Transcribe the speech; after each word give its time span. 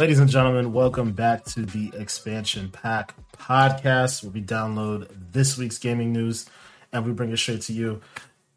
Ladies 0.00 0.18
and 0.18 0.30
gentlemen, 0.30 0.72
welcome 0.72 1.12
back 1.12 1.44
to 1.44 1.66
the 1.66 1.92
Expansion 1.94 2.70
Pack 2.70 3.14
podcast, 3.36 4.22
where 4.22 4.32
we 4.32 4.40
download 4.40 5.06
this 5.30 5.58
week's 5.58 5.76
gaming 5.76 6.10
news 6.10 6.48
and 6.90 7.04
we 7.04 7.12
bring 7.12 7.30
it 7.30 7.36
straight 7.36 7.60
to 7.60 7.74
you. 7.74 8.00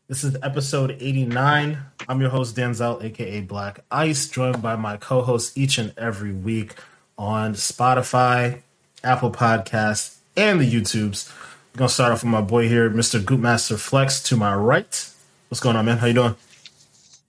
This 0.08 0.23
is 0.23 0.38
episode 0.41 0.95
89. 1.02 1.77
I'm 2.08 2.21
your 2.21 2.30
host, 2.30 2.55
Danzel, 2.55 3.04
aka 3.04 3.41
Black 3.41 3.82
Ice, 3.91 4.30
joined 4.30 4.62
by 4.62 4.77
my 4.77 4.95
co 4.95 5.21
hosts 5.21 5.58
each 5.58 5.77
and 5.77 5.94
every 5.98 6.32
week 6.32 6.76
on 7.18 7.55
Spotify, 7.55 8.62
Apple 9.04 9.30
Podcasts, 9.30 10.20
and 10.38 10.62
the 10.62 10.71
YouTubes. 10.71 11.30
We're 11.73 11.80
gonna 11.80 11.90
start 11.90 12.13
off 12.13 12.23
with 12.23 12.32
my 12.32 12.40
boy 12.40 12.70
here, 12.70 12.90
Mr. 12.90 13.20
Goopmaster 13.20 13.77
Flex, 13.77 14.23
to 14.23 14.38
my 14.38 14.55
right. 14.55 15.10
What's 15.49 15.60
going 15.60 15.76
on, 15.76 15.84
man? 15.84 15.98
How 15.98 16.07
you 16.07 16.13
doing? 16.13 16.35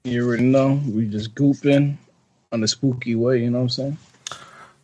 You 0.05 0.25
already 0.25 0.45
know. 0.45 0.81
We 0.87 1.07
just 1.07 1.35
gooping 1.35 1.97
on 2.55 2.61
the 2.61 2.69
spooky 2.69 3.15
way, 3.17 3.43
you 3.43 3.51
know 3.51 3.59
what 3.59 3.63
I'm 3.65 3.69
saying? 3.69 3.99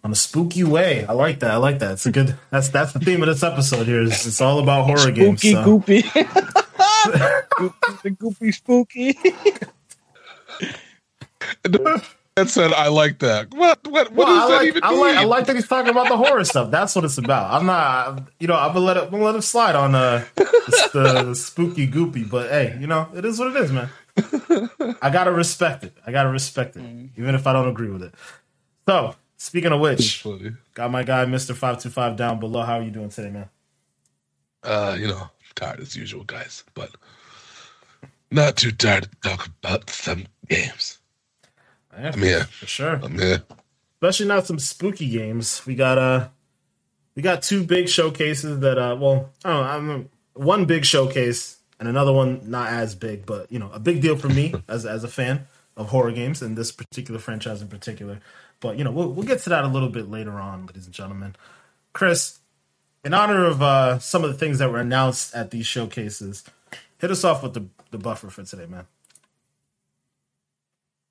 On 0.03 0.11
a 0.11 0.15
spooky 0.17 0.65
way. 0.65 1.05
I 1.07 1.13
like 1.13 1.41
that. 1.41 1.53
I 1.53 1.57
like 1.57 1.79
that. 1.79 1.93
It's 1.93 2.07
a 2.07 2.11
good 2.13 2.37
that's 2.51 2.69
that's 2.69 2.93
the 2.93 2.99
theme 3.01 3.23
of 3.23 3.29
this 3.29 3.43
episode 3.43 3.87
here. 3.87 4.03
It's, 4.03 4.27
it's 4.27 4.41
all 4.41 4.59
about 4.59 4.87
horror 4.87 4.99
spooky 4.99 5.21
games. 5.21 5.43
so- 5.43 5.65
goopy. 5.65 6.03
goopy. 6.03 6.67
The 8.03 8.11
goopy 8.11 8.53
spooky. 8.55 9.17
That 12.37 12.49
said, 12.49 12.73
I 12.73 12.89
like 12.89 13.19
that. 13.19 13.51
What? 13.53 13.85
What? 13.89 14.13
What 14.13 14.27
Well, 14.29 14.35
does 14.37 14.45
I 14.45 14.49
that 14.51 14.57
like, 14.59 14.69
even 14.69 14.85
I 14.85 14.91
mean? 14.93 15.01
like 15.01 15.17
I 15.17 15.25
like 15.25 15.47
that 15.47 15.57
he's 15.57 15.67
talking 15.67 15.91
about 15.91 16.09
the 16.09 16.17
horror 16.17 16.45
stuff. 16.45 16.71
That's 16.71 16.95
what 16.95 17.05
it's 17.05 17.19
about. 17.19 17.53
I'm 17.53 17.67
not, 17.67 18.23
you 18.39 18.47
know, 18.47 18.55
I'm 18.55 18.69
gonna 18.73 18.85
let 18.87 18.97
it, 18.97 19.03
I'm 19.05 19.11
gonna 19.11 19.25
let 19.25 19.35
him 19.35 19.41
slide 19.41 19.75
on 19.75 19.95
uh, 19.97 20.25
the, 20.37 21.25
the 21.27 21.35
spooky 21.35 21.89
goopy. 21.89 22.31
But 22.31 22.49
hey, 22.51 22.79
you 22.81 22.87
know, 22.87 23.09
it 23.15 23.25
is 23.25 23.39
what 23.39 23.55
it 23.55 23.61
is, 23.63 23.73
man. 23.73 23.89
I 25.03 25.11
gotta 25.11 25.33
respect 25.33 25.85
it. 25.85 25.95
I 26.07 26.13
gotta 26.13 26.31
respect 26.31 26.77
it, 26.77 27.11
even 27.17 27.35
if 27.35 27.47
I 27.47 27.53
don't 27.53 27.69
agree 27.69 27.91
with 27.91 28.03
it. 28.03 28.15
So, 28.87 29.15
speaking 29.37 29.73
of 29.73 29.81
which, 29.81 30.25
got 30.75 30.91
my 30.91 31.03
guy 31.03 31.25
Mister 31.27 31.55
Five 31.55 31.81
Two 31.81 31.91
Five 31.91 32.17
down 32.17 32.41
below. 32.41 32.63
How 32.63 32.79
are 32.79 32.83
you 32.83 32.91
doing 32.91 33.09
today, 33.11 33.31
man? 33.31 33.49
Uh, 34.63 34.97
you 34.99 35.07
know, 35.09 35.31
tired 35.55 35.81
as 35.81 35.97
usual, 35.97 36.25
guys, 36.25 36.65
but 36.75 36.91
not 38.31 38.57
too 38.57 38.71
tired 38.73 39.05
to 39.05 39.29
talk 39.29 39.47
about 39.47 39.89
some 39.91 40.27
games. 40.49 40.99
Yeah, 41.99 42.11
I'm 42.15 42.23
here. 42.23 42.45
for 42.45 42.67
sure. 42.67 43.01
I'm 43.03 43.19
here. 43.19 43.43
especially 43.97 44.27
not 44.27 44.47
some 44.47 44.59
spooky 44.59 45.09
games. 45.11 45.63
We 45.67 45.75
got 45.75 45.99
uh 45.99 46.29
we 47.15 47.23
got 47.23 47.43
two 47.43 47.65
big 47.65 47.89
showcases 47.89 48.61
that 48.61 48.79
uh 48.79 48.97
well 49.01 49.31
I 49.45 49.51
don't 49.51 49.87
know 49.87 49.93
I'm 49.95 50.09
one 50.35 50.65
big 50.67 50.85
showcase 50.85 51.57
and 51.81 51.89
another 51.89 52.13
one 52.13 52.43
not 52.45 52.69
as 52.69 52.95
big, 52.95 53.27
but 53.27 53.51
you 53.51 53.59
know 53.59 53.71
a 53.73 53.81
big 53.81 54.01
deal 54.01 54.17
for 54.17 54.29
me 54.29 54.55
as 54.69 54.87
as 54.87 55.03
a 55.03 55.09
fan 55.09 55.47
of 55.77 55.89
horror 55.89 56.13
games 56.13 56.43
and 56.43 56.57
this 56.57 56.71
particular 56.71 57.19
franchise 57.19 57.63
in 57.63 57.69
particular. 57.69 58.21
But 58.61 58.79
you 58.79 58.85
know 58.85 58.93
we'll 58.93 59.11
we'll 59.11 59.27
get 59.27 59.41
to 59.41 59.51
that 59.51 59.65
a 59.65 59.69
little 59.69 59.89
bit 59.89 60.09
later 60.09 60.33
on, 60.33 60.67
ladies 60.67 60.85
and 60.85 60.95
gentlemen. 60.95 61.35
Chris, 61.93 62.39
in 63.05 63.15
honor 63.15 63.47
of 63.47 63.63
uh 63.63 63.99
some 63.99 64.23
of 64.23 64.31
the 64.31 64.39
things 64.39 64.59
that 64.59 64.71
were 64.71 64.79
announced 64.79 65.35
at 65.35 65.51
these 65.51 65.67
showcases, 65.67 66.45
hit 66.99 67.11
us 67.11 67.25
off 67.25 67.43
with 67.43 67.55
the 67.55 67.67
the 67.91 67.99
buffer 67.99 68.29
for 68.29 68.45
today, 68.45 68.67
man. 68.67 68.87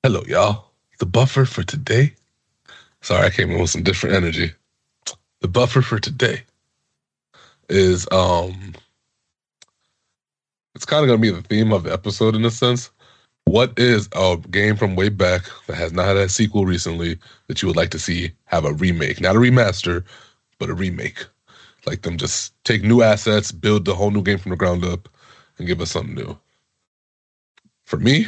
Hello, 0.04 0.24
y'all. 0.28 0.72
The 1.00 1.06
buffer 1.06 1.46
for 1.46 1.64
today. 1.64 2.14
Sorry, 3.02 3.26
I 3.26 3.30
came 3.30 3.52
in 3.52 3.60
with 3.60 3.70
some 3.70 3.84
different 3.84 4.16
energy. 4.16 4.52
The 5.42 5.48
buffer 5.48 5.82
for 5.82 6.00
today 6.00 6.44
is 7.70 8.08
um 8.12 8.76
kind 10.90 11.04
of 11.04 11.08
gonna 11.08 11.22
be 11.22 11.30
the 11.30 11.42
theme 11.42 11.72
of 11.72 11.84
the 11.84 11.94
episode 11.94 12.36
in 12.36 12.44
a 12.46 12.52
sense. 12.52 12.90
What 13.46 13.78
is 13.78 14.10
a 14.14 14.38
game 14.52 14.76
from 14.76 14.96
way 14.96 15.10
back 15.10 15.44
that 15.68 15.78
has 15.78 15.94
not 15.94 16.08
had 16.08 16.18
a 16.18 16.30
sequel 16.30 16.66
recently 16.66 17.18
that 17.48 17.62
you 17.62 17.68
would 17.68 17.78
like 17.78 17.92
to 17.92 18.00
see 18.00 18.32
have 18.46 18.66
a 18.66 18.74
remake? 18.74 19.22
Not 19.22 19.36
a 19.36 19.40
remaster, 19.40 20.04
but 20.60 20.70
a 20.70 20.74
remake. 20.74 21.26
Like 21.86 22.02
them 22.02 22.18
just 22.18 22.54
take 22.64 22.84
new 22.84 23.02
assets, 23.02 23.52
build 23.52 23.86
the 23.86 23.96
whole 23.96 24.12
new 24.12 24.22
game 24.22 24.38
from 24.38 24.50
the 24.52 24.58
ground 24.58 24.84
up, 24.84 25.08
and 25.58 25.68
give 25.68 25.80
us 25.80 25.92
something 25.92 26.16
new. 26.16 26.38
For 27.86 27.98
me, 27.98 28.28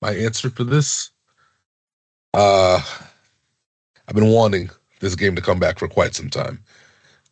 my 0.00 0.14
answer 0.14 0.50
for 0.50 0.64
this 0.64 1.10
uh 2.34 2.80
i've 4.08 4.14
been 4.14 4.30
wanting 4.30 4.70
this 5.00 5.14
game 5.14 5.34
to 5.34 5.42
come 5.42 5.58
back 5.58 5.78
for 5.78 5.88
quite 5.88 6.14
some 6.14 6.30
time 6.30 6.62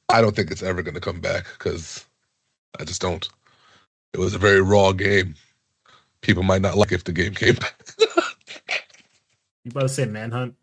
i 0.08 0.20
don't 0.20 0.34
think 0.34 0.50
it's 0.50 0.62
ever 0.62 0.82
going 0.82 0.94
to 0.94 1.00
come 1.00 1.20
back 1.20 1.46
because 1.58 2.04
i 2.80 2.84
just 2.84 3.00
don't 3.00 3.28
it 4.12 4.18
was 4.18 4.34
a 4.34 4.38
very 4.38 4.60
raw 4.60 4.92
game. 4.92 5.34
People 6.20 6.42
might 6.42 6.62
not 6.62 6.76
like 6.76 6.92
if 6.92 7.04
the 7.04 7.12
game 7.12 7.34
came 7.34 7.54
back. 7.54 7.76
You 9.64 9.70
about 9.70 9.82
to 9.82 9.88
say 9.88 10.06
Manhunt? 10.06 10.54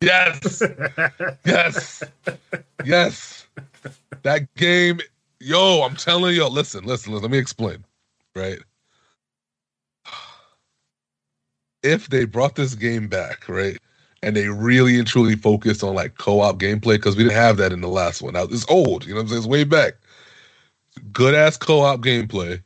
yes. 0.00 0.62
Yes. 1.44 2.02
Yes. 2.84 3.46
That 4.22 4.52
game 4.54 5.00
yo 5.40 5.82
i'm 5.82 5.94
telling 5.94 6.34
you 6.34 6.46
listen 6.48 6.84
listen, 6.84 7.12
listen 7.12 7.22
let 7.22 7.30
me 7.30 7.38
explain 7.38 7.84
right? 8.34 8.58
If 11.82 12.08
they 12.08 12.24
brought 12.24 12.56
this 12.56 12.74
game 12.74 13.08
back 13.08 13.48
right 13.48 13.78
and 14.22 14.34
they 14.34 14.48
really 14.48 14.98
and 14.98 15.06
truly 15.06 15.36
focused 15.36 15.84
on 15.84 15.94
like 15.94 16.18
co-op 16.18 16.58
gameplay 16.58 16.96
because 16.96 17.16
we 17.16 17.22
didn't 17.22 17.36
have 17.36 17.56
that 17.58 17.72
in 17.72 17.80
the 17.80 17.88
last 17.88 18.20
one. 18.20 18.34
Now 18.34 18.44
it's 18.44 18.68
old 18.68 19.06
you 19.06 19.14
know 19.14 19.18
what 19.18 19.22
i'm 19.22 19.28
saying? 19.28 19.38
It's 19.38 19.46
way 19.46 19.64
back 19.64 19.94
good 21.12 21.34
ass 21.34 21.56
co-op 21.56 22.00
gameplay 22.00 22.62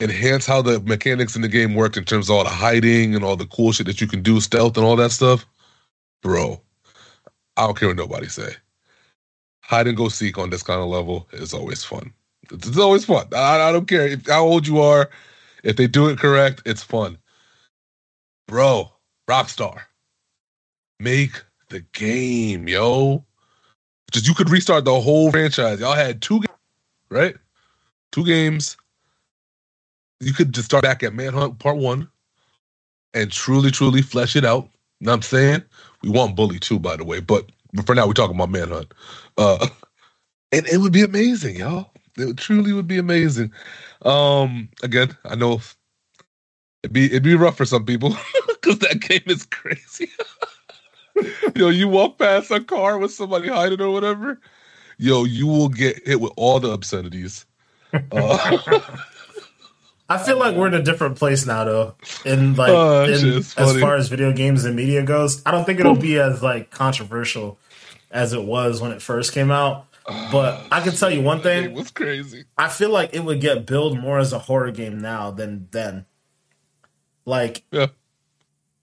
enhance 0.00 0.46
how 0.46 0.62
the 0.62 0.80
mechanics 0.80 1.34
in 1.34 1.42
the 1.42 1.48
game 1.48 1.74
worked 1.74 1.96
in 1.96 2.04
terms 2.04 2.28
of 2.28 2.36
all 2.36 2.44
the 2.44 2.50
hiding 2.50 3.14
and 3.14 3.24
all 3.24 3.36
the 3.36 3.46
cool 3.46 3.72
shit 3.72 3.86
that 3.86 4.00
you 4.00 4.06
can 4.06 4.22
do 4.22 4.40
stealth 4.40 4.76
and 4.76 4.86
all 4.86 4.96
that 4.96 5.10
stuff 5.10 5.46
bro 6.22 6.60
i 7.56 7.66
don't 7.66 7.78
care 7.78 7.88
what 7.88 7.96
nobody 7.96 8.28
say. 8.28 8.54
Hide 9.62 9.88
and 9.88 9.96
go 9.96 10.08
seek 10.08 10.38
on 10.38 10.50
this 10.50 10.62
kind 10.62 10.80
of 10.80 10.88
level 10.88 11.28
is 11.32 11.52
always 11.52 11.84
fun. 11.84 12.10
It's, 12.50 12.66
it's 12.66 12.78
always 12.78 13.04
fun. 13.04 13.26
I, 13.34 13.68
I 13.68 13.72
don't 13.72 13.86
care 13.86 14.08
if, 14.08 14.26
how 14.26 14.44
old 14.44 14.66
you 14.66 14.80
are. 14.80 15.10
If 15.62 15.76
they 15.76 15.86
do 15.86 16.08
it 16.08 16.18
correct 16.18 16.62
it's 16.64 16.82
fun. 16.82 17.18
Bro 18.46 18.92
rockstar 19.28 19.80
make 21.00 21.42
the 21.68 21.80
game 21.92 22.68
yo. 22.68 23.24
Just 24.10 24.26
you 24.26 24.34
could 24.34 24.50
restart 24.50 24.84
the 24.86 25.00
whole 25.00 25.30
franchise. 25.30 25.80
Y'all 25.80 25.94
had 25.94 26.22
two 26.22 26.40
games 26.40 26.57
right? 27.10 27.36
Two 28.12 28.24
games. 28.24 28.76
You 30.20 30.32
could 30.32 30.52
just 30.52 30.66
start 30.66 30.82
back 30.82 31.02
at 31.02 31.14
manhunt 31.14 31.58
part 31.58 31.76
one 31.76 32.08
and 33.14 33.30
truly 33.30 33.70
truly 33.70 34.02
flesh 34.02 34.36
it 34.36 34.44
out. 34.44 34.68
You 35.00 35.06
know 35.06 35.12
what 35.12 35.16
i'm 35.16 35.22
saying? 35.22 35.62
We 36.02 36.10
want 36.10 36.36
bully 36.36 36.58
too 36.58 36.78
by 36.78 36.96
the 36.96 37.04
way 37.04 37.20
but 37.20 37.50
for 37.86 37.94
now 37.94 38.06
we're 38.06 38.14
talking 38.14 38.36
about 38.36 38.50
manhunt. 38.50 38.92
Uh 39.36 39.68
and 40.52 40.66
it 40.66 40.78
would 40.78 40.92
be 40.92 41.02
amazing 41.02 41.56
y'all. 41.56 41.92
It 42.16 42.36
truly 42.36 42.72
would 42.72 42.88
be 42.88 42.98
amazing. 42.98 43.52
Um 44.02 44.68
again 44.82 45.16
i 45.24 45.34
know 45.34 45.60
it'd 46.82 46.92
be 46.92 47.06
it'd 47.06 47.22
be 47.22 47.34
rough 47.36 47.56
for 47.56 47.64
some 47.64 47.84
people 47.84 48.10
because 48.48 48.78
that 48.80 49.00
game 49.00 49.22
is 49.26 49.46
crazy. 49.46 50.10
Yo 51.56 51.68
you 51.68 51.88
walk 51.88 52.18
past 52.18 52.50
a 52.50 52.60
car 52.60 52.98
with 52.98 53.12
somebody 53.12 53.48
hiding 53.48 53.80
or 53.80 53.90
whatever 53.90 54.40
yo 54.98 55.24
you 55.24 55.46
will 55.46 55.68
get 55.68 56.06
hit 56.06 56.20
with 56.20 56.32
all 56.36 56.60
the 56.60 56.70
obscenities 56.70 57.46
uh, 58.12 58.78
I 60.10 60.16
feel 60.16 60.38
like 60.38 60.56
we're 60.56 60.68
in 60.68 60.74
a 60.74 60.82
different 60.82 61.16
place 61.16 61.44
now, 61.44 61.64
though. 61.64 61.94
In 62.24 62.54
like, 62.54 62.70
that 62.70 63.10
in, 63.10 63.36
as 63.36 63.52
far 63.52 63.94
as 63.94 64.08
video 64.08 64.32
games 64.32 64.64
and 64.64 64.74
media 64.74 65.02
goes, 65.02 65.42
I 65.44 65.50
don't 65.50 65.66
think 65.66 65.80
it'll 65.80 65.96
be 65.96 66.18
as 66.18 66.42
like 66.42 66.70
controversial 66.70 67.58
as 68.10 68.32
it 68.32 68.42
was 68.42 68.80
when 68.80 68.90
it 68.90 69.02
first 69.02 69.32
came 69.32 69.50
out. 69.50 69.86
But 70.32 70.66
I 70.72 70.80
can 70.80 70.94
tell 70.94 71.10
you 71.10 71.20
one 71.20 71.42
thing: 71.42 71.64
it 71.64 71.72
was 71.72 71.90
crazy 71.90 72.44
I 72.56 72.68
feel 72.68 72.88
like 72.88 73.10
it 73.12 73.20
would 73.20 73.42
get 73.42 73.66
billed 73.66 73.98
more 73.98 74.18
as 74.18 74.32
a 74.32 74.38
horror 74.38 74.70
game 74.70 74.98
now 74.98 75.30
than 75.30 75.68
then. 75.72 76.06
Like, 77.26 77.64
yeah 77.70 77.88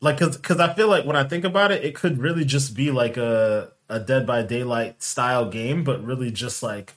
like, 0.06 0.20
cause, 0.20 0.38
cause 0.38 0.60
I 0.60 0.74
feel 0.74 0.88
like 0.88 1.04
when 1.06 1.16
I 1.16 1.24
think 1.24 1.46
about 1.46 1.72
it, 1.72 1.84
it 1.84 1.96
could 1.96 2.20
really 2.20 2.46
just 2.46 2.76
be 2.76 2.92
like 2.92 3.18
a 3.18 3.72
a 3.90 4.00
Dead 4.00 4.26
by 4.26 4.42
Daylight 4.44 5.02
style 5.04 5.50
game, 5.50 5.84
but 5.84 6.04
really 6.04 6.32
just 6.32 6.64
like 6.64 6.94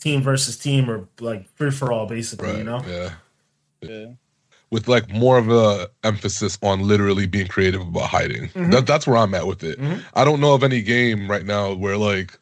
team 0.00 0.22
versus 0.22 0.56
team 0.58 0.90
or 0.90 1.08
like 1.20 1.48
free 1.54 1.70
for 1.70 1.92
all, 1.92 2.06
basically. 2.06 2.48
right 2.48 2.58
You 2.58 2.64
know? 2.64 2.82
yeah 2.86 3.10
Yeah. 3.80 4.06
with 4.70 4.88
like 4.88 5.08
more 5.10 5.38
of 5.38 5.48
a 5.48 5.88
emphasis 6.04 6.58
on 6.62 6.80
literally 6.82 7.26
being 7.26 7.46
creative 7.46 7.80
about 7.80 8.10
hiding. 8.10 8.48
Mhm. 8.48 8.72
That, 8.72 8.86
that's 8.86 9.06
where 9.06 9.16
I'm 9.16 9.34
at 9.34 9.46
with 9.46 9.62
it. 9.62 9.78
Mhm. 9.80 10.02
I 10.14 10.24
don't 10.24 10.40
know 10.40 10.54
of 10.54 10.62
any 10.64 10.82
game 10.82 11.30
right 11.30 11.44
now 11.46 11.72
where 11.72 11.96
like, 11.96 12.36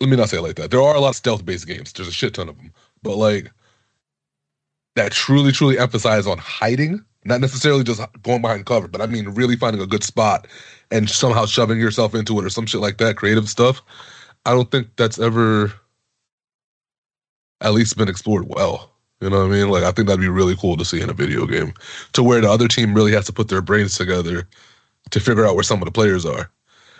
let 0.00 0.08
me 0.08 0.16
not 0.16 0.28
say 0.30 0.38
it 0.38 0.42
like 0.42 0.56
that. 0.56 0.70
There 0.70 0.80
are 0.82 0.94
a 0.94 1.00
lot 1.00 1.10
of 1.10 1.16
stealth 1.16 1.44
based 1.44 1.66
games. 1.66 1.92
There's 1.92 2.08
a 2.08 2.12
shit 2.12 2.34
ton 2.34 2.48
of 2.48 2.56
them, 2.56 2.72
but 3.02 3.16
like 3.16 3.50
that 4.96 5.12
truly, 5.12 5.52
truly 5.52 5.78
emphasize 5.78 6.26
on 6.26 6.38
hiding, 6.38 7.04
not 7.24 7.40
necessarily 7.40 7.84
just 7.84 8.00
going 8.22 8.40
behind 8.42 8.66
cover, 8.66 8.88
but 8.88 9.00
I 9.00 9.06
mean 9.06 9.28
really 9.30 9.56
finding 9.56 9.82
a 9.82 9.86
good 9.86 10.02
spot 10.04 10.46
and 10.90 11.08
somehow 11.08 11.46
shoving 11.46 11.78
yourself 11.78 12.14
into 12.14 12.38
it 12.38 12.44
or 12.44 12.50
some 12.50 12.66
shit 12.66 12.80
like 12.80 12.98
that, 12.98 13.16
creative 13.16 13.48
stuff. 13.48 13.82
I 14.46 14.52
don't 14.52 14.70
think 14.70 14.88
that's 14.96 15.18
ever 15.18 15.72
at 17.60 17.74
least 17.74 17.96
been 17.96 18.08
explored 18.08 18.46
well. 18.48 18.92
You 19.20 19.30
know 19.30 19.38
what 19.40 19.46
I 19.46 19.48
mean? 19.48 19.68
Like 19.68 19.82
I 19.82 19.92
think 19.92 20.06
that'd 20.06 20.20
be 20.20 20.28
really 20.28 20.56
cool 20.56 20.76
to 20.76 20.84
see 20.84 21.00
in 21.00 21.10
a 21.10 21.14
video 21.14 21.46
game, 21.46 21.74
to 22.12 22.22
where 22.22 22.40
the 22.40 22.50
other 22.50 22.68
team 22.68 22.94
really 22.94 23.12
has 23.12 23.26
to 23.26 23.32
put 23.32 23.48
their 23.48 23.60
brains 23.60 23.96
together 23.96 24.46
to 25.10 25.20
figure 25.20 25.46
out 25.46 25.54
where 25.54 25.64
some 25.64 25.80
of 25.80 25.86
the 25.86 25.92
players 25.92 26.24
are. 26.24 26.50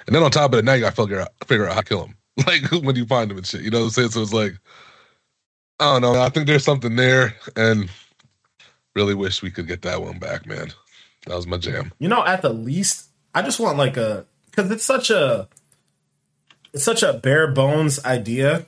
And 0.07 0.15
then 0.15 0.23
on 0.23 0.31
top 0.31 0.53
of 0.53 0.59
it, 0.59 0.65
now 0.65 0.73
you 0.73 0.81
got 0.81 0.95
to 0.95 1.03
figure 1.03 1.21
out 1.21 1.29
figure 1.47 1.67
out 1.69 1.75
how 1.75 1.81
to 1.81 1.87
kill 1.87 2.01
them. 2.01 2.15
Like 2.47 2.71
when 2.71 2.95
you 2.95 3.05
find 3.05 3.29
them 3.29 3.37
and 3.37 3.47
shit. 3.47 3.63
You 3.63 3.71
know 3.71 3.81
what 3.81 3.85
I'm 3.87 3.91
saying? 3.91 4.11
So 4.11 4.23
it's 4.23 4.33
like, 4.33 4.57
I 5.81 5.93
don't 5.93 6.03
know. 6.03 6.21
I 6.21 6.29
think 6.29 6.47
there's 6.47 6.65
something 6.65 6.95
there, 6.95 7.35
and 7.57 7.91
really 8.95 9.15
wish 9.15 9.43
we 9.43 9.51
could 9.51 9.67
get 9.67 9.83
that 9.83 10.03
one 10.03 10.21
back, 10.21 10.47
man. 10.47 10.73
That 11.27 11.35
was 11.35 11.49
my 11.49 11.57
jam. 11.57 11.93
You 11.99 12.09
know, 12.09 12.25
at 12.25 12.43
the 12.43 12.53
least, 12.53 13.08
I 13.35 13.43
just 13.43 13.61
want 13.61 13.79
like 13.79 13.97
a 13.97 14.27
because 14.51 14.71
it's 14.71 14.85
such 14.85 15.11
a 15.11 15.49
it's 16.73 16.85
such 16.85 17.03
a 17.03 17.13
bare 17.15 17.49
bones 17.49 18.05
idea. 18.05 18.67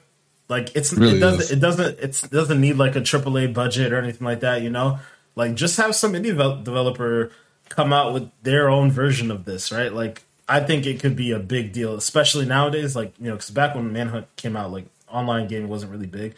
Like 0.48 0.74
it's 0.76 0.92
Really 0.92 1.16
it 1.16 1.20
doesn't 1.20 1.40
is. 1.42 1.50
it 1.52 1.60
doesn't 1.60 1.98
it's 2.00 2.22
doesn't 2.22 2.60
need 2.60 2.76
like 2.76 2.96
a 2.96 3.00
AAA 3.00 3.52
budget 3.54 3.92
or 3.92 3.98
anything 3.98 4.24
like 4.26 4.40
that. 4.40 4.62
You 4.62 4.70
know, 4.70 4.98
like 5.36 5.54
just 5.54 5.76
have 5.76 5.94
some 5.94 6.12
indie 6.14 6.32
devel- 6.34 6.62
developer 6.64 7.30
come 7.68 7.92
out 7.92 8.12
with 8.12 8.30
their 8.42 8.68
own 8.68 8.90
version 8.90 9.30
of 9.30 9.44
this, 9.44 9.70
right? 9.70 9.92
Like 9.92 10.22
I 10.48 10.60
think 10.60 10.86
it 10.86 10.98
could 11.00 11.14
be 11.14 11.30
a 11.30 11.38
big 11.38 11.72
deal, 11.72 11.94
especially 11.94 12.46
nowadays. 12.46 12.96
Like 12.96 13.12
you 13.18 13.26
know, 13.26 13.34
because 13.36 13.50
back 13.50 13.74
when 13.74 13.92
Manhunt 13.92 14.26
came 14.36 14.56
out, 14.56 14.72
like 14.72 14.86
online 15.08 15.46
gaming 15.46 15.68
wasn't 15.68 15.92
really 15.92 16.06
big. 16.06 16.34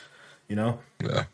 You 0.49 0.57
know, 0.57 0.79
Yeah, 1.03 1.25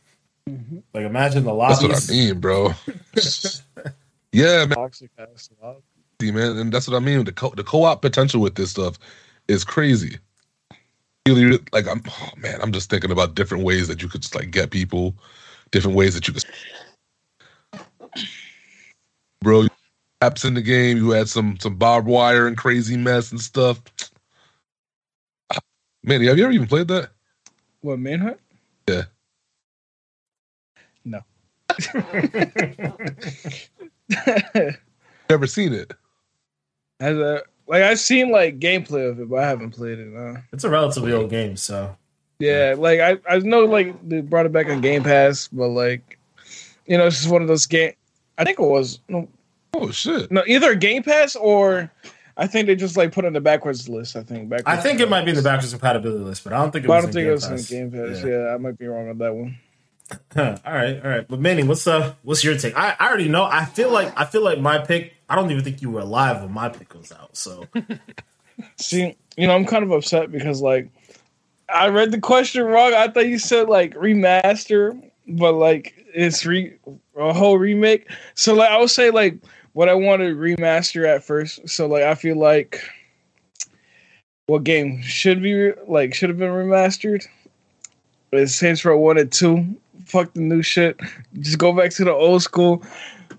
like 0.47 1.05
imagine 1.05 1.43
the 1.43 1.57
that's 1.57 1.83
lobbies. 1.83 2.09
what 2.09 2.11
I 2.11 2.13
mean, 2.13 2.39
bro. 2.39 2.75
yeah, 4.33 4.65
man. 4.67 4.71
Toxic 4.71 5.11
ass 5.19 5.51
love. 5.61 5.83
Man, 6.21 6.59
and 6.59 6.73
that's 6.73 6.89
what 6.89 6.97
I 6.97 7.01
mean. 7.01 7.23
The 7.23 7.33
co- 7.33 7.55
the 7.55 7.63
co-op 7.63 8.03
potential 8.03 8.41
with 8.41 8.57
this 8.57 8.73
stuff 8.73 8.99
is 9.47 9.65
crazy. 9.65 10.19
Really, 11.29 11.61
like 11.73 11.87
I'm, 11.87 12.03
oh 12.09 12.31
man, 12.37 12.59
I'm 12.61 12.73
just 12.73 12.91
thinking 12.91 13.13
about 13.13 13.37
different 13.37 13.63
ways 13.63 13.87
that 13.87 14.03
you 14.03 14.09
could 14.09 14.23
just 14.23 14.35
like 14.35 14.51
get 14.51 14.71
people, 14.71 15.15
different 15.71 15.97
ways 15.97 16.15
that 16.15 16.27
you 16.27 16.35
could. 16.35 16.45
Bro, 19.43 19.69
apps 20.21 20.45
in 20.45 20.55
the 20.55 20.63
game. 20.63 20.97
You 20.97 21.11
had 21.11 21.29
some 21.29 21.57
some 21.61 21.77
barbed 21.77 22.09
wire 22.09 22.49
and 22.49 22.57
crazy 22.57 22.97
mess 22.97 23.31
and 23.31 23.41
stuff. 23.41 23.81
Man, 26.03 26.21
have 26.25 26.37
you 26.37 26.43
ever 26.43 26.53
even 26.53 26.67
played 26.67 26.89
that? 26.89 27.11
What 27.83 28.01
manhunt? 28.01 28.41
Yeah. 28.89 29.05
No. 31.05 31.21
Never 35.31 35.47
seen 35.47 35.73
it. 35.73 35.93
As 37.01 37.17
a 37.17 37.43
like 37.67 37.83
I've 37.83 38.01
seen 38.01 38.31
like 38.31 38.59
gameplay 38.59 39.09
of 39.09 39.21
it, 39.21 39.29
but 39.29 39.41
I 39.41 39.47
haven't 39.47 39.71
played 39.71 39.99
it. 39.99 40.15
Uh. 40.17 40.41
It's 40.53 40.65
a 40.65 40.71
relatively 40.71 41.13
old 41.13 41.31
game, 41.31 41.57
so 41.57 41.97
Yeah, 42.39 42.75
like 42.77 43.01
I 43.01 43.19
I 43.29 43.39
know 43.39 43.65
like 43.65 43.97
they 44.09 44.21
brought 44.21 44.47
it 44.47 44.53
back 44.53 44.69
on 44.69 44.81
Game 44.81 45.03
Pass, 45.03 45.49
but 45.49 45.69
like 45.69 46.19
you 46.87 46.99
know 46.99 47.07
it's 47.07 47.19
just 47.19 47.31
one 47.31 47.43
of 47.43 47.49
those 47.49 47.67
game. 47.67 47.93
I 48.39 48.45
think 48.45 48.59
it 48.59 48.63
was 48.63 49.01
no, 49.09 49.29
Oh 49.75 49.91
shit! 49.91 50.31
no 50.33 50.43
either 50.47 50.75
Game 50.75 51.03
Pass 51.03 51.37
or 51.37 51.91
I 52.37 52.47
think 52.47 52.67
they 52.67 52.77
just 52.77 52.97
like 52.97 53.13
put 53.13 53.25
it 53.25 53.29
on 53.29 53.33
the 53.33 53.41
backwards 53.41 53.89
list. 53.89 54.17
I 54.17 54.23
think 54.23 54.49
backwards 54.49 54.79
I 54.79 54.81
think 54.81 55.01
it 55.01 55.11
might 55.11 55.25
be 55.25 55.31
in 55.31 55.37
the 55.37 55.43
backwards 55.43 55.73
compatibility 55.73 56.25
list, 56.25 56.45
but 56.45 56.53
I 56.53 56.59
don't 56.59 56.71
think 56.71 56.85
it 56.85 56.89
But 56.89 56.95
I 56.95 57.01
don't 57.01 57.09
in 57.11 57.15
think 57.15 57.25
Game 57.25 57.31
it 57.31 57.33
was 57.33 57.73
in 57.73 57.91
Game 57.91 58.13
Pass. 58.13 58.25
Yeah. 58.25 58.55
I 58.55 58.57
might 58.57 58.79
be 58.79 58.87
wrong 58.87 59.11
on 59.11 59.19
that 59.19 59.35
one. 59.35 59.57
All 60.37 60.45
right, 60.65 61.03
all 61.05 61.11
right. 61.11 61.27
But 61.29 61.41
Manny, 61.41 61.65
what's 61.65 61.87
uh, 61.87 62.15
what's 62.23 62.43
your 62.45 62.57
take? 62.57 62.77
I, 62.77 62.97
I 62.99 63.09
already 63.09 63.29
know. 63.29 63.45
I 63.45 63.65
feel 63.67 63.91
like 63.91 64.13
I 64.19 64.25
feel 64.25 64.43
like 64.43 64.61
my 64.61 64.79
pick. 64.79 65.15
I 65.29 65.37
don't 65.37 65.51
even 65.51 65.63
think 65.65 65.83
you 65.83 65.91
were 65.91 66.01
alive 66.01 66.43
when 66.43 66.53
my 66.53 66.69
pick 66.71 66.95
was 66.95 67.13
out. 67.13 67.37
So 67.37 67.67
See, 68.77 69.17
you 69.37 69.47
know, 69.47 69.55
I'm 69.55 69.67
kind 69.67 69.85
of 69.85 69.93
upset 69.93 70.31
because 70.33 70.61
like 70.61 70.91
I 71.73 71.89
read 71.89 72.13
the 72.13 72.21
question 72.21 72.65
wrong. 72.65 72.95
I 72.95 73.09
thought 73.09 73.29
you 73.29 73.39
said 73.39 73.69
like 73.69 73.95
remaster, 73.95 75.01
but 75.27 75.53
like 75.55 75.95
it's 76.15 76.47
re 76.47 76.75
a 77.17 77.33
whole 77.33 77.59
remake. 77.59 78.11
So 78.35 78.55
like 78.55 78.71
I 78.71 78.79
would 78.79 78.91
say 78.91 79.11
like 79.11 79.39
what 79.73 79.89
I 79.89 79.95
wanted 79.95 80.37
remaster 80.37 81.07
at 81.07 81.25
first. 81.25 81.69
So 81.69 81.87
like 81.87 82.03
I 82.03 82.15
feel 82.15 82.39
like 82.39 82.83
what 84.47 84.65
game 84.65 85.03
should 85.03 85.43
be 85.43 85.73
like 85.87 86.15
should 86.15 86.31
have 86.31 86.39
been 86.39 86.51
remastered? 86.51 87.27
It's 88.33 88.55
Saints 88.55 88.85
Row 88.85 88.99
One 88.99 89.19
and 89.19 89.33
Two. 89.33 89.77
Fuck 90.09 90.33
the 90.33 90.41
new 90.41 90.63
shit. 90.63 90.99
Just 91.39 91.59
go 91.59 91.73
back 91.73 91.91
to 91.93 92.05
the 92.05 92.13
old 92.13 92.43
school. 92.43 92.83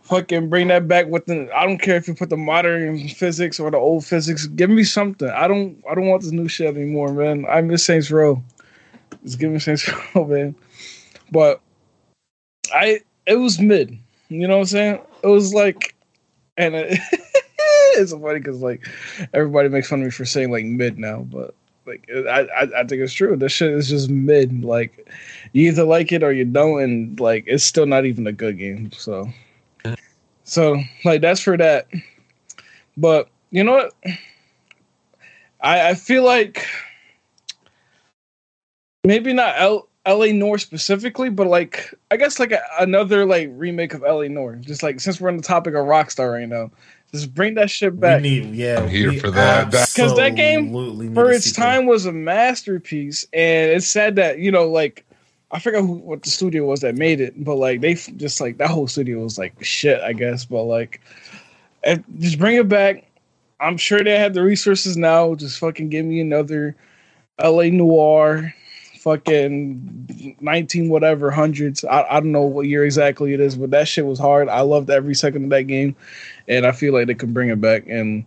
Fucking 0.04 0.50
bring 0.50 0.68
that 0.68 0.88
back 0.88 1.08
with 1.08 1.26
the. 1.26 1.50
I 1.56 1.66
don't 1.66 1.80
care 1.80 1.96
if 1.96 2.08
you 2.08 2.14
put 2.14 2.30
the 2.30 2.38
modern 2.38 3.08
physics 3.10 3.60
or 3.60 3.72
the 3.72 3.78
old 3.78 4.06
physics. 4.06 4.46
Give 4.46 4.70
me 4.70 4.84
something. 4.84 5.30
I 5.30 5.48
don't. 5.48 5.84
I 5.90 5.96
don't 5.96 6.08
want 6.08 6.22
this 6.22 6.32
new 6.32 6.48
shit 6.48 6.76
anymore, 6.76 7.12
man. 7.12 7.46
I 7.50 7.62
miss 7.62 7.84
Saints 7.84 8.12
Row. 8.12 8.44
Just 9.24 9.40
give 9.40 9.52
me 9.52 9.58
Saints 9.58 9.90
Row, 10.16 10.26
man. 10.26 10.56
But 11.32 11.60
I. 12.74 13.02
It 13.26 13.36
was 13.36 13.60
mid. 13.60 13.98
You 14.30 14.48
know 14.48 14.56
what 14.56 14.62
I'm 14.62 14.66
saying? 14.68 15.02
It 15.24 15.28
was 15.28 15.54
like, 15.54 15.96
and 16.58 16.76
it, 16.76 17.00
it's 17.98 18.12
funny 18.12 18.40
because 18.40 18.62
like 18.62 18.88
everybody 19.34 19.70
makes 19.70 19.90
fun 19.90 20.00
of 20.00 20.06
me 20.06 20.12
for 20.12 20.26
saying 20.26 20.52
like 20.52 20.66
mid 20.66 21.00
now, 21.00 21.22
but 21.32 21.56
like 21.86 22.08
I, 22.10 22.48
I 22.56 22.62
I 22.62 22.84
think 22.86 23.02
it's 23.02 23.14
true. 23.14 23.36
This 23.36 23.52
shit 23.52 23.72
is 23.72 23.90
just 23.90 24.10
mid. 24.10 24.64
Like 24.64 25.10
you 25.54 25.68
either 25.70 25.84
like 25.84 26.12
it 26.12 26.24
or 26.24 26.32
you 26.32 26.46
don't, 26.46 26.82
and 26.82 27.20
like 27.20 27.44
it's 27.48 27.64
still 27.64 27.86
not 27.86 28.06
even 28.06 28.28
a 28.28 28.32
good 28.32 28.58
game. 28.58 28.92
So, 28.92 29.30
so 30.44 30.82
like 31.06 31.22
that's 31.22 31.42
for 31.42 31.58
that. 31.58 31.88
But 32.98 33.30
you 33.52 33.64
know 33.64 33.74
what? 33.74 33.94
I 35.62 35.90
I 35.90 35.94
feel 35.96 36.24
like 36.24 36.66
maybe 39.04 39.34
not 39.34 39.56
L. 39.58 39.88
L.A. 40.06 40.32
Noire 40.32 40.58
specifically, 40.58 41.30
but 41.30 41.46
like 41.48 41.94
I 42.10 42.18
guess 42.18 42.40
like 42.40 42.52
a, 42.52 42.62
another 42.80 43.26
like 43.26 43.50
remake 43.54 43.94
of 43.94 44.04
L.A. 44.04 44.30
Noire. 44.30 44.56
Just 44.56 44.82
like 44.82 45.00
since 45.00 45.20
we're 45.20 45.30
on 45.30 45.38
the 45.38 45.44
topic 45.44 45.74
of 45.76 45.86
Rockstar 45.86 46.34
right 46.34 46.48
now, 46.50 46.72
just 47.12 47.34
bring 47.36 47.54
that 47.56 47.70
shit 47.70 48.00
back. 48.00 48.22
we 48.24 48.40
need, 48.40 48.56
yeah, 48.56 48.80
I'm 48.80 48.90
here 48.90 49.12
for 49.20 49.30
that. 49.32 49.72
That- 49.72 49.92
'Cause 49.96 50.16
that 50.16 50.36
game, 50.36 50.72
for 51.14 51.32
its 51.32 51.52
time 51.52 51.86
was 51.86 52.06
a 52.06 52.12
masterpiece 52.14 53.26
and 53.34 53.72
it's 53.72 53.88
sad 53.88 54.16
that 54.16 54.40
you 54.40 54.52
know 54.52 54.68
like 54.70 55.06
i 55.52 55.60
forgot 55.60 55.82
who 55.82 55.94
what 55.94 56.24
the 56.24 56.30
studio 56.30 56.66
was 56.66 56.82
that 56.82 56.96
made 56.96 57.20
it 57.22 57.44
but 57.44 57.56
like 57.56 57.82
they 57.82 57.94
f- 57.94 58.10
just 58.18 58.40
like 58.42 58.58
that 58.58 58.70
whole 58.70 58.88
studio 58.88 59.20
was 59.20 59.38
like 59.38 59.54
shit 59.64 60.02
i 60.02 60.14
guess 60.14 60.46
but 60.46 60.64
like 60.64 61.02
and 61.84 62.04
just 62.20 62.40
bring 62.40 62.56
it 62.56 62.68
back 62.68 63.06
i'm 63.60 63.78
sure 63.78 64.04
they 64.04 64.18
have 64.18 64.34
the 64.34 64.44
resources 64.44 64.98
now 64.98 65.34
just 65.36 65.60
fucking 65.60 65.90
give 65.90 66.06
me 66.06 66.20
another 66.20 66.76
L.A. 67.40 67.72
Noire 67.72 68.54
fucking 69.00 70.36
19 70.42 70.90
whatever 70.90 71.32
hundreds 71.32 71.86
I, 71.86 72.04
I 72.04 72.20
don't 72.20 72.34
know 72.34 72.42
what 72.42 72.68
year 72.68 72.84
exactly 72.84 73.34
it 73.34 73.40
is 73.40 73.56
but 73.56 73.72
that 73.72 73.88
shit 73.88 74.06
was 74.06 74.20
hard 74.20 74.50
i 74.50 74.60
loved 74.60 74.90
every 74.90 75.16
second 75.16 75.46
of 75.46 75.50
that 75.52 75.64
game 75.64 75.96
and 76.50 76.66
i 76.66 76.74
feel 76.74 76.94
like 76.94 77.08
they 77.08 77.14
can 77.16 77.32
bring 77.32 77.48
it 77.48 77.62
back 77.62 77.88
and 77.88 78.26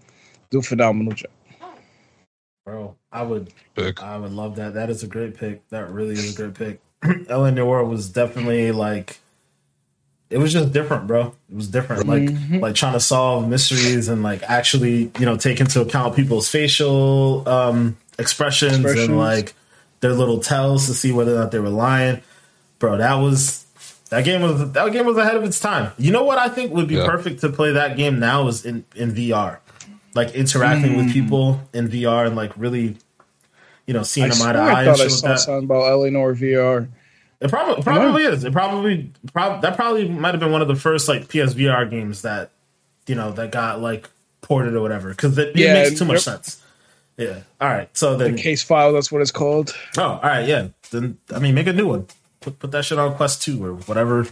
do 0.51 0.61
a 0.61 0.63
phenomenal 0.63 1.13
job 1.13 1.31
bro. 2.65 2.97
I 3.11 3.23
would, 3.23 3.53
Pick. 3.75 4.03
I 4.03 4.17
would 4.17 4.33
love 4.33 4.57
that. 4.57 4.75
That 4.75 4.91
is 4.91 5.03
a 5.03 5.07
great 5.07 5.37
pick. 5.37 5.69
That 5.69 5.91
really 5.91 6.15
is 6.15 6.35
a 6.35 6.37
great 6.37 6.55
pick. 6.55 6.81
L.A. 7.29 7.51
Noire 7.51 7.85
was 7.85 8.09
definitely 8.09 8.71
like, 8.73 9.19
it 10.31 10.39
was 10.39 10.53
just 10.53 10.73
different, 10.73 11.07
bro. 11.07 11.35
It 11.51 11.57
was 11.57 11.69
different. 11.69 12.07
Like, 12.07 12.23
Mhm. 12.23 12.61
like 12.61 12.75
trying 12.75 12.95
to 12.95 13.01
solve 13.01 13.49
mysteries 13.49 14.09
and 14.09 14.23
like 14.23 14.43
actually, 14.49 15.11
you 15.19 15.27
know, 15.27 15.37
take 15.37 15.61
into 15.61 15.81
account 15.81 16.17
people's 16.17 16.49
facial 16.49 17.47
um 17.49 17.97
expressions, 18.19 18.75
Expressions. 18.77 19.09
and 19.09 19.19
like 19.19 19.55
their 20.01 20.13
little 20.15 20.39
tells 20.41 20.87
to 20.87 20.95
see 20.95 21.13
whether 21.13 21.35
or 21.35 21.39
not 21.39 21.51
they 21.51 21.59
were 21.59 21.69
lying. 21.69 22.21
Bro, 22.79 22.99
that 22.99 23.15
was 23.15 23.65
that 24.11 24.25
game 24.25 24.43
was 24.43 24.73
that 24.73 24.93
game 24.93 25.07
was 25.07 25.17
ahead 25.17 25.37
of 25.37 25.45
its 25.45 25.61
time. 25.61 25.93
You 25.99 26.13
know 26.13 26.25
what 26.25 26.39
I 26.39 26.49
think 26.49 26.73
would 26.73 26.89
be 26.89 26.97
Yeah. 26.97 27.07
perfect 27.07 27.41
to 27.43 27.49
play 27.51 27.73
that 27.73 27.97
game 27.97 28.19
now 28.19 28.49
is 28.49 28.65
in 28.65 28.85
in 28.95 29.13
VR, 29.15 29.59
like 30.15 30.35
interacting 30.35 30.97
with 30.97 31.13
people 31.13 31.61
in 31.75 31.89
VR 31.89 32.27
and 32.27 32.37
like 32.37 32.53
really, 32.57 32.97
you 33.87 33.95
know, 33.95 34.03
seeing 34.03 34.31
I 34.31 34.35
them 34.35 34.49
eye 34.49 34.53
to 34.53 34.59
swear 34.59 34.73
eye 34.73 34.81
I 34.81 34.85
thought 34.85 35.01
I 35.01 35.09
saw 35.09 35.29
that. 35.29 35.41
something 35.41 35.65
about 35.65 35.91
L.A. 35.91 36.11
Noire 36.11 36.35
VR. 36.35 36.89
It 37.41 37.51
probably 37.51 37.83
probably 37.83 38.23
is. 38.23 38.45
It 38.45 38.53
probably 38.53 39.11
prob- 39.33 39.63
that 39.63 39.75
probably 39.75 40.09
might 40.09 40.33
have 40.33 40.41
been 40.41 40.53
one 40.53 40.63
of 40.63 40.69
the 40.69 40.77
first 40.77 41.09
like 41.09 41.27
PSVR 41.27 41.91
games 41.91 42.23
that 42.23 42.51
you 43.07 43.17
know 43.17 43.33
that 43.33 43.51
got 43.51 43.81
like 43.81 44.09
ported 44.43 44.75
or 44.75 44.81
whatever 44.81 45.11
because 45.11 45.37
it, 45.39 45.57
it 45.57 45.73
makes 45.73 45.99
too 45.99 46.05
much 46.05 46.15
yep. 46.15 46.23
sense. 46.23 46.63
Yeah. 47.17 47.41
All 47.61 47.69
right. 47.69 47.89
So 47.97 48.17
then, 48.17 48.37
Case 48.37 48.63
file, 48.63 48.93
that's 48.93 49.11
what 49.11 49.23
it's 49.23 49.31
called. 49.31 49.75
oh, 49.99 50.03
all 50.03 50.21
right. 50.23 50.47
Yeah. 50.47 50.69
Then 50.91 51.19
I 51.35 51.41
mean, 51.41 51.55
make 51.55 51.67
a 51.67 51.73
new 51.73 51.89
one. 51.89 52.07
Put 52.41 52.59
put 52.59 52.71
that 52.71 52.85
shit 52.85 52.99
on 52.99 53.15
Quest 53.15 53.43
Two 53.43 53.65
or 53.65 53.75
whatever. 53.75 54.27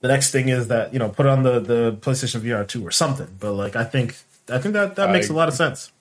The 0.00 0.08
next 0.08 0.30
thing 0.32 0.48
is 0.48 0.68
that 0.68 0.92
you 0.92 0.98
know 0.98 1.08
put 1.08 1.26
it 1.26 1.28
on 1.30 1.44
the 1.44 1.60
the 1.60 1.92
PlayStation 2.00 2.40
VR 2.40 2.66
Two 2.66 2.84
or 2.86 2.90
something. 2.90 3.28
But 3.38 3.52
like 3.52 3.76
I 3.76 3.84
think 3.84 4.16
I 4.48 4.58
think 4.58 4.74
that 4.74 4.96
that 4.96 5.10
I 5.10 5.12
makes 5.12 5.28
a 5.28 5.34
lot 5.34 5.48
of 5.48 5.54
sense. 5.54 5.92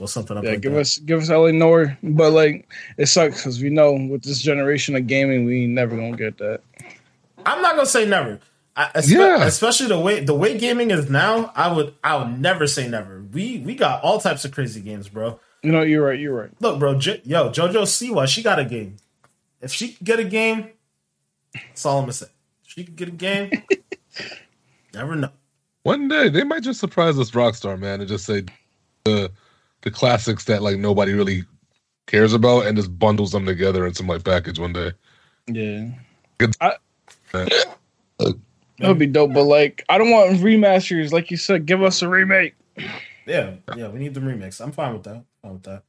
Blow 0.00 0.06
something 0.06 0.34
up. 0.38 0.44
Yeah, 0.44 0.52
like 0.52 0.62
give 0.62 0.72
that. 0.72 0.80
us 0.80 0.96
give 0.96 1.20
us 1.20 1.28
L.A. 1.28 1.52
Noire, 1.52 1.98
but 2.02 2.30
like 2.32 2.66
it 2.96 3.04
sucks 3.04 3.36
because 3.36 3.62
we 3.62 3.68
know 3.68 3.92
with 3.92 4.22
this 4.22 4.38
generation 4.40 4.96
of 4.96 5.06
gaming, 5.06 5.44
we 5.44 5.64
ain't 5.64 5.72
never 5.74 5.94
gonna 5.94 6.16
get 6.16 6.38
that. 6.38 6.62
I'm 7.44 7.60
not 7.60 7.74
gonna 7.76 7.84
say 7.84 8.06
never. 8.06 8.40
I, 8.74 8.86
espe- 8.94 9.10
Yeah. 9.18 9.44
especially 9.44 9.88
the 9.88 10.00
way 10.00 10.20
the 10.20 10.32
way 10.32 10.56
gaming 10.56 10.90
is 10.90 11.10
now. 11.10 11.52
I 11.54 11.70
would 11.70 11.92
I 12.02 12.16
would 12.16 12.40
never 12.40 12.66
say 12.66 12.88
never. 12.88 13.22
We 13.30 13.58
we 13.58 13.74
got 13.74 14.02
all 14.02 14.18
types 14.18 14.46
of 14.46 14.52
crazy 14.52 14.80
games, 14.80 15.10
bro. 15.10 15.38
You 15.62 15.70
know, 15.70 15.82
you're 15.82 16.02
right. 16.06 16.18
You're 16.18 16.34
right. 16.34 16.50
Look, 16.60 16.78
bro, 16.78 16.98
J- 16.98 17.20
yo, 17.24 17.50
JoJo 17.50 17.82
Siwa, 17.82 18.26
she 18.26 18.42
got 18.42 18.58
a 18.58 18.64
game. 18.64 18.96
If 19.60 19.70
she 19.70 19.88
could 19.92 20.06
get 20.06 20.18
a 20.18 20.24
game, 20.24 20.70
that's 21.52 21.84
all 21.84 21.98
I'm 21.98 22.04
gonna 22.04 22.14
say. 22.14 22.28
If 22.64 22.70
she 22.70 22.84
could 22.84 22.96
get 22.96 23.08
a 23.08 23.10
game, 23.10 23.50
never 24.94 25.14
know. 25.14 25.28
One 25.82 26.08
day 26.08 26.30
they 26.30 26.44
might 26.44 26.62
just 26.62 26.80
surprise 26.80 27.18
us, 27.18 27.32
Rockstar 27.32 27.78
man, 27.78 28.00
and 28.00 28.08
just 28.08 28.24
say 28.24 28.44
the 29.04 29.30
the 29.82 29.90
classics 29.90 30.44
that 30.44 30.62
like 30.62 30.78
nobody 30.78 31.12
really 31.12 31.44
cares 32.06 32.32
about, 32.32 32.66
and 32.66 32.76
just 32.76 32.98
bundles 32.98 33.32
them 33.32 33.46
together 33.46 33.86
in 33.86 33.94
some 33.94 34.06
like 34.06 34.24
package 34.24 34.58
one 34.58 34.72
day. 34.72 34.92
Yeah. 35.46 35.88
Good. 36.38 36.54
I, 36.60 36.74
that 37.32 38.88
would 38.88 38.98
be 38.98 39.06
dope, 39.06 39.32
but 39.32 39.44
like 39.44 39.84
I 39.88 39.98
don't 39.98 40.10
want 40.10 40.40
remasters. 40.40 41.12
Like 41.12 41.30
you 41.30 41.36
said, 41.36 41.66
give 41.66 41.82
us 41.82 42.02
a 42.02 42.08
remake. 42.08 42.54
Yeah, 43.26 43.54
yeah, 43.76 43.88
we 43.88 43.98
need 43.98 44.14
the 44.14 44.20
remix. 44.20 44.60
I'm 44.60 44.72
fine 44.72 44.94
with 44.94 45.04
that. 45.04 45.22
Fine 45.42 45.52
with 45.52 45.62
that. 45.64 45.82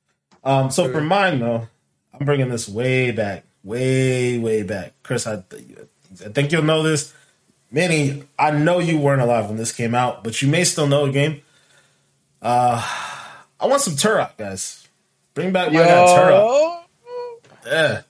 Um, 0.43 0.69
so 0.71 0.91
for 0.91 1.01
mine 1.01 1.39
though, 1.39 1.67
I'm 2.13 2.25
bringing 2.25 2.49
this 2.49 2.67
way 2.67 3.11
back, 3.11 3.45
way, 3.63 4.37
way 4.37 4.63
back. 4.63 4.93
Chris, 5.03 5.25
I, 5.25 5.43
I 6.25 6.29
think 6.29 6.51
you'll 6.51 6.63
know 6.63 6.83
this. 6.83 7.13
Manny, 7.71 8.23
I 8.37 8.51
know 8.51 8.79
you 8.79 8.97
weren't 8.99 9.21
alive 9.21 9.47
when 9.47 9.57
this 9.57 9.71
came 9.71 9.95
out, 9.95 10.23
but 10.23 10.41
you 10.41 10.49
may 10.49 10.65
still 10.65 10.87
know 10.87 11.05
the 11.05 11.13
game. 11.13 11.41
Uh, 12.41 12.85
I 13.61 13.67
want 13.67 13.81
some 13.81 13.93
Turok, 13.93 14.37
guys. 14.37 14.87
Bring 15.33 15.51
back 15.53 15.71
my 15.71 15.79
guy 15.79 15.85
Turok. 16.07 16.83
Yeah, 17.65 18.01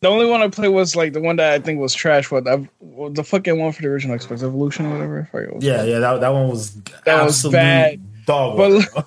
The 0.00 0.08
only 0.08 0.26
one 0.26 0.40
I 0.40 0.48
played 0.48 0.68
was 0.68 0.96
like 0.96 1.12
the 1.12 1.20
one 1.20 1.36
that 1.36 1.52
I 1.52 1.58
think 1.58 1.80
was 1.80 1.92
trash. 1.94 2.30
What 2.30 2.44
the, 2.44 2.66
the 3.10 3.22
fucking 3.22 3.58
one 3.58 3.72
for 3.72 3.82
the 3.82 3.88
original 3.88 4.16
Xbox 4.16 4.42
Evolution 4.42 4.86
or 4.86 4.92
whatever. 4.92 5.20
I 5.20 5.30
forget 5.30 5.54
what 5.54 5.62
yeah, 5.62 5.84
yeah. 5.84 5.98
That 5.98 6.20
that 6.22 6.30
one 6.30 6.48
was 6.48 6.74
That 7.04 7.22
was 7.24 7.42
bad. 7.50 8.00
dog. 8.26 8.56
But- 8.56 9.04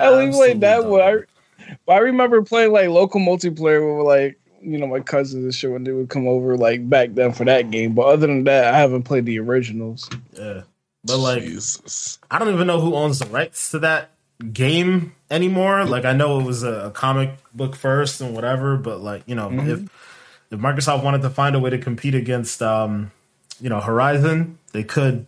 I 0.00 0.06
only 0.06 0.32
played 0.32 0.60
that 0.62 0.78
Absolute 0.80 0.90
one. 0.90 1.00
I, 1.02 1.74
but 1.86 1.92
I 1.92 1.98
remember 1.98 2.42
playing 2.42 2.72
like 2.72 2.88
local 2.88 3.20
multiplayer 3.20 3.96
with 3.98 4.06
like 4.06 4.38
you 4.60 4.78
know 4.78 4.86
my 4.88 5.00
cousins 5.00 5.44
and 5.44 5.54
shit 5.54 5.70
when 5.70 5.84
they 5.84 5.92
would 5.92 6.08
come 6.08 6.26
over 6.26 6.56
like 6.56 6.88
back 6.90 7.10
then 7.14 7.32
for 7.32 7.44
that 7.44 7.70
game. 7.70 7.94
But 7.94 8.06
other 8.06 8.26
than 8.26 8.44
that, 8.44 8.74
I 8.74 8.78
haven't 8.78 9.04
played 9.04 9.26
the 9.26 9.38
originals. 9.38 10.08
Yeah, 10.32 10.62
but 11.08 11.18
like 11.18 11.42
Jesus. 11.42 12.18
I 12.30 12.38
don't 12.38 12.52
even 12.54 12.66
know 12.66 12.80
who 12.80 12.94
owns 12.94 13.18
the 13.18 13.26
rights 13.26 13.70
to 13.72 13.80
that 13.80 14.10
game 14.52 15.14
anymore. 15.30 15.84
Like 15.84 16.04
I 16.04 16.12
know 16.12 16.38
it 16.40 16.44
was 16.44 16.62
a, 16.62 16.90
comic 16.94 17.30
book 17.52 17.74
first 17.74 18.20
and 18.20 18.34
whatever, 18.34 18.76
but 18.76 19.00
like 19.00 19.22
you 19.26 19.34
know 19.34 19.48
Mhm. 19.48 19.68
if 19.68 19.80
if 20.50 20.58
Microsoft 20.60 21.02
wanted 21.02 21.22
to 21.22 21.30
find 21.30 21.54
a 21.56 21.58
way 21.58 21.70
to 21.70 21.78
compete 21.78 22.14
against 22.14 22.62
um, 22.62 23.10
you 23.60 23.68
know 23.68 23.80
Horizon, 23.80 24.58
they 24.72 24.84
could 24.84 25.26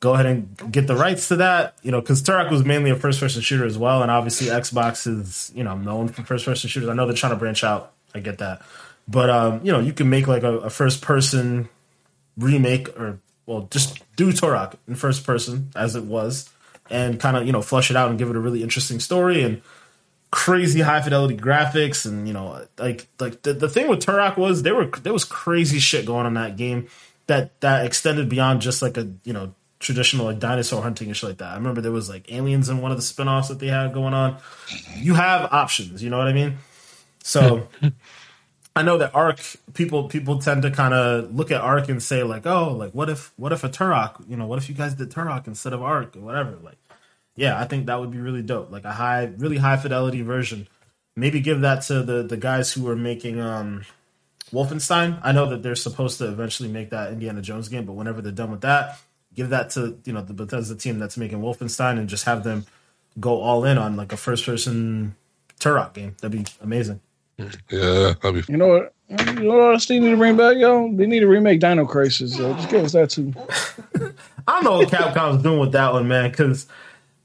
go 0.00 0.14
ahead 0.14 0.26
and 0.26 0.72
get 0.72 0.86
the 0.86 0.94
rights 0.94 1.28
to 1.28 1.36
that. 1.36 1.74
You 1.82 1.90
know, 1.90 2.00
because 2.00 2.22
Turok 2.22 2.50
was 2.50 2.64
mainly 2.64 2.90
a 2.90 2.94
first 2.96 3.20
person 3.20 3.40
shooter 3.42 3.64
as 3.64 3.76
well, 3.78 4.02
and 4.02 4.10
obviously 4.10 4.46
Xbox 4.48 5.06
is 5.06 5.50
you 5.54 5.64
know 5.64 5.76
known 5.76 6.08
for 6.08 6.22
first 6.22 6.44
person 6.44 6.68
shooters. 6.70 6.88
I 6.88 6.94
know 6.94 7.06
they're 7.06 7.16
trying 7.16 7.32
to 7.32 7.38
branch 7.38 7.64
out. 7.64 7.92
I 8.14 8.20
get 8.20 8.38
that, 8.38 8.62
but 9.08 9.28
um, 9.28 9.60
you 9.64 9.72
know 9.72 9.80
you 9.80 9.92
can 9.92 10.08
make 10.08 10.28
like 10.28 10.44
a, 10.44 10.58
a 10.58 10.70
first 10.70 11.02
person 11.02 11.68
remake 12.38 12.88
or 12.98 13.18
well 13.46 13.66
just 13.70 13.98
do 14.16 14.32
Turok 14.32 14.74
in 14.86 14.94
first 14.94 15.24
person 15.24 15.70
as 15.74 15.96
it 15.96 16.04
was 16.04 16.50
and 16.90 17.18
kind 17.18 17.36
of 17.36 17.46
you 17.46 17.52
know 17.52 17.62
flush 17.62 17.90
it 17.90 17.96
out 17.96 18.10
and 18.10 18.18
give 18.18 18.30
it 18.30 18.36
a 18.36 18.40
really 18.40 18.62
interesting 18.62 19.00
story 19.00 19.42
and 19.42 19.62
crazy 20.30 20.80
high 20.80 21.00
fidelity 21.00 21.36
graphics 21.36 22.04
and 22.04 22.26
you 22.26 22.34
know 22.34 22.66
like 22.78 23.06
like 23.20 23.42
the, 23.42 23.52
the 23.52 23.68
thing 23.68 23.88
with 23.88 24.04
Turok 24.04 24.36
was 24.36 24.62
there 24.62 24.74
were 24.74 24.86
there 24.86 25.12
was 25.12 25.24
crazy 25.24 25.78
shit 25.78 26.06
going 26.06 26.26
on 26.26 26.26
in 26.26 26.34
that 26.34 26.56
game 26.56 26.88
that 27.26 27.58
that 27.60 27.86
extended 27.86 28.28
beyond 28.28 28.60
just 28.60 28.82
like 28.82 28.96
a 28.96 29.08
you 29.24 29.32
know 29.32 29.54
traditional 29.78 30.26
like 30.26 30.38
dinosaur 30.38 30.82
hunting 30.82 31.08
and 31.08 31.16
shit 31.16 31.30
like 31.30 31.38
that. 31.38 31.52
I 31.52 31.54
remember 31.56 31.80
there 31.80 31.92
was 31.92 32.08
like 32.08 32.32
aliens 32.32 32.68
in 32.68 32.80
one 32.80 32.90
of 32.90 32.96
the 32.96 33.02
spin-offs 33.02 33.48
that 33.48 33.58
they 33.58 33.66
had 33.66 33.92
going 33.92 34.14
on. 34.14 34.38
You 34.96 35.14
have 35.14 35.52
options, 35.52 36.02
you 36.02 36.10
know 36.10 36.18
what 36.18 36.26
I 36.26 36.32
mean? 36.32 36.56
So 37.22 37.68
I 38.76 38.82
know 38.82 38.98
that 38.98 39.14
Ark 39.14 39.40
people 39.74 40.08
people 40.08 40.38
tend 40.40 40.62
to 40.62 40.70
kind 40.70 40.92
of 40.94 41.34
look 41.34 41.52
at 41.52 41.60
Ark 41.60 41.88
and 41.88 42.02
say 42.02 42.22
like, 42.24 42.44
oh, 42.44 42.72
like 42.72 42.92
what 42.92 43.08
if 43.08 43.32
what 43.36 43.52
if 43.52 43.62
a 43.62 43.68
Turok, 43.68 44.28
you 44.28 44.36
know, 44.36 44.46
what 44.46 44.58
if 44.58 44.68
you 44.68 44.74
guys 44.74 44.94
did 44.94 45.10
Turok 45.10 45.46
instead 45.46 45.72
of 45.72 45.82
Ark 45.82 46.16
or 46.16 46.20
whatever? 46.20 46.56
Like, 46.62 46.78
yeah, 47.36 47.60
I 47.60 47.64
think 47.66 47.86
that 47.86 48.00
would 48.00 48.10
be 48.10 48.18
really 48.18 48.42
dope. 48.42 48.72
Like 48.72 48.84
a 48.84 48.92
high, 48.92 49.30
really 49.38 49.58
high 49.58 49.76
fidelity 49.76 50.22
version. 50.22 50.66
Maybe 51.16 51.40
give 51.40 51.60
that 51.60 51.82
to 51.82 52.02
the 52.02 52.24
the 52.24 52.36
guys 52.36 52.72
who 52.72 52.88
are 52.88 52.96
making 52.96 53.40
um 53.40 53.84
Wolfenstein. 54.52 55.20
I 55.22 55.30
know 55.30 55.46
that 55.50 55.62
they're 55.62 55.76
supposed 55.76 56.18
to 56.18 56.28
eventually 56.28 56.68
make 56.68 56.90
that 56.90 57.12
Indiana 57.12 57.42
Jones 57.42 57.68
game, 57.68 57.84
but 57.84 57.92
whenever 57.92 58.20
they're 58.20 58.32
done 58.32 58.50
with 58.50 58.62
that, 58.62 58.98
give 59.34 59.50
that 59.50 59.70
to 59.70 59.98
you 60.04 60.12
know 60.12 60.22
the 60.22 60.34
Bethesda 60.34 60.74
team 60.74 60.98
that's 60.98 61.16
making 61.16 61.38
Wolfenstein 61.40 61.98
and 61.98 62.08
just 62.08 62.24
have 62.24 62.42
them 62.42 62.66
go 63.20 63.40
all 63.40 63.64
in 63.64 63.78
on 63.78 63.94
like 63.94 64.12
a 64.12 64.16
first 64.16 64.44
person 64.44 65.14
Turok 65.60 65.92
game. 65.94 66.16
That'd 66.20 66.44
be 66.44 66.50
amazing. 66.60 67.00
Yeah, 67.38 68.14
that'd 68.22 68.46
be 68.46 68.52
You 68.52 68.58
know 68.58 68.68
what? 68.68 68.94
You 69.08 69.42
know 69.42 69.56
what 69.56 69.72
else 69.74 69.86
they 69.86 69.98
need 69.98 70.10
to 70.10 70.16
bring 70.16 70.36
back, 70.36 70.56
yo? 70.56 70.90
They 70.94 71.06
need 71.06 71.20
to 71.20 71.28
remake 71.28 71.60
Dino 71.60 71.84
Crisis. 71.84 72.36
Yo. 72.38 72.54
Just 72.54 72.70
give 72.70 72.84
us 72.84 72.92
that 72.92 73.10
too. 73.10 73.32
I 74.46 74.52
don't 74.52 74.64
know 74.64 74.78
what 74.78 74.88
Capcom's 74.88 75.42
doing 75.42 75.58
with 75.58 75.72
that 75.72 75.92
one, 75.92 76.08
man, 76.08 76.30
because 76.30 76.66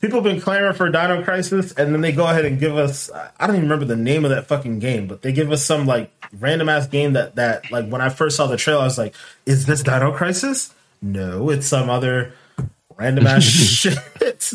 people 0.02 0.22
have 0.22 0.24
been 0.24 0.42
clamoring 0.42 0.74
for 0.74 0.90
Dino 0.90 1.24
Crisis, 1.24 1.72
and 1.74 1.94
then 1.94 2.02
they 2.02 2.12
go 2.12 2.28
ahead 2.28 2.46
and 2.46 2.60
give 2.60 2.76
us 2.78 3.10
I 3.40 3.48
don't 3.48 3.56
even 3.56 3.70
remember 3.70 3.86
the 3.86 3.96
name 3.96 4.26
of 4.26 4.32
that 4.32 4.48
fucking 4.48 4.80
game, 4.80 5.08
but 5.08 5.22
they 5.22 5.32
give 5.32 5.52
us 5.52 5.64
some 5.64 5.86
like 5.86 6.12
random 6.38 6.70
ass 6.70 6.88
game 6.88 7.14
that 7.14 7.36
that 7.36 7.72
like 7.72 7.88
when 7.88 8.02
I 8.02 8.10
first 8.10 8.36
saw 8.38 8.48
the 8.48 8.58
trailer, 8.58 8.82
I 8.82 8.86
was 8.86 8.98
like, 8.98 9.16
is 9.46 9.66
this 9.66 9.84
Dino 9.84 10.12
Crisis? 10.12 10.74
No, 11.02 11.50
it's 11.50 11.68
some 11.68 11.90
other 11.90 12.34
random 12.98 13.26
ass 13.26 13.44
shit 13.44 13.98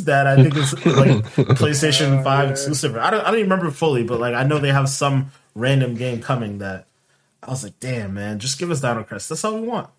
that 0.05 0.27
I 0.27 0.37
think 0.37 0.57
is 0.57 0.73
like 0.85 1.25
PlayStation 1.57 2.23
5 2.23 2.51
exclusive. 2.51 2.97
I 2.97 3.11
don't 3.11 3.21
I 3.21 3.31
don't 3.31 3.41
even 3.41 3.51
remember 3.51 3.71
fully, 3.71 4.05
but 4.05 4.21
like 4.21 4.35
I 4.35 4.45
know 4.45 4.59
they 4.59 4.73
have 4.73 4.89
some 4.89 5.31
random 5.55 5.95
game 5.95 6.21
coming 6.21 6.59
that 6.59 6.87
I 7.43 7.51
was 7.51 7.63
like, 7.63 7.79
damn 7.81 8.15
man, 8.15 8.39
just 8.39 8.59
give 8.59 8.71
us 8.71 8.81
Dino 8.81 9.05
Crisis. 9.05 9.29
That's 9.29 9.45
all 9.45 9.61
we 9.61 9.67
want. 9.67 9.91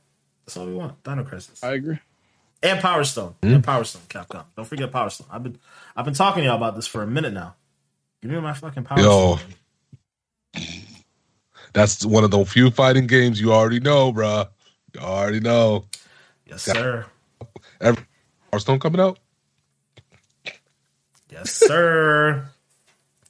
That's 0.46 0.58
all 0.58 0.66
we 0.66 0.74
want. 0.74 1.04
Dino 1.04 1.24
Crisis 1.24 1.64
I 1.64 1.74
agree. 1.74 2.00
and 2.64 2.80
Power 2.80 3.04
Stone 3.04 3.36
hmm? 3.42 3.54
and 3.54 3.64
Power 3.64 3.84
Stone, 3.84 4.04
Capcom. 4.10 4.46
Don't 4.56 4.66
forget 4.66 4.92
Power 4.92 5.10
Stone. 5.10 5.28
I've 5.32 5.44
been 5.44 5.58
I've 5.96 6.06
been 6.06 6.14
talking 6.14 6.44
to 6.44 6.48
y'all 6.48 6.58
about 6.58 6.76
this 6.76 6.88
for 6.88 7.04
a 7.04 7.08
minute 7.08 7.34
now. 7.34 7.56
Give 8.22 8.32
me 8.32 8.40
my 8.40 8.54
fucking 8.54 8.84
Power 8.84 9.00
Yo. 9.00 9.38
Stone. 9.38 10.74
that's 11.74 12.06
one 12.06 12.24
of 12.24 12.32
the 12.32 12.44
few 12.46 12.72
fighting 12.72 13.08
games 13.08 13.40
you 13.40 13.54
already 13.54 13.80
know, 13.80 14.12
bruh. 14.12 14.48
You 14.94 15.02
already 15.02 15.40
know. 15.40 15.86
Yes, 16.48 16.64
sir. 16.64 17.06
Every 17.82 18.04
Stone 18.58 18.80
coming 18.80 19.02
out. 19.02 19.20
Yes, 21.30 21.52
sir. 21.52 22.50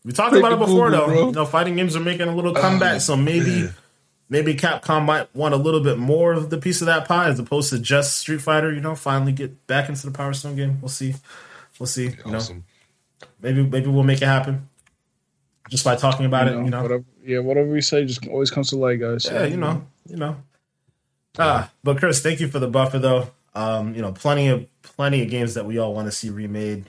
We 0.06 0.12
talked 0.12 0.36
about 0.36 0.54
it 0.54 0.60
before 0.60 0.92
boo-boo, 0.92 0.98
though. 0.98 1.06
bro. 1.08 1.26
You 1.26 1.32
know, 1.32 1.46
fighting 1.46 1.76
games 1.76 1.96
are 1.96 2.00
making 2.00 2.28
a 2.28 2.36
little 2.36 2.54
comeback, 2.54 3.02
so 3.02 3.18
maybe 3.18 3.70
maybe 4.30 4.54
Capcom 4.56 5.06
might 5.06 5.34
want 5.36 5.54
a 5.54 5.58
little 5.58 5.82
bit 5.82 5.98
more 5.98 6.34
of 6.34 6.50
the 6.52 6.58
piece 6.58 6.82
of 6.82 6.88
that 6.88 7.08
pie 7.08 7.28
as 7.28 7.40
opposed 7.40 7.72
to 7.72 7.80
just 7.80 8.18
Street 8.18 8.42
Fighter, 8.42 8.72
you 8.72 8.82
know, 8.82 8.96
finally 8.96 9.32
get 9.32 9.66
back 9.68 9.90
into 9.90 10.06
the 10.06 10.12
Power 10.12 10.34
Stone 10.34 10.56
game. 10.56 10.80
We'll 10.80 10.90
see. 10.90 11.16
We'll 11.80 11.88
see. 11.88 12.12
You 12.26 12.32
know, 12.32 12.42
maybe 13.42 13.64
maybe 13.64 13.88
we'll 13.88 14.04
make 14.04 14.22
it 14.22 14.28
happen. 14.28 14.70
Just 15.70 15.84
by 15.84 15.96
talking 15.96 16.28
about 16.28 16.48
it, 16.48 16.54
you 16.54 16.70
know. 16.70 16.84
whatever, 16.84 17.04
yeah, 17.24 17.40
whatever 17.40 17.68
we 17.68 17.82
say 17.82 18.06
just 18.06 18.28
always 18.28 18.52
comes 18.52 18.70
to 18.70 18.76
light, 18.76 19.00
guys. 19.00 19.26
Yeah, 19.26 19.46
you 19.46 19.58
know, 19.58 19.88
you 20.08 20.18
know. 20.18 20.38
Ah, 21.40 21.72
but 21.84 21.98
Chris, 21.98 22.22
thank 22.22 22.40
you 22.40 22.48
for 22.48 22.60
the 22.60 22.68
buffer 22.68 23.00
though. 23.00 23.32
Um, 23.56 23.96
you 23.96 24.02
know, 24.02 24.12
plenty 24.12 24.50
of 24.50 24.68
plenty 24.84 25.24
of 25.24 25.30
games 25.30 25.56
that 25.56 25.66
we 25.66 25.80
all 25.80 25.94
want 25.94 26.08
to 26.08 26.12
see 26.12 26.30
remade, 26.30 26.86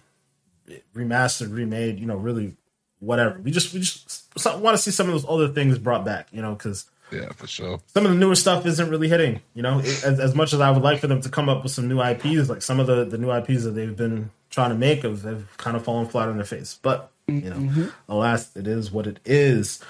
remastered, 0.95 1.55
remade. 1.55 1.99
You 1.99 2.07
know, 2.07 2.17
really, 2.17 2.57
whatever. 3.01 3.39
We 3.43 3.51
just 3.51 3.73
we 3.75 3.81
just 3.81 4.25
want 4.47 4.77
to 4.77 4.79
see 4.79 4.91
some 4.91 5.07
of 5.09 5.13
those 5.13 5.27
other 5.29 5.49
things 5.49 5.79
brought 5.79 6.05
back. 6.05 6.29
You 6.33 6.43
know, 6.43 6.55
because 6.55 6.87
Yeah, 7.13 7.31
for 7.33 7.47
sure. 7.47 7.81
some 7.95 8.05
of 8.07 8.13
the 8.13 8.19
newer 8.19 8.35
stuff 8.35 8.67
isn't 8.67 8.91
really 8.91 9.09
hitting. 9.09 9.41
You 9.55 9.63
know, 9.63 9.79
It- 9.81 10.05
as, 10.05 10.19
as 10.21 10.35
much 10.35 10.53
as 10.53 10.61
I 10.61 10.71
would 10.71 10.83
like 10.83 11.01
for 11.01 11.07
them 11.07 11.21
to 11.23 11.29
come 11.29 11.49
up 11.49 11.63
with 11.63 11.73
some 11.73 11.89
new 11.89 12.01
IPs, 12.03 12.49
like 12.49 12.63
some 12.63 12.81
of 12.81 12.87
the 12.87 13.05
the 13.05 13.19
new 13.19 13.31
IPs 13.33 13.65
that 13.65 13.71
they've 13.71 13.97
been 13.97 14.31
trying 14.51 14.71
to 14.71 14.77
make 14.77 15.03
have, 15.03 15.23
have 15.23 15.57
kind 15.59 15.77
of 15.77 15.85
fallen 15.85 16.07
flat 16.09 16.29
on 16.29 16.37
their 16.37 16.47
face. 16.47 16.79
But 16.83 17.11
you 17.29 17.51
know, 17.51 17.89
alas, 18.09 18.55
it 18.57 18.67
is 18.69 18.91
what 18.93 19.07
it 19.07 19.19
is. 19.25 19.83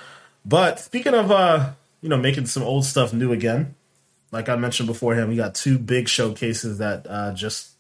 But 0.45 0.81
speaking 0.81 1.15
of 1.15 1.31
uh, 1.31 1.71
you 2.01 2.09
know, 2.09 2.17
making 2.17 2.47
some 2.47 2.63
old 2.63 2.85
stuff 2.85 3.13
new 3.13 3.33
again, 3.33 3.75
like 4.33 4.49
I 4.49 4.57
mentioned 4.57 4.87
beforehand, 4.87 5.29
we 5.29 5.37
got 5.37 5.55
two 5.55 5.79
big 5.79 6.09
showcases 6.09 6.79
that 6.79 7.07
uh, 7.09 7.33
just 7.35 7.71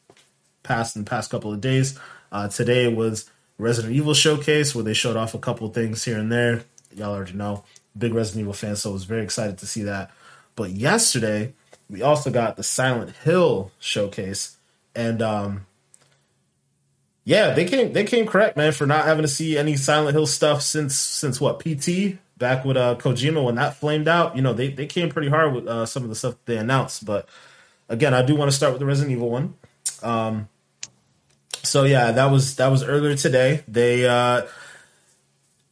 passed 0.62 0.96
in 0.96 1.04
the 1.04 1.08
past 1.08 1.30
couple 1.30 1.52
of 1.52 1.60
days. 1.60 1.98
Uh, 2.32 2.48
today 2.48 2.92
was 2.92 3.30
Resident 3.58 3.94
Evil 3.94 4.14
showcase 4.14 4.74
where 4.74 4.84
they 4.84 4.94
showed 4.94 5.16
off 5.16 5.34
a 5.34 5.38
couple 5.38 5.68
things 5.68 6.04
here 6.04 6.18
and 6.18 6.30
there. 6.30 6.64
Y'all 6.94 7.14
already 7.14 7.32
know, 7.32 7.64
big 7.96 8.14
Resident 8.14 8.42
Evil 8.42 8.52
fan, 8.52 8.76
so 8.76 8.90
I 8.90 8.92
was 8.92 9.04
very 9.04 9.22
excited 9.22 9.58
to 9.58 9.66
see 9.66 9.82
that. 9.82 10.10
But 10.54 10.70
yesterday, 10.70 11.52
we 11.88 12.02
also 12.02 12.30
got 12.30 12.56
the 12.56 12.62
Silent 12.62 13.14
Hill 13.16 13.70
showcase, 13.78 14.56
and 14.94 15.22
um, 15.22 15.66
yeah, 17.24 17.50
they 17.50 17.64
came 17.64 17.92
they 17.92 18.04
came 18.04 18.26
correct, 18.26 18.56
man, 18.56 18.72
for 18.72 18.86
not 18.86 19.04
having 19.04 19.22
to 19.22 19.28
see 19.28 19.56
any 19.56 19.76
Silent 19.76 20.14
Hill 20.14 20.26
stuff 20.26 20.62
since 20.62 20.94
since 20.94 21.40
what 21.40 21.60
PT 21.60 22.18
back 22.38 22.64
with 22.64 22.76
uh, 22.76 22.96
Kojima 22.96 23.42
when 23.42 23.56
that 23.56 23.76
flamed 23.76 24.08
out. 24.08 24.36
You 24.36 24.42
know, 24.42 24.52
they 24.52 24.68
they 24.68 24.86
came 24.86 25.10
pretty 25.10 25.28
hard 25.28 25.54
with 25.54 25.66
uh, 25.66 25.86
some 25.86 26.02
of 26.02 26.08
the 26.08 26.14
stuff 26.14 26.36
they 26.44 26.56
announced. 26.56 27.04
But 27.04 27.28
again, 27.88 28.14
I 28.14 28.22
do 28.22 28.34
want 28.36 28.50
to 28.50 28.56
start 28.56 28.72
with 28.72 28.80
the 28.80 28.86
Resident 28.86 29.12
Evil 29.12 29.30
one. 29.30 29.54
Um, 30.02 30.48
so 31.66 31.84
yeah, 31.84 32.12
that 32.12 32.30
was 32.30 32.56
that 32.56 32.68
was 32.68 32.82
earlier 32.82 33.16
today. 33.16 33.62
They 33.68 34.06
uh, 34.06 34.46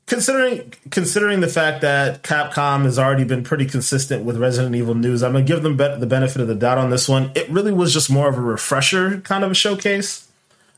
considering 0.07 0.73
considering 0.91 1.41
the 1.41 1.49
fact 1.49 1.81
that 1.83 2.23
Capcom 2.23 2.85
has 2.85 2.99
already 2.99 3.25
been 3.25 3.43
pretty 3.43 3.67
consistent 3.67 4.25
with 4.25 4.37
Resident 4.37 4.75
Evil 4.75 4.95
news, 4.95 5.23
I'm 5.23 5.33
gonna 5.33 5.45
give 5.45 5.63
them 5.63 5.77
be- 5.77 5.97
the 5.99 6.07
benefit 6.07 6.43
of 6.43 6.49
the 6.49 6.55
doubt 6.55 6.79
on 6.79 6.91
this 6.91 7.09
one. 7.09 7.33
It 7.35 7.49
really 7.51 7.73
was 7.73 7.93
just 7.93 8.11
more 8.11 8.29
of 8.29 8.37
a 8.37 8.41
refresher 8.41 9.21
kind 9.21 9.45
of 9.45 9.51
a 9.51 9.55
showcase. 9.55 10.29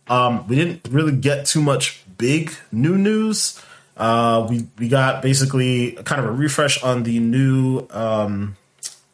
Um, 0.08 0.46
we 0.46 0.56
didn't 0.56 0.86
really 0.90 1.16
get 1.16 1.46
too 1.46 1.60
much 1.60 2.04
big 2.18 2.52
new 2.70 2.96
news. 2.96 3.60
Uh, 3.96 4.46
we 4.48 4.66
we 4.78 4.88
got 4.88 5.22
basically 5.22 5.92
kind 6.04 6.20
of 6.20 6.28
a 6.28 6.32
refresh 6.32 6.82
on 6.82 7.02
the 7.02 7.18
new 7.18 7.86
um, 7.90 8.56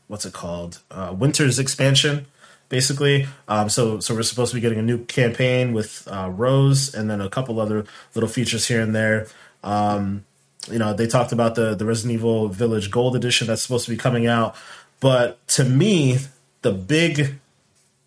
what's 0.09 0.27
it 0.27 0.33
called 0.33 0.81
uh, 0.91 1.15
Winter's 1.17 1.59
expansion. 1.59 2.27
Basically, 2.73 3.27
um, 3.49 3.69
so 3.69 4.01
so 4.01 4.15
we're 4.15 4.23
supposed 4.23 4.53
to 4.53 4.55
be 4.55 4.63
getting 4.63 4.79
a 4.79 4.83
new 4.83 5.05
campaign 5.05 5.75
with 5.75 6.09
uh, 6.11 6.31
Rose, 6.31 6.95
and 6.95 7.11
then 7.11 7.21
a 7.21 7.29
couple 7.29 7.61
other 7.61 7.85
little 8.15 8.31
features 8.31 8.67
here 8.67 8.81
and 8.81 8.95
there. 8.95 9.27
Um, 9.63 10.25
you 10.71 10.79
know, 10.79 10.95
they 10.95 11.07
talked 11.07 11.33
about 11.33 11.55
the 11.55 11.75
the 11.75 11.85
Resident 11.85 12.15
Evil 12.15 12.49
Village 12.49 12.91
Gold 12.91 13.15
Edition 13.15 13.47
that's 13.47 13.61
supposed 13.61 13.85
to 13.85 13.91
be 13.91 13.99
coming 13.99 14.27
out, 14.27 14.57
but 15.01 15.47
to 15.49 15.65
me, 15.65 16.17
the 16.63 16.73
big 16.73 17.41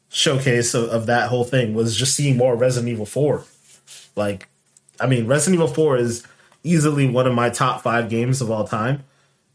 showcase 0.10 0.74
of, 0.74 0.90
of 0.90 1.06
that 1.06 1.30
whole 1.30 1.44
thing 1.44 1.76
was 1.76 1.96
just 1.96 2.16
seeing 2.16 2.36
more 2.36 2.56
Resident 2.56 2.92
Evil 2.92 3.06
Four. 3.06 3.44
Like, 4.16 4.48
I 5.00 5.06
mean, 5.06 5.28
Resident 5.28 5.62
Evil 5.62 5.72
Four 5.72 5.98
is 5.98 6.24
easily 6.64 7.08
one 7.08 7.28
of 7.28 7.36
my 7.36 7.52
top 7.52 7.84
five 7.84 8.10
games 8.10 8.42
of 8.42 8.50
all 8.50 8.68
time. 8.68 9.04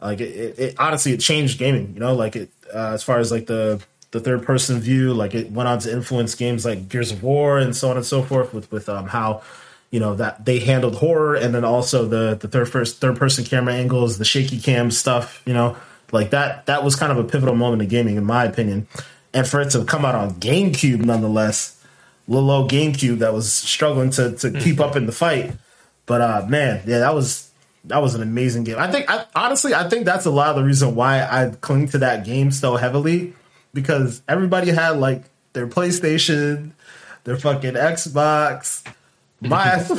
Like, 0.01 0.21
it, 0.21 0.37
it, 0.37 0.59
it 0.61 0.75
honestly, 0.79 1.15
it 1.15 1.19
changed 1.19 1.59
gaming. 1.59 1.95
You 1.95 1.99
know, 1.99 2.15
like 2.15 2.37
it 2.37 2.53
uh, 2.73 2.93
as 2.95 3.03
far 3.03 3.19
as 3.19 3.33
like 3.33 3.47
the 3.47 3.83
the 4.13 4.21
third 4.21 4.43
person 4.43 4.81
view, 4.81 5.15
like 5.15 5.35
it 5.35 5.51
went 5.53 5.69
on 5.69 5.79
to 5.81 5.93
influence 5.93 6.35
games 6.35 6.65
like 6.65 6.89
Gears 6.89 7.13
of 7.13 7.23
War 7.23 7.59
and 7.59 7.77
so 7.77 7.91
on 7.91 7.97
and 7.97 8.05
so 8.05 8.23
forth 8.23 8.53
with 8.53 8.71
with 8.73 8.89
um, 8.89 9.07
how 9.07 9.43
you 9.91 10.01
know 10.01 10.15
that 10.15 10.45
they 10.45 10.59
handled 10.59 10.97
horror 10.97 11.35
and 11.35 11.55
then 11.55 11.65
also 11.65 12.07
the 12.07 12.37
the 12.41 12.49
third 12.49 12.69
first 12.69 13.01
third 13.01 13.17
person 13.17 13.45
camera 13.45 13.75
angles, 13.75 14.19
the 14.19 14.25
shaky 14.25 14.59
cam 14.59 14.91
stuff. 14.91 15.43
You 15.47 15.55
know, 15.55 15.77
like 16.13 16.31
that 16.31 16.67
that 16.67 16.83
was 16.85 16.97
kind 16.97 17.13
of 17.13 17.19
a 17.19 17.25
pivotal 17.25 17.55
moment 17.55 17.83
in 17.83 17.89
gaming, 17.89 18.17
in 18.17 18.25
my 18.25 18.45
opinion. 18.45 18.89
And 19.33 19.47
for 19.47 19.61
it 19.61 19.71
to 19.71 19.85
come 19.85 20.05
out 20.05 20.17
on 20.17 20.33
GameCube, 20.35 21.05
nonetheless, 21.05 21.81
little 22.27 22.51
old 22.51 22.71
GameCube 22.71 23.19
that 23.19 23.33
was 23.33 23.53
struggling 23.53 24.11
to 24.11 24.33
to 24.37 24.51
keep 24.51 24.81
up 24.81 24.97
in 24.97 25.07
the 25.07 25.13
fight. 25.13 25.53
But 26.07 26.21
uh, 26.21 26.47
man, 26.49 26.83
yeah, 26.85 26.99
that 26.99 27.15
was 27.15 27.51
that 27.85 28.03
was 28.03 28.15
an 28.15 28.23
amazing 28.23 28.65
game. 28.65 28.77
I 28.79 28.91
think, 28.91 29.11
I, 29.11 29.25
honestly, 29.35 29.73
I 29.73 29.89
think 29.89 30.05
that's 30.05 30.27
a 30.27 30.31
lot 30.31 30.51
of 30.51 30.57
the 30.57 30.65
reason 30.65 30.95
why 30.95 31.23
I 31.23 31.55
cling 31.61 31.89
to 31.91 31.99
that 31.99 32.27
game 32.27 32.51
so 32.51 32.77
heavily 32.77 33.35
because 33.73 34.23
everybody 34.29 34.71
had 34.71 34.99
like 34.99 35.25
their 35.53 35.67
PlayStation, 35.67 36.73
their 37.25 37.37
fucking 37.37 37.75
Xbox, 37.75 38.83
my 39.41 39.65
ass, 39.65 39.91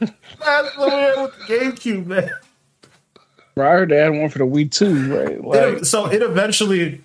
my 0.00 0.06
ass 0.46 0.70
over 0.78 1.22
with 1.22 1.48
the 1.48 1.54
GameCube, 1.54 2.06
man. 2.06 2.30
Bro, 3.54 3.68
I 3.68 3.72
heard 3.72 3.88
they 3.90 3.96
had 3.96 4.10
one 4.10 4.28
for 4.30 4.38
the 4.38 4.46
Wii 4.46 4.70
too, 4.70 5.14
right? 5.14 5.44
Like, 5.44 5.78
It- 5.80 5.84
so 5.86 6.06
it 6.06 6.22
eventually, 6.22 7.02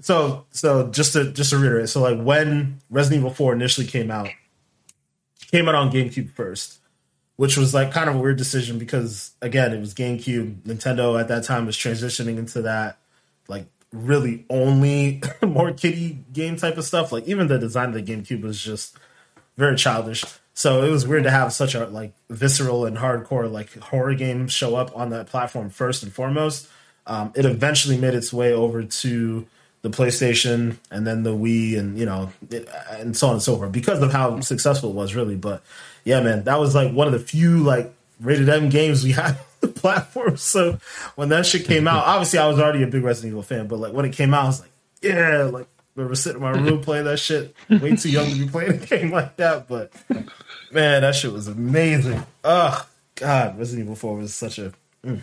so 0.00 0.44
so 0.50 0.88
just 0.90 1.14
to 1.14 1.32
just 1.32 1.50
to 1.50 1.58
reiterate, 1.58 1.88
so 1.88 2.00
like 2.00 2.20
when 2.22 2.78
Resident 2.90 3.20
Evil 3.20 3.30
Four 3.34 3.52
initially 3.54 3.86
came 3.86 4.10
out, 4.10 4.28
came 5.50 5.68
out 5.68 5.74
on 5.74 5.90
GameCube 5.90 6.30
first, 6.32 6.78
which 7.36 7.56
was 7.56 7.74
like 7.74 7.90
kind 7.90 8.08
of 8.08 8.16
a 8.16 8.18
weird 8.18 8.36
decision 8.36 8.78
because 8.78 9.32
again 9.42 9.72
it 9.72 9.80
was 9.80 9.94
GameCube. 9.94 10.62
Nintendo 10.62 11.18
at 11.18 11.28
that 11.28 11.44
time 11.44 11.66
was 11.66 11.76
transitioning 11.76 12.36
into 12.38 12.62
that 12.62 12.98
like 13.48 13.66
really 13.92 14.44
only 14.50 15.22
more 15.42 15.72
kiddie 15.72 16.18
game 16.32 16.56
type 16.56 16.76
of 16.76 16.84
stuff. 16.84 17.12
Like 17.12 17.26
even 17.26 17.48
the 17.48 17.58
design 17.58 17.88
of 17.88 17.94
the 17.94 18.02
GameCube 18.02 18.42
was 18.42 18.60
just 18.60 18.96
very 19.56 19.76
childish. 19.76 20.24
So 20.54 20.82
it 20.82 20.90
was 20.90 21.06
weird 21.06 21.24
to 21.24 21.30
have 21.30 21.52
such 21.52 21.74
a 21.74 21.86
like 21.86 22.12
visceral 22.28 22.84
and 22.84 22.96
hardcore 22.96 23.50
like 23.50 23.76
horror 23.78 24.14
game 24.14 24.48
show 24.48 24.74
up 24.74 24.96
on 24.96 25.10
that 25.10 25.28
platform 25.28 25.70
first 25.70 26.02
and 26.02 26.12
foremost. 26.12 26.68
Um, 27.06 27.32
it 27.34 27.44
eventually 27.44 27.96
made 27.96 28.14
its 28.14 28.32
way 28.32 28.52
over 28.52 28.82
to 28.82 29.46
the 29.82 29.90
PlayStation 29.90 30.76
and 30.90 31.06
then 31.06 31.22
the 31.22 31.34
Wii 31.34 31.78
and 31.78 31.98
you 31.98 32.04
know 32.04 32.32
it, 32.50 32.68
and 32.90 33.16
so 33.16 33.28
on 33.28 33.34
and 33.34 33.42
so 33.42 33.56
forth 33.56 33.72
because 33.72 34.02
of 34.02 34.12
how 34.12 34.40
successful 34.40 34.90
it 34.90 34.94
was 34.94 35.14
really. 35.14 35.36
But 35.36 35.62
yeah, 36.04 36.20
man, 36.20 36.44
that 36.44 36.58
was 36.58 36.74
like 36.74 36.92
one 36.92 37.06
of 37.06 37.12
the 37.12 37.20
few 37.20 37.58
like 37.58 37.94
rated 38.20 38.48
M 38.48 38.68
games 38.68 39.04
we 39.04 39.12
had 39.12 39.38
the 39.60 39.68
platform. 39.68 40.36
So 40.36 40.78
when 41.16 41.28
that 41.30 41.46
shit 41.46 41.64
came 41.64 41.88
out, 41.88 42.04
obviously 42.06 42.38
I 42.38 42.46
was 42.46 42.58
already 42.58 42.82
a 42.82 42.86
big 42.86 43.02
Resident 43.02 43.32
Evil 43.32 43.42
fan, 43.42 43.66
but 43.66 43.78
like 43.78 43.92
when 43.92 44.04
it 44.04 44.12
came 44.12 44.34
out, 44.34 44.44
I 44.44 44.46
was 44.46 44.60
like, 44.60 44.70
yeah, 45.02 45.44
like 45.44 45.66
I 45.66 45.82
remember 45.96 46.14
sitting 46.14 46.42
in 46.42 46.42
my 46.42 46.58
room 46.58 46.80
playing 46.80 47.04
that 47.04 47.18
shit. 47.18 47.54
Way 47.68 47.96
too 47.96 48.10
young 48.10 48.28
to 48.28 48.34
be 48.36 48.48
playing 48.48 48.72
a 48.72 48.76
game 48.86 49.10
like 49.10 49.36
that, 49.36 49.68
but 49.68 49.92
man, 50.70 51.02
that 51.02 51.14
shit 51.14 51.32
was 51.32 51.48
amazing. 51.48 52.24
Ugh, 52.44 52.86
God, 53.16 53.58
Resident 53.58 53.86
Evil 53.86 53.96
Four 53.96 54.16
was 54.16 54.34
such 54.34 54.58
a 54.58 54.72
mm, 55.04 55.20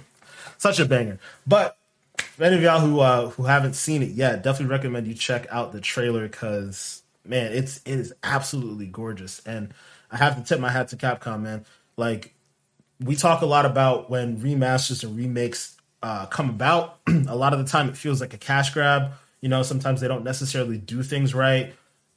such 0.58 0.80
a 0.80 0.86
banger. 0.86 1.20
But 1.48 1.78
for 2.18 2.44
any 2.44 2.58
of 2.58 2.62
y'all 2.62 2.82
who 2.82 3.00
uh, 3.00 3.30
who 3.32 3.44
haven't 3.44 3.74
seen 3.74 4.02
it 4.04 4.10
yet, 4.10 4.44
definitely 4.44 4.74
recommend 4.74 5.08
you 5.08 5.14
check 5.14 5.48
out 5.50 5.72
the 5.72 5.82
trailer 5.82 6.28
because 6.28 7.04
man, 7.26 7.54
it's 7.54 7.78
it 7.86 8.00
is 8.00 8.14
absolutely 8.24 8.88
gorgeous. 8.88 9.42
And 9.46 9.74
I 10.12 10.18
have 10.18 10.38
to 10.38 10.44
tip 10.44 10.60
my 10.60 10.70
hat 10.70 10.90
to 10.90 10.98
Capcom, 10.98 11.42
man. 11.42 11.66
Like 11.98 12.35
we 13.00 13.16
talk 13.16 13.42
a 13.42 13.46
lot 13.46 13.66
about 13.66 14.10
when 14.10 14.38
remasters 14.38 15.04
and 15.04 15.18
remakes 15.18 15.76
uh, 16.02 16.26
come 16.28 16.50
about. 16.50 17.00
a 17.08 17.36
lot 17.36 17.54
of 17.54 17.60
the 17.60 17.66
time, 17.66 17.90
it 17.90 17.98
feels 17.98 18.22
like 18.22 18.34
a 18.34 18.38
cash 18.38 18.74
grab. 18.74 19.14
You 19.42 19.50
know, 19.50 19.64
sometimes 19.64 20.02
they 20.02 20.08
don't 20.08 20.24
necessarily 20.24 20.78
do 20.78 21.04
things 21.04 21.34
right, 21.34 21.74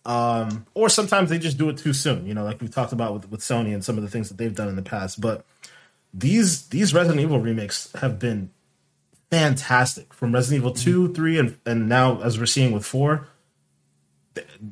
um, 0.07 0.67
or 0.75 0.89
sometimes 0.89 1.31
they 1.31 1.39
just 1.39 1.59
do 1.59 1.69
it 1.69 1.77
too 1.77 1.93
soon. 1.93 2.27
You 2.27 2.35
know, 2.35 2.45
like 2.45 2.61
we 2.61 2.69
talked 2.69 2.93
about 2.93 3.13
with, 3.13 3.31
with 3.31 3.41
Sony 3.41 3.75
and 3.75 3.85
some 3.85 3.97
of 3.97 4.03
the 4.03 4.11
things 4.11 4.29
that 4.29 4.39
they've 4.39 4.55
done 4.55 4.69
in 4.69 4.77
the 4.77 4.83
past. 4.83 5.21
But 5.21 5.45
these 6.15 6.69
these 6.69 6.95
Resident 6.95 7.21
Evil 7.21 7.41
remakes 7.41 7.93
have 7.97 8.19
been 8.19 8.51
fantastic 9.31 10.15
from 10.15 10.33
Resident 10.33 10.63
Evil 10.63 10.73
2, 10.73 11.13
3, 11.13 11.39
and, 11.39 11.59
and 11.67 11.89
now 11.89 12.21
as 12.23 12.39
we're 12.39 12.47
seeing 12.47 12.73
with 12.73 12.87
4. 12.87 13.27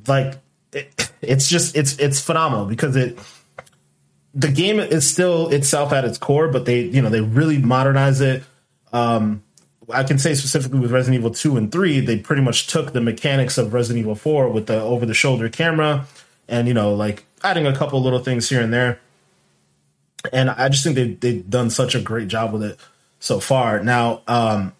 Like 0.07 0.39
it, 0.73 1.11
it's 1.21 1.49
just 1.49 1.75
it's 1.75 1.97
it's 1.99 2.19
phenomenal 2.19 2.65
because 2.65 2.95
it 2.95 3.19
the 4.37 4.49
game 4.49 4.79
is 4.79 5.09
still 5.09 5.49
itself 5.49 5.91
at 5.91 6.05
its 6.05 6.19
core, 6.19 6.47
but 6.47 6.65
they 6.65 6.81
you 6.81 7.01
know 7.01 7.09
they 7.09 7.21
really 7.21 7.57
modernize 7.57 8.21
it. 8.21 8.43
Um, 8.93 9.43
I 9.91 10.03
can 10.03 10.19
say 10.19 10.35
specifically 10.35 10.79
with 10.79 10.91
Resident 10.91 11.19
Evil 11.19 11.31
2 11.31 11.57
and 11.57 11.71
3, 11.71 12.01
they 12.01 12.19
pretty 12.19 12.41
much 12.41 12.67
took 12.67 12.93
the 12.93 13.01
mechanics 13.01 13.57
of 13.57 13.73
Resident 13.73 14.03
Evil 14.03 14.15
4 14.15 14.49
with 14.49 14.67
the 14.67 14.79
over 14.79 15.05
the 15.05 15.13
shoulder 15.13 15.49
camera 15.49 16.05
and 16.47 16.67
you 16.67 16.73
know 16.73 16.93
like 16.93 17.25
adding 17.43 17.65
a 17.65 17.75
couple 17.75 18.01
little 18.01 18.19
things 18.19 18.47
here 18.47 18.61
and 18.61 18.71
there. 18.71 18.99
And 20.31 20.49
I 20.51 20.69
just 20.69 20.83
think 20.83 20.95
they 20.95 21.13
they've 21.13 21.49
done 21.49 21.71
such 21.71 21.95
a 21.95 21.99
great 21.99 22.27
job 22.27 22.53
with 22.53 22.63
it 22.63 22.79
so 23.19 23.39
far. 23.39 23.81
Now, 23.81 24.21
um, 24.27 24.73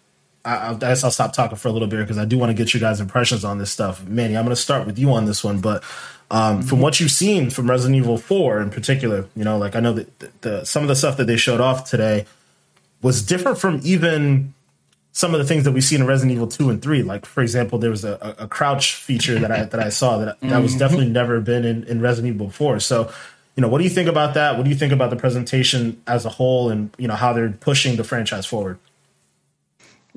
I, 0.44 0.70
I 0.70 0.74
guess 0.74 1.02
I'll 1.02 1.10
stop 1.10 1.32
talking 1.32 1.58
for 1.58 1.66
a 1.66 1.72
little 1.72 1.88
bit 1.88 1.98
because 1.98 2.18
I 2.18 2.24
do 2.26 2.38
want 2.38 2.50
to 2.50 2.54
get 2.54 2.74
you 2.74 2.80
guys' 2.80 3.00
impressions 3.00 3.44
on 3.44 3.58
this 3.58 3.72
stuff. 3.72 4.06
Manny, 4.06 4.36
I'm 4.36 4.44
going 4.44 4.54
to 4.54 4.62
start 4.62 4.86
with 4.86 5.00
you 5.00 5.10
on 5.12 5.24
this 5.24 5.42
one, 5.42 5.60
but 5.60 5.82
um, 6.30 6.62
from 6.62 6.80
what 6.80 7.00
you've 7.00 7.10
seen 7.10 7.50
from 7.50 7.70
Resident 7.70 7.96
Evil 7.96 8.18
4 8.18 8.60
in 8.60 8.70
particular, 8.70 9.26
you 9.34 9.44
know, 9.44 9.58
like 9.58 9.74
I 9.74 9.80
know 9.80 9.94
that 9.94 10.40
the, 10.42 10.64
some 10.64 10.82
of 10.82 10.88
the 10.88 10.96
stuff 10.96 11.16
that 11.16 11.26
they 11.26 11.36
showed 11.36 11.60
off 11.60 11.88
today 11.88 12.26
was 13.02 13.22
different 13.22 13.58
from 13.58 13.80
even 13.82 14.52
some 15.12 15.34
of 15.34 15.40
the 15.40 15.46
things 15.46 15.64
that 15.64 15.72
we've 15.72 15.84
seen 15.84 16.00
in 16.00 16.06
Resident 16.06 16.34
Evil 16.34 16.46
2 16.46 16.70
and 16.70 16.82
3. 16.82 17.02
Like, 17.02 17.26
for 17.26 17.40
example, 17.40 17.78
there 17.78 17.90
was 17.90 18.04
a, 18.04 18.36
a, 18.38 18.44
a 18.44 18.48
crouch 18.48 18.94
feature 18.94 19.38
that 19.38 19.50
I 19.50 19.64
that 19.64 19.80
I 19.80 19.88
saw 19.88 20.18
that 20.18 20.40
that 20.42 20.62
was 20.62 20.76
definitely 20.76 21.08
never 21.08 21.40
been 21.40 21.64
in, 21.64 21.84
in 21.84 22.00
Resident 22.00 22.34
Evil 22.34 22.48
before. 22.48 22.78
So, 22.78 23.10
you 23.56 23.62
know, 23.62 23.68
what 23.68 23.78
do 23.78 23.84
you 23.84 23.90
think 23.90 24.08
about 24.08 24.34
that? 24.34 24.56
What 24.56 24.64
do 24.64 24.70
you 24.70 24.76
think 24.76 24.92
about 24.92 25.10
the 25.10 25.16
presentation 25.16 26.00
as 26.06 26.24
a 26.24 26.28
whole 26.28 26.70
and, 26.70 26.90
you 26.98 27.08
know, 27.08 27.14
how 27.14 27.32
they're 27.32 27.50
pushing 27.50 27.96
the 27.96 28.04
franchise 28.04 28.46
forward? 28.46 28.78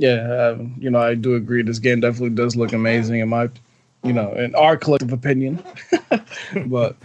yeah, 0.02 0.50
um, 0.56 0.74
you 0.80 0.90
know, 0.90 1.00
I 1.00 1.14
do 1.14 1.36
agree. 1.36 1.62
This 1.62 1.78
game 1.78 2.00
definitely 2.00 2.32
does 2.32 2.56
look 2.56 2.74
amazing 2.74 3.20
in 3.20 3.30
my, 3.30 3.50
you 4.04 4.14
know, 4.14 4.34
in 4.34 4.56
our 4.56 4.78
collective 4.78 5.14
opinion. 5.14 5.64
but 6.68 6.96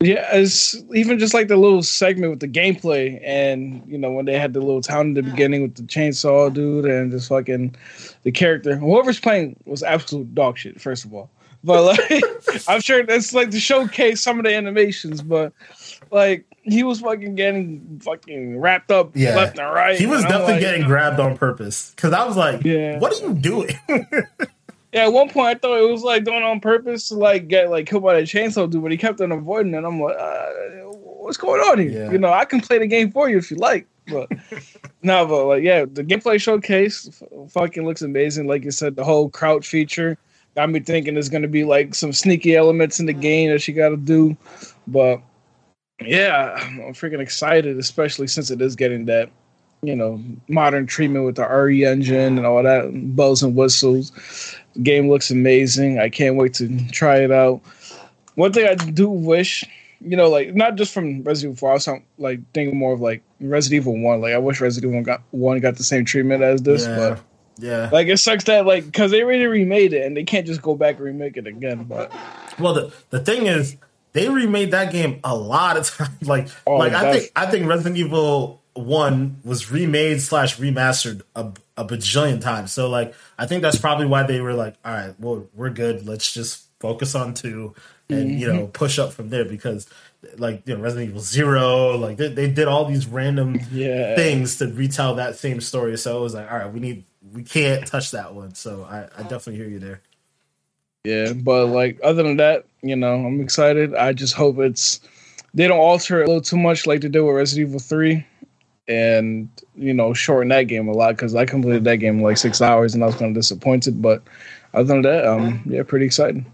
yeah, 0.00 0.28
it's 0.36 0.76
even 0.94 1.18
just 1.18 1.32
like 1.32 1.48
the 1.48 1.56
little 1.56 1.82
segment 1.82 2.30
with 2.30 2.40
the 2.40 2.48
gameplay, 2.48 3.20
and 3.24 3.82
you 3.86 3.96
know, 3.96 4.10
when 4.12 4.26
they 4.26 4.38
had 4.38 4.52
the 4.52 4.60
little 4.60 4.82
town 4.82 5.06
in 5.08 5.14
the 5.14 5.22
beginning 5.22 5.62
with 5.62 5.74
the 5.74 5.82
chainsaw 5.82 6.52
dude 6.52 6.84
and 6.84 7.10
just 7.10 7.28
fucking 7.28 7.74
the 8.22 8.30
character, 8.32 8.76
whoever's 8.76 9.18
playing 9.20 9.56
was 9.64 9.82
absolute 9.82 10.34
dog 10.34 10.58
shit. 10.58 10.80
First 10.80 11.04
of 11.06 11.14
all, 11.14 11.30
but 11.64 11.82
like, 11.82 12.22
I'm 12.68 12.80
sure 12.80 13.02
that's 13.04 13.32
like 13.32 13.50
to 13.52 13.60
showcase 13.60 14.22
some 14.22 14.38
of 14.38 14.44
the 14.44 14.54
animations, 14.54 15.22
but 15.22 15.52
like 16.10 16.44
he 16.62 16.82
was 16.82 17.00
fucking 17.00 17.34
getting 17.36 18.00
fucking 18.04 18.58
wrapped 18.58 18.90
up 18.90 19.12
Yeah. 19.14 19.34
left 19.36 19.58
and 19.58 19.72
right. 19.72 19.98
He 19.98 20.06
was 20.06 20.20
and 20.22 20.28
definitely 20.28 20.54
like, 20.54 20.60
getting 20.60 20.86
grabbed 20.86 21.20
on 21.20 21.36
purpose 21.38 21.92
because 21.96 22.12
I 22.12 22.24
was 22.26 22.36
like, 22.36 22.64
Yeah. 22.64 22.98
what 22.98 23.18
are 23.20 23.28
you 23.28 23.34
doing? 23.34 23.70
Yeah, 24.96 25.04
at 25.04 25.12
one 25.12 25.28
point 25.28 25.48
I 25.48 25.54
thought 25.56 25.78
it 25.78 25.92
was 25.92 26.02
like 26.02 26.24
doing 26.24 26.42
on 26.42 26.58
purpose 26.58 27.08
to 27.08 27.16
like 27.16 27.48
get 27.48 27.68
like 27.68 27.86
killed 27.86 28.02
by 28.02 28.14
the 28.14 28.22
chainsaw 28.22 28.70
dude, 28.70 28.80
but 28.80 28.90
he 28.90 28.96
kept 28.96 29.20
on 29.20 29.30
avoiding 29.30 29.74
it. 29.74 29.84
I'm 29.84 30.00
like, 30.00 30.16
uh, 30.18 30.48
what's 30.94 31.36
going 31.36 31.60
on 31.60 31.78
here? 31.80 31.90
Yeah. 31.90 32.10
You 32.12 32.16
know, 32.18 32.32
I 32.32 32.46
can 32.46 32.62
play 32.62 32.78
the 32.78 32.86
game 32.86 33.12
for 33.12 33.28
you 33.28 33.36
if 33.36 33.50
you 33.50 33.58
like, 33.58 33.86
but 34.06 34.30
no, 35.02 35.26
but 35.26 35.44
like, 35.44 35.62
yeah, 35.62 35.84
the 35.84 36.02
gameplay 36.02 36.40
showcase 36.40 37.08
f- 37.08 37.52
fucking 37.52 37.84
looks 37.84 38.00
amazing. 38.00 38.46
Like 38.46 38.64
you 38.64 38.70
said, 38.70 38.96
the 38.96 39.04
whole 39.04 39.28
crouch 39.28 39.66
feature 39.68 40.16
got 40.54 40.70
me 40.70 40.80
thinking 40.80 41.12
there's 41.12 41.28
gonna 41.28 41.46
be 41.46 41.64
like 41.64 41.94
some 41.94 42.14
sneaky 42.14 42.56
elements 42.56 42.98
in 42.98 43.04
the 43.04 43.12
game 43.12 43.50
that 43.50 43.68
you 43.68 43.74
got 43.74 43.90
to 43.90 43.98
do, 43.98 44.34
but 44.86 45.20
Yeah, 46.00 46.54
I'm 46.58 46.94
freaking 46.94 47.20
excited, 47.20 47.78
especially 47.78 48.28
since 48.28 48.50
it 48.50 48.62
is 48.62 48.76
getting 48.76 49.04
that, 49.06 49.30
you 49.82 49.94
know, 49.94 50.22
modern 50.48 50.86
treatment 50.86 51.26
with 51.26 51.36
the 51.36 51.46
RE 51.46 51.84
engine 51.84 52.38
and 52.38 52.46
all 52.46 52.62
that 52.62 52.90
bells 53.14 53.42
and 53.42 53.54
whistles. 53.54 54.56
The 54.76 54.82
game 54.82 55.08
looks 55.08 55.30
amazing. 55.30 55.98
I 55.98 56.08
can't 56.08 56.36
wait 56.36 56.54
to 56.54 56.88
try 56.90 57.18
it 57.18 57.30
out. 57.30 57.60
One 58.34 58.52
thing 58.52 58.66
I 58.66 58.74
do 58.74 59.08
wish, 59.08 59.64
you 60.00 60.16
know, 60.16 60.28
like 60.28 60.54
not 60.54 60.74
just 60.76 60.92
from 60.92 61.22
Resident 61.22 61.52
Evil 61.56 61.68
4, 61.68 61.70
I 61.70 61.74
was 61.74 61.88
like 62.18 62.40
thinking 62.52 62.76
more 62.78 62.92
of 62.92 63.00
like 63.00 63.22
Resident 63.40 63.82
Evil 63.82 63.98
1. 63.98 64.20
Like 64.20 64.34
I 64.34 64.38
wish 64.38 64.60
Resident 64.60 64.92
Evil 64.92 65.02
got, 65.04 65.22
1 65.30 65.60
got 65.60 65.76
the 65.76 65.84
same 65.84 66.04
treatment 66.04 66.42
as 66.42 66.62
this, 66.62 66.84
Yeah. 66.86 66.96
but 66.96 67.20
Yeah. 67.58 67.88
like 67.90 68.08
it 68.08 68.18
sucks 68.18 68.44
that 68.44 68.66
like 68.66 68.84
because 68.84 69.10
they 69.10 69.22
already 69.22 69.46
remade 69.46 69.94
it 69.94 70.04
and 70.04 70.14
they 70.16 70.24
can't 70.24 70.46
just 70.46 70.60
go 70.60 70.74
back 70.74 70.96
and 70.96 71.04
remake 71.06 71.36
it 71.38 71.46
again. 71.46 71.84
But 71.84 72.12
Well, 72.58 72.74
the 72.74 72.92
the 73.10 73.20
thing 73.20 73.46
is, 73.46 73.76
they 74.12 74.28
remade 74.28 74.70
that 74.72 74.92
game 74.92 75.20
a 75.24 75.34
lot 75.34 75.78
of 75.78 75.88
times. 75.96 76.28
Like, 76.28 76.48
Oh, 76.66 76.76
like 76.76 76.92
I 76.92 77.12
think 77.12 77.32
I 77.34 77.46
think 77.46 77.66
Resident 77.66 77.96
Evil 77.96 78.60
One 78.74 79.40
was 79.44 79.70
remade 79.70 80.20
slash 80.20 80.58
remastered 80.58 81.22
a, 81.34 81.52
a 81.76 81.84
bajillion 81.84 82.40
times. 82.40 82.72
So, 82.72 82.88
like, 82.90 83.14
I 83.38 83.46
think 83.46 83.62
that's 83.62 83.78
probably 83.78 84.06
why 84.06 84.24
they 84.24 84.40
were 84.40 84.54
like, 84.54 84.76
all 84.84 84.92
right, 84.92 85.14
well, 85.20 85.46
we're 85.54 85.70
good. 85.70 86.06
Let's 86.06 86.32
just 86.32 86.66
focus 86.80 87.14
on 87.14 87.34
two 87.34 87.74
and 88.10 88.38
you 88.40 88.46
Mm-hmm. 88.46 88.56
know 88.56 88.66
push 88.68 88.98
up 88.98 89.12
from 89.12 89.30
there 89.30 89.44
because. 89.46 89.88
Like 90.38 90.62
you 90.66 90.76
know, 90.76 90.82
Resident 90.82 91.10
Evil 91.10 91.20
Zero, 91.22 91.96
like 91.96 92.16
they, 92.16 92.28
they 92.28 92.50
did 92.50 92.68
all 92.68 92.84
these 92.86 93.06
random 93.06 93.60
Yeah. 93.70 94.16
things 94.16 94.58
to 94.58 94.66
retell 94.68 95.16
that 95.16 95.36
same 95.36 95.60
story. 95.60 95.96
So 95.98 96.18
it 96.18 96.22
was 96.22 96.34
like, 96.34 96.50
all 96.50 96.58
right, 96.58 96.72
we 96.72 96.80
need, 96.80 97.04
we 97.32 97.44
can't 97.44 97.86
touch 97.86 98.10
that 98.12 98.34
one. 98.34 98.54
So 98.54 98.84
I, 98.84 99.04
I 99.18 99.22
definitely 99.22 99.56
hear 99.56 99.68
you 99.68 99.78
there. 99.78 100.02
Yeah, 101.04 101.34
but 101.34 101.66
like 101.68 102.00
other 102.04 102.22
than 102.22 102.38
that, 102.38 102.66
you 102.82 102.96
know, 102.96 103.14
I'm 103.14 103.40
excited. 103.40 103.94
I 103.94 104.12
just 104.14 104.34
hope 104.34 104.58
it's 104.60 105.00
they 105.54 105.68
don't 105.68 105.78
alter 105.80 106.20
it 106.20 106.24
a 106.24 106.28
little 106.28 106.42
too 106.42 106.58
much 106.58 106.86
like 106.86 107.02
they 107.02 107.08
did 107.08 107.20
with 107.22 107.36
Resident 107.36 107.68
Evil 107.68 107.80
Three, 107.80 108.26
and 108.88 109.48
you 109.74 109.92
know, 109.92 110.12
shorten 110.12 110.48
that 110.48 110.64
game 110.64 110.88
a 110.88 110.92
lot 110.92 111.16
because 111.16 111.34
I 111.34 111.44
completed 111.44 111.84
that 111.84 111.96
game 111.96 112.18
in 112.18 112.22
like 112.22 112.38
six 112.38 112.60
hours 112.60 112.94
and 112.94 113.02
I 113.02 113.06
was 113.06 113.16
kind 113.16 113.30
of 113.30 113.34
disappointed. 113.34 114.00
But 114.00 114.22
other 114.74 114.84
than 114.84 115.02
that, 115.02 115.26
um, 115.26 115.62
yeah, 115.66 115.82
pretty 115.82 116.06
exciting. 116.06 116.46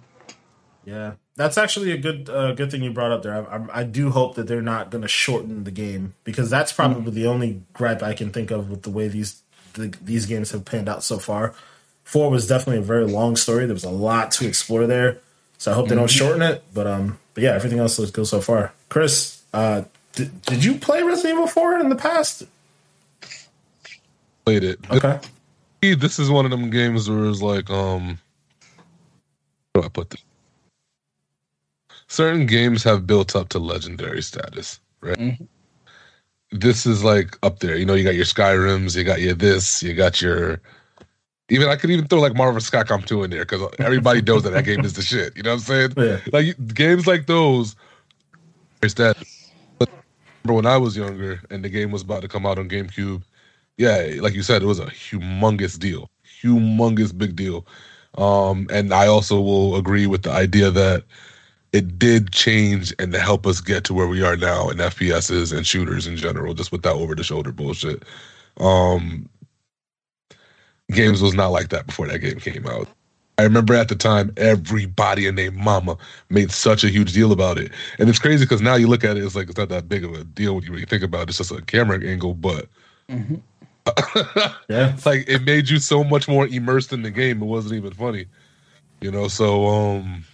Yeah, 0.85 1.13
that's 1.37 1.59
actually 1.59 1.93
a 1.93 1.97
good 1.97 2.29
uh, 2.29 2.53
good 2.53 2.71
thing 2.71 2.83
you 2.83 2.93
brought 2.93 3.13
up 3.13 3.23
there. 3.23 3.47
I, 3.49 3.57
I, 3.57 3.81
I 3.81 3.85
do 3.85 4.11
hope 4.11 4.35
that 4.37 4.47
they're 4.47 4.63
not 4.63 4.91
going 4.91 5.03
to 5.03 5.09
shorten 5.09 5.65
the 5.65 5.71
game 5.71 6.15
because 6.25 6.51
that's 6.51 6.73
probably 6.73 7.13
the 7.13 7.27
only 7.27 7.63
gripe 7.73 8.03
I 8.03 8.15
can 8.15 8.31
think 8.31 8.51
of 8.51 8.71
with 8.71 8.83
the 8.83 8.91
way 8.91 9.09
these 9.09 9.43
the, 9.75 9.95
these 10.03 10.27
games 10.27 10.51
have 10.51 10.65
panned 10.65 10.89
out 10.89 11.03
so 11.03 11.19
far. 11.19 11.55
Four 12.05 12.31
was 12.31 12.47
definitely 12.47 12.79
a 12.79 12.83
very 12.83 13.07
long 13.07 13.37
story. 13.37 13.65
There 13.67 13.75
was 13.75 13.85
a 13.85 13.91
lot 13.91 14.33
to 14.33 14.47
explore 14.47 14.87
there, 14.87 15.19
so 15.59 15.71
I 15.71 15.75
hope 15.75 15.89
they 15.89 15.95
don't 15.95 16.11
shorten 16.11 16.43
it. 16.43 16.65
But 16.75 16.87
um, 16.87 17.19
but 17.35 17.45
yeah, 17.45 17.53
everything 17.53 17.79
else 17.79 17.99
looks 17.99 18.11
good 18.11 18.27
so 18.27 18.41
far. 18.41 18.73
Chris, 18.89 19.43
uh, 19.55 19.83
did, 20.13 20.43
did 20.43 20.65
you 20.65 20.75
play 20.77 21.03
Resident 21.03 21.35
Evil 21.35 21.47
Four 21.47 21.79
in 21.79 21.89
the 21.89 21.97
past? 21.97 22.45
Played 24.45 24.65
it. 24.65 24.79
Okay, 24.91 25.19
This 25.83 26.19
is 26.19 26.31
one 26.31 26.45
of 26.45 26.51
them 26.51 26.71
games 26.71 27.09
where 27.09 27.27
it's 27.27 27.43
like, 27.43 27.71
um, 27.71 28.19
how 29.75 29.81
do 29.81 29.87
I 29.87 29.89
put 29.89 30.11
this? 30.11 30.23
Certain 32.09 32.47
games 32.47 32.83
have 32.85 33.07
built 33.07 33.35
up 33.35 33.49
to 33.51 33.59
legendary 33.59 34.21
status, 34.23 34.81
right? 35.01 35.17
Mhm. 35.19 35.47
This 36.51 36.85
is 36.85 37.03
like 37.03 37.39
up 37.43 37.61
there. 37.61 37.77
You 37.77 37.87
know, 37.87 37.95
you 37.95 38.05
got 38.05 38.15
your 38.15 38.27
Skyrims, 38.27 38.95
you 38.95 39.05
got 39.05 39.21
your 39.23 39.35
this, 39.35 39.83
you 39.83 39.95
got 39.95 40.21
your. 40.21 40.61
Even 41.49 41.69
I 41.69 41.77
could 41.77 41.91
even 41.91 42.07
throw 42.07 42.21
like 42.21 42.35
Marvel. 42.35 42.61
Capcom 42.61 43.05
2 43.05 43.25
in 43.25 43.31
there 43.31 43.45
because 43.47 43.63
everybody 43.79 44.21
knows 44.21 44.43
that 44.43 44.51
that 44.51 44.65
game 44.65 44.85
is 44.85 44.93
the 44.93 45.03
shit. 45.03 45.35
You 45.37 45.43
know 45.43 45.51
what 45.51 45.69
I'm 45.71 45.93
saying? 45.95 45.95
yeah, 45.97 46.19
like 46.33 46.75
games 46.75 47.07
like 47.07 47.27
those 47.27 47.75
there's 48.81 48.95
that 48.95 49.17
when 50.45 50.67
i 50.67 50.77
was 50.77 50.97
younger 50.97 51.41
and 51.51 51.65
the 51.65 51.69
game 51.69 51.91
was 51.91 52.03
about 52.03 52.23
to 52.23 52.29
come 52.29 52.47
out 52.47 52.59
on 52.59 52.69
gamecube 52.69 53.23
yeah 53.77 54.15
like 54.21 54.35
you 54.35 54.43
said 54.43 54.63
it 54.63 54.67
was 54.67 54.79
a 54.79 54.87
humongous 54.87 55.79
deal 55.79 56.11
humongous 56.43 57.17
big 57.17 57.37
deal. 57.37 57.67
Um 58.19 58.67
and 58.71 58.93
i 58.93 59.07
also 59.07 59.41
will 59.41 59.77
agree 59.77 60.07
with 60.07 60.23
the 60.23 60.31
idea 60.31 60.71
that 60.71 61.05
it 61.73 61.99
did 61.99 62.33
change 62.33 62.93
and 62.99 63.13
to 63.13 63.19
help 63.19 63.47
us 63.47 63.61
get 63.61 63.85
to 63.85 63.95
where 63.95 64.07
we 64.09 64.23
are 64.23 64.37
now 64.37 64.69
in 64.69 64.77
fps's 64.79 65.53
and 65.53 65.67
shooters 65.67 66.07
in 66.07 66.17
general 66.17 66.53
just 66.55 66.73
with 66.73 66.83
that 66.83 66.93
over 66.95 67.15
the 67.15 67.25
shoulder 67.25 67.53
bullshit. 67.53 68.03
Um 68.59 69.29
games 70.91 71.23
was 71.23 71.35
not 71.35 71.49
like 71.49 71.71
that 71.71 71.87
before 71.87 72.07
that 72.09 72.19
game 72.19 72.39
came 72.39 72.67
out 72.67 72.89
I 73.39 73.43
remember 73.45 73.75
at 73.75 73.89
the 73.89 73.95
time, 73.95 74.33
everybody 74.37 75.27
and 75.27 75.39
their 75.39 75.51
mama 75.51 75.97
made 76.29 76.51
such 76.51 76.85
a 76.85 76.89
huge 76.89 77.13
deal 77.13 77.33
about 77.33 77.59
it. 77.59 77.73
And 77.99 78.09
it's 78.09 78.19
crazy 78.19 78.45
because 78.45 78.61
now 78.61 78.75
you 78.75 78.87
look 78.87 79.05
at 79.05 79.17
it, 79.17 79.25
it's 79.25 79.35
like 79.35 79.49
it's 79.49 79.59
not 79.59 79.71
that 79.71 79.89
big 79.89 80.05
of 80.05 80.13
a 80.13 80.25
deal 80.25 80.55
when 80.55 80.65
you 80.65 80.73
really 80.73 80.85
think 80.85 81.03
about 81.03 81.23
it. 81.23 81.29
It's 81.31 81.39
just 81.39 81.51
a 81.51 81.63
camera 81.63 82.05
angle, 82.05 82.35
but 82.35 82.67
yeah. 84.69 84.93
it's 84.93 85.07
like 85.07 85.29
it 85.29 85.43
made 85.45 85.69
you 85.69 85.79
so 85.79 86.05
much 86.05 86.29
more 86.29 86.47
immersed 86.47 86.93
in 86.93 87.03
the 87.03 87.11
game. 87.11 87.43
It 87.43 87.47
wasn't 87.47 87.75
even 87.75 87.93
funny, 87.93 88.27
you 89.01 89.11
know. 89.11 89.29
So, 89.29 89.67
um, 89.67 90.25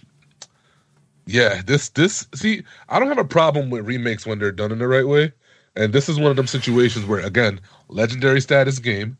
yeah, 1.25 1.61
this 1.65 1.89
this 1.89 2.27
see, 2.35 2.63
I 2.89 2.99
don't 2.99 3.07
have 3.07 3.17
a 3.17 3.23
problem 3.23 3.69
with 3.69 3.85
remakes 3.85 4.25
when 4.25 4.39
they're 4.39 4.51
done 4.51 4.71
in 4.71 4.79
the 4.79 4.87
right 4.87 5.07
way. 5.07 5.31
And 5.75 5.93
this 5.93 6.09
is 6.09 6.19
one 6.19 6.31
of 6.31 6.35
them 6.35 6.47
situations 6.47 7.05
where, 7.05 7.21
again, 7.21 7.61
legendary 7.87 8.41
status 8.41 8.79
game, 8.79 9.17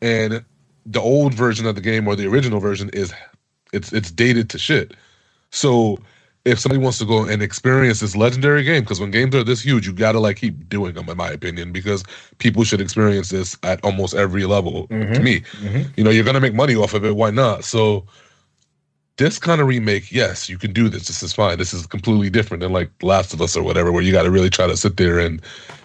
and 0.00 0.44
the 0.86 1.00
old 1.00 1.34
version 1.34 1.66
of 1.66 1.74
the 1.74 1.80
game 1.80 2.06
or 2.08 2.16
the 2.16 2.26
original 2.26 2.60
version 2.60 2.90
is 2.92 3.12
it's 3.72 3.92
it's 3.92 4.10
dated 4.10 4.50
to 4.50 4.58
shit. 4.58 4.94
So 5.50 5.98
if 6.46 6.58
somebody 6.58 6.82
wants 6.82 6.98
to 6.98 7.04
go 7.04 7.24
and 7.24 7.42
experience 7.42 8.00
this 8.00 8.16
legendary 8.16 8.62
game, 8.64 8.80
because 8.80 8.98
when 8.98 9.10
games 9.10 9.34
are 9.34 9.44
this 9.44 9.60
huge, 9.60 9.86
you 9.86 9.92
gotta 9.92 10.18
like 10.20 10.38
keep 10.38 10.68
doing 10.68 10.94
them, 10.94 11.08
in 11.08 11.16
my 11.16 11.28
opinion, 11.30 11.70
because 11.70 12.02
people 12.38 12.64
should 12.64 12.80
experience 12.80 13.28
this 13.28 13.56
at 13.62 13.82
almost 13.84 14.14
every 14.14 14.46
level. 14.46 14.86
To 14.88 14.94
Mhm. 14.94 15.22
me, 15.22 15.40
Mhm. 15.62 15.90
you 15.96 16.04
know, 16.04 16.10
you're 16.10 16.24
gonna 16.24 16.40
make 16.40 16.54
money 16.54 16.74
off 16.74 16.94
of 16.94 17.04
it. 17.04 17.14
Why 17.14 17.30
not? 17.30 17.64
So 17.64 18.06
this 19.16 19.38
kind 19.38 19.60
of 19.60 19.66
remake, 19.66 20.10
yes, 20.10 20.48
you 20.48 20.56
can 20.56 20.72
do 20.72 20.88
this. 20.88 21.06
This 21.06 21.22
is 21.22 21.32
fine. 21.34 21.58
This 21.58 21.74
is 21.74 21.86
completely 21.86 22.30
different 22.30 22.62
than 22.62 22.72
like 22.72 22.90
Last 23.02 23.34
of 23.34 23.42
Us 23.42 23.54
or 23.54 23.62
whatever, 23.62 23.92
where 23.92 24.02
you 24.02 24.12
got 24.12 24.22
to 24.22 24.30
really 24.30 24.48
try 24.50 24.66
to 24.66 24.76
sit 24.76 24.96
there 24.96 25.18
and 25.18 25.44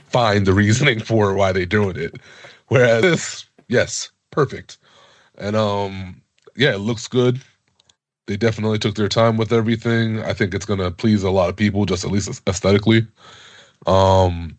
find 0.10 0.45
the 0.45 0.53
reasoning 0.53 0.99
for 1.03 1.34
why 1.34 1.51
they're 1.51 1.65
doing 1.65 1.97
it. 1.97 2.15
Whereas 2.67 3.01
this, 3.01 3.45
yes, 3.67 4.10
perfect. 4.31 4.77
And 5.38 5.56
um, 5.56 6.21
yeah, 6.56 6.74
it 6.74 6.80
looks 6.80 7.08
good. 7.08 7.41
They 8.28 8.38
definitely 8.38 8.80
took 8.80 8.95
their 8.95 9.10
time 9.10 9.38
with 9.38 9.54
everything. 9.54 10.21
I 10.21 10.34
think 10.34 10.54
it's 10.54 10.65
gonna 10.65 10.91
please 10.91 11.24
a 11.24 11.30
lot 11.30 11.50
of 11.50 11.56
people, 11.56 11.86
just 11.86 12.04
at 12.04 12.12
least 12.12 12.41
aesthetically. 12.48 13.06
Um, 13.86 14.58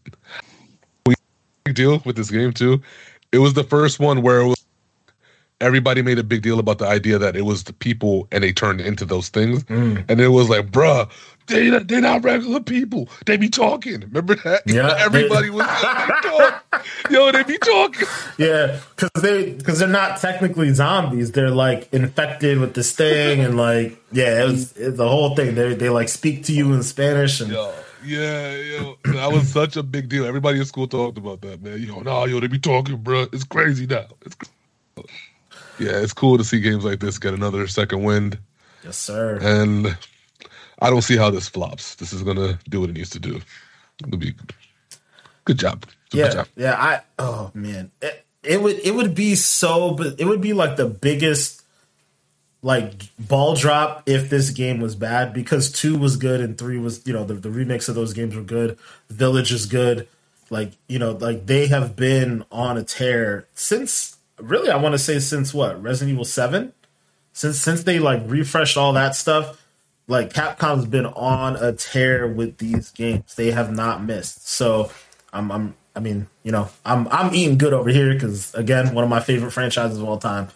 we 1.04 1.14
big 1.64 1.74
deal 1.74 2.00
with 2.04 2.16
this 2.16 2.30
game 2.30 2.52
too. 2.52 2.80
It 3.32 3.38
was 3.38 3.54
the 3.54 3.64
first 3.64 3.98
one 3.98 4.22
where 4.22 4.40
it 4.40 4.46
was 4.46 4.56
everybody 5.60 6.02
made 6.02 6.18
a 6.18 6.22
big 6.22 6.42
deal 6.42 6.58
about 6.58 6.78
the 6.78 6.86
idea 6.86 7.18
that 7.18 7.34
it 7.34 7.42
was 7.42 7.64
the 7.64 7.72
people 7.72 8.28
and 8.30 8.44
they 8.44 8.52
turned 8.52 8.80
into 8.80 9.04
those 9.04 9.28
things. 9.28 9.64
Mm. 9.64 10.04
And 10.08 10.20
it 10.20 10.28
was 10.28 10.48
like, 10.48 10.70
bruh, 10.70 11.10
they 11.46 11.70
they 11.70 12.00
not 12.00 12.24
regular 12.24 12.60
people. 12.60 13.08
They 13.26 13.36
be 13.36 13.48
talking. 13.48 14.00
Remember 14.00 14.34
that? 14.36 14.62
Yeah, 14.66 14.94
Everybody 14.98 15.44
they- 15.48 15.50
was 15.50 15.66
they. 16.22 17.14
Yo, 17.14 17.32
they 17.32 17.42
be 17.44 17.58
talking. 17.58 18.06
Yeah, 18.38 18.80
because 18.96 19.22
they 19.22 19.52
because 19.52 19.78
they're 19.78 19.88
not 19.88 20.20
technically 20.20 20.72
zombies. 20.74 21.32
They're 21.32 21.50
like 21.50 21.88
infected 21.92 22.58
with 22.58 22.74
this 22.74 22.92
thing, 22.92 23.40
and 23.40 23.56
like 23.56 23.98
yeah, 24.12 24.42
it 24.42 24.46
was 24.46 24.76
it's 24.76 24.96
the 24.96 25.08
whole 25.08 25.34
thing. 25.34 25.54
They 25.54 25.74
they 25.74 25.88
like 25.88 26.08
speak 26.08 26.44
to 26.44 26.52
you 26.52 26.72
in 26.74 26.82
Spanish, 26.82 27.40
and 27.40 27.50
Yo, 27.50 27.72
yeah, 28.04 28.54
yo, 28.56 28.96
that 29.04 29.32
was 29.32 29.48
such 29.48 29.76
a 29.76 29.82
big 29.82 30.08
deal. 30.08 30.26
Everybody 30.26 30.58
in 30.58 30.64
school 30.64 30.86
talked 30.86 31.18
about 31.18 31.40
that, 31.42 31.62
man. 31.62 31.80
Yo, 31.82 32.00
nah, 32.00 32.24
yo, 32.24 32.38
they 32.40 32.46
be 32.46 32.58
talking, 32.58 32.96
bro. 32.96 33.26
It's 33.32 33.44
crazy 33.44 33.86
now. 33.86 34.06
It's 34.24 34.34
cr- 34.34 34.46
yeah, 35.78 35.98
it's 36.00 36.12
cool 36.12 36.38
to 36.38 36.44
see 36.44 36.60
games 36.60 36.84
like 36.84 37.00
this 37.00 37.18
get 37.18 37.34
another 37.34 37.66
second 37.66 38.02
wind, 38.02 38.38
yes 38.84 38.96
sir. 38.96 39.38
and 39.42 39.96
I 40.80 40.90
don't 40.90 41.02
see 41.02 41.16
how 41.16 41.30
this 41.30 41.48
flops. 41.48 41.94
This 41.96 42.12
is 42.12 42.22
gonna 42.22 42.58
do 42.68 42.80
what 42.80 42.90
it 42.90 42.94
needs 42.94 43.10
to 43.10 43.18
do. 43.18 43.40
It'll 44.02 44.18
be 44.18 44.34
good 45.44 45.58
job. 45.58 45.86
Good 46.10 46.18
yeah, 46.18 46.32
job. 46.32 46.48
yeah. 46.56 46.74
I 46.74 47.00
oh 47.18 47.50
man, 47.54 47.90
it, 48.02 48.24
it 48.42 48.62
would 48.62 48.78
it 48.80 48.94
would 48.94 49.14
be 49.14 49.34
so, 49.34 49.92
but 49.92 50.20
it 50.20 50.26
would 50.26 50.40
be 50.40 50.52
like 50.52 50.76
the 50.76 50.86
biggest 50.86 51.62
like 52.62 52.94
ball 53.18 53.54
drop 53.54 54.02
if 54.06 54.28
this 54.28 54.50
game 54.50 54.80
was 54.80 54.96
bad 54.96 55.32
because 55.32 55.70
two 55.70 55.96
was 55.96 56.16
good 56.16 56.40
and 56.40 56.58
three 56.58 56.78
was 56.78 57.06
you 57.06 57.12
know 57.12 57.24
the 57.24 57.34
the 57.34 57.48
remix 57.48 57.88
of 57.88 57.94
those 57.94 58.12
games 58.12 58.34
were 58.34 58.42
good. 58.42 58.78
Village 59.08 59.52
is 59.52 59.66
good. 59.66 60.08
Like 60.50 60.72
you 60.88 60.98
know, 60.98 61.12
like 61.12 61.46
they 61.46 61.66
have 61.68 61.96
been 61.96 62.44
on 62.52 62.76
a 62.76 62.82
tear 62.82 63.46
since 63.54 64.16
really 64.38 64.70
I 64.70 64.76
want 64.76 64.94
to 64.94 64.98
say 64.98 65.18
since 65.18 65.52
what 65.52 65.82
Resident 65.82 66.12
Evil 66.12 66.24
Seven, 66.24 66.72
since 67.32 67.58
since 67.60 67.82
they 67.82 67.98
like 67.98 68.22
refreshed 68.26 68.76
all 68.76 68.92
that 68.92 69.14
stuff. 69.14 69.62
Like 70.08 70.32
Capcom's 70.32 70.86
been 70.86 71.06
on 71.06 71.56
a 71.56 71.72
tear 71.72 72.26
with 72.26 72.58
these 72.58 72.90
games; 72.90 73.34
they 73.34 73.50
have 73.50 73.72
not 73.72 74.04
missed. 74.04 74.48
So, 74.48 74.90
I'm, 75.32 75.50
I'm 75.50 75.74
I 75.96 76.00
mean, 76.00 76.28
you 76.42 76.52
know, 76.52 76.68
I'm 76.84 77.08
I'm 77.08 77.34
eating 77.34 77.58
good 77.58 77.72
over 77.72 77.90
here 77.90 78.12
because 78.12 78.54
again, 78.54 78.94
one 78.94 79.02
of 79.02 79.10
my 79.10 79.20
favorite 79.20 79.50
franchises 79.50 79.98
of 79.98 80.04
all 80.04 80.18
time. 80.18 80.48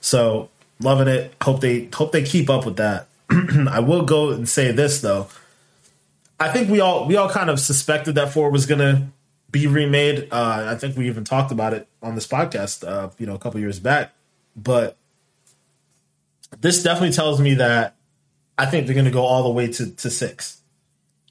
So 0.00 0.48
loving 0.80 1.08
it. 1.08 1.34
Hope 1.42 1.60
they 1.60 1.88
hope 1.92 2.12
they 2.12 2.22
keep 2.22 2.48
up 2.48 2.64
with 2.64 2.76
that. 2.76 3.08
I 3.30 3.80
will 3.80 4.04
go 4.04 4.30
and 4.30 4.48
say 4.48 4.70
this 4.70 5.00
though. 5.00 5.28
I 6.38 6.50
think 6.50 6.70
we 6.70 6.80
all 6.80 7.06
we 7.06 7.16
all 7.16 7.28
kind 7.28 7.50
of 7.50 7.58
suspected 7.58 8.14
that 8.14 8.32
four 8.32 8.50
was 8.50 8.66
gonna 8.66 9.08
be 9.50 9.66
remade. 9.66 10.28
Uh, 10.30 10.66
I 10.70 10.76
think 10.76 10.96
we 10.96 11.06
even 11.08 11.24
talked 11.24 11.52
about 11.52 11.74
it 11.74 11.88
on 12.02 12.14
this 12.14 12.26
podcast, 12.26 12.86
uh, 12.86 13.10
you 13.18 13.26
know, 13.26 13.34
a 13.34 13.38
couple 13.38 13.60
years 13.60 13.80
back. 13.80 14.12
But 14.56 14.96
this 16.60 16.82
definitely 16.82 17.12
tells 17.12 17.40
me 17.40 17.54
that 17.54 17.93
I 18.56 18.66
think 18.66 18.86
they're 18.86 18.94
gonna 18.94 19.10
go 19.10 19.24
all 19.24 19.42
the 19.42 19.50
way 19.50 19.66
to 19.68 19.90
to 19.90 20.10
six, 20.10 20.60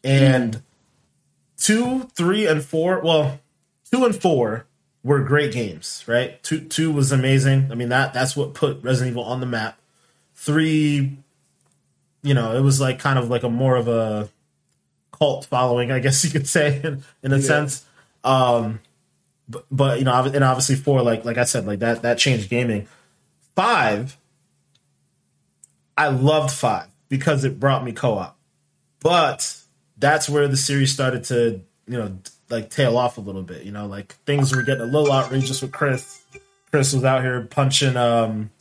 and 0.04 0.62
two, 1.58 2.10
three, 2.16 2.46
and 2.48 2.64
four. 2.64 3.00
Well, 3.02 3.40
two 3.92 4.04
and 4.06 4.16
four 4.16 4.66
were 5.04 5.22
great 5.24 5.52
games, 5.54 6.04
right? 6.08 6.42
Two 6.44 6.60
two 6.62 6.92
was 6.92 7.12
amazing. 7.12 7.70
I 7.72 7.76
mean 7.76 7.90
that 7.90 8.14
that's 8.14 8.36
what 8.36 8.54
put 8.54 8.84
Resident 8.84 9.12
Evil 9.12 9.24
on 9.24 9.40
the 9.40 9.46
map. 9.46 9.80
Three, 10.36 11.18
you 12.22 12.34
know, 12.34 12.56
it 12.58 12.62
was 12.62 12.82
like 12.82 13.00
kind 13.00 13.18
of 13.18 13.30
like 13.30 13.44
a 13.44 13.50
more 13.50 13.76
of 13.78 13.88
a 13.88 14.30
cult 15.18 15.46
following, 15.46 15.92
I 15.92 16.00
guess 16.00 16.24
you 16.26 16.32
could 16.32 16.48
say, 16.48 16.82
in, 16.84 17.04
in 17.22 17.32
a 17.32 17.38
Yeah. 17.38 17.42
sense. 17.42 17.86
Um, 18.26 18.80
but, 19.48 19.66
but 19.72 20.00
you 20.00 20.06
know, 20.06 20.14
and 20.14 20.44
obviously 20.44 20.76
four, 20.76 21.02
like 21.02 21.24
like 21.24 21.38
I 21.38 21.44
said, 21.46 21.66
like 21.66 21.80
that 21.80 22.02
that 22.02 22.18
changed 22.18 22.50
gaming. 22.50 22.88
Five, 23.56 24.18
I 25.98 26.08
loved 26.08 26.52
five 26.52 26.88
because 27.10 27.44
it 27.44 27.60
brought 27.60 27.84
me 27.84 27.92
co-op, 27.92 28.38
but 29.02 29.56
that's 29.98 30.30
where 30.30 30.48
the 30.48 30.58
series 30.58 30.92
started 30.92 31.24
to 31.26 31.62
you 31.88 31.98
know 31.98 32.18
like 32.50 32.70
tail 32.70 32.98
off 32.98 33.18
a 33.18 33.22
little 33.22 33.44
bit. 33.44 33.64
You 33.64 33.72
know, 33.72 33.88
like 33.88 34.14
things 34.26 34.56
were 34.56 34.64
getting 34.64 34.84
a 34.84 34.86
little 34.86 35.12
outrageous 35.12 35.62
with 35.62 35.72
Chris. 35.72 36.22
Chris 36.72 36.94
was 36.94 37.04
out 37.04 37.22
here 37.22 37.42
punching 37.42 37.98
um 37.98 38.52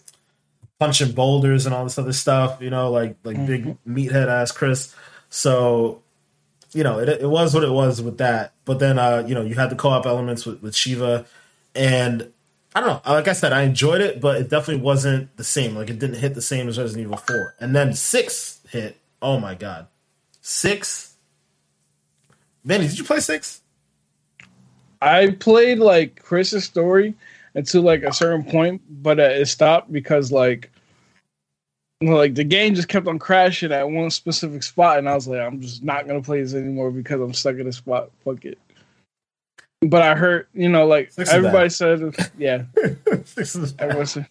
punching 0.79 1.13
boulders 1.13 1.67
and 1.67 1.75
all 1.75 1.85
this 1.85 1.99
other 1.99 2.13
stuff. 2.13 2.61
You 2.61 2.71
know, 2.71 2.91
like 2.91 3.17
like 3.25 3.45
big 3.47 3.77
meathead 3.87 4.29
ass 4.29 4.53
Chris. 4.53 4.95
So 5.31 6.03
you 6.75 6.83
know, 6.83 6.99
it, 6.99 7.09
it 7.09 7.29
was 7.29 7.55
what 7.55 7.65
it 7.65 7.71
was 7.71 8.01
with 8.01 8.19
that. 8.19 8.53
But 8.65 8.79
then, 8.79 8.99
uh, 8.99 9.25
you 9.27 9.35
know, 9.35 9.43
you 9.43 9.55
had 9.55 9.71
the 9.71 9.77
co-op 9.77 10.07
elements 10.07 10.47
with, 10.47 10.63
with 10.63 10.75
Sheva, 10.75 11.27
and 11.75 12.33
I 12.75 12.81
don't 12.81 12.89
know. 12.89 13.13
Like 13.13 13.29
I 13.29 13.33
said, 13.33 13.53
I 13.53 13.63
enjoyed 13.63 14.01
it, 14.01 14.21
but 14.21 14.41
it 14.41 14.49
definitely 14.49 14.83
wasn't 14.83 15.37
the 15.37 15.45
same. 15.45 15.75
Like 15.77 15.91
it 15.91 15.99
didn't 15.99 16.17
hit 16.17 16.35
the 16.35 16.43
same 16.43 16.69
as 16.69 16.79
Resident 16.79 17.07
Evil 17.07 17.19
Four. 17.19 17.55
And 17.61 17.77
then 17.77 17.95
six 17.95 18.61
hit. 18.69 18.99
Oh 19.21 19.39
my 19.39 19.55
god, 19.55 19.89
six. 20.41 21.15
Manny, 22.65 22.87
did 22.87 22.99
you 22.99 23.05
play 23.05 23.21
six? 23.21 23.61
I 25.03 25.31
played 25.31 25.81
like 25.81 26.23
Chris's 26.23 26.65
story 26.65 27.15
until 27.55 27.83
like 27.83 28.05
a 28.05 28.13
certain 28.13 28.45
point, 28.45 28.81
but 29.03 29.19
uh, 29.19 29.25
it 29.25 29.47
stopped 29.47 29.93
because 29.93 30.33
like 30.33 30.71
like 32.01 32.35
the 32.35 32.45
game 32.45 32.75
just 32.75 32.89
kept 32.89 33.07
on 33.07 33.19
crashing 33.19 33.73
at 33.73 33.89
one 33.89 34.11
specific 34.11 34.63
spot, 34.63 34.99
and 34.99 35.09
I 35.09 35.15
was 35.15 35.29
like, 35.29 35.41
I'm 35.41 35.61
just 35.61 35.83
not 35.83 36.07
gonna 36.07 36.23
play 36.23 36.41
this 36.41 36.55
anymore 36.55 36.91
because 36.91 37.21
I'm 37.21 37.35
stuck 37.35 37.57
in 37.57 37.67
a 37.67 37.73
spot. 37.73 38.11
Fuck 38.25 38.45
it. 38.45 38.59
But 39.83 40.03
I 40.03 40.15
heard, 40.15 40.47
you 40.55 40.69
know, 40.69 40.87
like 40.87 41.13
everybody 41.19 41.69
said, 41.69 42.15
yeah, 42.39 42.65
six 43.25 43.57
is 43.57 43.75
everyone 43.79 44.07
said. 44.07 44.29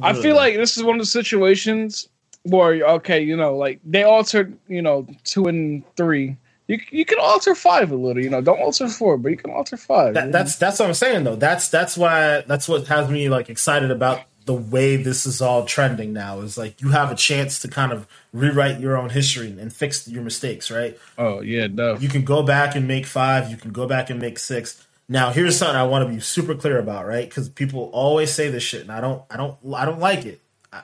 I 0.00 0.12
feel 0.12 0.36
like 0.36 0.54
this 0.54 0.76
is 0.76 0.84
one 0.84 0.96
of 0.96 1.02
the 1.02 1.06
situations 1.06 2.08
where 2.44 2.74
okay, 2.96 3.20
you 3.20 3.36
know, 3.36 3.56
like 3.56 3.80
they 3.84 4.04
altered, 4.04 4.56
you 4.68 4.82
know, 4.82 5.06
two 5.24 5.46
and 5.46 5.82
three. 5.96 6.36
You 6.68 6.78
you 6.90 7.04
can 7.04 7.18
alter 7.20 7.54
five 7.54 7.90
a 7.90 7.96
little, 7.96 8.22
you 8.22 8.30
know. 8.30 8.40
Don't 8.40 8.60
alter 8.60 8.88
four, 8.88 9.18
but 9.18 9.30
you 9.30 9.36
can 9.36 9.50
alter 9.50 9.76
five. 9.76 10.14
that, 10.14 10.32
that's 10.32 10.56
that's 10.56 10.78
what 10.78 10.88
I'm 10.88 10.94
saying 10.94 11.24
though. 11.24 11.36
That's 11.36 11.68
that's 11.68 11.96
why 11.96 12.42
that's 12.46 12.68
what 12.68 12.86
has 12.86 13.10
me 13.10 13.28
like 13.28 13.50
excited 13.50 13.90
about 13.90 14.22
the 14.44 14.54
way 14.54 14.96
this 14.96 15.26
is 15.26 15.40
all 15.40 15.64
trending 15.64 16.12
now. 16.12 16.40
Is 16.40 16.58
like 16.58 16.80
you 16.80 16.90
have 16.90 17.10
a 17.10 17.14
chance 17.14 17.58
to 17.60 17.68
kind 17.68 17.92
of 17.92 18.06
rewrite 18.32 18.80
your 18.80 18.96
own 18.96 19.10
history 19.10 19.48
and 19.58 19.72
fix 19.72 20.06
your 20.08 20.22
mistakes, 20.22 20.70
right? 20.70 20.98
oh 21.18 21.40
yeah, 21.40 21.66
no. 21.66 21.96
You 21.96 22.08
can 22.08 22.24
go 22.24 22.42
back 22.42 22.74
and 22.76 22.86
make 22.86 23.06
five. 23.06 23.50
You 23.50 23.56
can 23.56 23.72
go 23.72 23.86
back 23.86 24.10
and 24.10 24.20
make 24.20 24.38
six. 24.38 24.86
Now, 25.08 25.30
here's 25.30 25.58
something 25.58 25.76
I 25.76 25.84
want 25.84 26.08
to 26.08 26.14
be 26.14 26.20
super 26.20 26.54
clear 26.54 26.78
about, 26.78 27.06
right? 27.06 27.28
Because 27.28 27.48
people 27.50 27.90
always 27.92 28.32
say 28.32 28.48
this 28.48 28.62
shit, 28.62 28.80
and 28.82 28.90
I 28.90 29.02
don't, 29.02 29.22
I 29.30 29.36
don't, 29.36 29.58
I 29.74 29.84
don't 29.84 30.00
like 30.00 30.24
it. 30.24 30.40
I, 30.72 30.80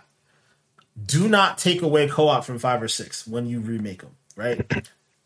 do 1.07 1.27
not 1.27 1.57
take 1.57 1.81
away 1.81 2.07
co-op 2.07 2.45
from 2.45 2.59
five 2.59 2.83
or 2.83 2.89
six 2.89 3.27
when 3.27 3.47
you 3.47 3.61
remake 3.61 4.03
them, 4.03 4.11
right? 4.37 4.67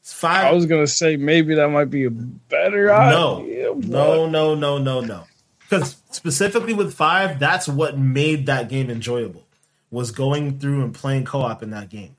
It's 0.01 0.13
five. 0.13 0.45
I 0.47 0.53
was 0.53 0.67
gonna 0.67 0.87
say 0.87 1.17
maybe 1.17 1.57
that 1.57 1.69
might 1.71 1.91
be 1.91 2.05
a 2.05 2.11
better 2.11 2.87
no, 2.87 3.41
idea. 3.41 3.75
but- 3.75 3.85
no, 3.89 4.27
no, 4.29 4.55
no, 4.55 4.79
no, 4.79 5.01
no. 5.01 5.25
Because 5.69 5.97
specifically 6.15 6.73
with 6.73 6.95
five, 6.95 7.39
that's 7.39 7.69
what 7.69 7.99
made 7.99 8.47
that 8.47 8.69
game 8.69 8.91
enjoyable. 8.91 9.47
Was 9.91 10.11
going 10.11 10.59
through 10.59 10.83
and 10.83 10.95
playing 10.95 11.25
co-op 11.25 11.63
in 11.63 11.71
that 11.71 11.89
game. 11.89 12.17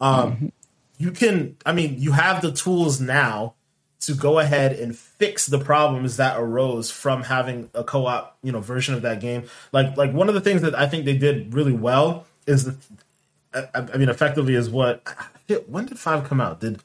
Um, 0.00 0.52
you 0.98 1.10
can, 1.10 1.56
I 1.64 1.72
mean, 1.72 1.94
you 1.98 2.12
have 2.12 2.42
the 2.42 2.52
tools 2.52 3.00
now 3.00 3.54
to 4.00 4.14
go 4.14 4.38
ahead 4.38 4.72
and 4.72 4.96
fix 4.96 5.46
the 5.46 5.58
problems 5.58 6.18
that 6.18 6.38
arose 6.38 6.90
from 6.90 7.22
having 7.22 7.70
a 7.74 7.82
co-op, 7.82 8.36
you 8.42 8.52
know, 8.52 8.60
version 8.60 8.94
of 8.94 9.02
that 9.02 9.20
game. 9.20 9.44
Like, 9.72 9.96
like 9.96 10.12
one 10.12 10.28
of 10.28 10.34
the 10.34 10.42
things 10.42 10.62
that 10.62 10.74
I 10.74 10.86
think 10.86 11.06
they 11.06 11.16
did 11.16 11.54
really 11.54 11.72
well 11.72 12.26
is 12.46 12.64
the, 12.64 12.76
I, 13.54 13.68
I 13.74 13.96
mean, 13.96 14.08
effectively 14.08 14.54
is 14.54 14.68
what. 14.68 15.02
When 15.66 15.86
did 15.86 15.98
five 15.98 16.24
come 16.24 16.40
out? 16.40 16.60
Did 16.60 16.80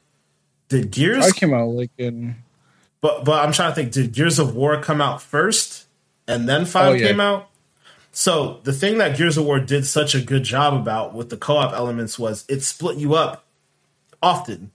did 0.70 0.92
Gears 0.92 1.26
I 1.26 1.32
came 1.32 1.54
out 1.54 1.68
like 1.70 1.92
in 1.98 2.36
but 3.02 3.26
but 3.26 3.44
I'm 3.44 3.52
trying 3.52 3.72
to 3.72 3.76
think. 3.76 3.92
Did 3.92 4.14
Gears 4.14 4.40
of 4.40 4.56
War 4.56 4.80
come 4.82 5.02
out 5.02 5.22
first, 5.22 5.81
and 6.32 6.48
then 6.50 6.65
Five 6.65 6.88
Oh, 6.89 6.94
yeah. 6.94 7.08
came 7.08 7.20
out? 7.20 7.50
So 8.12 8.60
the 8.63 8.74
thing 8.74 8.98
that 8.98 9.17
Gears 9.17 9.38
of 9.38 9.46
War 9.46 9.60
did 9.60 9.86
such 9.86 10.15
a 10.15 10.22
good 10.22 10.44
job 10.44 10.74
about 10.74 11.13
with 11.13 11.30
the 11.30 11.38
co-op 11.38 11.74
elements 11.74 12.20
was 12.20 12.44
it 12.50 12.62
split 12.62 12.98
you 12.98 13.15
up 13.15 13.46
often, 14.22 14.72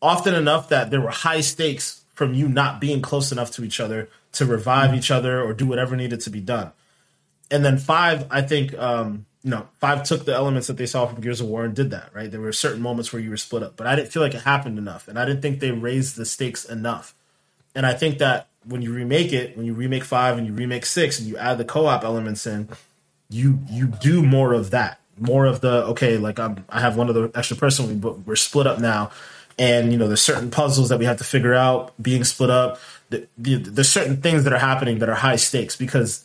often 0.00 0.34
enough 0.34 0.68
that 0.70 0.90
there 0.90 1.00
were 1.00 1.10
high 1.10 1.40
stakes 1.42 2.02
from 2.14 2.32
you 2.34 2.48
not 2.48 2.80
being 2.80 3.02
close 3.02 3.32
enough 3.32 3.50
to 3.52 3.64
each 3.64 3.80
other 3.80 4.08
to 4.32 4.46
revive 4.46 4.94
each 4.94 5.10
other 5.10 5.42
or 5.42 5.52
do 5.52 5.66
whatever 5.66 5.96
needed 5.96 6.20
to 6.20 6.30
be 6.30 6.40
done. 6.40 6.72
And 7.50 7.64
then 7.64 7.78
five, 7.78 8.26
I 8.30 8.42
think, 8.42 8.76
um, 8.78 9.26
you 9.42 9.50
know, 9.50 9.66
five 9.80 10.02
took 10.04 10.24
the 10.24 10.34
elements 10.34 10.68
that 10.68 10.76
they 10.76 10.86
saw 10.86 11.06
from 11.06 11.20
Gears 11.20 11.40
of 11.40 11.48
War 11.48 11.64
and 11.64 11.74
did 11.74 11.90
that. 11.90 12.10
Right, 12.14 12.30
there 12.30 12.40
were 12.40 12.52
certain 12.52 12.80
moments 12.80 13.12
where 13.12 13.20
you 13.20 13.30
were 13.30 13.36
split 13.36 13.62
up, 13.62 13.76
but 13.76 13.86
I 13.86 13.96
didn't 13.96 14.12
feel 14.12 14.22
like 14.22 14.34
it 14.34 14.42
happened 14.42 14.78
enough, 14.78 15.08
and 15.08 15.18
I 15.18 15.24
didn't 15.24 15.42
think 15.42 15.60
they 15.60 15.70
raised 15.70 16.16
the 16.16 16.24
stakes 16.24 16.64
enough. 16.64 17.14
And 17.74 17.84
I 17.86 17.94
think 17.94 18.18
that 18.18 18.48
when 18.64 18.82
you 18.82 18.92
remake 18.92 19.32
it, 19.32 19.56
when 19.56 19.66
you 19.66 19.74
remake 19.74 20.04
five 20.04 20.38
and 20.38 20.46
you 20.46 20.52
remake 20.52 20.86
six 20.86 21.18
and 21.18 21.28
you 21.28 21.36
add 21.36 21.58
the 21.58 21.64
co-op 21.64 22.04
elements 22.04 22.46
in, 22.46 22.68
you 23.28 23.60
you 23.68 23.86
do 23.86 24.22
more 24.22 24.52
of 24.52 24.70
that. 24.70 25.00
More 25.18 25.46
of 25.46 25.60
the 25.60 25.84
okay, 25.86 26.18
like 26.18 26.38
I'm 26.38 26.64
I 26.68 26.80
have 26.80 26.96
one 26.96 27.08
of 27.08 27.14
the 27.14 27.30
extra 27.34 27.56
person, 27.56 27.98
but 27.98 28.26
we're 28.26 28.36
split 28.36 28.66
up 28.66 28.78
now. 28.78 29.10
And 29.58 29.92
you 29.92 29.98
know, 29.98 30.06
there's 30.06 30.22
certain 30.22 30.50
puzzles 30.50 30.88
that 30.88 30.98
we 30.98 31.04
have 31.04 31.18
to 31.18 31.24
figure 31.24 31.54
out 31.54 31.92
being 32.02 32.24
split 32.24 32.50
up. 32.50 32.78
The, 33.10 33.26
the, 33.36 33.56
there's 33.56 33.88
certain 33.88 34.22
things 34.22 34.44
that 34.44 34.52
are 34.52 34.58
happening 34.58 35.00
that 35.00 35.08
are 35.08 35.14
high 35.14 35.36
stakes 35.36 35.76
because 35.76 36.24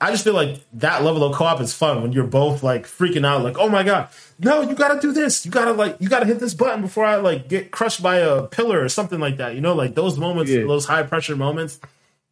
I 0.00 0.10
just 0.10 0.24
feel 0.24 0.34
like 0.34 0.60
that 0.74 1.02
level 1.02 1.24
of 1.24 1.34
co-op 1.34 1.60
is 1.60 1.72
fun 1.72 2.02
when 2.02 2.12
you're 2.12 2.26
both 2.26 2.62
like 2.62 2.86
freaking 2.86 3.26
out, 3.26 3.42
like, 3.42 3.58
oh 3.58 3.68
my 3.68 3.82
god, 3.82 4.08
no, 4.38 4.62
you 4.62 4.74
gotta 4.74 5.00
do 5.00 5.12
this. 5.12 5.44
You 5.44 5.50
gotta 5.50 5.72
like 5.72 5.96
you 6.00 6.08
gotta 6.08 6.26
hit 6.26 6.38
this 6.40 6.54
button 6.54 6.80
before 6.82 7.04
I 7.04 7.16
like 7.16 7.48
get 7.48 7.70
crushed 7.70 8.02
by 8.02 8.18
a 8.18 8.42
pillar 8.46 8.82
or 8.82 8.88
something 8.88 9.18
like 9.20 9.36
that. 9.38 9.54
You 9.54 9.60
know, 9.60 9.74
like 9.74 9.94
those 9.94 10.16
moments, 10.18 10.50
Yeah. 10.50 10.60
those 10.64 10.86
high 10.86 11.02
pressure 11.02 11.36
moments, 11.36 11.80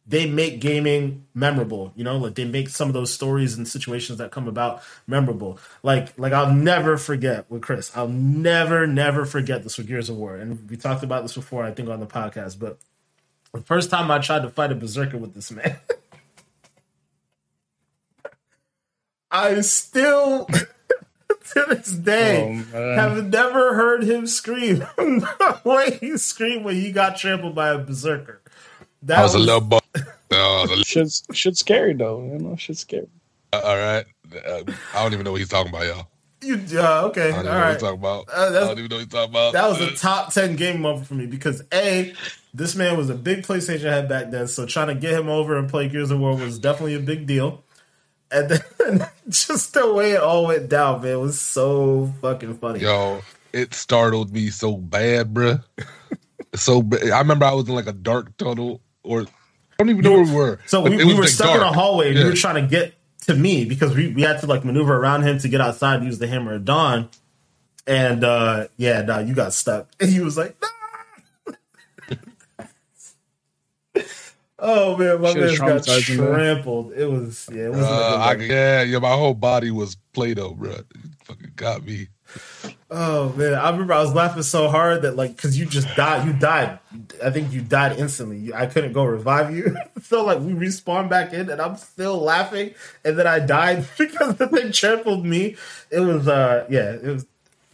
they 0.07 0.25
make 0.29 0.61
gaming 0.61 1.25
memorable. 1.33 1.91
You 1.95 2.03
know, 2.05 2.17
like 2.17 2.35
they 2.35 2.45
make 2.45 2.69
some 2.69 2.87
of 2.87 2.93
those 2.93 3.13
stories 3.13 3.55
and 3.57 3.67
situations 3.67 4.19
that 4.19 4.31
come 4.31 4.47
about 4.47 4.81
memorable. 5.05 5.59
Like 5.83 6.17
like 6.17 6.31
I'll 6.33 6.53
never 6.53 6.97
forget 6.97 7.45
with 7.51 7.61
Chris. 7.61 7.91
I'll 7.95 8.07
never, 8.07 8.87
never 8.87 9.25
forget 9.25 9.63
this 9.63 9.77
with 9.77 9.87
Gears 9.87 10.09
of 10.09 10.15
War. 10.17 10.35
And 10.37 10.69
we 10.69 10.77
talked 10.77 11.03
about 11.03 11.23
this 11.23 11.33
before, 11.35 11.63
I 11.65 11.71
think, 11.71 11.89
on 11.89 11.99
the 11.99 12.07
podcast, 12.07 12.57
but 12.59 12.77
the 13.53 13.61
first 13.61 13.89
time 13.89 14.09
I 14.11 14.19
tried 14.19 14.43
to 14.43 14.49
fight 14.49 14.71
a 14.71 14.75
berserker 14.75 15.17
with 15.17 15.33
this 15.33 15.51
man. 15.51 15.77
I 19.31 19.59
still, 19.61 20.47
to 21.53 21.65
this 21.69 21.91
day, 21.91 22.65
Oh, 22.73 22.95
have 22.95 23.29
never 23.29 23.73
heard 23.75 24.03
him 24.03 24.27
scream 24.27 24.79
the 24.97 25.59
way 25.63 25.97
he 25.99 26.17
screamed 26.17 26.65
when 26.65 26.75
he 26.75 26.91
got 26.91 27.17
trampled 27.17 27.55
by 27.55 27.69
a 27.69 27.77
berserker. 27.77 28.41
That 29.03 29.19
I 29.19 29.23
was 29.23 29.35
a 29.35 29.39
little 29.39 29.61
boy. 29.61 29.79
Oh, 30.31 30.65
the- 30.67 30.83
shit's 30.83 31.23
shit's 31.33 31.59
scary 31.59 31.93
though. 31.93 32.21
You 32.23 32.39
know, 32.39 32.55
shit's 32.55 32.79
scary. 32.81 33.07
all 33.53 33.61
right. 33.77 34.05
Uh, 34.45 34.63
I 34.93 35.03
don't 35.03 35.13
even 35.13 35.23
know 35.23 35.31
what 35.31 35.39
he's 35.39 35.49
talking 35.49 35.69
about, 35.73 35.85
y'all. 35.85 36.07
You, 36.41 36.55
uh, 36.79 37.03
okay, 37.07 37.31
I 37.31 37.31
don't 37.31 37.33
all 37.33 37.39
even 37.39 37.45
know 37.45 37.51
what 37.51 37.61
right. 37.61 37.71
he's 37.73 37.81
talking 37.81 37.99
about. 37.99 38.25
Uh, 38.31 38.47
I 38.47 38.51
don't 38.67 38.77
even 38.79 38.89
know 38.89 38.95
what 38.97 39.03
he's 39.03 39.07
talking 39.07 39.29
about. 39.31 39.53
That 39.53 39.69
was 39.69 39.81
a 39.81 39.87
Uh, 39.87 39.95
top 39.95 40.33
ten 40.33 40.55
game 40.55 40.81
moment 40.81 41.07
for 41.07 41.13
me 41.15 41.25
because 41.25 41.63
a 41.73 42.13
this 42.53 42.75
man 42.75 42.97
was 42.97 43.09
a 43.09 43.15
big 43.15 43.43
PlayStation 43.43 43.83
head 43.89 44.07
back 44.09 44.29
then, 44.31 44.47
so 44.47 44.65
trying 44.65 44.87
to 44.87 44.95
get 44.95 45.13
him 45.13 45.29
over 45.29 45.57
and 45.57 45.69
play 45.69 45.87
Gears 45.87 46.11
of 46.11 46.19
War 46.19 46.35
was 46.35 46.59
definitely 46.59 46.95
a 46.95 46.99
big 46.99 47.25
deal. 47.25 47.63
And 48.31 48.49
then 48.49 49.07
just 49.29 49.73
the 49.73 49.93
way 49.93 50.11
it 50.11 50.21
all 50.21 50.47
went 50.47 50.69
down, 50.69 51.01
man, 51.01 51.19
was 51.19 51.39
so 51.39 52.13
fucking 52.21 52.57
funny. 52.57 52.79
Yo, 52.81 53.21
it 53.53 53.73
startled 53.73 54.31
me 54.33 54.49
so 54.49 54.75
bad, 54.77 55.33
bruh. 55.33 55.63
so 56.55 56.83
I 57.11 57.19
remember 57.19 57.45
I 57.45 57.53
was 57.53 57.67
in 57.69 57.75
like 57.75 57.87
a 57.87 57.93
dark 57.93 58.35
tunnel, 58.37 58.81
or 59.03 59.21
I 59.21 59.25
don't 59.79 59.89
even 59.89 60.01
know 60.01 60.11
where 60.13 60.23
we 60.25 60.31
were. 60.33 60.59
So 60.65 60.81
we, 60.81 60.97
we 60.97 61.13
were 61.13 61.21
like, 61.21 61.29
stuck 61.29 61.55
in 61.55 61.61
a 61.61 61.71
hallway 61.71 62.07
and 62.09 62.17
Yeah. 62.17 62.23
we 62.25 62.29
were 62.31 62.35
trying 62.35 62.61
to 62.63 62.69
get 62.69 62.93
to 63.27 63.35
me 63.35 63.65
because 63.65 63.95
we, 63.95 64.07
we 64.13 64.21
had 64.23 64.39
to 64.41 64.45
like 64.47 64.63
maneuver 64.65 64.95
around 64.97 65.23
him 65.23 65.37
to 65.39 65.47
get 65.49 65.61
outside 65.61 65.95
and 65.97 66.05
use 66.05 66.17
the 66.19 66.27
hammer 66.27 66.53
of 66.55 66.65
dawn. 66.65 67.09
And 67.85 68.23
uh 68.23 68.67
yeah, 68.77 69.01
nah, 69.03 69.19
you 69.19 69.33
got 69.33 69.53
stuck. 69.53 69.87
And 69.99 70.09
he 70.09 70.19
was 70.19 70.37
like, 70.37 70.55
"No!" 70.61 70.67
Oh 74.59 74.97
man, 74.97 75.21
my 75.21 75.33
Shit 75.33 75.43
is 75.43 75.59
man 75.59 75.69
got 75.69 75.81
traumatizing, 75.83 76.17
man. 76.17 76.33
trampled. 76.33 76.93
It 76.93 77.05
was 77.05 77.47
yeah, 77.53 77.65
it 77.65 77.71
was. 77.71 77.85
Uh, 77.85 78.17
I, 78.19 78.33
yeah, 78.35 78.81
yeah, 78.81 78.97
my 78.97 79.11
whole 79.13 79.35
body 79.35 79.69
was 79.69 79.95
Play-Doh, 80.13 80.55
bro. 80.55 80.71
It 80.71 80.85
fucking 81.25 81.51
got 81.55 81.85
me. 81.85 82.07
oh 82.89 83.31
man, 83.33 83.53
I 83.53 83.69
remember 83.69 83.93
I 83.93 84.01
was 84.01 84.15
laughing 84.15 84.41
so 84.41 84.67
hard 84.67 85.03
that 85.03 85.15
like 85.15 85.35
because 85.35 85.59
you 85.59 85.67
just 85.67 85.87
died. 85.95 86.25
You 86.25 86.33
died. 86.33 86.79
I 87.23 87.29
think 87.29 87.53
you 87.53 87.61
died 87.61 87.99
instantly. 87.99 88.51
I 88.51 88.65
couldn't 88.65 88.93
go 88.93 89.05
revive 89.05 89.55
you. 89.55 89.77
so 90.01 90.25
like 90.25 90.39
we 90.39 90.53
respawned 90.53 91.09
back 91.09 91.33
in, 91.33 91.51
and 91.51 91.61
I'm 91.61 91.75
still 91.77 92.17
laughing. 92.17 92.73
And 93.05 93.17
then 93.17 93.27
I 93.27 93.39
died 93.39 93.85
because 93.97 94.37
the 94.37 94.47
thing 94.47 94.71
trampled 94.71 95.23
me. 95.23 95.55
It 95.91 95.99
was 95.99 96.27
uh 96.27 96.65
yeah, 96.67 96.93
it 96.93 97.03
was 97.03 97.27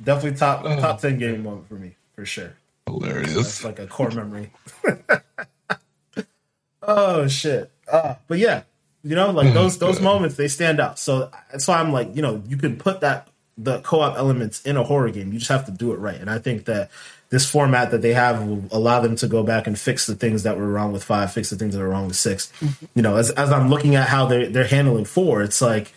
definitely 0.03 0.37
top 0.37 0.63
top 0.63 0.99
ten 0.99 1.17
game 1.17 1.43
moment 1.43 1.69
for 1.69 1.75
me 1.75 1.95
for 2.13 2.25
sure. 2.25 2.53
Hilarious. 2.87 3.35
That's 3.35 3.63
like 3.63 3.79
a 3.79 3.87
core 3.87 4.11
memory. 4.11 4.51
oh 6.87 7.27
shit. 7.27 7.71
Uh, 7.91 8.15
but 8.27 8.39
yeah, 8.39 8.63
you 9.03 9.15
know, 9.15 9.31
like 9.31 9.53
those 9.53 9.77
those 9.77 9.99
moments 9.99 10.35
they 10.35 10.47
stand 10.47 10.79
out. 10.79 10.97
So 10.97 11.29
that's 11.51 11.67
why 11.67 11.79
I'm 11.79 11.91
like, 11.91 12.15
you 12.15 12.21
know, 12.21 12.41
you 12.47 12.57
can 12.57 12.77
put 12.77 13.01
that 13.01 13.27
the 13.57 13.79
co-op 13.81 14.17
elements 14.17 14.61
in 14.63 14.77
a 14.77 14.83
horror 14.83 15.09
game. 15.09 15.31
You 15.31 15.39
just 15.39 15.51
have 15.51 15.65
to 15.65 15.71
do 15.71 15.93
it 15.93 15.97
right. 15.97 16.19
And 16.19 16.29
I 16.29 16.39
think 16.39 16.65
that 16.65 16.89
this 17.29 17.49
format 17.49 17.91
that 17.91 18.01
they 18.01 18.13
have 18.13 18.47
will 18.47 18.63
allow 18.71 18.99
them 18.99 19.15
to 19.17 19.27
go 19.27 19.43
back 19.43 19.67
and 19.67 19.77
fix 19.77 20.07
the 20.07 20.15
things 20.15 20.43
that 20.43 20.57
were 20.57 20.67
wrong 20.67 20.91
with 20.91 21.03
five, 21.03 21.31
fix 21.33 21.49
the 21.49 21.55
things 21.55 21.75
that 21.75 21.81
are 21.81 21.89
wrong 21.89 22.07
with 22.07 22.15
6 22.15 22.51
You 22.95 23.01
know, 23.01 23.17
as 23.17 23.29
as 23.31 23.51
I'm 23.51 23.69
looking 23.69 23.95
at 23.95 24.07
how 24.07 24.25
they're 24.25 24.49
they're 24.49 24.67
handling 24.67 25.05
four, 25.05 25.41
it's 25.43 25.61
like 25.61 25.93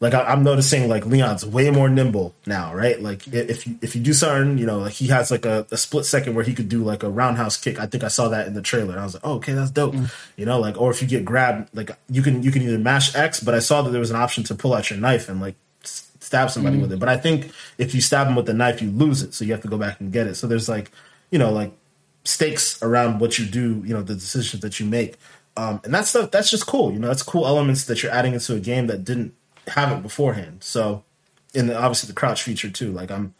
like 0.00 0.14
I, 0.14 0.22
I'm 0.24 0.42
noticing 0.42 0.88
like 0.88 1.04
Leon's 1.04 1.44
way 1.44 1.70
more 1.70 1.88
nimble 1.88 2.34
now, 2.46 2.74
right? 2.74 3.00
Like 3.00 3.28
if 3.28 3.66
you 3.66 3.78
if 3.82 3.94
you 3.94 4.02
do 4.02 4.14
something, 4.14 4.56
you 4.56 4.66
know, 4.66 4.78
like 4.78 4.94
he 4.94 5.08
has 5.08 5.30
like 5.30 5.44
a, 5.44 5.66
a 5.70 5.76
split 5.76 6.06
second 6.06 6.34
where 6.34 6.44
he 6.44 6.54
could 6.54 6.70
do 6.70 6.82
like 6.82 7.02
a 7.02 7.10
roundhouse 7.10 7.58
kick. 7.58 7.78
I 7.78 7.86
think 7.86 8.02
I 8.02 8.08
saw 8.08 8.28
that 8.28 8.46
in 8.46 8.54
the 8.54 8.62
trailer. 8.62 8.98
I 8.98 9.04
was 9.04 9.14
like, 9.14 9.26
oh, 9.26 9.34
okay, 9.34 9.52
that's 9.52 9.70
dope. 9.70 9.94
You 10.36 10.46
know, 10.46 10.58
like 10.58 10.80
or 10.80 10.90
if 10.90 11.02
you 11.02 11.08
get 11.08 11.26
grabbed, 11.26 11.74
like 11.76 11.90
you 12.08 12.22
can 12.22 12.42
you 12.42 12.50
can 12.50 12.62
either 12.62 12.78
mash 12.78 13.14
X, 13.14 13.40
but 13.40 13.54
I 13.54 13.58
saw 13.58 13.82
that 13.82 13.90
there 13.90 14.00
was 14.00 14.10
an 14.10 14.16
option 14.16 14.42
to 14.44 14.54
pull 14.54 14.72
out 14.72 14.88
your 14.88 14.98
knife 14.98 15.28
and 15.28 15.40
like 15.40 15.56
stab 15.82 16.50
somebody 16.50 16.78
with 16.78 16.92
it. 16.92 16.98
But 16.98 17.10
I 17.10 17.18
think 17.18 17.52
if 17.76 17.94
you 17.94 18.00
stab 18.00 18.26
him 18.26 18.36
with 18.36 18.46
the 18.46 18.54
knife, 18.54 18.80
you 18.80 18.90
lose 18.90 19.22
it, 19.22 19.34
so 19.34 19.44
you 19.44 19.52
have 19.52 19.62
to 19.62 19.68
go 19.68 19.76
back 19.76 20.00
and 20.00 20.10
get 20.10 20.26
it. 20.26 20.36
So 20.36 20.46
there's 20.46 20.68
like 20.68 20.90
you 21.30 21.38
know 21.38 21.52
like 21.52 21.72
stakes 22.24 22.82
around 22.82 23.18
what 23.20 23.38
you 23.38 23.44
do, 23.44 23.82
you 23.84 23.94
know, 23.94 24.02
the 24.02 24.14
decisions 24.14 24.62
that 24.62 24.80
you 24.80 24.86
make. 24.86 25.16
Um, 25.56 25.80
and 25.84 25.92
that 25.92 26.06
stuff, 26.06 26.30
that's 26.30 26.50
just 26.50 26.66
cool. 26.66 26.92
You 26.92 26.98
know, 26.98 27.08
that's 27.08 27.22
cool 27.22 27.46
elements 27.46 27.84
that 27.84 28.02
you're 28.02 28.12
adding 28.12 28.34
into 28.34 28.54
a 28.54 28.60
game 28.60 28.86
that 28.86 29.04
didn't 29.04 29.34
have 29.70 29.96
it 29.96 30.02
beforehand. 30.02 30.62
So, 30.62 31.04
and 31.54 31.70
obviously 31.70 32.08
the 32.08 32.14
crouch 32.14 32.42
feature 32.42 32.70
too. 32.70 32.92
Like, 32.92 33.10
I'm 33.10 33.34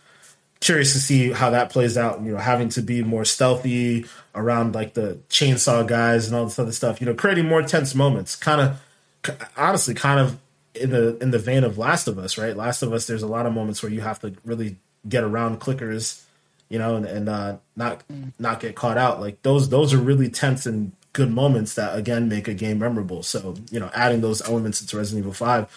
curious 0.61 0.93
to 0.93 0.99
see 0.99 1.33
how 1.33 1.51
that 1.51 1.71
plays 1.71 1.97
out. 1.97 2.21
You 2.23 2.33
know, 2.33 2.39
having 2.39 2.69
to 2.71 2.83
be 2.83 3.03
more 3.03 3.25
stealthy 3.25 4.07
around 4.35 4.75
like 4.75 4.95
the 4.95 5.19
chainsaw 5.29 5.87
guys 5.87 6.27
and 6.27 6.37
all 6.37 6.45
this 6.45 6.59
other 6.59 6.73
stuff. 6.73 7.01
You 7.01 7.07
know, 7.07 7.15
creating 7.15 7.47
more 7.47 7.63
tense 7.63 7.95
moments. 7.95 8.37
Kind 8.37 8.61
of, 8.61 9.37
honestly, 9.57 9.95
kind 9.95 10.21
of 10.21 10.39
in 10.75 10.91
the 10.91 11.17
in 11.19 11.31
the 11.31 11.39
vein 11.39 11.65
of 11.65 11.79
Last 11.79 12.09
of 12.09 12.19
Us, 12.19 12.39
right? 12.39 12.57
Last 12.57 12.83
of 12.83 12.93
Us, 12.93 13.07
there's 13.07 13.23
a 13.23 13.29
lot 13.29 13.47
of 13.47 13.53
moments 13.53 13.83
where 13.83 13.93
you 13.93 14.01
have 14.01 14.21
to 14.21 14.35
really 14.45 14.77
get 15.09 15.25
around 15.25 15.61
clickers 15.61 16.23
you 16.71 16.79
know, 16.79 16.97
and, 16.97 17.05
and 17.05 17.29
uh, 17.29 17.57
not 17.77 18.03
not 18.39 18.61
get 18.61 18.77
caught 18.77 18.97
out. 18.97 19.21
Like 19.21 19.43
those 19.43 19.69
those 19.69 19.93
are 19.93 19.99
really 19.99 20.31
tense 20.31 20.65
and 20.65 20.93
good 21.13 21.31
moments 21.31 21.75
that 21.75 21.99
again 21.99 22.29
make 22.29 22.49
a 22.49 22.55
game 22.55 22.79
memorable. 22.79 23.23
So 23.23 23.57
you 23.71 23.81
know, 23.81 23.91
adding 23.93 24.23
those 24.23 24.41
elements 24.41 24.81
into 24.81 24.97
Resident 24.97 25.25
Evil 25.25 25.35
Five 25.35 25.69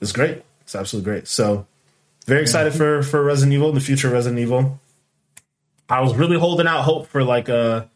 is 0.00 0.12
great. 0.12 0.42
It's 0.62 0.74
absolutely 0.74 1.10
great. 1.10 1.28
So 1.28 1.66
very 2.26 2.42
excited 2.42 2.72
for 2.72 3.02
for 3.02 3.22
Resident 3.22 3.52
Evil 3.52 3.72
the 3.72 3.80
future. 3.80 4.08
of 4.08 4.14
Resident 4.14 4.40
Evil. 4.40 4.80
I 5.88 6.00
was 6.00 6.14
really 6.14 6.38
holding 6.38 6.66
out 6.66 6.82
hope 6.82 7.08
for 7.08 7.22
like 7.22 7.48
a 7.48 7.90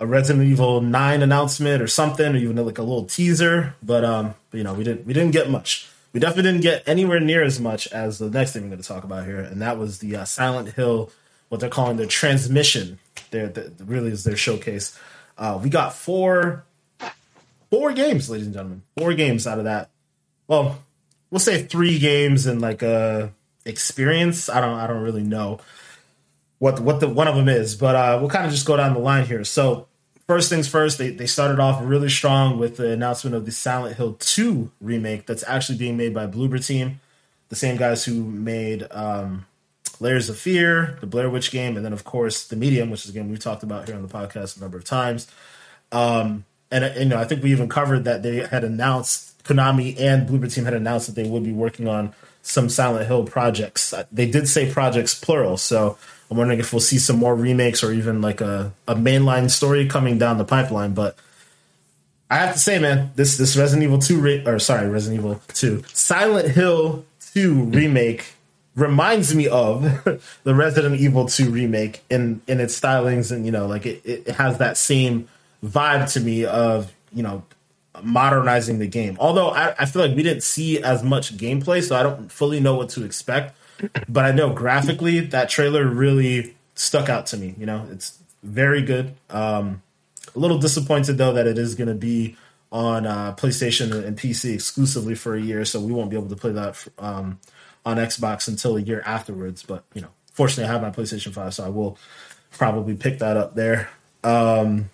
a 0.00 0.06
Resident 0.06 0.48
Evil 0.48 0.80
Nine 0.80 1.22
announcement 1.22 1.82
or 1.82 1.86
something, 1.86 2.34
or 2.34 2.38
even 2.38 2.56
like 2.56 2.78
a 2.78 2.82
little 2.82 3.04
teaser. 3.04 3.74
But 3.82 4.04
um, 4.04 4.34
you 4.52 4.64
know, 4.64 4.74
we 4.74 4.84
didn't 4.84 5.06
we 5.06 5.12
didn't 5.12 5.32
get 5.32 5.50
much. 5.50 5.88
We 6.12 6.20
definitely 6.20 6.50
didn't 6.50 6.62
get 6.62 6.82
anywhere 6.86 7.20
near 7.20 7.42
as 7.42 7.58
much 7.58 7.86
as 7.88 8.18
the 8.18 8.28
next 8.28 8.52
thing 8.52 8.62
we're 8.62 8.68
going 8.68 8.82
to 8.82 8.88
talk 8.88 9.04
about 9.04 9.24
here, 9.24 9.40
and 9.40 9.62
that 9.62 9.78
was 9.78 9.98
the 9.98 10.16
uh, 10.16 10.24
Silent 10.24 10.74
Hill, 10.74 11.10
what 11.48 11.60
they're 11.60 11.70
calling 11.70 11.96
their 11.96 12.06
transmission. 12.06 12.98
Their 13.30 13.48
the, 13.48 13.72
really 13.84 14.10
is 14.10 14.24
their 14.24 14.36
showcase. 14.36 14.98
Uh, 15.38 15.58
we 15.62 15.70
got 15.70 15.94
four 15.94 16.64
four 17.70 17.92
games, 17.92 18.28
ladies 18.30 18.46
and 18.46 18.54
gentlemen, 18.54 18.82
four 18.96 19.14
games 19.14 19.46
out 19.46 19.58
of 19.58 19.64
that. 19.64 19.90
Well, 20.48 20.78
we'll 21.32 21.40
say 21.40 21.62
three 21.62 21.98
games 21.98 22.46
and 22.46 22.60
like 22.60 22.82
a 22.82 23.32
experience. 23.64 24.48
I 24.48 24.60
don't 24.60 24.78
I 24.78 24.86
don't 24.86 25.02
really 25.02 25.24
know 25.24 25.58
what 26.58 26.78
what 26.78 27.00
the 27.00 27.08
one 27.08 27.26
of 27.26 27.34
them 27.34 27.48
is, 27.48 27.74
but 27.74 27.96
uh, 27.96 28.18
we'll 28.20 28.30
kind 28.30 28.44
of 28.44 28.52
just 28.52 28.66
go 28.66 28.76
down 28.76 28.92
the 28.92 29.00
line 29.00 29.26
here. 29.26 29.42
So 29.42 29.88
first 30.28 30.48
things 30.48 30.68
first, 30.68 30.98
they, 30.98 31.10
they 31.10 31.26
started 31.26 31.58
off 31.58 31.80
really 31.82 32.08
strong 32.08 32.58
with 32.58 32.76
the 32.76 32.92
announcement 32.92 33.34
of 33.34 33.46
the 33.46 33.50
Silent 33.50 33.96
Hill 33.96 34.14
2 34.20 34.70
remake 34.80 35.26
that's 35.26 35.42
actually 35.48 35.78
being 35.78 35.96
made 35.96 36.14
by 36.14 36.26
Bloober 36.26 36.64
Team, 36.64 37.00
the 37.48 37.56
same 37.56 37.76
guys 37.76 38.04
who 38.04 38.22
made 38.22 38.86
um, 38.92 39.46
Layers 39.98 40.28
of 40.28 40.38
Fear, 40.38 40.98
the 41.00 41.06
Blair 41.06 41.28
Witch 41.28 41.50
game, 41.50 41.76
and 41.76 41.84
then 41.84 41.92
of 41.92 42.04
course 42.04 42.46
the 42.46 42.56
Medium, 42.56 42.90
which 42.90 43.04
is 43.04 43.10
a 43.10 43.14
game 43.14 43.30
we've 43.30 43.40
talked 43.40 43.62
about 43.62 43.86
here 43.86 43.96
on 43.96 44.02
the 44.02 44.08
podcast 44.08 44.58
a 44.58 44.60
number 44.60 44.76
of 44.76 44.84
times. 44.84 45.26
Um, 45.90 46.44
and 46.70 46.96
you 46.96 47.04
know, 47.04 47.18
I 47.18 47.24
think 47.24 47.42
we 47.42 47.52
even 47.52 47.68
covered 47.68 48.04
that 48.04 48.22
they 48.22 48.46
had 48.46 48.64
announced 48.64 49.31
Konami 49.44 49.98
and 50.00 50.28
Bloober 50.28 50.52
Team 50.52 50.64
had 50.64 50.74
announced 50.74 51.06
that 51.06 51.14
they 51.20 51.28
would 51.28 51.44
be 51.44 51.52
working 51.52 51.88
on 51.88 52.14
some 52.42 52.68
Silent 52.68 53.06
Hill 53.06 53.24
projects. 53.24 53.92
Uh, 53.92 54.04
They 54.12 54.30
did 54.30 54.48
say 54.48 54.70
projects 54.70 55.14
plural, 55.14 55.56
so 55.56 55.96
I'm 56.30 56.36
wondering 56.36 56.60
if 56.60 56.72
we'll 56.72 56.80
see 56.80 56.98
some 56.98 57.16
more 57.18 57.34
remakes 57.34 57.82
or 57.84 57.92
even 57.92 58.20
like 58.20 58.40
a, 58.40 58.72
a 58.88 58.94
mainline 58.94 59.50
story 59.50 59.86
coming 59.86 60.18
down 60.18 60.38
the 60.38 60.44
pipeline. 60.44 60.94
But 60.94 61.16
I 62.30 62.36
have 62.36 62.54
to 62.54 62.58
say, 62.58 62.78
man, 62.78 63.10
this 63.14 63.36
this 63.36 63.56
Resident 63.56 63.84
Evil 63.84 63.98
2 63.98 64.18
re- 64.20 64.46
or 64.46 64.58
sorry, 64.58 64.88
Resident 64.88 65.20
Evil 65.20 65.40
2 65.48 65.84
Silent 65.92 66.48
Hill 66.48 67.04
2 67.34 67.64
remake 67.64 68.34
reminds 68.74 69.34
me 69.34 69.48
of 69.48 69.82
the 70.44 70.54
Resident 70.54 70.98
Evil 71.00 71.26
2 71.28 71.50
remake 71.50 72.02
in 72.08 72.40
in 72.48 72.58
its 72.60 72.78
stylings 72.78 73.30
and 73.30 73.44
you 73.44 73.52
know 73.52 73.66
like 73.66 73.84
it, 73.84 74.00
it 74.04 74.28
has 74.28 74.58
that 74.58 74.76
same 74.78 75.28
vibe 75.62 76.10
to 76.14 76.20
me 76.20 76.44
of 76.46 76.90
you 77.12 77.22
know 77.22 77.44
modernizing 78.00 78.78
the 78.78 78.86
game. 78.86 79.16
Although 79.20 79.50
I, 79.50 79.74
I 79.78 79.84
feel 79.86 80.02
like 80.06 80.16
we 80.16 80.22
didn't 80.22 80.42
see 80.42 80.82
as 80.82 81.02
much 81.02 81.36
gameplay, 81.36 81.82
so 81.82 81.96
I 81.96 82.02
don't 82.02 82.30
fully 82.30 82.60
know 82.60 82.74
what 82.74 82.88
to 82.90 83.04
expect. 83.04 83.56
But 84.08 84.24
I 84.24 84.32
know 84.32 84.50
graphically 84.52 85.20
that 85.20 85.48
trailer 85.48 85.86
really 85.86 86.56
stuck 86.74 87.08
out 87.08 87.26
to 87.26 87.36
me. 87.36 87.54
You 87.58 87.66
know, 87.66 87.86
it's 87.90 88.18
very 88.42 88.82
good. 88.82 89.14
Um, 89.30 89.82
a 90.34 90.38
little 90.38 90.58
disappointed 90.58 91.18
though 91.18 91.32
that 91.32 91.46
it 91.46 91.58
is 91.58 91.74
going 91.74 91.88
to 91.88 91.94
be 91.94 92.36
on 92.70 93.06
uh, 93.06 93.34
PlayStation 93.34 93.92
and 94.04 94.16
PC 94.16 94.54
exclusively 94.54 95.14
for 95.14 95.34
a 95.34 95.40
year, 95.40 95.64
so 95.64 95.80
we 95.80 95.92
won't 95.92 96.10
be 96.10 96.16
able 96.16 96.30
to 96.30 96.36
play 96.36 96.52
that 96.52 96.86
um, 96.98 97.38
on 97.84 97.98
Xbox 97.98 98.48
until 98.48 98.76
a 98.76 98.80
year 98.80 99.02
afterwards. 99.04 99.62
But 99.62 99.84
you 99.94 100.00
know, 100.00 100.08
fortunately, 100.32 100.64
I 100.64 100.72
have 100.72 100.80
my 100.82 100.90
PlayStation 100.90 101.34
Five, 101.34 101.54
so 101.54 101.64
I 101.64 101.68
will 101.68 101.98
probably 102.50 102.94
pick 102.94 103.18
that 103.18 103.36
up 103.36 103.54
there. 103.54 103.90
Um, 104.24 104.88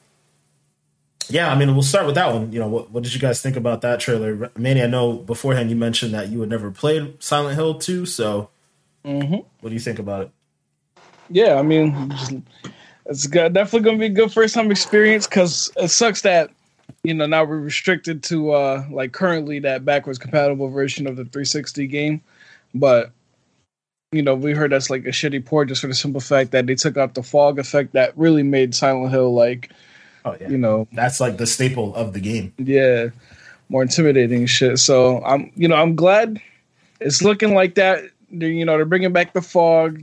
yeah, 1.28 1.50
I 1.52 1.56
mean, 1.56 1.72
we'll 1.74 1.82
start 1.82 2.06
with 2.06 2.14
that 2.16 2.32
one. 2.32 2.52
You 2.52 2.60
know, 2.60 2.68
what, 2.68 2.90
what 2.90 3.02
did 3.02 3.14
you 3.14 3.20
guys 3.20 3.42
think 3.42 3.56
about 3.56 3.82
that 3.82 4.00
trailer? 4.00 4.50
Manny, 4.56 4.82
I 4.82 4.86
know 4.86 5.14
beforehand 5.14 5.70
you 5.70 5.76
mentioned 5.76 6.14
that 6.14 6.28
you 6.28 6.40
had 6.40 6.48
never 6.48 6.70
played 6.70 7.22
Silent 7.22 7.54
Hill 7.56 7.74
2, 7.74 8.06
so 8.06 8.50
Mhm. 9.04 9.44
what 9.60 9.70
do 9.70 9.74
you 9.74 9.80
think 9.80 9.98
about 9.98 10.22
it? 10.22 10.30
Yeah, 11.30 11.54
I 11.56 11.62
mean, 11.62 12.10
just, 12.10 12.32
it's 13.06 13.26
good, 13.26 13.52
definitely 13.52 13.84
going 13.84 13.96
to 13.98 14.00
be 14.00 14.06
a 14.06 14.14
good 14.14 14.32
first 14.32 14.54
time 14.54 14.70
experience 14.70 15.26
because 15.26 15.70
it 15.76 15.88
sucks 15.88 16.22
that 16.22 16.50
you 17.04 17.12
know 17.14 17.26
now 17.26 17.44
we're 17.44 17.58
restricted 17.58 18.22
to 18.24 18.50
uh 18.52 18.84
like 18.90 19.12
currently 19.12 19.58
that 19.60 19.84
backwards 19.84 20.18
compatible 20.18 20.68
version 20.68 21.06
of 21.06 21.16
the 21.16 21.24
360 21.24 21.86
game, 21.86 22.20
but 22.74 23.12
you 24.10 24.22
know 24.22 24.34
we 24.34 24.52
heard 24.52 24.72
that's 24.72 24.88
like 24.90 25.04
a 25.04 25.10
shitty 25.10 25.44
port 25.44 25.68
just 25.68 25.82
for 25.82 25.86
the 25.86 25.94
simple 25.94 26.20
fact 26.20 26.50
that 26.52 26.66
they 26.66 26.74
took 26.74 26.96
out 26.96 27.14
the 27.14 27.22
fog 27.22 27.58
effect 27.58 27.92
that 27.92 28.16
really 28.16 28.42
made 28.42 28.74
Silent 28.74 29.10
Hill 29.10 29.32
like 29.34 29.70
Oh 30.24 30.36
yeah, 30.40 30.48
you 30.48 30.58
know 30.58 30.88
that's 30.92 31.20
like 31.20 31.36
the 31.36 31.46
staple 31.46 31.94
of 31.94 32.12
the 32.12 32.20
game. 32.20 32.52
yeah 32.58 33.08
more 33.68 33.82
intimidating 33.82 34.46
shit. 34.46 34.78
So 34.78 35.22
I'm 35.24 35.52
you 35.54 35.68
know 35.68 35.76
I'm 35.76 35.94
glad 35.94 36.40
it's 37.00 37.22
looking 37.22 37.54
like 37.54 37.74
that. 37.76 38.04
They're, 38.30 38.48
you 38.48 38.64
know 38.64 38.76
they're 38.76 38.84
bringing 38.84 39.12
back 39.12 39.32
the 39.32 39.42
fog. 39.42 40.02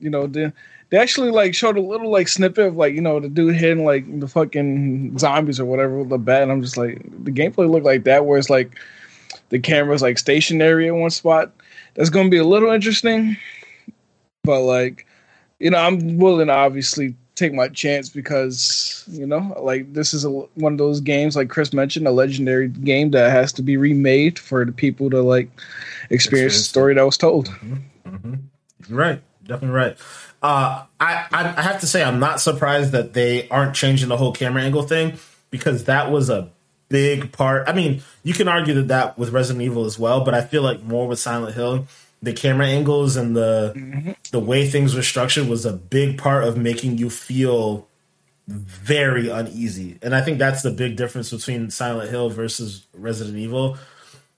You 0.00 0.10
know 0.10 0.26
they 0.26 0.52
they 0.90 0.98
actually 0.98 1.30
like 1.30 1.54
showed 1.54 1.76
a 1.76 1.80
little 1.82 2.10
like 2.10 2.28
snippet 2.28 2.66
of 2.66 2.76
like 2.76 2.94
you 2.94 3.00
know 3.00 3.20
the 3.20 3.28
dude 3.28 3.56
hitting 3.56 3.84
like 3.84 4.20
the 4.20 4.28
fucking 4.28 5.18
zombies 5.18 5.60
or 5.60 5.64
whatever 5.64 5.98
with 5.98 6.10
the 6.10 6.18
bat. 6.18 6.42
And 6.42 6.52
I'm 6.52 6.62
just 6.62 6.76
like 6.76 7.02
the 7.24 7.30
gameplay 7.30 7.68
looked 7.68 7.86
like 7.86 8.04
that 8.04 8.26
where 8.26 8.38
it's 8.38 8.50
like 8.50 8.78
the 9.48 9.58
camera's 9.58 10.02
like 10.02 10.18
stationary 10.18 10.86
in 10.86 11.00
one 11.00 11.10
spot. 11.10 11.52
That's 11.94 12.10
gonna 12.10 12.30
be 12.30 12.38
a 12.38 12.44
little 12.44 12.70
interesting, 12.70 13.36
but 14.44 14.60
like 14.60 15.06
you 15.58 15.70
know 15.70 15.78
I'm 15.78 16.18
willing 16.18 16.46
to 16.48 16.54
obviously 16.54 17.16
take 17.34 17.52
my 17.54 17.68
chance 17.68 18.10
because 18.10 19.04
you 19.10 19.26
know 19.26 19.54
like 19.60 19.92
this 19.94 20.12
is 20.12 20.24
a, 20.24 20.30
one 20.30 20.72
of 20.72 20.78
those 20.78 21.00
games 21.00 21.34
like 21.34 21.48
chris 21.48 21.72
mentioned 21.72 22.06
a 22.06 22.10
legendary 22.10 22.68
game 22.68 23.10
that 23.10 23.30
has 23.30 23.52
to 23.52 23.62
be 23.62 23.76
remade 23.76 24.38
for 24.38 24.64
the 24.66 24.72
people 24.72 25.08
to 25.08 25.22
like 25.22 25.48
experience 26.10 26.58
the 26.58 26.62
story 26.62 26.94
that 26.94 27.04
was 27.04 27.16
told 27.16 27.48
You're 28.88 28.98
right, 28.98 29.22
definitely 29.46 29.76
right. 29.76 29.96
Uh, 30.42 30.84
I, 30.98 31.26
I 31.32 31.54
I 31.56 31.62
have 31.62 31.80
to 31.80 31.86
say 31.86 32.02
I'm 32.02 32.18
not 32.18 32.40
surprised 32.40 32.90
that 32.92 33.12
they 33.12 33.48
aren't 33.48 33.74
changing 33.76 34.08
the 34.08 34.16
whole 34.16 34.32
camera 34.32 34.62
angle 34.62 34.82
thing. 34.82 35.18
because 35.52 35.84
that 35.84 36.10
was 36.10 36.28
a 36.28 36.50
big 36.88 37.30
part. 37.30 37.68
I 37.68 37.72
mean, 37.72 38.02
you 38.24 38.34
can 38.34 38.48
argue 38.48 38.74
that 38.74 38.88
that 38.88 39.18
with 39.18 39.30
Resident 39.30 39.62
Evil 39.62 39.84
as 39.84 39.98
well, 39.98 40.24
but 40.24 40.34
I 40.34 40.40
feel 40.40 40.62
like 40.62 40.82
more 40.82 41.06
with 41.06 41.20
Silent 41.20 41.54
Hill, 41.54 41.86
the 42.22 42.32
camera 42.32 42.66
angles 42.66 43.16
and 43.16 43.36
the 43.36 43.72
mm-hmm. 43.76 44.12
the 44.30 44.38
way 44.38 44.68
things 44.68 44.94
were 44.94 45.02
structured 45.02 45.48
was 45.48 45.66
a 45.66 45.72
big 45.72 46.18
part 46.18 46.44
of 46.44 46.56
making 46.56 46.98
you 46.98 47.10
feel 47.10 47.88
very 48.46 49.28
uneasy. 49.28 49.98
And 50.02 50.14
I 50.14 50.20
think 50.20 50.38
that's 50.38 50.62
the 50.62 50.70
big 50.70 50.96
difference 50.96 51.30
between 51.30 51.70
Silent 51.70 52.10
Hill 52.10 52.30
versus 52.30 52.86
Resident 52.94 53.36
Evil. 53.36 53.76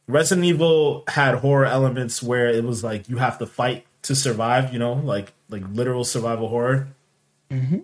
Resident 0.07 0.47
Evil 0.47 1.05
had 1.09 1.37
horror 1.37 1.67
elements 1.67 2.23
where 2.23 2.49
it 2.49 2.65
was 2.65 2.85
like 2.85 3.09
you 3.09 3.19
have 3.19 3.39
to 3.39 3.47
fight 3.47 3.87
to 4.03 4.15
survive, 4.15 4.73
you 4.73 4.79
know, 4.79 4.95
like 4.95 5.33
like 5.49 5.63
literal 5.71 6.05
survival 6.05 6.49
horror. 6.49 6.89
Mm-hmm. 7.51 7.79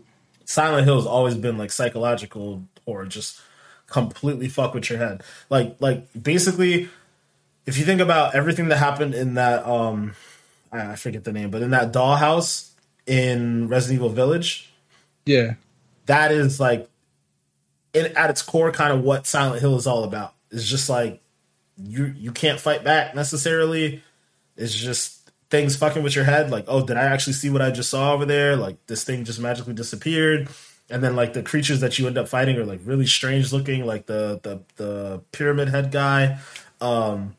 Silent 0.44 0.84
Hill 0.84 0.96
has 0.96 1.06
always 1.06 1.34
been 1.34 1.58
like 1.58 1.70
psychological 1.70 2.64
horror, 2.84 3.06
just 3.06 3.40
completely 3.86 4.48
fuck 4.48 4.74
with 4.74 4.88
your 4.88 4.98
head. 4.98 5.22
Like 5.48 5.76
like 5.80 6.08
basically, 6.20 6.88
if 7.70 7.78
you 7.78 7.84
think 7.84 8.00
about 8.00 8.34
everything 8.34 8.68
that 8.68 8.78
happened 8.78 9.14
in 9.14 9.34
that 9.34 9.64
um, 9.64 10.14
I 10.72 10.96
forget 10.96 11.22
the 11.22 11.32
name, 11.32 11.50
but 11.50 11.62
in 11.62 11.70
that 11.70 11.92
dollhouse 11.92 12.70
in 13.06 13.68
Resident 13.68 13.98
Evil 13.98 14.08
Village, 14.08 14.70
yeah, 15.24 15.54
that 16.06 16.32
is 16.32 16.58
like 16.58 16.88
in, 17.94 18.06
at 18.16 18.28
its 18.28 18.42
core 18.42 18.72
kind 18.72 18.92
of 18.92 19.02
what 19.02 19.26
Silent 19.26 19.60
Hill 19.60 19.76
is 19.76 19.86
all 19.86 20.02
about. 20.02 20.34
It's 20.50 20.68
just 20.68 20.88
like 20.88 21.22
you 21.76 22.06
you 22.18 22.32
can't 22.32 22.58
fight 22.58 22.82
back 22.82 23.14
necessarily. 23.14 24.02
It's 24.56 24.74
just 24.74 25.30
things 25.48 25.76
fucking 25.76 26.02
with 26.02 26.16
your 26.16 26.24
head. 26.24 26.50
Like, 26.50 26.64
oh, 26.66 26.84
did 26.84 26.96
I 26.96 27.04
actually 27.04 27.34
see 27.34 27.50
what 27.50 27.62
I 27.62 27.70
just 27.70 27.88
saw 27.88 28.12
over 28.12 28.26
there? 28.26 28.56
Like 28.56 28.84
this 28.86 29.04
thing 29.04 29.24
just 29.24 29.40
magically 29.40 29.74
disappeared. 29.74 30.48
And 30.88 31.04
then 31.04 31.14
like 31.14 31.34
the 31.34 31.42
creatures 31.42 31.80
that 31.80 32.00
you 32.00 32.08
end 32.08 32.18
up 32.18 32.28
fighting 32.28 32.58
are 32.58 32.64
like 32.64 32.80
really 32.84 33.06
strange 33.06 33.52
looking, 33.52 33.86
like 33.86 34.06
the 34.06 34.40
the 34.42 34.60
the 34.74 35.22
pyramid 35.30 35.68
head 35.68 35.92
guy. 35.92 36.38
Um 36.80 37.36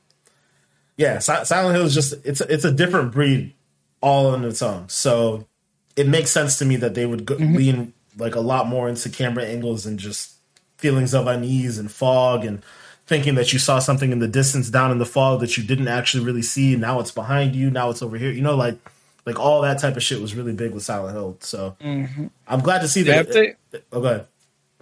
yeah, 1.02 1.18
Silent 1.18 1.76
Hill 1.76 1.86
is 1.88 1.96
just 1.96 2.14
it's 2.24 2.42
it's 2.42 2.64
a 2.64 2.72
different 2.72 3.12
breed 3.12 3.56
all 4.02 4.28
on 4.28 4.44
its 4.46 4.62
own. 4.62 4.88
So 4.88 5.48
it 5.96 6.08
makes 6.08 6.30
sense 6.30 6.60
to 6.60 6.66
me 6.66 6.76
that 6.76 6.94
they 6.94 7.08
would 7.08 7.26
go, 7.26 7.36
mm-hmm. 7.36 7.56
lean 7.56 7.94
like 8.18 8.36
a 8.36 8.40
lot 8.40 8.68
more 8.68 8.88
into 8.88 9.10
camera 9.10 9.44
angles 9.46 9.88
and 9.88 9.98
just 9.98 10.36
feelings 10.78 11.16
of 11.16 11.26
unease 11.26 11.80
and 11.80 11.92
fog 11.92 12.46
and 12.46 12.64
thinking 13.08 13.34
that 13.34 13.52
you 13.52 13.58
saw 13.58 13.80
something 13.80 14.12
in 14.12 14.20
the 14.20 14.28
distance 14.28 14.70
down 14.70 14.92
in 14.92 15.00
the 15.00 15.06
fog 15.06 15.40
that 15.40 15.58
you 15.58 15.64
didn't 15.64 15.88
actually 15.88 16.24
really 16.24 16.44
see. 16.44 16.76
Now 16.76 17.00
it's 17.00 17.12
behind 17.12 17.56
you. 17.56 17.72
Now 17.72 17.90
it's 17.90 18.04
over 18.04 18.18
here. 18.18 18.32
You 18.32 18.42
know, 18.42 18.56
like 18.56 18.78
like 19.26 19.40
all 19.40 19.62
that 19.64 19.80
type 19.80 19.98
of 19.98 20.04
shit 20.04 20.22
was 20.22 20.36
really 20.36 20.54
big 20.54 20.72
with 20.72 20.84
Silent 20.84 21.16
Hill. 21.16 21.38
So 21.40 21.76
mm-hmm. 21.82 22.28
I'm 22.48 22.60
glad 22.60 22.82
to 22.82 22.88
see 22.88 23.02
that. 23.04 23.32
They, 23.32 23.56
oh, 23.92 24.02
go 24.02 24.08
ahead. 24.08 24.28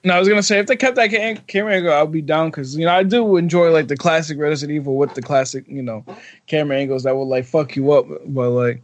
No, 0.03 0.15
I 0.15 0.19
was 0.19 0.27
gonna 0.27 0.43
say 0.43 0.59
if 0.59 0.67
they 0.67 0.75
kept 0.75 0.95
that 0.95 1.07
camera 1.47 1.75
angle, 1.75 1.93
I'll 1.93 2.07
be 2.07 2.21
down 2.21 2.49
because 2.49 2.75
you 2.77 2.85
know 2.85 2.93
I 2.93 3.03
do 3.03 3.37
enjoy 3.37 3.71
like 3.71 3.87
the 3.87 3.97
classic 3.97 4.37
Resident 4.39 4.75
Evil 4.75 4.95
with 4.95 5.13
the 5.13 5.21
classic 5.21 5.65
you 5.67 5.81
know 5.81 6.05
camera 6.47 6.77
angles 6.77 7.03
that 7.03 7.15
will 7.15 7.27
like 7.27 7.45
fuck 7.45 7.75
you 7.75 7.91
up, 7.91 8.05
but 8.25 8.49
like 8.49 8.81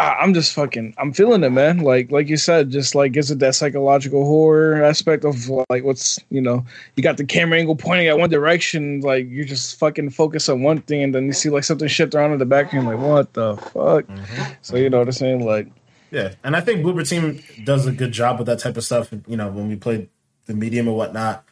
I, 0.00 0.24
am 0.24 0.32
just 0.32 0.54
fucking 0.54 0.94
I'm 0.96 1.12
feeling 1.12 1.44
it, 1.44 1.50
man. 1.50 1.78
Like 1.78 2.10
like 2.10 2.28
you 2.28 2.36
said, 2.36 2.70
just 2.70 2.94
like 2.94 3.12
gives 3.12 3.30
it 3.30 3.38
that 3.40 3.54
psychological 3.54 4.24
horror 4.24 4.82
aspect 4.82 5.24
of 5.24 5.48
like 5.68 5.84
what's 5.84 6.18
you 6.30 6.40
know 6.40 6.64
you 6.96 7.02
got 7.02 7.18
the 7.18 7.24
camera 7.24 7.58
angle 7.58 7.76
pointing 7.76 8.08
at 8.08 8.18
one 8.18 8.30
direction, 8.30 9.00
like 9.00 9.26
you're 9.28 9.44
just 9.44 9.78
fucking 9.78 10.10
focus 10.10 10.48
on 10.48 10.62
one 10.62 10.80
thing, 10.82 11.02
and 11.02 11.14
then 11.14 11.26
you 11.26 11.32
see 11.32 11.50
like 11.50 11.64
something 11.64 11.88
shift 11.88 12.14
around 12.14 12.32
in 12.32 12.38
the 12.38 12.46
back, 12.46 12.72
and 12.72 12.82
you're 12.82 12.94
like, 12.96 13.04
what 13.04 13.32
the 13.34 13.56
fuck? 13.56 14.06
Mm-hmm. 14.06 14.52
So 14.62 14.76
you 14.76 14.90
know 14.90 14.98
what 14.98 15.08
I'm 15.08 15.12
saying, 15.12 15.44
like. 15.44 15.68
Yeah, 16.10 16.34
and 16.42 16.56
I 16.56 16.60
think 16.60 16.84
Bloober 16.84 17.08
Team 17.08 17.42
does 17.64 17.86
a 17.86 17.92
good 17.92 18.12
job 18.12 18.38
with 18.38 18.46
that 18.46 18.58
type 18.58 18.76
of 18.76 18.84
stuff. 18.84 19.12
You 19.26 19.36
know, 19.36 19.48
when 19.48 19.68
we 19.68 19.76
played 19.76 20.08
the 20.46 20.54
medium 20.54 20.88
or 20.88 20.96
whatnot, 20.96 21.44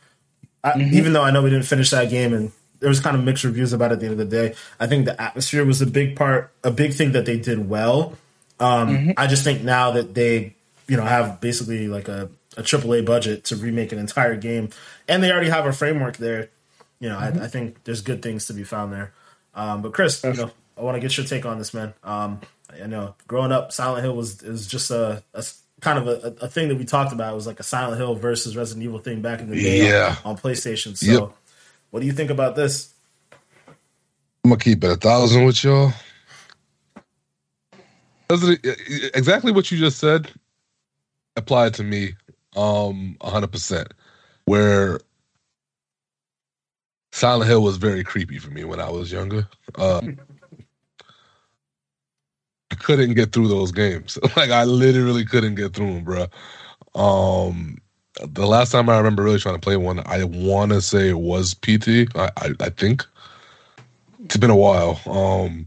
I, 0.64 0.72
mm-hmm. 0.72 0.94
even 0.94 1.12
though 1.12 1.22
I 1.22 1.30
know 1.30 1.42
we 1.42 1.50
didn't 1.50 1.66
finish 1.66 1.90
that 1.90 2.10
game 2.10 2.32
and 2.32 2.52
there 2.80 2.88
was 2.88 3.00
kind 3.00 3.16
of 3.16 3.24
mixed 3.24 3.44
reviews 3.44 3.72
about 3.72 3.90
it 3.90 3.94
at 3.94 4.00
the 4.00 4.06
end 4.06 4.20
of 4.20 4.30
the 4.30 4.36
day. 4.36 4.54
I 4.78 4.86
think 4.86 5.04
the 5.06 5.20
atmosphere 5.20 5.64
was 5.64 5.82
a 5.82 5.86
big 5.86 6.16
part, 6.16 6.52
a 6.62 6.70
big 6.70 6.94
thing 6.94 7.12
that 7.12 7.26
they 7.26 7.38
did 7.38 7.68
well. 7.68 8.16
Um, 8.60 8.88
mm-hmm. 8.88 9.10
I 9.16 9.26
just 9.26 9.44
think 9.44 9.62
now 9.62 9.92
that 9.92 10.14
they, 10.14 10.54
you 10.86 10.96
know, 10.96 11.04
have 11.04 11.40
basically 11.40 11.88
like 11.88 12.08
a, 12.08 12.30
triple 12.62 12.92
a 12.92 12.96
AAA 13.02 13.06
budget 13.06 13.44
to 13.44 13.56
remake 13.56 13.92
an 13.92 13.98
entire 13.98 14.36
game, 14.36 14.70
and 15.06 15.22
they 15.22 15.30
already 15.30 15.50
have 15.50 15.66
a 15.66 15.72
framework 15.72 16.16
there. 16.16 16.50
You 17.00 17.08
know, 17.08 17.18
mm-hmm. 17.18 17.40
I, 17.40 17.44
I, 17.44 17.48
think 17.48 17.84
there's 17.84 18.00
good 18.00 18.22
things 18.22 18.46
to 18.46 18.52
be 18.52 18.64
found 18.64 18.92
there. 18.92 19.12
Um, 19.54 19.82
but 19.82 19.92
Chris, 19.92 20.22
you 20.24 20.32
know, 20.32 20.50
I 20.76 20.82
want 20.82 20.96
to 20.96 21.00
get 21.00 21.16
your 21.16 21.26
take 21.26 21.46
on 21.46 21.58
this, 21.58 21.72
man. 21.72 21.94
Um, 22.02 22.40
I 22.82 22.86
know 22.86 23.14
growing 23.26 23.52
up, 23.52 23.72
Silent 23.72 24.04
Hill 24.04 24.14
was 24.14 24.42
was 24.42 24.66
just 24.66 24.90
a, 24.90 25.22
a 25.34 25.44
kind 25.80 25.98
of 25.98 26.08
a, 26.08 26.44
a, 26.44 26.48
thing 26.48 26.68
that 26.68 26.76
we 26.76 26.84
talked 26.84 27.12
about. 27.12 27.32
It 27.32 27.36
was 27.36 27.46
like 27.46 27.60
a 27.60 27.64
Silent 27.64 27.98
Hill 27.98 28.14
versus 28.14 28.56
Resident 28.56 28.84
Evil 28.84 28.98
thing 28.98 29.22
back 29.22 29.40
in 29.40 29.50
the 29.50 29.60
day 29.60 29.88
yeah. 29.88 30.16
on, 30.24 30.32
on, 30.32 30.36
PlayStation. 30.36 30.96
So, 30.96 31.10
yep. 31.10 31.30
what 31.90 32.00
do 32.00 32.06
you 32.06 32.12
think 32.12 32.30
about 32.30 32.56
this? 32.56 32.92
I'm 34.44 34.50
gonna 34.50 34.60
keep 34.60 34.82
it 34.82 34.90
a 34.90 34.96
thousand 34.96 35.44
with 35.44 35.62
y'all 35.62 35.92
exactly 38.30 39.52
what 39.52 39.70
you 39.70 39.78
just 39.78 39.98
said 39.98 40.30
applied 41.36 41.74
to 41.74 41.82
me 41.82 42.12
um 42.56 43.16
100% 43.20 43.86
where 44.44 45.00
Silent 47.12 47.48
Hill 47.48 47.62
was 47.62 47.78
very 47.78 48.04
creepy 48.04 48.38
for 48.38 48.50
me 48.50 48.64
when 48.64 48.80
I 48.80 48.90
was 48.90 49.10
younger. 49.10 49.48
Uh, 49.74 50.02
couldn't 52.78 53.14
get 53.14 53.32
through 53.32 53.48
those 53.48 53.72
games. 53.72 54.18
like 54.36 54.50
I 54.50 54.64
literally 54.64 55.24
couldn't 55.24 55.56
get 55.56 55.74
through 55.74 55.94
them, 55.94 56.04
bro. 56.04 56.26
Um, 56.94 57.78
the 58.22 58.46
last 58.46 58.72
time 58.72 58.88
I 58.88 58.96
remember 58.96 59.22
really 59.22 59.38
trying 59.38 59.54
to 59.54 59.60
play 59.60 59.76
one, 59.76 60.00
I 60.06 60.24
want 60.24 60.72
to 60.72 60.80
say 60.80 61.10
it 61.10 61.18
was 61.18 61.54
PT. 61.54 62.08
I, 62.16 62.30
I, 62.36 62.50
I 62.60 62.70
think 62.70 63.06
it's 64.24 64.36
been 64.36 64.50
a 64.50 64.56
while. 64.56 65.00
Um, 65.06 65.66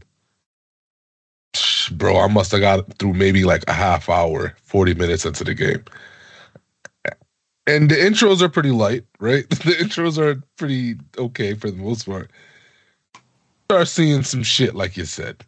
bro, 1.92 2.18
I 2.18 2.28
must 2.28 2.52
have 2.52 2.60
got 2.60 2.98
through 2.98 3.14
maybe 3.14 3.44
like 3.44 3.64
a 3.68 3.72
half 3.72 4.08
hour, 4.08 4.54
40 4.62 4.94
minutes 4.94 5.24
into 5.24 5.44
the 5.44 5.54
game. 5.54 5.84
And 7.66 7.90
the 7.90 7.94
intros 7.94 8.42
are 8.42 8.48
pretty 8.48 8.72
light, 8.72 9.04
right? 9.20 9.48
The 9.50 9.76
intros 9.80 10.18
are 10.18 10.42
pretty 10.56 10.96
okay 11.16 11.54
for 11.54 11.70
the 11.70 11.76
most 11.76 12.06
part. 12.06 12.30
Start 13.66 13.88
seeing 13.88 14.22
some 14.22 14.42
shit, 14.42 14.74
like 14.74 14.96
you 14.96 15.04
said. 15.04 15.44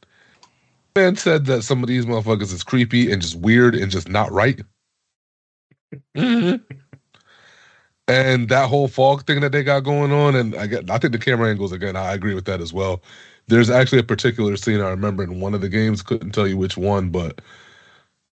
Man 0.96 1.16
said 1.16 1.46
that 1.46 1.62
some 1.62 1.82
of 1.82 1.88
these 1.88 2.06
motherfuckers 2.06 2.52
is 2.52 2.62
creepy 2.62 3.10
and 3.10 3.20
just 3.20 3.36
weird 3.36 3.74
and 3.74 3.90
just 3.90 4.08
not 4.08 4.30
right. 4.30 4.60
Mm-hmm. 6.16 6.56
and 8.08 8.48
that 8.48 8.68
whole 8.68 8.88
fog 8.88 9.26
thing 9.26 9.40
that 9.40 9.52
they 9.52 9.62
got 9.62 9.80
going 9.80 10.12
on, 10.12 10.34
and 10.34 10.54
I 10.56 10.66
get, 10.66 10.90
I 10.90 10.98
think 10.98 11.12
the 11.12 11.18
camera 11.18 11.48
angles 11.48 11.72
again, 11.72 11.96
I 11.96 12.12
agree 12.12 12.34
with 12.34 12.44
that 12.46 12.60
as 12.60 12.72
well. 12.72 13.02
There's 13.46 13.70
actually 13.70 13.98
a 13.98 14.04
particular 14.04 14.56
scene 14.56 14.80
I 14.80 14.90
remember 14.90 15.22
in 15.22 15.40
one 15.40 15.54
of 15.54 15.60
the 15.60 15.68
games. 15.68 16.02
Couldn't 16.02 16.32
tell 16.32 16.48
you 16.48 16.56
which 16.56 16.76
one, 16.76 17.10
but 17.10 17.40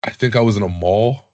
I 0.03 0.11
think 0.11 0.35
I 0.37 0.41
was 0.41 0.57
in 0.57 0.63
a 0.63 0.69
mall 0.69 1.25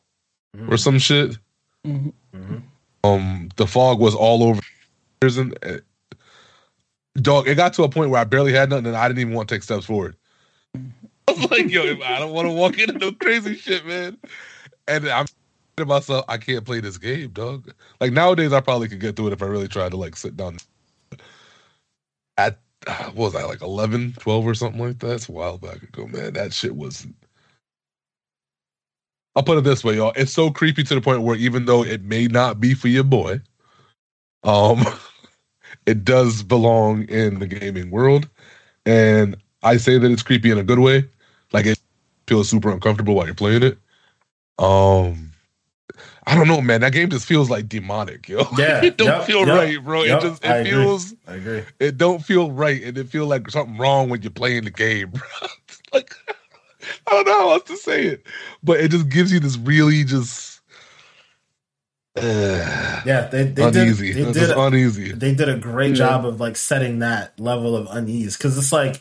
mm-hmm. 0.57 0.73
or 0.73 0.77
some 0.77 0.99
shit. 0.99 1.39
Mm-hmm. 1.87 2.59
Um, 3.05 3.49
the 3.57 3.67
fog 3.67 4.01
was 4.01 4.15
all 4.15 4.43
over. 4.43 4.61
And, 5.23 5.57
uh, 5.65 5.79
dog, 7.17 7.47
it 7.47 7.55
got 7.55 7.75
to 7.75 7.85
a 7.85 7.89
point 7.89 8.11
where 8.11 8.21
I 8.21 8.25
barely 8.25 8.53
had 8.53 8.71
nothing, 8.71 8.87
and 8.87 8.97
I 8.97 9.07
didn't 9.07 9.21
even 9.21 9.35
want 9.35 9.49
to 9.49 9.55
take 9.55 9.63
steps 9.63 9.87
forward. 9.87 10.17
I 11.31 11.33
was 11.33 11.51
like, 11.51 11.71
yo, 11.71 11.83
I 12.05 12.19
don't 12.19 12.33
want 12.33 12.49
to 12.49 12.53
walk 12.55 12.79
into 12.79 12.95
no 12.99 13.13
crazy 13.13 13.55
shit, 13.55 13.87
man. 13.87 14.19
And 14.89 15.09
I'm 15.09 15.27
to 15.77 15.87
myself, 15.87 16.25
I 16.29 16.39
can't 16.39 16.65
play 16.65 16.81
this 16.81 16.99
game, 16.99 17.31
dog. 17.31 17.73
Like 18.01 18.13
nowadays, 18.13 18.53
I 18.53 18.61
probably 18.61 18.89
could 18.89 19.01
get 19.01 19.17
through 19.17 19.29
it 19.29 19.33
if 19.33 19.43
I 19.43 19.47
really 19.47 19.69
tried 19.69 19.91
to 19.93 19.97
like 19.97 20.17
sit 20.17 20.37
down. 20.37 20.59
At 22.37 22.59
what 22.87 23.15
was 23.15 23.35
I 23.35 23.45
like 23.45 23.63
11, 23.63 24.15
12 24.19 24.47
or 24.47 24.55
something 24.55 24.81
like 24.81 24.99
that? 25.01 25.15
It's 25.15 25.29
a 25.29 25.33
while 25.33 25.59
back 25.59 25.83
ago, 25.83 26.07
man. 26.07 26.35
That 26.35 26.53
shit 26.53 26.77
was. 26.77 27.07
I'll 29.37 29.43
put 29.45 29.59
it 29.59 29.65
this 29.65 29.85
way, 29.85 29.97
y'all. 29.97 30.13
It's 30.17 30.33
so 30.33 30.51
creepy 30.51 30.83
to 30.85 30.95
the 30.95 31.01
point 31.01 31.23
where 31.23 31.37
even 31.37 31.65
though 31.67 31.85
it 31.85 32.03
may 32.03 32.27
not 32.27 32.61
be 32.61 32.75
for 32.75 32.89
your 32.89 33.05
boy, 33.05 33.41
um, 34.43 34.85
it 35.87 36.05
does 36.05 36.43
belong 36.43 37.05
in 37.05 37.39
the 37.39 37.47
gaming 37.47 37.91
world, 37.91 38.29
and 38.85 39.37
I 39.63 39.77
say 39.77 39.99
that 39.99 40.11
it's 40.11 40.23
creepy 40.23 40.51
in 40.51 40.59
a 40.59 40.65
good 40.65 40.81
way. 40.81 41.05
Feels 42.31 42.49
super 42.49 42.71
uncomfortable 42.71 43.17
while 43.17 43.27
you're 43.27 43.35
playing 43.35 43.65
it. 43.65 43.77
Um, 44.57 45.33
I 46.25 46.37
don't 46.37 46.47
know, 46.47 46.61
man. 46.61 46.81
That 46.81 46.93
game 46.93 47.11
just 47.11 47.27
feels 47.27 47.51
like 47.51 47.69
demonic, 47.69 48.29
yo. 48.29 48.47
Yeah, 48.57 48.85
it 48.85 48.97
don't 48.97 49.09
yep, 49.09 49.25
feel 49.25 49.45
yep, 49.45 49.49
right, 49.49 49.85
bro. 49.85 50.05
Yep, 50.05 50.19
it 50.19 50.23
just 50.23 50.45
it 50.45 50.51
I 50.53 50.63
feels. 50.63 51.11
Agree. 51.11 51.27
I 51.27 51.35
agree. 51.35 51.63
It 51.81 51.99
don't 51.99 52.23
feel 52.23 52.53
right, 52.53 52.81
and 52.85 52.97
it 52.97 53.09
feel 53.09 53.27
like 53.27 53.51
something 53.51 53.77
wrong 53.79 54.11
when 54.11 54.23
you're 54.23 54.31
playing 54.31 54.63
the 54.63 54.71
game, 54.71 55.11
bro. 55.41 55.49
like 55.93 56.15
I 57.09 57.11
don't 57.11 57.27
know 57.27 57.41
how 57.41 57.51
else 57.51 57.65
to 57.65 57.77
say 57.77 58.07
it, 58.07 58.25
but 58.63 58.79
it 58.79 58.93
just 58.93 59.09
gives 59.09 59.33
you 59.33 59.41
this 59.41 59.57
really 59.59 60.05
just. 60.05 60.61
Uh, 62.15 62.23
yeah, 63.05 63.27
they, 63.27 63.43
they 63.43 63.65
uneasy. 63.65 64.13
did. 64.13 64.27
They 64.27 64.33
did 64.41 64.51
a, 64.51 64.61
uneasy. 64.61 65.11
They 65.11 65.35
did 65.35 65.49
a 65.49 65.57
great 65.57 65.97
yeah. 65.97 66.07
job 66.07 66.27
of 66.27 66.39
like 66.39 66.55
setting 66.55 67.01
that 67.01 67.41
level 67.41 67.75
of 67.75 67.89
unease 67.91 68.37
because 68.37 68.57
it's 68.57 68.73
like 68.73 69.01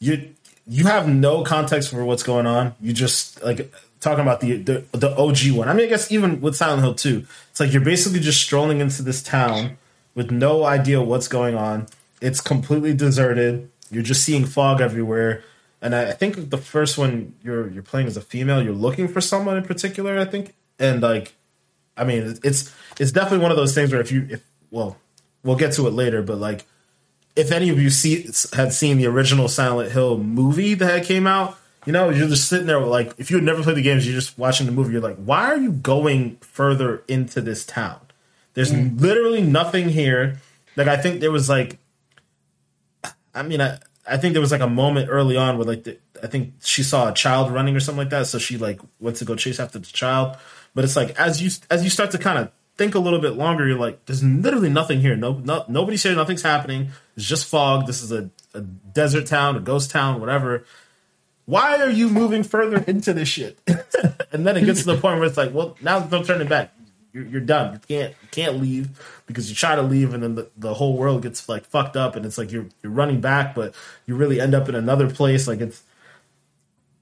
you 0.00 0.34
you 0.66 0.84
have 0.86 1.08
no 1.08 1.42
context 1.42 1.90
for 1.90 2.04
what's 2.04 2.22
going 2.22 2.46
on. 2.46 2.74
You 2.80 2.92
just 2.92 3.42
like 3.42 3.72
talking 4.00 4.22
about 4.22 4.40
the, 4.40 4.56
the 4.56 4.84
the 4.92 5.16
OG 5.16 5.56
one. 5.56 5.68
I 5.68 5.74
mean, 5.74 5.86
I 5.86 5.88
guess 5.88 6.10
even 6.10 6.40
with 6.40 6.56
Silent 6.56 6.82
Hill 6.82 6.94
2, 6.94 7.26
it's 7.50 7.60
like 7.60 7.72
you're 7.72 7.82
basically 7.82 8.20
just 8.20 8.40
strolling 8.40 8.80
into 8.80 9.02
this 9.02 9.22
town 9.22 9.78
with 10.14 10.30
no 10.30 10.64
idea 10.64 11.02
what's 11.02 11.28
going 11.28 11.54
on. 11.54 11.86
It's 12.20 12.40
completely 12.40 12.94
deserted. 12.94 13.70
You're 13.90 14.02
just 14.02 14.22
seeing 14.22 14.46
fog 14.46 14.80
everywhere. 14.80 15.42
And 15.82 15.94
I, 15.94 16.10
I 16.10 16.12
think 16.12 16.50
the 16.50 16.58
first 16.58 16.96
one 16.96 17.34
you're 17.42 17.68
you're 17.68 17.82
playing 17.82 18.06
as 18.06 18.16
a 18.16 18.22
female, 18.22 18.62
you're 18.62 18.72
looking 18.72 19.08
for 19.08 19.20
someone 19.20 19.56
in 19.56 19.64
particular, 19.64 20.18
I 20.18 20.24
think. 20.24 20.54
And 20.78 21.02
like 21.02 21.34
I 21.96 22.04
mean, 22.04 22.38
it's 22.42 22.72
it's 22.98 23.12
definitely 23.12 23.42
one 23.42 23.50
of 23.50 23.56
those 23.56 23.74
things 23.74 23.92
where 23.92 24.00
if 24.00 24.10
you 24.10 24.26
if 24.30 24.44
well, 24.70 24.96
we'll 25.42 25.56
get 25.56 25.72
to 25.74 25.86
it 25.86 25.92
later, 25.92 26.22
but 26.22 26.38
like 26.38 26.66
if 27.36 27.50
any 27.50 27.68
of 27.70 27.80
you 27.80 27.90
see 27.90 28.30
had 28.52 28.72
seen 28.72 28.98
the 28.98 29.06
original 29.06 29.48
Silent 29.48 29.92
Hill 29.92 30.18
movie 30.18 30.74
that 30.74 31.04
came 31.04 31.26
out, 31.26 31.58
you 31.84 31.92
know, 31.92 32.10
you're 32.10 32.28
just 32.28 32.48
sitting 32.48 32.66
there 32.66 32.80
like 32.80 33.12
if 33.18 33.30
you 33.30 33.36
had 33.36 33.44
never 33.44 33.62
played 33.62 33.76
the 33.76 33.82
games, 33.82 34.06
you're 34.06 34.18
just 34.18 34.38
watching 34.38 34.66
the 34.66 34.72
movie. 34.72 34.92
You're 34.92 35.02
like, 35.02 35.16
why 35.16 35.46
are 35.46 35.56
you 35.56 35.72
going 35.72 36.36
further 36.36 37.02
into 37.08 37.40
this 37.40 37.66
town? 37.66 38.00
There's 38.54 38.72
mm. 38.72 38.98
literally 39.00 39.42
nothing 39.42 39.88
here. 39.88 40.40
Like 40.76 40.88
I 40.88 40.96
think 40.96 41.20
there 41.20 41.32
was 41.32 41.48
like, 41.48 41.78
I 43.34 43.42
mean, 43.42 43.60
I 43.60 43.78
I 44.08 44.16
think 44.16 44.32
there 44.32 44.40
was 44.40 44.52
like 44.52 44.60
a 44.60 44.68
moment 44.68 45.08
early 45.10 45.36
on 45.36 45.56
where 45.58 45.66
like 45.66 45.84
the, 45.84 45.98
I 46.22 46.26
think 46.26 46.54
she 46.62 46.82
saw 46.82 47.10
a 47.10 47.14
child 47.14 47.50
running 47.50 47.74
or 47.74 47.80
something 47.80 47.98
like 47.98 48.10
that, 48.10 48.26
so 48.26 48.38
she 48.38 48.58
like 48.58 48.80
went 49.00 49.16
to 49.16 49.24
go 49.24 49.34
chase 49.34 49.58
after 49.58 49.78
the 49.78 49.86
child. 49.86 50.36
But 50.74 50.84
it's 50.84 50.96
like 50.96 51.18
as 51.18 51.42
you 51.42 51.50
as 51.70 51.84
you 51.84 51.90
start 51.90 52.12
to 52.12 52.18
kind 52.18 52.38
of 52.38 52.50
think 52.76 52.94
a 52.94 52.98
little 52.98 53.20
bit 53.20 53.34
longer, 53.34 53.66
you're 53.66 53.78
like, 53.78 54.04
there's 54.06 54.22
literally 54.22 54.70
nothing 54.70 55.00
here. 55.00 55.16
No, 55.16 55.34
no 55.34 55.64
nobody's 55.68 56.02
here. 56.02 56.14
Nothing's 56.14 56.42
happening. 56.42 56.90
It's 57.16 57.26
just 57.26 57.46
fog. 57.46 57.86
This 57.86 58.02
is 58.02 58.12
a, 58.12 58.30
a 58.52 58.60
desert 58.60 59.26
town, 59.26 59.56
a 59.56 59.60
ghost 59.60 59.90
town, 59.90 60.20
whatever 60.20 60.64
why 61.46 61.76
are 61.76 61.90
you 61.90 62.08
moving 62.08 62.42
further 62.42 62.78
into 62.86 63.12
this 63.12 63.28
shit? 63.28 63.58
and 64.32 64.46
then 64.46 64.56
it 64.56 64.64
gets 64.64 64.80
to 64.80 64.86
the 64.86 64.96
point 64.96 65.18
where 65.18 65.28
it's 65.28 65.36
like, 65.36 65.52
well, 65.52 65.76
now 65.82 65.98
there's 65.98 66.10
no 66.10 66.22
turning 66.22 66.48
back. 66.48 66.74
You're, 67.12 67.26
you're 67.26 67.40
done. 67.40 67.74
You 67.74 67.80
can't 67.86 68.14
you 68.22 68.28
can't 68.30 68.60
leave 68.60 69.22
because 69.26 69.48
you 69.48 69.54
try 69.54 69.76
to 69.76 69.82
leave, 69.82 70.14
and 70.14 70.22
then 70.22 70.34
the, 70.34 70.50
the 70.56 70.74
whole 70.74 70.96
world 70.96 71.22
gets 71.22 71.48
like 71.48 71.64
fucked 71.64 71.96
up, 71.96 72.16
and 72.16 72.26
it's 72.26 72.38
like 72.38 72.50
you're 72.50 72.66
you're 72.82 72.92
running 72.92 73.20
back, 73.20 73.54
but 73.54 73.74
you 74.06 74.16
really 74.16 74.40
end 74.40 74.54
up 74.54 74.68
in 74.68 74.74
another 74.74 75.08
place. 75.08 75.46
Like 75.46 75.60
it's 75.60 75.82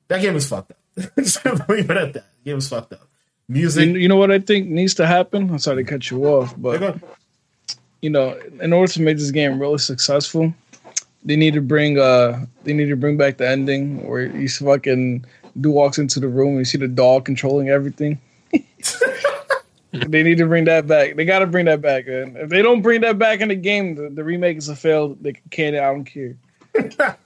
that 0.08 0.20
game 0.20 0.34
was 0.34 0.46
fucked 0.46 0.72
up. 0.72 0.76
Just 1.16 1.42
leave 1.46 1.90
it 1.90 1.96
at 1.96 2.12
that. 2.12 2.24
The 2.44 2.50
game 2.50 2.56
was 2.56 2.68
fucked 2.68 2.92
up. 2.92 3.08
Music. 3.48 3.88
You, 3.88 3.96
you 3.96 4.08
know 4.08 4.16
what 4.16 4.30
I 4.30 4.38
think 4.38 4.68
needs 4.68 4.94
to 4.94 5.06
happen? 5.06 5.50
I'm 5.50 5.58
sorry 5.58 5.84
to 5.84 5.90
cut 5.90 6.10
you 6.10 6.24
off, 6.26 6.54
but 6.56 6.96
you 8.00 8.10
know, 8.10 8.38
in 8.60 8.72
order 8.72 8.92
to 8.92 9.02
make 9.02 9.18
this 9.18 9.30
game 9.30 9.58
really 9.58 9.78
successful, 9.78 10.52
they 11.24 11.36
need 11.36 11.54
to 11.54 11.60
bring 11.60 11.98
uh 11.98 12.44
they 12.64 12.72
need 12.72 12.88
to 12.88 12.96
bring 12.96 13.16
back 13.16 13.36
the 13.36 13.48
ending 13.48 14.06
where 14.06 14.24
you 14.24 14.48
fucking 14.48 15.24
do 15.60 15.70
walks 15.70 15.98
into 15.98 16.18
the 16.20 16.28
room 16.28 16.50
and 16.50 16.58
you 16.58 16.64
see 16.64 16.78
the 16.78 16.88
dog 16.88 17.24
controlling 17.24 17.68
everything. 17.68 18.18
they 19.92 20.22
need 20.22 20.38
to 20.38 20.46
bring 20.46 20.64
that 20.64 20.86
back. 20.86 21.16
They 21.16 21.24
got 21.24 21.40
to 21.40 21.46
bring 21.46 21.66
that 21.66 21.80
back. 21.82 22.06
Man. 22.06 22.36
If 22.36 22.48
they 22.48 22.62
don't 22.62 22.80
bring 22.82 23.02
that 23.02 23.18
back 23.18 23.40
in 23.40 23.48
the 23.48 23.54
game, 23.54 23.94
the, 23.94 24.08
the 24.08 24.24
remake 24.24 24.56
is 24.56 24.68
a 24.68 24.76
fail. 24.76 25.16
They 25.20 25.34
can't. 25.50 25.76
I 25.76 25.92
don't 25.92 26.04
care. 26.04 26.36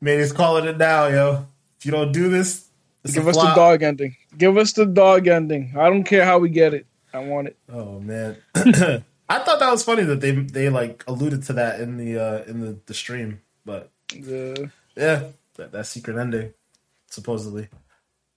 Man, 0.00 0.18
he's 0.18 0.32
calling 0.32 0.64
it 0.64 0.78
now, 0.78 1.06
yo. 1.06 1.46
If 1.78 1.86
you 1.86 1.92
don't 1.92 2.12
do 2.12 2.28
this, 2.28 2.66
give 3.04 3.28
us 3.28 3.36
the 3.36 3.54
dog 3.54 3.82
ending. 3.82 4.16
Give 4.36 4.56
us 4.56 4.72
the 4.72 4.86
dog 4.86 5.26
ending. 5.26 5.74
I 5.76 5.88
don't 5.88 6.04
care 6.04 6.24
how 6.24 6.38
we 6.38 6.48
get 6.48 6.74
it. 6.74 6.86
I 7.12 7.18
want 7.20 7.48
it. 7.48 7.58
Oh 7.70 8.00
man. 8.00 8.36
I 8.54 9.38
thought 9.38 9.60
that 9.60 9.70
was 9.70 9.82
funny 9.82 10.02
that 10.04 10.20
they 10.20 10.32
they 10.32 10.68
like 10.68 11.04
alluded 11.06 11.42
to 11.44 11.52
that 11.54 11.80
in 11.80 11.96
the 11.96 12.18
uh 12.18 12.44
in 12.44 12.60
the, 12.60 12.78
the 12.86 12.94
stream, 12.94 13.40
but 13.64 13.90
yeah, 14.14 14.54
yeah 14.96 15.24
that, 15.56 15.72
that 15.72 15.86
secret 15.86 16.18
ending 16.18 16.52
supposedly. 17.08 17.68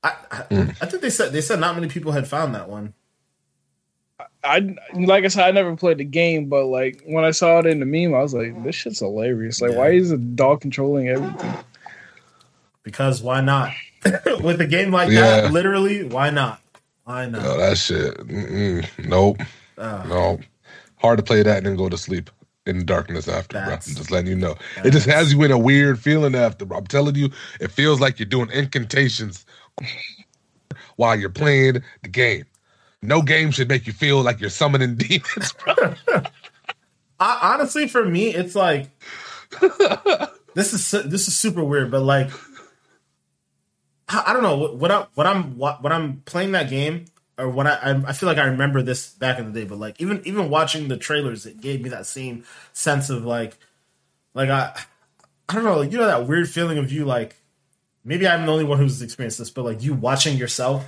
I 0.03 0.13
I, 0.32 0.36
mm. 0.43 0.78
I 0.82 0.86
think 0.86 1.01
they 1.01 1.09
said 1.09 1.32
they 1.32 1.41
said 1.41 1.59
not 1.59 1.76
many 1.76 1.88
people 1.88 2.11
had 2.11 2.28
found 2.28 2.55
that 2.55 2.70
one. 2.70 2.93
I 4.43 4.76
like 4.93 5.26
I 5.26 5.28
said, 5.28 5.45
I 5.45 5.51
never 5.51 5.76
played 5.76 5.97
the 5.97 6.05
game, 6.05 6.47
but 6.47 6.66
like 6.66 7.01
when 7.05 7.26
I 7.26 7.32
saw 7.32 7.59
it 7.59 7.66
in 7.66 7.80
the 7.80 7.86
meme, 7.86 8.13
I 8.13 8.22
was 8.22 8.34
like, 8.34 8.63
"This 8.63 8.76
shit's 8.76 8.99
hilarious! 8.99 9.61
Like, 9.61 9.72
yeah. 9.72 9.78
why 9.78 9.91
is 9.91 10.11
a 10.11 10.18
dog 10.18 10.61
controlling 10.61 11.09
everything?" 11.09 11.53
Because 12.84 13.22
why 13.22 13.41
not? 13.41 13.74
With 14.41 14.62
a 14.62 14.68
game 14.68 14.91
like 14.91 15.10
yeah. 15.10 15.41
that, 15.41 15.51
literally, 15.51 16.03
why 16.03 16.30
not? 16.30 16.62
Why 17.03 17.26
not? 17.26 17.41
No, 17.41 17.58
that 17.58 17.78
shit. 17.78 18.16
Mm-mm. 18.18 19.08
Nope. 19.08 19.41
Uh, 19.78 20.03
nope 20.08 20.41
hard 21.06 21.18
to 21.18 21.24
play 21.24 21.43
that 21.43 21.58
and 21.58 21.66
then 21.66 21.76
go 21.76 21.89
to 21.89 21.97
sleep 21.97 22.30
in 22.66 22.80
the 22.80 22.84
darkness 22.84 23.28
after, 23.28 23.62
bro. 23.64 23.74
I'm 23.74 23.80
just 23.80 24.10
letting 24.10 24.30
you 24.30 24.36
know. 24.36 24.56
It 24.84 24.91
just 24.91 25.06
has 25.06 25.32
you 25.32 25.43
in 25.43 25.51
a 25.51 25.58
weird 25.58 25.99
feeling 25.99 26.34
after, 26.34 26.66
bro. 26.66 26.80
I'm 26.80 26.88
telling 26.88 27.16
you, 27.16 27.30
it 27.60 27.72
feels 27.72 27.99
like 27.99 28.20
you're 28.20 28.26
doing 28.26 28.49
incantations 28.51 29.45
while 30.95 31.16
you're 31.16 31.30
playing 31.30 31.84
the 32.01 32.10
game. 32.10 32.45
No 33.03 33.22
game 33.22 33.51
should 33.51 33.70
make 33.70 33.86
you 33.86 33.93
feel 33.93 34.24
like 34.24 34.39
you're 34.39 34.49
summoning 34.49 34.95
demons, 34.97 35.53
bro. 35.64 35.93
I, 37.20 37.53
honestly, 37.53 37.88
for 37.88 38.03
me, 38.03 38.34
it's 38.34 38.56
like 38.56 38.89
this 40.56 40.74
is 40.74 40.91
this 41.08 41.28
is 41.28 41.38
super 41.38 41.64
weird, 41.64 41.91
but 41.91 42.01
like 42.01 42.32
I, 44.08 44.34
don't 44.34 44.43
know 44.43 44.58
what, 44.58 44.76
what 44.76 44.91
I 44.91 45.08
what 45.16 45.28
I'm 45.28 45.58
what, 45.58 45.82
when 45.82 45.91
I'm 45.91 46.22
playing 46.26 46.51
that 46.51 46.70
game 46.70 47.06
or 47.38 47.49
what 47.49 47.68
I 47.68 48.01
I 48.08 48.14
feel 48.14 48.28
like 48.28 48.38
I 48.38 48.45
remember 48.45 48.82
this 48.82 49.12
back 49.12 49.39
in 49.39 49.51
the 49.51 49.62
day, 49.62 49.66
but 49.66 49.80
like 49.80 49.99
even 49.99 50.22
even 50.26 50.49
watching 50.49 50.88
the 50.88 50.97
trailers, 50.97 51.45
it 51.45 51.60
gave 51.60 51.82
me 51.82 51.89
that 51.89 52.06
same 52.06 52.43
sense 52.74 53.10
of 53.10 53.26
like 53.26 53.58
like 54.34 54.49
I 54.49 54.80
I 55.49 55.56
don't 55.56 55.64
know, 55.64 55.78
like, 55.80 55.91
you 55.91 55.97
know 55.97 56.08
that 56.08 56.28
weird 56.28 56.49
feeling 56.49 56.78
of 56.78 56.91
you 56.91 57.06
like 57.06 57.36
maybe 58.03 58.28
I'm 58.28 58.45
the 58.45 58.51
only 58.51 58.64
one 58.64 58.78
who's 58.78 59.01
experienced 59.01 59.39
this, 59.39 59.49
but 59.49 59.66
like 59.66 59.84
you 59.84 59.93
watching 59.93 60.38
yourself, 60.38 60.86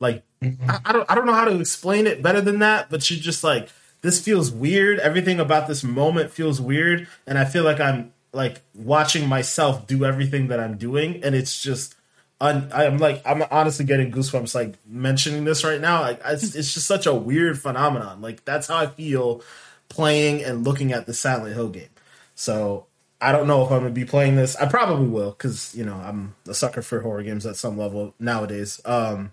like 0.00 0.22
mm-hmm. 0.40 0.70
I, 0.70 0.80
I 0.84 0.92
don't 0.92 1.10
I 1.10 1.14
don't 1.14 1.26
know 1.26 1.34
how 1.34 1.44
to 1.44 1.58
explain 1.58 2.06
it 2.06 2.22
better 2.22 2.40
than 2.40 2.60
that, 2.60 2.88
but 2.88 3.10
you 3.10 3.16
just 3.16 3.42
like 3.42 3.68
this 4.02 4.20
feels 4.20 4.50
weird. 4.50 5.00
Everything 5.00 5.40
about 5.40 5.66
this 5.66 5.82
moment 5.82 6.30
feels 6.30 6.60
weird, 6.60 7.08
and 7.26 7.36
I 7.36 7.44
feel 7.44 7.64
like 7.64 7.80
I'm 7.80 8.12
like 8.32 8.62
watching 8.74 9.28
myself 9.28 9.86
do 9.86 10.04
everything 10.04 10.48
that 10.48 10.60
I'm 10.60 10.76
doing, 10.76 11.22
and 11.24 11.34
it's 11.34 11.60
just 11.60 11.96
I'm 12.44 12.98
like 12.98 13.22
I'm 13.24 13.42
honestly 13.50 13.84
getting 13.84 14.12
goosebumps 14.12 14.54
like 14.54 14.74
mentioning 14.86 15.44
this 15.44 15.64
right 15.64 15.80
now. 15.80 16.02
Like 16.02 16.20
it's, 16.26 16.54
it's 16.54 16.74
just 16.74 16.86
such 16.86 17.06
a 17.06 17.14
weird 17.14 17.58
phenomenon. 17.58 18.20
Like 18.20 18.44
that's 18.44 18.68
how 18.68 18.76
I 18.76 18.86
feel 18.86 19.42
playing 19.88 20.42
and 20.44 20.64
looking 20.64 20.92
at 20.92 21.06
the 21.06 21.14
Silent 21.14 21.54
Hill 21.54 21.68
game. 21.68 21.88
So 22.34 22.86
I 23.20 23.32
don't 23.32 23.46
know 23.46 23.64
if 23.64 23.70
I'm 23.70 23.80
gonna 23.80 23.90
be 23.90 24.04
playing 24.04 24.36
this. 24.36 24.56
I 24.56 24.66
probably 24.66 25.06
will 25.06 25.30
because 25.30 25.74
you 25.74 25.84
know 25.84 25.94
I'm 25.94 26.34
a 26.46 26.54
sucker 26.54 26.82
for 26.82 27.00
horror 27.00 27.22
games 27.22 27.46
at 27.46 27.56
some 27.56 27.78
level 27.78 28.14
nowadays. 28.18 28.80
Um, 28.84 29.32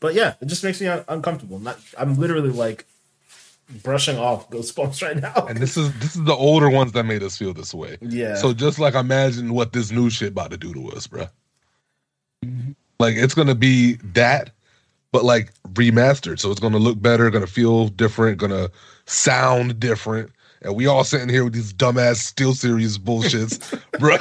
but 0.00 0.14
yeah, 0.14 0.34
it 0.40 0.46
just 0.46 0.64
makes 0.64 0.80
me 0.80 0.86
un- 0.86 1.04
uncomfortable. 1.08 1.58
Not, 1.58 1.78
I'm 1.98 2.14
literally 2.16 2.50
like 2.50 2.86
brushing 3.82 4.16
off 4.18 4.48
goosebumps 4.50 5.02
right 5.02 5.20
now. 5.20 5.46
and 5.46 5.58
this 5.58 5.76
is 5.76 5.92
this 5.98 6.16
is 6.16 6.24
the 6.24 6.34
older 6.34 6.70
ones 6.70 6.92
that 6.92 7.04
made 7.04 7.22
us 7.22 7.36
feel 7.36 7.52
this 7.52 7.74
way. 7.74 7.98
Yeah. 8.00 8.36
So 8.36 8.54
just 8.54 8.78
like 8.78 8.94
imagine 8.94 9.52
what 9.52 9.72
this 9.72 9.90
new 9.90 10.08
shit 10.08 10.28
about 10.28 10.52
to 10.52 10.56
do 10.56 10.72
to 10.72 10.90
us, 10.92 11.06
bro. 11.06 11.26
Mm-hmm. 12.44 12.72
Like 12.98 13.16
it's 13.16 13.34
gonna 13.34 13.54
be 13.54 13.94
that, 14.14 14.50
but 15.12 15.24
like 15.24 15.52
remastered. 15.72 16.38
So 16.38 16.50
it's 16.50 16.60
gonna 16.60 16.78
look 16.78 17.00
better, 17.00 17.30
gonna 17.30 17.46
feel 17.46 17.88
different, 17.88 18.38
gonna 18.38 18.70
sound 19.06 19.78
different. 19.78 20.30
And 20.62 20.74
we 20.74 20.86
all 20.86 21.04
sitting 21.04 21.28
here 21.28 21.44
with 21.44 21.52
these 21.52 21.72
dumbass 21.72 22.32
SteelSeries 22.32 22.98
bullshits, 22.98 23.80
bro. 23.98 24.16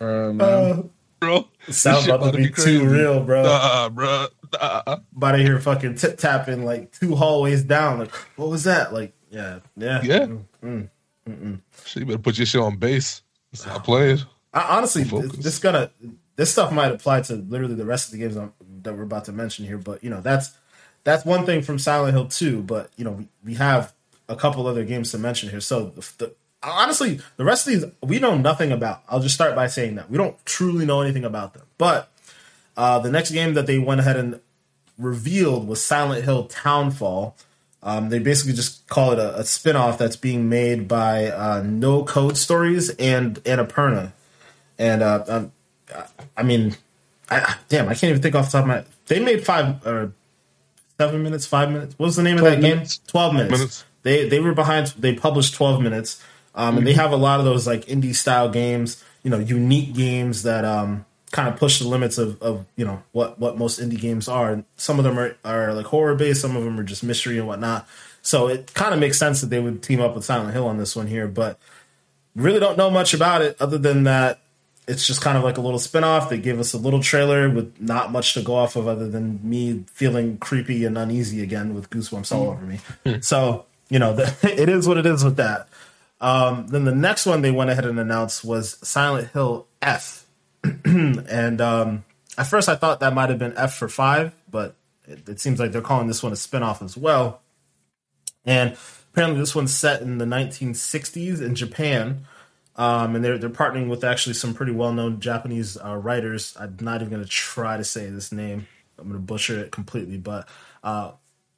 Um, 0.00 0.40
uh, 0.40 0.82
bro, 1.20 1.48
sound 1.70 2.08
about 2.08 2.32
to 2.32 2.36
be, 2.36 2.48
be 2.48 2.52
too 2.52 2.86
real, 2.86 3.22
bro. 3.22 3.44
Nah, 3.44 3.88
bro. 3.88 4.26
Nah. 4.52 4.82
About 5.16 5.32
to 5.32 5.38
hear 5.38 5.60
fucking 5.60 5.96
tip 5.96 6.18
tapping 6.18 6.64
like 6.64 6.92
two 6.92 7.14
hallways 7.14 7.62
down. 7.62 8.00
Like, 8.00 8.14
what 8.36 8.48
was 8.48 8.64
that? 8.64 8.92
Like, 8.92 9.14
yeah, 9.30 9.60
yeah, 9.76 10.02
yeah. 10.02 10.26
Mm, 10.26 10.44
mm, 10.62 10.88
mm, 11.28 11.60
so 11.84 12.00
you 12.00 12.06
better 12.06 12.18
put 12.18 12.38
your 12.38 12.46
shit 12.46 12.60
on 12.60 12.76
bass. 12.76 13.22
Stop 13.52 13.84
playing. 13.84 14.18
I, 14.56 14.78
honestly, 14.78 15.04
this 15.04 15.58
gonna 15.58 15.90
this 16.36 16.50
stuff 16.50 16.72
might 16.72 16.90
apply 16.90 17.20
to 17.22 17.34
literally 17.34 17.74
the 17.74 17.84
rest 17.84 18.06
of 18.06 18.12
the 18.12 18.18
games 18.18 18.36
I'm, 18.36 18.54
that 18.82 18.94
we're 18.94 19.02
about 19.02 19.26
to 19.26 19.32
mention 19.32 19.66
here. 19.66 19.76
But 19.76 20.02
you 20.02 20.08
know, 20.08 20.22
that's 20.22 20.56
that's 21.04 21.26
one 21.26 21.44
thing 21.44 21.60
from 21.60 21.78
Silent 21.78 22.14
Hill 22.14 22.28
2. 22.28 22.62
But 22.62 22.90
you 22.96 23.04
know, 23.04 23.12
we, 23.12 23.28
we 23.44 23.54
have 23.54 23.92
a 24.30 24.34
couple 24.34 24.66
other 24.66 24.84
games 24.84 25.10
to 25.10 25.18
mention 25.18 25.50
here. 25.50 25.60
So 25.60 25.90
the, 25.90 26.10
the, 26.18 26.34
honestly, 26.62 27.20
the 27.36 27.44
rest 27.44 27.66
of 27.66 27.74
these 27.74 27.84
we 28.02 28.18
know 28.18 28.34
nothing 28.34 28.72
about. 28.72 29.02
I'll 29.10 29.20
just 29.20 29.34
start 29.34 29.54
by 29.54 29.66
saying 29.66 29.96
that 29.96 30.10
we 30.10 30.16
don't 30.16 30.42
truly 30.46 30.86
know 30.86 31.02
anything 31.02 31.24
about 31.24 31.52
them. 31.52 31.64
But 31.76 32.10
uh, 32.78 32.98
the 33.00 33.10
next 33.10 33.32
game 33.32 33.52
that 33.54 33.66
they 33.66 33.78
went 33.78 34.00
ahead 34.00 34.16
and 34.16 34.40
revealed 34.98 35.68
was 35.68 35.84
Silent 35.84 36.24
Hill 36.24 36.46
Townfall. 36.46 37.36
Um, 37.82 38.08
they 38.08 38.20
basically 38.20 38.54
just 38.54 38.86
call 38.88 39.12
it 39.12 39.18
a, 39.18 39.40
a 39.40 39.44
spin-off 39.44 39.98
that's 39.98 40.16
being 40.16 40.48
made 40.48 40.88
by 40.88 41.26
uh, 41.26 41.62
No 41.62 42.04
Code 42.04 42.38
Stories 42.38 42.88
and 42.90 43.36
Annapurna. 43.44 44.12
And 44.78 45.02
uh, 45.02 45.24
um, 45.28 45.52
I 46.36 46.42
mean, 46.42 46.76
I, 47.30 47.56
damn, 47.68 47.88
I 47.88 47.94
can't 47.94 48.10
even 48.10 48.22
think 48.22 48.34
off 48.34 48.46
the 48.46 48.52
top 48.52 48.62
of 48.62 48.68
my. 48.68 48.84
They 49.06 49.20
made 49.20 49.44
five 49.44 49.86
or 49.86 50.12
seven 50.98 51.22
minutes, 51.22 51.46
five 51.46 51.70
minutes. 51.70 51.94
What 51.98 52.06
was 52.06 52.16
the 52.16 52.22
name 52.22 52.38
of 52.38 52.44
that 52.44 52.60
minutes. 52.60 52.98
game? 52.98 53.06
Twelve 53.08 53.34
minutes. 53.34 53.52
minutes. 53.52 53.84
They 54.02 54.28
they 54.28 54.40
were 54.40 54.54
behind. 54.54 54.88
They 54.98 55.14
published 55.14 55.54
twelve 55.54 55.80
minutes, 55.80 56.22
um, 56.54 56.68
mm-hmm. 56.68 56.78
and 56.78 56.86
they 56.86 56.92
mm-hmm. 56.92 57.00
have 57.00 57.12
a 57.12 57.16
lot 57.16 57.38
of 57.38 57.44
those 57.44 57.66
like 57.66 57.86
indie 57.86 58.14
style 58.14 58.48
games. 58.48 59.02
You 59.22 59.30
know, 59.30 59.38
unique 59.38 59.94
games 59.94 60.42
that 60.44 60.64
um 60.64 61.04
kind 61.32 61.48
of 61.48 61.56
push 61.56 61.80
the 61.80 61.88
limits 61.88 62.18
of, 62.18 62.40
of 62.40 62.64
you 62.76 62.84
know 62.84 63.02
what 63.12 63.38
what 63.38 63.58
most 63.58 63.80
indie 63.80 64.00
games 64.00 64.28
are. 64.28 64.62
Some 64.76 64.98
of 64.98 65.04
them 65.04 65.18
are, 65.18 65.36
are 65.44 65.74
like 65.74 65.86
horror 65.86 66.14
based, 66.14 66.40
some 66.40 66.56
of 66.56 66.64
them 66.64 66.78
are 66.78 66.84
just 66.84 67.02
mystery 67.02 67.38
and 67.38 67.46
whatnot. 67.46 67.86
So 68.22 68.48
it 68.48 68.74
kind 68.74 68.92
of 68.92 69.00
makes 69.00 69.18
sense 69.18 69.40
that 69.40 69.48
they 69.48 69.60
would 69.60 69.82
team 69.82 70.00
up 70.00 70.14
with 70.14 70.24
Silent 70.24 70.52
Hill 70.52 70.66
on 70.66 70.78
this 70.78 70.96
one 70.96 71.06
here, 71.06 71.28
but 71.28 71.58
really 72.34 72.58
don't 72.58 72.76
know 72.76 72.90
much 72.90 73.14
about 73.14 73.42
it 73.42 73.56
other 73.60 73.78
than 73.78 74.04
that 74.04 74.40
it's 74.88 75.06
just 75.06 75.20
kind 75.20 75.36
of 75.36 75.42
like 75.42 75.58
a 75.58 75.60
little 75.60 75.78
spin-off. 75.78 76.30
They 76.30 76.38
gave 76.38 76.60
us 76.60 76.72
a 76.72 76.78
little 76.78 77.02
trailer 77.02 77.50
with 77.50 77.80
not 77.80 78.12
much 78.12 78.34
to 78.34 78.42
go 78.42 78.54
off 78.54 78.76
of 78.76 78.86
other 78.86 79.08
than 79.08 79.40
me 79.42 79.84
feeling 79.90 80.38
creepy 80.38 80.84
and 80.84 80.96
uneasy 80.96 81.42
again 81.42 81.74
with 81.74 81.90
goosebumps 81.90 82.32
all 82.32 82.50
over 82.50 82.64
me. 82.64 83.20
so, 83.20 83.66
you 83.88 83.98
know, 83.98 84.14
the, 84.14 84.32
it 84.62 84.68
is 84.68 84.86
what 84.86 84.96
it 84.96 85.06
is 85.06 85.24
with 85.24 85.36
that. 85.36 85.68
Um, 86.20 86.68
then 86.68 86.84
the 86.84 86.94
next 86.94 87.26
one 87.26 87.42
they 87.42 87.50
went 87.50 87.70
ahead 87.70 87.84
and 87.84 87.98
announced 87.98 88.44
was 88.44 88.78
Silent 88.86 89.32
Hill 89.32 89.66
F. 89.82 90.24
and 90.84 91.60
um, 91.60 92.04
at 92.38 92.46
first 92.46 92.68
I 92.68 92.76
thought 92.76 93.00
that 93.00 93.12
might 93.12 93.28
have 93.28 93.38
been 93.38 93.54
F 93.56 93.76
for 93.76 93.88
five, 93.88 94.34
but 94.50 94.76
it, 95.06 95.28
it 95.28 95.40
seems 95.40 95.58
like 95.58 95.72
they're 95.72 95.82
calling 95.82 96.06
this 96.06 96.22
one 96.22 96.32
a 96.32 96.36
spin-off 96.36 96.80
as 96.80 96.96
well. 96.96 97.42
And 98.44 98.76
apparently 99.12 99.40
this 99.40 99.54
one's 99.54 99.74
set 99.74 100.00
in 100.00 100.18
the 100.18 100.24
1960s 100.24 101.42
in 101.42 101.56
Japan 101.56 102.26
um, 102.76 103.16
and 103.16 103.24
they're 103.24 103.38
they're 103.38 103.50
partnering 103.50 103.88
with 103.88 104.04
actually 104.04 104.34
some 104.34 104.54
pretty 104.54 104.72
well 104.72 104.92
known 104.92 105.20
Japanese 105.20 105.76
uh, 105.82 105.96
writers. 105.96 106.56
I'm 106.58 106.76
not 106.80 107.00
even 107.00 107.10
going 107.10 107.24
to 107.24 107.28
try 107.28 107.76
to 107.76 107.84
say 107.84 108.08
this 108.08 108.32
name. 108.32 108.66
I'm 108.98 109.08
going 109.08 109.20
to 109.20 109.26
butcher 109.26 109.58
it 109.58 109.72
completely, 109.72 110.18
but 110.18 110.48
uh, 110.84 111.12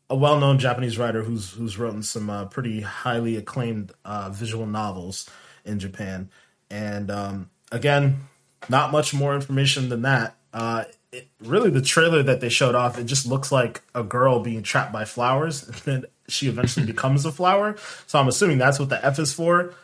a 0.09 0.16
well 0.16 0.39
known 0.39 0.59
Japanese 0.59 0.97
writer 0.97 1.23
who's 1.23 1.51
who's 1.53 1.79
written 1.79 2.03
some 2.03 2.31
uh, 2.31 2.47
pretty 2.47 2.81
highly 2.81 3.37
acclaimed 3.37 3.93
uh, 4.05 4.31
visual 4.31 4.66
novels 4.66 5.29
in 5.64 5.79
Japan. 5.79 6.31
And 6.71 7.11
um, 7.11 7.51
again, 7.73 8.21
not 8.69 8.93
much 8.93 9.12
more 9.12 9.35
information 9.35 9.89
than 9.89 10.03
that. 10.03 10.37
Uh, 10.53 10.85
it, 11.12 11.29
really, 11.41 11.71
the 11.71 11.83
trailer 11.83 12.23
that 12.23 12.41
they 12.41 12.49
showed 12.49 12.75
off, 12.75 12.99
it 12.99 13.05
just 13.05 13.27
looks 13.27 13.51
like 13.51 13.83
a 13.95 14.03
girl 14.03 14.41
being 14.41 14.62
trapped 14.62 14.93
by 14.93 15.05
flowers, 15.05 15.62
and 15.66 15.77
then 15.77 16.05
she 16.29 16.49
eventually 16.49 16.87
becomes 16.87 17.25
a 17.25 17.33
flower. 17.33 17.77
So 18.07 18.19
I'm 18.19 18.29
assuming 18.29 18.59
that's 18.59 18.79
what 18.79 18.89
the 18.89 19.05
F 19.05 19.19
is 19.19 19.33
for. 19.33 19.75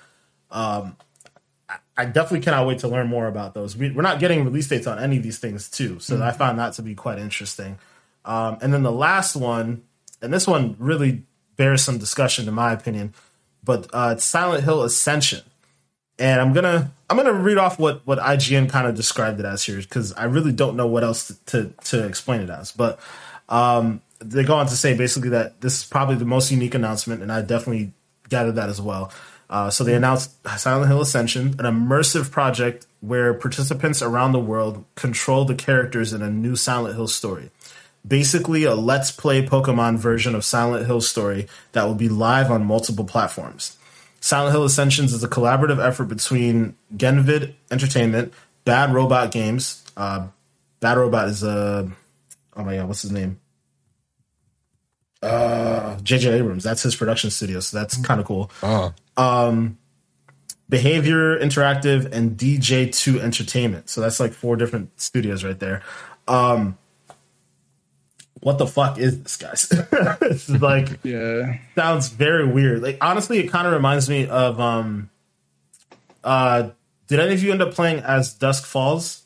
Um, 0.50 0.96
I 1.96 2.06
definitely 2.06 2.40
cannot 2.40 2.66
wait 2.66 2.80
to 2.80 2.88
learn 2.88 3.06
more 3.06 3.28
about 3.28 3.54
those. 3.54 3.76
We, 3.76 3.88
are 3.88 4.02
not 4.02 4.18
getting 4.18 4.44
release 4.44 4.68
dates 4.68 4.86
on 4.86 4.98
any 4.98 5.16
of 5.16 5.22
these 5.22 5.38
things 5.38 5.70
too, 5.70 6.00
so 6.00 6.14
mm-hmm. 6.14 6.24
I 6.24 6.32
found 6.32 6.58
that 6.58 6.72
to 6.74 6.82
be 6.82 6.94
quite 6.94 7.18
interesting. 7.18 7.78
Um, 8.24 8.58
and 8.60 8.72
then 8.72 8.82
the 8.82 8.92
last 8.92 9.36
one, 9.36 9.82
and 10.20 10.32
this 10.32 10.46
one 10.46 10.76
really 10.78 11.22
bears 11.56 11.82
some 11.82 11.98
discussion 11.98 12.48
in 12.48 12.54
my 12.54 12.72
opinion, 12.72 13.14
but 13.62 13.86
uh, 13.92 14.14
it's 14.16 14.24
Silent 14.24 14.64
Hill 14.64 14.82
Ascension. 14.82 15.42
And 16.18 16.40
I'm 16.40 16.52
gonna 16.52 16.92
I'm 17.10 17.16
gonna 17.16 17.32
read 17.32 17.58
off 17.58 17.78
what 17.78 18.06
what 18.06 18.18
IGN 18.18 18.70
kind 18.70 18.86
of 18.86 18.94
described 18.94 19.40
it 19.40 19.46
as 19.46 19.64
here 19.64 19.78
because 19.78 20.12
I 20.12 20.24
really 20.24 20.52
don't 20.52 20.76
know 20.76 20.86
what 20.86 21.02
else 21.02 21.26
to, 21.26 21.34
to, 21.46 21.74
to 21.86 22.06
explain 22.06 22.40
it 22.40 22.50
as. 22.50 22.70
But 22.70 23.00
um, 23.48 24.00
they 24.20 24.44
go 24.44 24.54
on 24.54 24.66
to 24.66 24.76
say 24.76 24.96
basically 24.96 25.30
that 25.30 25.60
this 25.60 25.78
is 25.78 25.84
probably 25.84 26.14
the 26.14 26.24
most 26.24 26.52
unique 26.52 26.74
announcement, 26.74 27.20
and 27.20 27.32
I 27.32 27.42
definitely 27.42 27.92
gathered 28.28 28.54
that 28.56 28.68
as 28.68 28.80
well. 28.80 29.12
Uh, 29.50 29.70
so 29.70 29.84
they 29.84 29.94
announced 29.94 30.34
Silent 30.58 30.88
Hill 30.88 31.00
Ascension, 31.00 31.48
an 31.58 31.66
immersive 31.66 32.30
project 32.30 32.86
where 33.00 33.34
participants 33.34 34.00
around 34.00 34.32
the 34.32 34.40
world 34.40 34.84
control 34.94 35.44
the 35.44 35.54
characters 35.54 36.12
in 36.12 36.22
a 36.22 36.30
new 36.30 36.56
Silent 36.56 36.96
Hill 36.96 37.08
story. 37.08 37.50
Basically, 38.06 38.64
a 38.64 38.74
let's 38.74 39.10
play 39.10 39.44
Pokemon 39.44 39.98
version 39.98 40.34
of 40.34 40.44
Silent 40.44 40.86
Hill 40.86 41.00
story 41.00 41.46
that 41.72 41.84
will 41.84 41.94
be 41.94 42.08
live 42.08 42.50
on 42.50 42.64
multiple 42.64 43.04
platforms. 43.04 43.76
Silent 44.20 44.52
Hill 44.52 44.64
Ascensions 44.64 45.12
is 45.12 45.22
a 45.22 45.28
collaborative 45.28 45.82
effort 45.84 46.06
between 46.06 46.76
Genvid 46.94 47.54
Entertainment, 47.70 48.32
Bad 48.64 48.92
Robot 48.92 49.30
Games. 49.30 49.84
Uh, 49.96 50.28
Bad 50.80 50.96
Robot 50.96 51.28
is 51.28 51.42
a 51.42 51.90
oh 52.56 52.64
my 52.64 52.76
god, 52.76 52.88
what's 52.88 53.02
his 53.02 53.12
name? 53.12 53.40
Uh, 55.22 55.96
JJ 56.02 56.32
Abrams. 56.32 56.64
That's 56.64 56.82
his 56.82 56.96
production 56.96 57.30
studio, 57.30 57.60
so 57.60 57.78
that's 57.78 57.96
kind 57.98 58.20
of 58.20 58.26
cool. 58.26 58.50
Uh-huh 58.62 58.90
um, 59.16 59.78
Behaviour 60.68 61.38
Interactive, 61.38 62.10
and 62.12 62.36
DJ2 62.36 63.20
Entertainment. 63.20 63.88
So 63.88 64.00
that's 64.00 64.20
like 64.20 64.32
four 64.32 64.56
different 64.56 65.00
studios 65.00 65.44
right 65.44 65.58
there. 65.58 65.82
Um, 66.26 66.78
what 68.40 68.58
the 68.58 68.66
fuck 68.66 68.98
is 68.98 69.22
this, 69.22 69.36
guys? 69.36 69.68
this 70.20 70.48
is 70.48 70.60
like, 70.60 70.98
yeah, 71.02 71.58
sounds 71.74 72.08
very 72.08 72.46
weird. 72.46 72.82
Like, 72.82 72.98
honestly, 73.00 73.38
it 73.38 73.50
kind 73.50 73.66
of 73.66 73.72
reminds 73.72 74.08
me 74.08 74.26
of, 74.26 74.60
um, 74.60 75.10
uh, 76.22 76.70
did 77.06 77.20
any 77.20 77.34
of 77.34 77.42
you 77.42 77.52
end 77.52 77.62
up 77.62 77.72
playing 77.72 78.00
as 78.00 78.34
Dusk 78.34 78.64
Falls? 78.64 79.24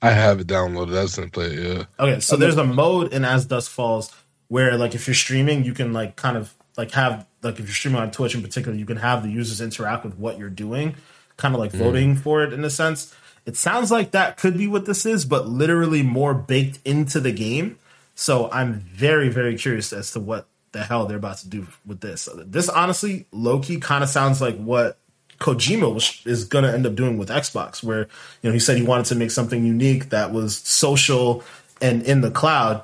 I 0.00 0.10
have 0.10 0.40
it 0.40 0.46
downloaded. 0.46 0.96
I 0.98 1.06
didn't 1.06 1.32
play 1.32 1.46
it. 1.46 1.58
Yeah. 1.58 1.84
Okay, 1.98 2.20
so 2.20 2.36
there's 2.36 2.58
a 2.58 2.64
mode 2.64 3.12
in 3.12 3.24
As 3.24 3.46
Dusk 3.46 3.70
Falls 3.70 4.14
where, 4.48 4.76
like, 4.76 4.94
if 4.94 5.06
you're 5.06 5.14
streaming, 5.14 5.64
you 5.64 5.72
can 5.72 5.92
like 5.94 6.16
kind 6.16 6.36
of 6.36 6.54
like 6.76 6.90
have 6.90 7.26
like 7.44 7.54
if 7.54 7.66
you're 7.66 7.74
streaming 7.74 8.00
on 8.00 8.10
Twitch 8.10 8.34
in 8.34 8.42
particular, 8.42 8.76
you 8.76 8.86
can 8.86 8.96
have 8.96 9.22
the 9.22 9.30
users 9.30 9.60
interact 9.60 10.04
with 10.04 10.16
what 10.16 10.38
you're 10.38 10.50
doing, 10.50 10.94
kind 11.36 11.54
of 11.54 11.60
like 11.60 11.72
mm. 11.72 11.78
voting 11.78 12.16
for 12.16 12.42
it 12.42 12.52
in 12.52 12.64
a 12.64 12.70
sense. 12.70 13.14
It 13.46 13.56
sounds 13.56 13.90
like 13.90 14.12
that 14.12 14.36
could 14.38 14.56
be 14.56 14.66
what 14.66 14.86
this 14.86 15.04
is, 15.04 15.24
but 15.24 15.46
literally 15.46 16.02
more 16.02 16.32
baked 16.34 16.78
into 16.84 17.20
the 17.20 17.32
game. 17.32 17.78
So 18.14 18.50
I'm 18.50 18.74
very, 18.74 19.28
very 19.28 19.56
curious 19.58 19.92
as 19.92 20.12
to 20.12 20.20
what 20.20 20.46
the 20.72 20.82
hell 20.82 21.06
they're 21.06 21.18
about 21.18 21.38
to 21.38 21.48
do 21.48 21.66
with 21.86 22.00
this. 22.00 22.28
This 22.46 22.68
honestly, 22.68 23.26
lowkey 23.32 23.80
kind 23.80 24.02
of 24.02 24.10
sounds 24.10 24.40
like 24.40 24.56
what 24.56 24.98
Kojima 25.38 25.92
was, 25.92 26.22
is 26.24 26.44
going 26.44 26.64
to 26.64 26.72
end 26.72 26.86
up 26.86 26.94
doing 26.94 27.18
with 27.18 27.28
Xbox, 27.28 27.82
where 27.82 28.08
you 28.42 28.48
know 28.48 28.52
he 28.52 28.58
said 28.58 28.76
he 28.76 28.82
wanted 28.82 29.06
to 29.06 29.14
make 29.14 29.30
something 29.30 29.64
unique 29.64 30.10
that 30.10 30.32
was 30.32 30.58
social 30.58 31.42
and 31.82 32.02
in 32.02 32.20
the 32.20 32.30
cloud. 32.30 32.82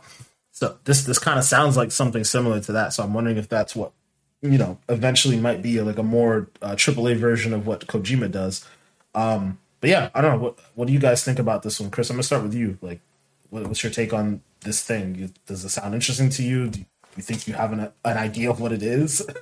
So 0.53 0.77
this 0.85 1.05
this 1.05 1.19
kind 1.19 1.39
of 1.39 1.45
sounds 1.45 1.77
like 1.77 1.93
something 1.93 2.25
similar 2.25 2.61
to 2.61 2.73
that. 2.73 2.93
So 2.93 3.03
I'm 3.03 3.15
wondering 3.15 3.39
if 3.39 3.49
that's 3.49 3.75
what 3.75 3.93
you 4.43 4.59
know 4.59 4.79
eventually 4.89 5.39
might 5.39 5.63
be 5.63 5.81
like 5.81 5.99
a 5.99 6.03
more 6.03 6.49
uh, 6.63 6.75
AAA 6.75 7.17
version 7.17 7.53
of 7.53 7.67
what 7.67 7.87
Kojima 7.87 8.31
does. 8.31 8.67
Um, 9.15 9.59
but 9.81 9.91
yeah, 9.91 10.11
I 10.15 10.21
don't 10.21 10.33
know. 10.33 10.45
What 10.45 10.59
what 10.75 10.87
do 10.87 10.93
you 10.93 10.99
guys 11.01 11.25
think 11.25 11.39
about 11.39 11.63
this 11.63 11.81
one, 11.81 11.91
Chris? 11.91 12.11
I'm 12.11 12.17
gonna 12.17 12.23
start 12.23 12.43
with 12.43 12.55
you. 12.55 12.79
Like, 12.83 13.01
what, 13.51 13.67
what's 13.67 13.83
your 13.83 13.93
take 13.93 14.13
on 14.13 14.43
this 14.61 14.83
thing? 14.83 15.33
Does 15.47 15.65
it 15.65 15.71
sound 15.71 15.95
interesting 15.95 16.31
to 16.31 16.43
you? 16.43 16.69
Do 16.69 16.85
you 17.17 17.23
think 17.23 17.47
you 17.49 17.55
have 17.55 17.73
an 17.73 17.81
an 18.05 18.17
idea 18.17 18.51
of 18.51 18.61
what 18.61 18.73
it 18.73 18.83
is? 18.83 19.27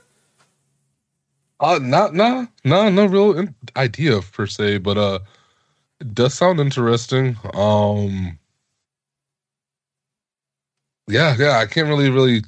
Uh, 1.60 1.78
not, 1.82 2.14
nah, 2.14 2.46
nah, 2.64 2.88
no 2.88 3.06
real 3.06 3.48
idea 3.76 4.20
per 4.20 4.46
se, 4.46 4.78
but 4.78 4.96
uh, 4.96 5.18
it 6.00 6.14
does 6.14 6.34
sound 6.34 6.60
interesting. 6.60 7.36
Um, 7.54 8.38
yeah, 11.08 11.34
yeah, 11.38 11.58
I 11.58 11.66
can't 11.66 11.88
really, 11.88 12.10
really 12.10 12.42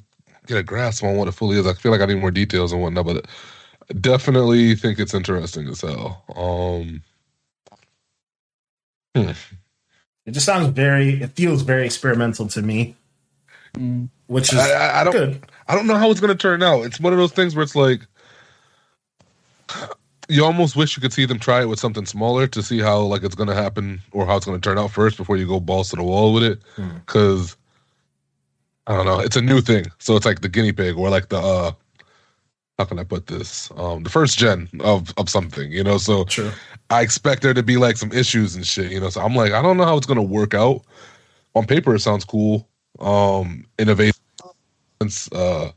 get 0.47 0.57
a 0.57 0.63
grasp 0.63 1.03
on 1.03 1.15
what 1.15 1.27
it 1.27 1.33
fully 1.33 1.57
is. 1.57 1.67
I 1.67 1.73
feel 1.73 1.91
like 1.91 2.01
I 2.01 2.05
need 2.05 2.19
more 2.19 2.31
details 2.31 2.71
and 2.71 2.81
whatnot, 2.81 3.05
but 3.05 3.27
definitely 3.99 4.75
think 4.75 4.99
it's 4.99 5.13
interesting 5.13 5.67
as 5.67 5.81
hell. 5.81 6.23
Um, 6.35 7.03
hmm. 9.15 9.31
It 10.25 10.31
just 10.31 10.45
sounds 10.45 10.69
very. 10.69 11.21
It 11.21 11.31
feels 11.31 11.63
very 11.63 11.85
experimental 11.85 12.47
to 12.49 12.61
me, 12.61 12.95
which 14.27 14.53
is 14.53 14.59
I, 14.59 15.01
I 15.01 15.03
don't. 15.03 15.13
Good. 15.13 15.45
I 15.67 15.75
don't 15.75 15.87
know 15.87 15.95
how 15.95 16.11
it's 16.11 16.19
going 16.19 16.35
to 16.35 16.41
turn 16.41 16.61
out. 16.61 16.85
It's 16.85 16.99
one 16.99 17.13
of 17.13 17.19
those 17.19 17.31
things 17.31 17.55
where 17.55 17.63
it's 17.63 17.75
like 17.75 18.01
you 20.29 20.45
almost 20.45 20.75
wish 20.75 20.95
you 20.95 21.01
could 21.01 21.13
see 21.13 21.25
them 21.25 21.39
try 21.39 21.61
it 21.61 21.65
with 21.65 21.79
something 21.79 22.05
smaller 22.05 22.47
to 22.47 22.61
see 22.61 22.79
how 22.79 23.01
like 23.01 23.23
it's 23.23 23.35
going 23.35 23.49
to 23.49 23.55
happen 23.55 24.01
or 24.11 24.25
how 24.25 24.37
it's 24.37 24.45
going 24.45 24.59
to 24.59 24.69
turn 24.69 24.77
out 24.77 24.91
first 24.91 25.17
before 25.17 25.37
you 25.37 25.47
go 25.47 25.59
balls 25.59 25.89
to 25.89 25.95
the 25.95 26.03
wall 26.03 26.33
with 26.33 26.43
it. 26.43 26.61
Because 26.75 27.53
hmm. 27.53 27.60
I 28.87 28.95
don't 28.95 29.05
know. 29.05 29.19
It's 29.19 29.35
a 29.35 29.41
new 29.41 29.61
thing, 29.61 29.85
so 29.99 30.15
it's 30.15 30.25
like 30.25 30.41
the 30.41 30.49
guinea 30.49 30.71
pig 30.71 30.97
or 30.97 31.09
like 31.09 31.29
the 31.29 31.37
uh, 31.37 31.71
how 32.77 32.85
can 32.85 32.97
I 32.97 33.03
put 33.03 33.27
this? 33.27 33.69
Um, 33.77 34.03
the 34.03 34.09
first 34.09 34.39
gen 34.39 34.67
of 34.79 35.13
of 35.17 35.29
something, 35.29 35.71
you 35.71 35.83
know. 35.83 35.97
So 35.97 36.23
True. 36.23 36.51
I 36.89 37.01
expect 37.01 37.43
there 37.43 37.53
to 37.53 37.63
be 37.63 37.77
like 37.77 37.97
some 37.97 38.11
issues 38.11 38.55
and 38.55 38.65
shit, 38.65 38.91
you 38.91 38.99
know. 38.99 39.09
So 39.09 39.21
I'm 39.21 39.35
like, 39.35 39.51
I 39.51 39.61
don't 39.61 39.77
know 39.77 39.85
how 39.85 39.97
it's 39.97 40.07
gonna 40.07 40.23
work 40.23 40.53
out. 40.53 40.81
On 41.53 41.65
paper, 41.65 41.93
it 41.93 41.99
sounds 41.99 42.25
cool. 42.25 42.67
Um, 42.99 43.65
innovative. 43.77 44.19
Uh, 45.31 45.69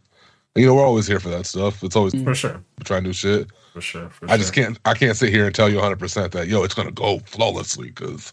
you 0.54 0.66
know, 0.66 0.74
we're 0.74 0.84
always 0.84 1.06
here 1.06 1.20
for 1.20 1.28
that 1.30 1.46
stuff. 1.46 1.82
It's 1.82 1.96
always 1.96 2.14
for 2.22 2.34
sure. 2.34 2.62
Try 2.84 3.00
new 3.00 3.12
shit. 3.12 3.48
For 3.72 3.80
sure. 3.80 4.08
For 4.08 4.30
I 4.30 4.36
just 4.36 4.54
can't. 4.54 4.78
I 4.84 4.94
can't 4.94 5.16
sit 5.16 5.30
here 5.30 5.46
and 5.46 5.54
tell 5.54 5.68
you 5.68 5.76
100 5.76 5.98
percent 5.98 6.32
that 6.32 6.48
yo, 6.48 6.62
it's 6.62 6.74
gonna 6.74 6.90
go 6.90 7.18
flawlessly 7.20 7.88
because 7.88 8.32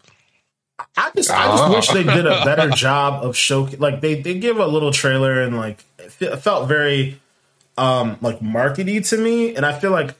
I 0.97 1.11
just, 1.15 1.31
I 1.31 1.47
just 1.47 1.69
wish 1.69 1.87
they 1.89 2.03
did 2.03 2.25
a 2.25 2.43
better 2.45 2.69
job 2.69 3.23
of 3.23 3.35
show. 3.35 3.69
Like 3.77 4.01
they, 4.01 4.21
they 4.21 4.39
give 4.39 4.57
a 4.57 4.67
little 4.67 4.91
trailer 4.91 5.41
and 5.41 5.57
like 5.57 5.83
it 6.19 6.37
felt 6.37 6.67
very, 6.67 7.19
um, 7.77 8.17
like 8.21 8.39
markety 8.39 9.07
to 9.09 9.17
me. 9.17 9.55
And 9.55 9.65
I 9.65 9.77
feel 9.77 9.91
like, 9.91 10.15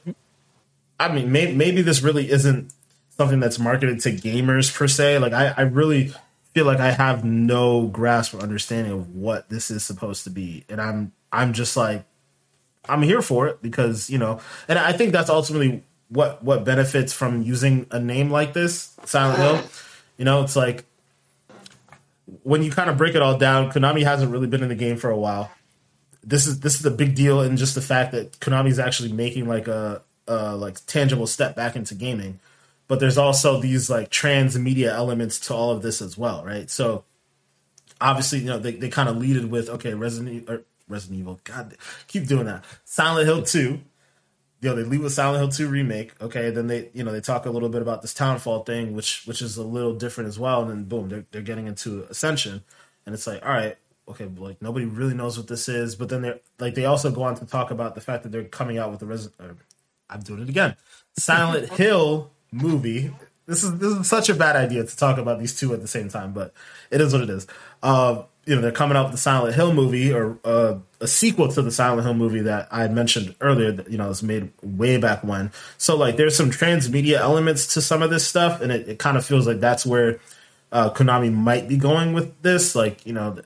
I 0.99 1.13
mean, 1.13 1.31
may, 1.31 1.53
maybe 1.53 1.81
this 1.81 2.01
really 2.01 2.29
isn't 2.29 2.73
something 3.17 3.39
that's 3.39 3.59
marketed 3.59 3.99
to 4.01 4.11
gamers 4.11 4.75
per 4.75 4.87
se. 4.87 5.19
Like 5.19 5.33
I, 5.33 5.53
I 5.57 5.61
really 5.61 6.13
feel 6.53 6.65
like 6.65 6.79
I 6.79 6.91
have 6.91 7.23
no 7.23 7.87
grasp 7.87 8.33
or 8.33 8.39
understanding 8.39 8.91
of 8.91 9.15
what 9.15 9.49
this 9.49 9.71
is 9.71 9.83
supposed 9.83 10.23
to 10.25 10.29
be, 10.29 10.65
and 10.67 10.81
I'm, 10.81 11.13
I'm 11.31 11.53
just 11.53 11.77
like, 11.77 12.03
I'm 12.89 13.03
here 13.03 13.21
for 13.21 13.47
it 13.47 13.61
because 13.61 14.09
you 14.09 14.17
know, 14.17 14.39
and 14.67 14.77
I 14.77 14.91
think 14.91 15.11
that's 15.11 15.29
ultimately 15.29 15.83
what 16.09 16.43
what 16.43 16.65
benefits 16.65 17.13
from 17.13 17.41
using 17.43 17.85
a 17.91 17.99
name 17.99 18.31
like 18.31 18.53
this, 18.53 18.97
Silent 19.05 19.39
Hill 19.39 19.63
You 20.21 20.25
know, 20.25 20.43
it's 20.43 20.55
like 20.55 20.85
when 22.43 22.61
you 22.61 22.69
kind 22.69 22.91
of 22.91 22.97
break 22.97 23.15
it 23.15 23.23
all 23.23 23.39
down, 23.39 23.71
Konami 23.71 24.03
hasn't 24.03 24.31
really 24.31 24.45
been 24.45 24.61
in 24.61 24.69
the 24.69 24.75
game 24.75 24.97
for 24.97 25.09
a 25.09 25.17
while. 25.17 25.49
This 26.23 26.45
is 26.45 26.59
this 26.59 26.79
is 26.79 26.85
a 26.85 26.91
big 26.91 27.15
deal 27.15 27.41
in 27.41 27.57
just 27.57 27.73
the 27.73 27.81
fact 27.81 28.11
that 28.11 28.33
Konami 28.33 28.67
is 28.69 28.77
actually 28.77 29.11
making 29.11 29.47
like 29.47 29.67
a, 29.67 30.03
a 30.27 30.55
like 30.55 30.77
tangible 30.85 31.25
step 31.25 31.55
back 31.55 31.75
into 31.75 31.95
gaming. 31.95 32.39
But 32.87 32.99
there's 32.99 33.17
also 33.17 33.59
these 33.59 33.89
like 33.89 34.11
transmedia 34.11 34.89
elements 34.89 35.39
to 35.47 35.55
all 35.55 35.71
of 35.71 35.81
this 35.81 36.03
as 36.03 36.19
well, 36.19 36.45
right? 36.45 36.69
So 36.69 37.03
obviously, 37.99 38.41
you 38.41 38.45
know, 38.45 38.59
they, 38.59 38.73
they 38.73 38.89
kind 38.89 39.09
of 39.09 39.17
lead 39.17 39.37
it 39.37 39.49
with 39.49 39.69
okay, 39.69 39.95
Resident 39.95 40.47
Resident 40.87 41.19
Evil. 41.19 41.39
God, 41.45 41.75
keep 42.05 42.27
doing 42.27 42.45
that. 42.45 42.63
Silent 42.85 43.25
Hill 43.25 43.41
Two. 43.41 43.81
You 44.61 44.69
know, 44.69 44.75
they 44.75 44.83
leave 44.83 45.01
with 45.01 45.13
Silent 45.13 45.39
Hill 45.39 45.49
Two 45.49 45.67
remake. 45.67 46.13
Okay, 46.21 46.51
then 46.51 46.67
they 46.67 46.89
you 46.93 47.03
know 47.03 47.11
they 47.11 47.21
talk 47.21 47.45
a 47.45 47.49
little 47.49 47.69
bit 47.69 47.81
about 47.81 48.01
this 48.01 48.13
Townfall 48.13 48.63
thing, 48.63 48.93
which 48.93 49.25
which 49.25 49.41
is 49.41 49.57
a 49.57 49.63
little 49.63 49.93
different 49.95 50.27
as 50.27 50.37
well. 50.39 50.61
And 50.61 50.69
then 50.69 50.83
boom, 50.85 51.09
they're 51.09 51.25
they're 51.31 51.41
getting 51.41 51.67
into 51.67 52.03
Ascension, 52.09 52.63
and 53.05 53.15
it's 53.15 53.27
like 53.27 53.43
all 53.43 53.51
right. 53.51 53.77
Okay, 54.07 54.25
like 54.37 54.61
nobody 54.61 54.85
really 54.85 55.13
knows 55.13 55.37
what 55.37 55.47
this 55.47 55.69
is, 55.69 55.95
but 55.95 56.09
then 56.09 56.21
they're 56.21 56.39
like 56.59 56.75
they 56.75 56.85
also 56.85 57.11
go 57.11 57.23
on 57.23 57.35
to 57.35 57.45
talk 57.45 57.71
about 57.71 57.95
the 57.95 58.01
fact 58.01 58.23
that 58.23 58.31
they're 58.31 58.43
coming 58.43 58.77
out 58.77 58.91
with 58.91 58.99
the 58.99 59.05
Resident. 59.05 59.35
Uh, 59.39 59.53
I'm 60.09 60.21
doing 60.21 60.41
it 60.41 60.49
again. 60.49 60.75
Silent 61.17 61.69
Hill 61.73 62.31
movie. 62.51 63.11
This 63.51 63.65
is 63.65 63.77
this 63.79 63.91
is 63.91 64.07
such 64.07 64.29
a 64.29 64.33
bad 64.33 64.55
idea 64.55 64.85
to 64.85 64.95
talk 64.95 65.17
about 65.17 65.37
these 65.37 65.59
two 65.59 65.73
at 65.73 65.81
the 65.81 65.87
same 65.87 66.07
time, 66.07 66.31
but 66.31 66.53
it 66.89 67.01
is 67.01 67.11
what 67.11 67.21
it 67.21 67.29
is. 67.29 67.47
Uh, 67.83 68.23
you 68.45 68.55
know, 68.55 68.61
they're 68.61 68.71
coming 68.71 68.95
out 68.95 69.07
with 69.07 69.11
the 69.11 69.17
Silent 69.17 69.55
Hill 69.55 69.73
movie 69.73 70.13
or 70.13 70.39
uh, 70.45 70.75
a 71.01 71.07
sequel 71.07 71.49
to 71.49 71.61
the 71.61 71.69
Silent 71.69 72.03
Hill 72.03 72.13
movie 72.13 72.39
that 72.39 72.69
I 72.71 72.87
mentioned 72.87 73.35
earlier. 73.41 73.73
That 73.73 73.91
you 73.91 73.97
know, 73.97 74.07
was 74.07 74.23
made 74.23 74.51
way 74.63 74.95
back 74.95 75.25
when. 75.25 75.51
So 75.77 75.97
like, 75.97 76.15
there's 76.15 76.33
some 76.33 76.49
transmedia 76.49 77.17
elements 77.17 77.73
to 77.73 77.81
some 77.81 78.01
of 78.01 78.09
this 78.09 78.25
stuff, 78.25 78.61
and 78.61 78.71
it, 78.71 78.87
it 78.87 78.99
kind 78.99 79.17
of 79.17 79.25
feels 79.25 79.45
like 79.45 79.59
that's 79.59 79.85
where 79.85 80.21
uh, 80.71 80.89
Konami 80.91 81.33
might 81.33 81.67
be 81.67 81.75
going 81.75 82.13
with 82.13 82.41
this. 82.43 82.73
Like, 82.73 83.05
you 83.05 83.11
know, 83.11 83.37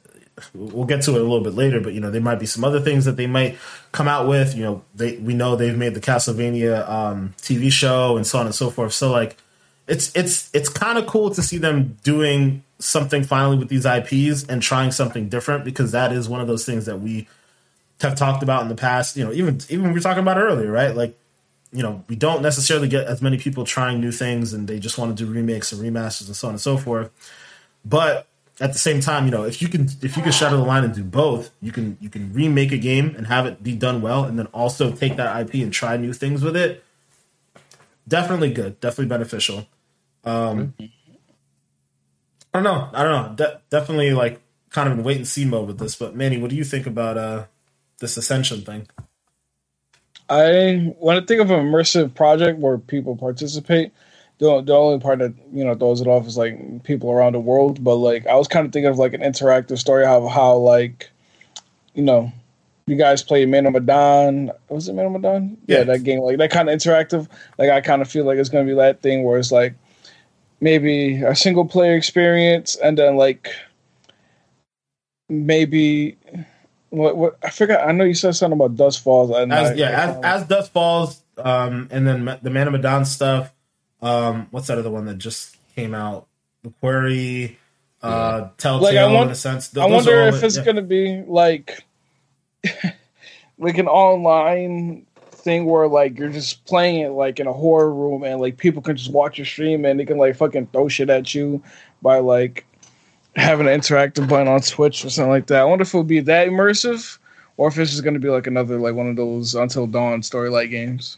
we'll 0.54 0.86
get 0.86 1.02
to 1.04 1.16
it 1.16 1.20
a 1.20 1.24
little 1.24 1.42
bit 1.42 1.56
later, 1.56 1.82
but 1.82 1.94
you 1.94 2.00
know, 2.00 2.12
there 2.12 2.22
might 2.22 2.40
be 2.40 2.46
some 2.46 2.64
other 2.64 2.80
things 2.80 3.06
that 3.06 3.18
they 3.18 3.26
might 3.26 3.58
come 3.92 4.08
out 4.08 4.28
with. 4.28 4.56
You 4.56 4.64
know, 4.66 4.84
they 4.94 5.18
we 5.18 5.34
know 5.34 5.56
they've 5.56 5.76
made 5.76 5.96
the 5.96 6.02
Castlevania 6.02 6.88
um, 6.88 7.34
TV 7.40 7.72
show 7.72 8.18
and 8.18 8.28
so 8.28 8.38
on 8.38 8.46
and 8.46 8.54
so 8.54 8.70
forth. 8.70 8.94
So 8.94 9.12
like, 9.12 9.38
it's 9.88 10.16
it's 10.16 10.50
it's 10.54 10.70
kind 10.70 10.98
of 10.98 11.06
cool 11.06 11.30
to 11.32 11.42
see 11.42 11.58
them 11.58 11.98
doing 12.04 12.64
something 12.80 13.24
finally 13.24 13.58
with 13.58 13.70
these 13.70 13.86
IPs 13.86 14.44
and 14.46 14.62
trying 14.62 14.92
something 14.92 15.30
different 15.30 15.64
because 15.64 15.92
that 15.92 16.12
is 16.12 16.28
one 16.28 16.42
of 16.42 16.48
those 16.48 16.66
things 16.66 16.86
that 16.86 17.00
we 17.00 17.28
have 18.02 18.16
talked 18.16 18.44
about 18.44 18.64
in 18.64 18.68
the 18.68 18.76
past. 18.76 19.16
You 19.16 19.26
know, 19.26 19.32
even 19.32 19.60
even 19.70 19.88
we 19.88 19.94
were 19.94 20.00
talking 20.00 20.24
about 20.24 20.38
earlier, 20.38 20.72
right? 20.72 20.96
Like, 20.96 21.18
you 21.72 21.84
know, 21.84 22.04
we 22.08 22.16
don't 22.16 22.42
necessarily 22.42 22.88
get 22.88 23.06
as 23.08 23.22
many 23.22 23.38
people 23.38 23.64
trying 23.64 24.02
new 24.02 24.12
things 24.12 24.54
and 24.54 24.68
they 24.68 24.80
just 24.80 24.98
want 24.98 25.16
to 25.16 25.26
do 25.26 25.32
remakes 25.32 25.72
and 25.72 25.82
remasters 25.82 26.28
and 26.28 26.36
so 26.36 26.48
on 26.48 26.54
and 26.56 26.62
so 26.62 26.78
forth. 26.78 27.12
But 27.84 28.28
at 28.60 28.74
the 28.74 28.80
same 28.80 29.02
time, 29.02 29.26
you 29.26 29.32
know, 29.32 29.44
if 29.44 29.62
you 29.62 29.68
can 29.68 29.90
if 30.02 30.18
you 30.18 30.24
can 30.24 30.32
shadow 30.32 30.58
the 30.58 30.64
line 30.64 30.84
and 30.84 30.94
do 30.94 31.04
both, 31.04 31.52
you 31.62 31.72
can 31.72 31.98
you 32.02 32.10
can 32.10 32.34
remake 32.34 32.72
a 32.72 32.78
game 32.78 33.14
and 33.18 33.28
have 33.28 33.46
it 33.46 33.62
be 33.62 33.76
done 33.76 34.02
well, 34.02 34.24
and 34.24 34.40
then 34.40 34.48
also 34.48 34.92
take 34.92 35.18
that 35.18 35.40
IP 35.42 35.56
and 35.56 35.72
try 35.72 35.98
new 35.98 36.14
things 36.14 36.42
with 36.42 36.56
it. 36.56 36.84
Definitely 38.08 38.52
good, 38.52 38.80
definitely 38.80 39.08
beneficial. 39.08 39.68
Um, 40.26 40.74
I 40.80 40.90
don't 42.54 42.64
know, 42.64 42.90
I 42.94 43.04
don't 43.04 43.12
know. 43.12 43.36
De- 43.36 43.62
definitely 43.70 44.12
like 44.12 44.42
kind 44.70 44.92
of 44.92 44.98
in 44.98 45.04
wait 45.04 45.18
and 45.18 45.28
see 45.28 45.46
mode 45.46 45.68
with 45.68 45.80
this. 45.80 45.96
But 45.96 46.16
Manny, 46.16 46.38
what 46.38 46.50
do 46.50 46.56
you 46.56 46.64
think 46.64 46.88
about 46.88 47.18
uh 47.18 47.46
this 48.00 48.18
Ascension 48.18 48.62
thing? 48.62 48.88
I 50.30 50.94
when 51.00 51.18
I 51.18 51.26
think 51.26 51.42
of 51.42 51.52
an 51.52 51.66
immersive 51.66 52.16
project 52.16 52.60
where 52.60 52.78
people 52.78 53.16
participate, 53.16 53.92
the 54.40 54.62
the 54.62 54.74
only 54.74 55.00
part 55.00 55.20
that 55.20 55.34
you 55.54 55.64
know 55.64 55.76
throws 55.76 56.02
it 56.02 56.08
off 56.08 56.28
is 56.28 56.38
like 56.38 56.84
people 56.84 57.12
around 57.12 57.34
the 57.34 57.40
world. 57.40 57.84
But 57.84 57.96
like 57.96 58.26
I 58.28 58.36
was 58.36 58.48
kind 58.48 58.66
of 58.66 58.74
thinking 58.74 58.90
of 58.90 58.98
like 58.98 59.14
an 59.14 59.22
interactive 59.22 59.78
story 59.78 60.06
of 60.06 60.30
how 60.30 60.56
like 60.56 61.10
you 61.94 62.04
know 62.04 62.32
you 62.88 62.96
guys 62.96 63.24
play 63.24 63.46
Man 63.46 63.66
of 63.66 63.74
Medan. 63.74 64.52
Was 64.70 64.88
it 64.88 64.94
Man 64.94 65.06
of 65.06 65.12
Medan? 65.12 65.58
Yeah. 65.68 65.80
yeah, 65.80 65.84
that 65.86 66.04
game 66.04 66.20
like 66.20 66.38
that 66.38 66.52
kind 66.52 66.70
of 66.70 66.78
interactive. 66.78 67.28
Like 67.58 67.70
I 67.70 67.82
kind 67.82 68.02
of 68.02 68.10
feel 68.10 68.26
like 68.26 68.38
it's 68.38 68.50
gonna 68.50 68.66
be 68.66 68.76
that 68.76 69.02
thing 69.02 69.24
where 69.24 69.38
it's 69.38 69.52
like 69.52 69.76
maybe 70.66 71.22
a 71.22 71.36
single 71.36 71.64
player 71.64 71.96
experience 71.96 72.76
and 72.76 72.98
then 72.98 73.16
like 73.18 73.50
maybe 75.30 76.18
what 76.90 77.16
what 77.16 77.38
I 77.44 77.52
forgot. 77.52 77.88
I 77.88 77.92
know 77.92 78.04
you 78.04 78.16
said 78.16 78.36
something 78.36 78.60
about 78.60 78.76
Dust 78.76 79.04
Falls. 79.04 79.30
As, 79.30 79.52
I, 79.52 79.74
yeah, 79.76 79.90
as, 79.90 80.42
as 80.42 80.48
Dusk 80.48 80.72
Falls, 80.72 81.22
um, 81.38 81.88
and 81.92 82.08
then 82.08 82.40
the 82.42 82.50
Man 82.50 82.68
of 82.68 82.74
Medan 82.74 83.06
stuff. 83.06 83.54
Um, 84.02 84.48
what's 84.50 84.68
that 84.68 84.80
other 84.80 84.90
one 84.90 85.06
that 85.06 85.20
just 85.20 85.56
came 85.76 85.94
out? 85.94 86.28
The 86.64 86.72
Quarry, 86.82 87.60
uh, 88.02 88.50
Telltale. 88.58 88.82
Like 88.82 88.98
I 88.98 89.12
want, 89.12 89.28
in 89.28 89.34
a 89.34 89.36
sense. 89.36 89.70
Th- 89.70 89.86
I 89.86 89.88
wonder 89.88 90.24
if 90.24 90.42
it's 90.42 90.58
yeah. 90.58 90.64
going 90.64 90.78
to 90.78 90.82
be 90.82 91.24
like, 91.28 91.84
like 93.60 93.78
an 93.78 93.88
online 93.88 95.06
thing 95.46 95.66
where 95.66 95.88
like 95.88 96.20
you're 96.20 96.30
just 96.30 96.66
playing 96.66 97.00
it 97.00 97.10
like 97.10 97.40
in 97.40 97.48
a 97.48 97.54
horror 97.54 97.94
room 97.94 98.24
and 98.24 98.42
like 98.42 98.58
people 98.58 98.82
can 98.82 98.98
just 98.98 99.12
watch 99.12 99.38
your 99.38 99.46
stream 99.46 99.86
and 99.86 100.00
they 100.00 100.06
can 100.06 100.18
like 100.18 100.36
fucking 100.36 100.68
throw 100.74 100.90
shit 100.90 101.10
at 101.10 101.34
you 101.34 101.64
by 102.02 102.18
like 102.18 102.66
having 103.36 103.68
an 103.68 103.80
interactive 103.80 104.28
button 104.28 104.48
on 104.48 104.60
Twitch 104.60 105.06
or 105.06 105.10
something 105.10 105.30
like 105.30 105.48
that. 105.48 105.62
I 105.62 105.64
wonder 105.64 105.84
if 105.84 105.94
it 105.94 105.98
would 105.98 106.08
be 106.08 106.20
that 106.22 106.50
immersive 106.50 107.20
or 107.58 107.68
if 107.68 107.76
this 107.76 107.94
is 107.94 108.02
going 108.02 108.16
to 108.16 108.20
be 108.20 108.30
like 108.30 108.48
another 108.48 108.80
like 108.80 108.96
one 108.96 109.08
of 109.08 109.16
those 109.16 109.56
Until 109.56 109.88
Dawn 109.88 110.24
story 110.24 110.50
like 110.50 110.72
games 110.72 111.18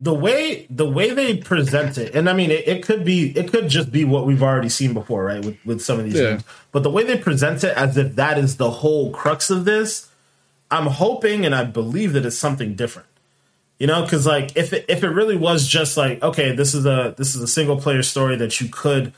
the 0.00 0.14
way 0.14 0.66
the 0.70 0.88
way 0.88 1.10
they 1.10 1.38
present 1.38 1.98
it, 1.98 2.14
and 2.14 2.30
I 2.30 2.32
mean, 2.32 2.52
it, 2.52 2.68
it, 2.68 2.84
could 2.84 3.04
be 3.04 3.36
it 3.36 3.50
could 3.50 3.68
just 3.68 3.90
be 3.90 4.04
what 4.04 4.26
we've 4.26 4.42
already 4.44 4.68
seen 4.68 4.94
before, 4.94 5.24
right? 5.24 5.44
With 5.44 5.58
with 5.64 5.80
some 5.80 5.98
of 5.98 6.04
these 6.04 6.14
yeah. 6.14 6.30
games, 6.30 6.44
but 6.70 6.84
the 6.84 6.90
way 6.90 7.02
they 7.02 7.18
present 7.18 7.64
it 7.64 7.76
as 7.76 7.96
if 7.96 8.14
that 8.14 8.38
is 8.38 8.58
the 8.58 8.70
whole 8.70 9.10
crux 9.10 9.50
of 9.50 9.64
this, 9.64 10.08
I'm 10.70 10.86
hoping 10.86 11.44
and 11.44 11.52
I 11.52 11.64
believe 11.64 12.12
that 12.12 12.24
it's 12.24 12.38
something 12.38 12.76
different. 12.76 13.08
You 13.78 13.86
know, 13.86 14.02
because 14.02 14.26
like 14.26 14.56
if 14.56 14.72
it, 14.72 14.86
if 14.88 15.04
it 15.04 15.08
really 15.10 15.36
was 15.36 15.66
just 15.66 15.96
like 15.96 16.22
okay, 16.22 16.54
this 16.54 16.74
is 16.74 16.84
a 16.84 17.14
this 17.16 17.34
is 17.34 17.42
a 17.42 17.48
single 17.48 17.80
player 17.80 18.02
story 18.02 18.36
that 18.36 18.60
you 18.60 18.68
could 18.68 19.12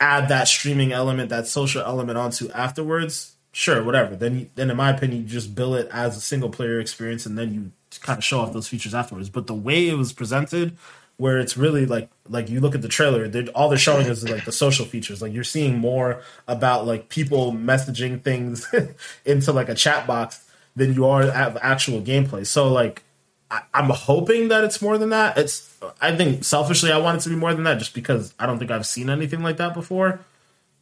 add 0.00 0.28
that 0.28 0.48
streaming 0.48 0.92
element, 0.92 1.28
that 1.30 1.46
social 1.46 1.82
element 1.82 2.18
onto 2.18 2.50
afterwards, 2.50 3.36
sure, 3.52 3.82
whatever. 3.84 4.16
Then 4.16 4.50
then 4.54 4.70
in 4.70 4.76
my 4.76 4.90
opinion, 4.90 5.22
you 5.22 5.28
just 5.28 5.54
bill 5.54 5.74
it 5.74 5.88
as 5.92 6.16
a 6.16 6.20
single 6.20 6.48
player 6.48 6.80
experience, 6.80 7.26
and 7.26 7.38
then 7.38 7.52
you 7.52 7.72
kind 8.00 8.18
of 8.18 8.24
show 8.24 8.40
off 8.40 8.52
those 8.52 8.68
features 8.68 8.94
afterwards. 8.94 9.28
But 9.28 9.46
the 9.46 9.54
way 9.54 9.88
it 9.88 9.94
was 9.94 10.12
presented, 10.12 10.76
where 11.18 11.38
it's 11.38 11.56
really 11.56 11.84
like 11.84 12.08
like 12.28 12.48
you 12.48 12.60
look 12.60 12.74
at 12.74 12.82
the 12.82 12.88
trailer, 12.88 13.30
all 13.54 13.68
they're 13.68 13.78
showing 13.78 14.06
is 14.06 14.28
like 14.28 14.44
the 14.44 14.52
social 14.52 14.86
features. 14.86 15.20
Like 15.20 15.32
you're 15.32 15.44
seeing 15.44 15.78
more 15.78 16.22
about 16.46 16.86
like 16.86 17.08
people 17.08 17.52
messaging 17.52 18.22
things 18.22 18.66
into 19.24 19.52
like 19.52 19.68
a 19.68 19.74
chat 19.74 20.06
box 20.06 20.44
than 20.76 20.94
you 20.94 21.06
are 21.06 21.22
at 21.22 21.56
actual 21.60 22.00
gameplay. 22.00 22.46
So 22.46 22.72
like 22.72 23.02
I, 23.50 23.62
am 23.74 23.90
hoping 23.90 24.48
that 24.48 24.64
it's 24.64 24.82
more 24.82 24.98
than 24.98 25.10
that. 25.10 25.38
It's 25.38 25.74
I 26.00 26.14
think 26.14 26.44
selfishly 26.44 26.92
I 26.92 26.98
want 26.98 27.18
it 27.18 27.20
to 27.22 27.30
be 27.30 27.36
more 27.36 27.54
than 27.54 27.64
that 27.64 27.78
just 27.78 27.94
because 27.94 28.34
I 28.38 28.46
don't 28.46 28.58
think 28.58 28.70
I've 28.70 28.86
seen 28.86 29.08
anything 29.08 29.42
like 29.42 29.56
that 29.56 29.74
before. 29.74 30.20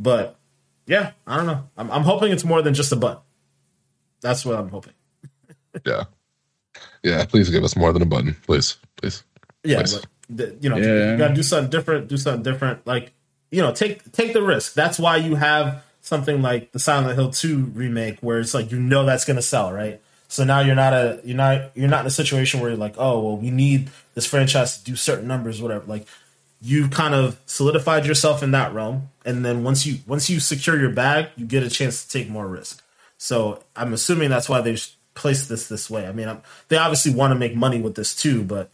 But 0.00 0.36
yeah, 0.86 1.12
I 1.26 1.36
don't 1.36 1.46
know. 1.46 1.68
I'm, 1.76 1.90
I'm 1.90 2.02
hoping 2.02 2.32
it's 2.32 2.44
more 2.44 2.62
than 2.62 2.74
just 2.74 2.92
a 2.92 2.96
button. 2.96 3.22
That's 4.20 4.44
what 4.44 4.58
I'm 4.58 4.68
hoping. 4.68 4.94
yeah. 5.86 6.04
Yeah, 7.02 7.24
please 7.24 7.50
give 7.50 7.62
us 7.62 7.76
more 7.76 7.92
than 7.92 8.02
a 8.02 8.06
button, 8.06 8.36
please, 8.46 8.76
please. 8.96 9.22
Yeah, 9.62 9.78
please. 9.78 10.02
The, 10.28 10.56
you 10.60 10.68
know, 10.68 10.76
yeah. 10.76 11.12
you 11.12 11.18
gotta 11.18 11.34
do 11.34 11.42
something 11.42 11.70
different. 11.70 12.08
Do 12.08 12.16
something 12.16 12.42
different. 12.42 12.84
Like 12.86 13.12
you 13.50 13.62
know, 13.62 13.72
take 13.72 14.10
take 14.12 14.32
the 14.32 14.42
risk. 14.42 14.74
That's 14.74 14.98
why 14.98 15.16
you 15.16 15.36
have 15.36 15.84
something 16.00 16.42
like 16.42 16.72
the 16.72 16.80
Silent 16.80 17.14
Hill 17.14 17.30
Two 17.30 17.66
remake, 17.74 18.18
where 18.20 18.40
it's 18.40 18.54
like 18.54 18.72
you 18.72 18.80
know 18.80 19.04
that's 19.04 19.24
gonna 19.24 19.42
sell, 19.42 19.72
right? 19.72 20.00
So 20.28 20.44
now 20.44 20.60
you're 20.60 20.74
not 20.74 20.92
a 20.92 21.20
you're 21.24 21.36
not 21.36 21.70
you're 21.76 21.88
not 21.88 22.00
in 22.00 22.06
a 22.06 22.10
situation 22.10 22.60
where 22.60 22.70
you're 22.70 22.78
like, 22.78 22.94
oh 22.98 23.20
well, 23.20 23.36
we 23.36 23.50
need 23.50 23.90
this 24.14 24.26
franchise 24.26 24.78
to 24.78 24.84
do 24.84 24.96
certain 24.96 25.28
numbers, 25.28 25.62
whatever. 25.62 25.84
Like 25.86 26.06
you 26.60 26.88
kind 26.88 27.14
of 27.14 27.38
solidified 27.46 28.06
yourself 28.06 28.42
in 28.42 28.50
that 28.52 28.74
realm, 28.74 29.10
and 29.24 29.44
then 29.44 29.62
once 29.62 29.86
you 29.86 29.98
once 30.06 30.28
you 30.28 30.40
secure 30.40 30.78
your 30.78 30.90
bag, 30.90 31.28
you 31.36 31.46
get 31.46 31.62
a 31.62 31.70
chance 31.70 32.04
to 32.04 32.10
take 32.10 32.28
more 32.28 32.46
risk. 32.46 32.82
So 33.18 33.62
I'm 33.74 33.92
assuming 33.92 34.30
that's 34.30 34.48
why 34.48 34.60
they 34.60 34.76
placed 35.14 35.48
this 35.48 35.68
this 35.68 35.88
way. 35.88 36.06
I 36.06 36.12
mean, 36.12 36.28
I'm, 36.28 36.42
they 36.68 36.76
obviously 36.76 37.14
want 37.14 37.32
to 37.32 37.38
make 37.38 37.54
money 37.54 37.80
with 37.80 37.94
this 37.94 38.14
too, 38.14 38.42
but 38.42 38.70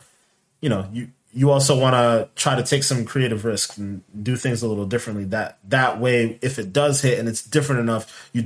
you 0.61 0.68
know, 0.68 0.88
you 0.92 1.09
you 1.33 1.51
also 1.51 1.78
want 1.78 1.95
to 1.95 2.28
try 2.35 2.55
to 2.55 2.62
take 2.62 2.83
some 2.83 3.05
creative 3.05 3.45
risk 3.45 3.78
and 3.78 4.03
do 4.22 4.37
things 4.37 4.62
a 4.62 4.68
little 4.68 4.85
differently. 4.85 5.24
That 5.24 5.59
that 5.68 5.99
way, 5.99 6.39
if 6.43 6.59
it 6.59 6.72
does 6.72 7.01
hit 7.01 7.18
and 7.18 7.28
it's 7.28 7.43
different 7.43 7.80
enough, 7.80 8.30
you 8.33 8.45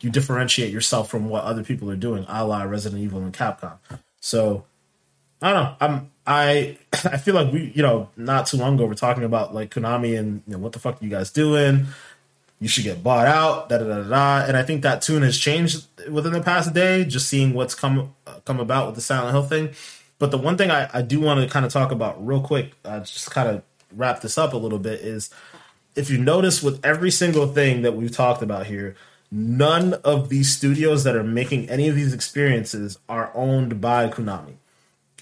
you 0.00 0.10
differentiate 0.10 0.72
yourself 0.72 1.10
from 1.10 1.28
what 1.28 1.44
other 1.44 1.64
people 1.64 1.90
are 1.90 1.96
doing, 1.96 2.24
a 2.28 2.46
la 2.46 2.62
Resident 2.62 3.02
Evil 3.02 3.22
and 3.22 3.32
Capcom. 3.32 3.78
So 4.20 4.64
I 5.42 5.52
don't 5.52 5.64
know. 5.64 5.76
I'm 5.80 6.10
I 6.26 6.78
I 7.04 7.16
feel 7.16 7.34
like 7.34 7.52
we 7.52 7.72
you 7.74 7.82
know 7.82 8.08
not 8.16 8.46
too 8.46 8.56
long 8.56 8.74
ago 8.74 8.86
we're 8.86 8.94
talking 8.94 9.24
about 9.24 9.54
like 9.54 9.70
Konami 9.70 10.18
and 10.18 10.42
you 10.46 10.52
know 10.52 10.58
what 10.58 10.72
the 10.72 10.78
fuck 10.78 11.00
are 11.00 11.04
you 11.04 11.10
guys 11.10 11.30
doing? 11.30 11.86
you 12.60 12.68
should 12.68 12.84
get 12.84 13.02
bought 13.02 13.26
out, 13.26 13.68
da 13.68 13.78
da 13.78 13.84
da 13.84 14.02
da. 14.02 14.44
And 14.46 14.56
I 14.56 14.62
think 14.62 14.82
that 14.82 15.02
tune 15.02 15.22
has 15.22 15.38
changed 15.38 15.86
within 16.10 16.32
the 16.32 16.40
past 16.40 16.74
day, 16.74 17.04
just 17.04 17.28
seeing 17.28 17.54
what's 17.54 17.74
come 17.74 18.14
uh, 18.26 18.40
come 18.44 18.58
about 18.58 18.86
with 18.86 18.94
the 18.96 19.00
Silent 19.00 19.32
Hill 19.32 19.44
thing. 19.44 19.70
But 20.18 20.30
the 20.30 20.38
one 20.38 20.56
thing 20.56 20.70
I, 20.70 20.88
I 20.92 21.02
do 21.02 21.20
want 21.20 21.40
to 21.40 21.48
kind 21.48 21.64
of 21.64 21.72
talk 21.72 21.92
about 21.92 22.24
real 22.26 22.40
quick, 22.40 22.72
uh, 22.84 23.00
just 23.00 23.30
kind 23.30 23.48
of 23.48 23.62
wrap 23.94 24.20
this 24.20 24.36
up 24.36 24.52
a 24.52 24.56
little 24.56 24.78
bit, 24.78 25.00
is 25.00 25.30
if 25.94 26.10
you 26.10 26.18
notice 26.18 26.62
with 26.62 26.84
every 26.84 27.10
single 27.10 27.46
thing 27.46 27.82
that 27.82 27.94
we've 27.94 28.10
talked 28.10 28.42
about 28.42 28.66
here, 28.66 28.96
none 29.30 29.94
of 30.04 30.28
these 30.28 30.54
studios 30.54 31.04
that 31.04 31.14
are 31.14 31.24
making 31.24 31.68
any 31.68 31.88
of 31.88 31.94
these 31.94 32.12
experiences 32.12 32.98
are 33.08 33.30
owned 33.34 33.80
by 33.80 34.08
Konami. 34.08 34.54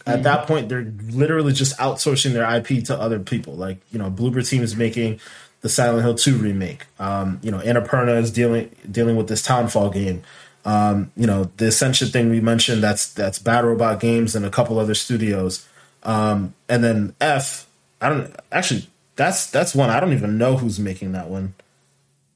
At 0.06 0.22
that 0.22 0.46
point, 0.46 0.68
they're 0.68 0.92
literally 1.10 1.52
just 1.52 1.76
outsourcing 1.78 2.32
their 2.32 2.48
IP 2.48 2.84
to 2.84 2.96
other 2.96 3.18
people. 3.18 3.56
Like, 3.56 3.78
you 3.90 3.98
know, 3.98 4.08
Bloober 4.08 4.48
Team 4.48 4.62
is 4.62 4.76
making 4.76 5.18
the 5.62 5.68
Silent 5.68 6.04
Hill 6.04 6.14
2 6.14 6.36
remake. 6.36 6.86
Um, 7.00 7.40
you 7.42 7.50
know, 7.50 7.58
Annapurna 7.58 8.22
is 8.22 8.30
dealing 8.30 8.70
dealing 8.88 9.16
with 9.16 9.26
this 9.26 9.42
Townfall 9.42 9.90
game. 9.90 10.22
Um, 10.66 11.12
you 11.16 11.26
know, 11.26 11.50
the 11.58 11.68
Ascension 11.68 12.08
thing 12.08 12.28
we 12.28 12.40
mentioned, 12.40 12.82
that's 12.82 13.12
that's 13.14 13.38
Bad 13.38 13.64
Robot 13.64 14.00
Games 14.00 14.34
and 14.34 14.44
a 14.44 14.50
couple 14.50 14.78
other 14.78 14.94
studios. 14.94 15.66
Um, 16.02 16.54
and 16.68 16.82
then 16.82 17.14
F, 17.20 17.66
I 18.00 18.08
don't 18.08 18.34
actually 18.50 18.88
that's 19.14 19.48
that's 19.50 19.74
one 19.74 19.90
I 19.90 20.00
don't 20.00 20.12
even 20.12 20.38
know 20.38 20.56
who's 20.56 20.80
making 20.80 21.12
that 21.12 21.28
one. 21.30 21.54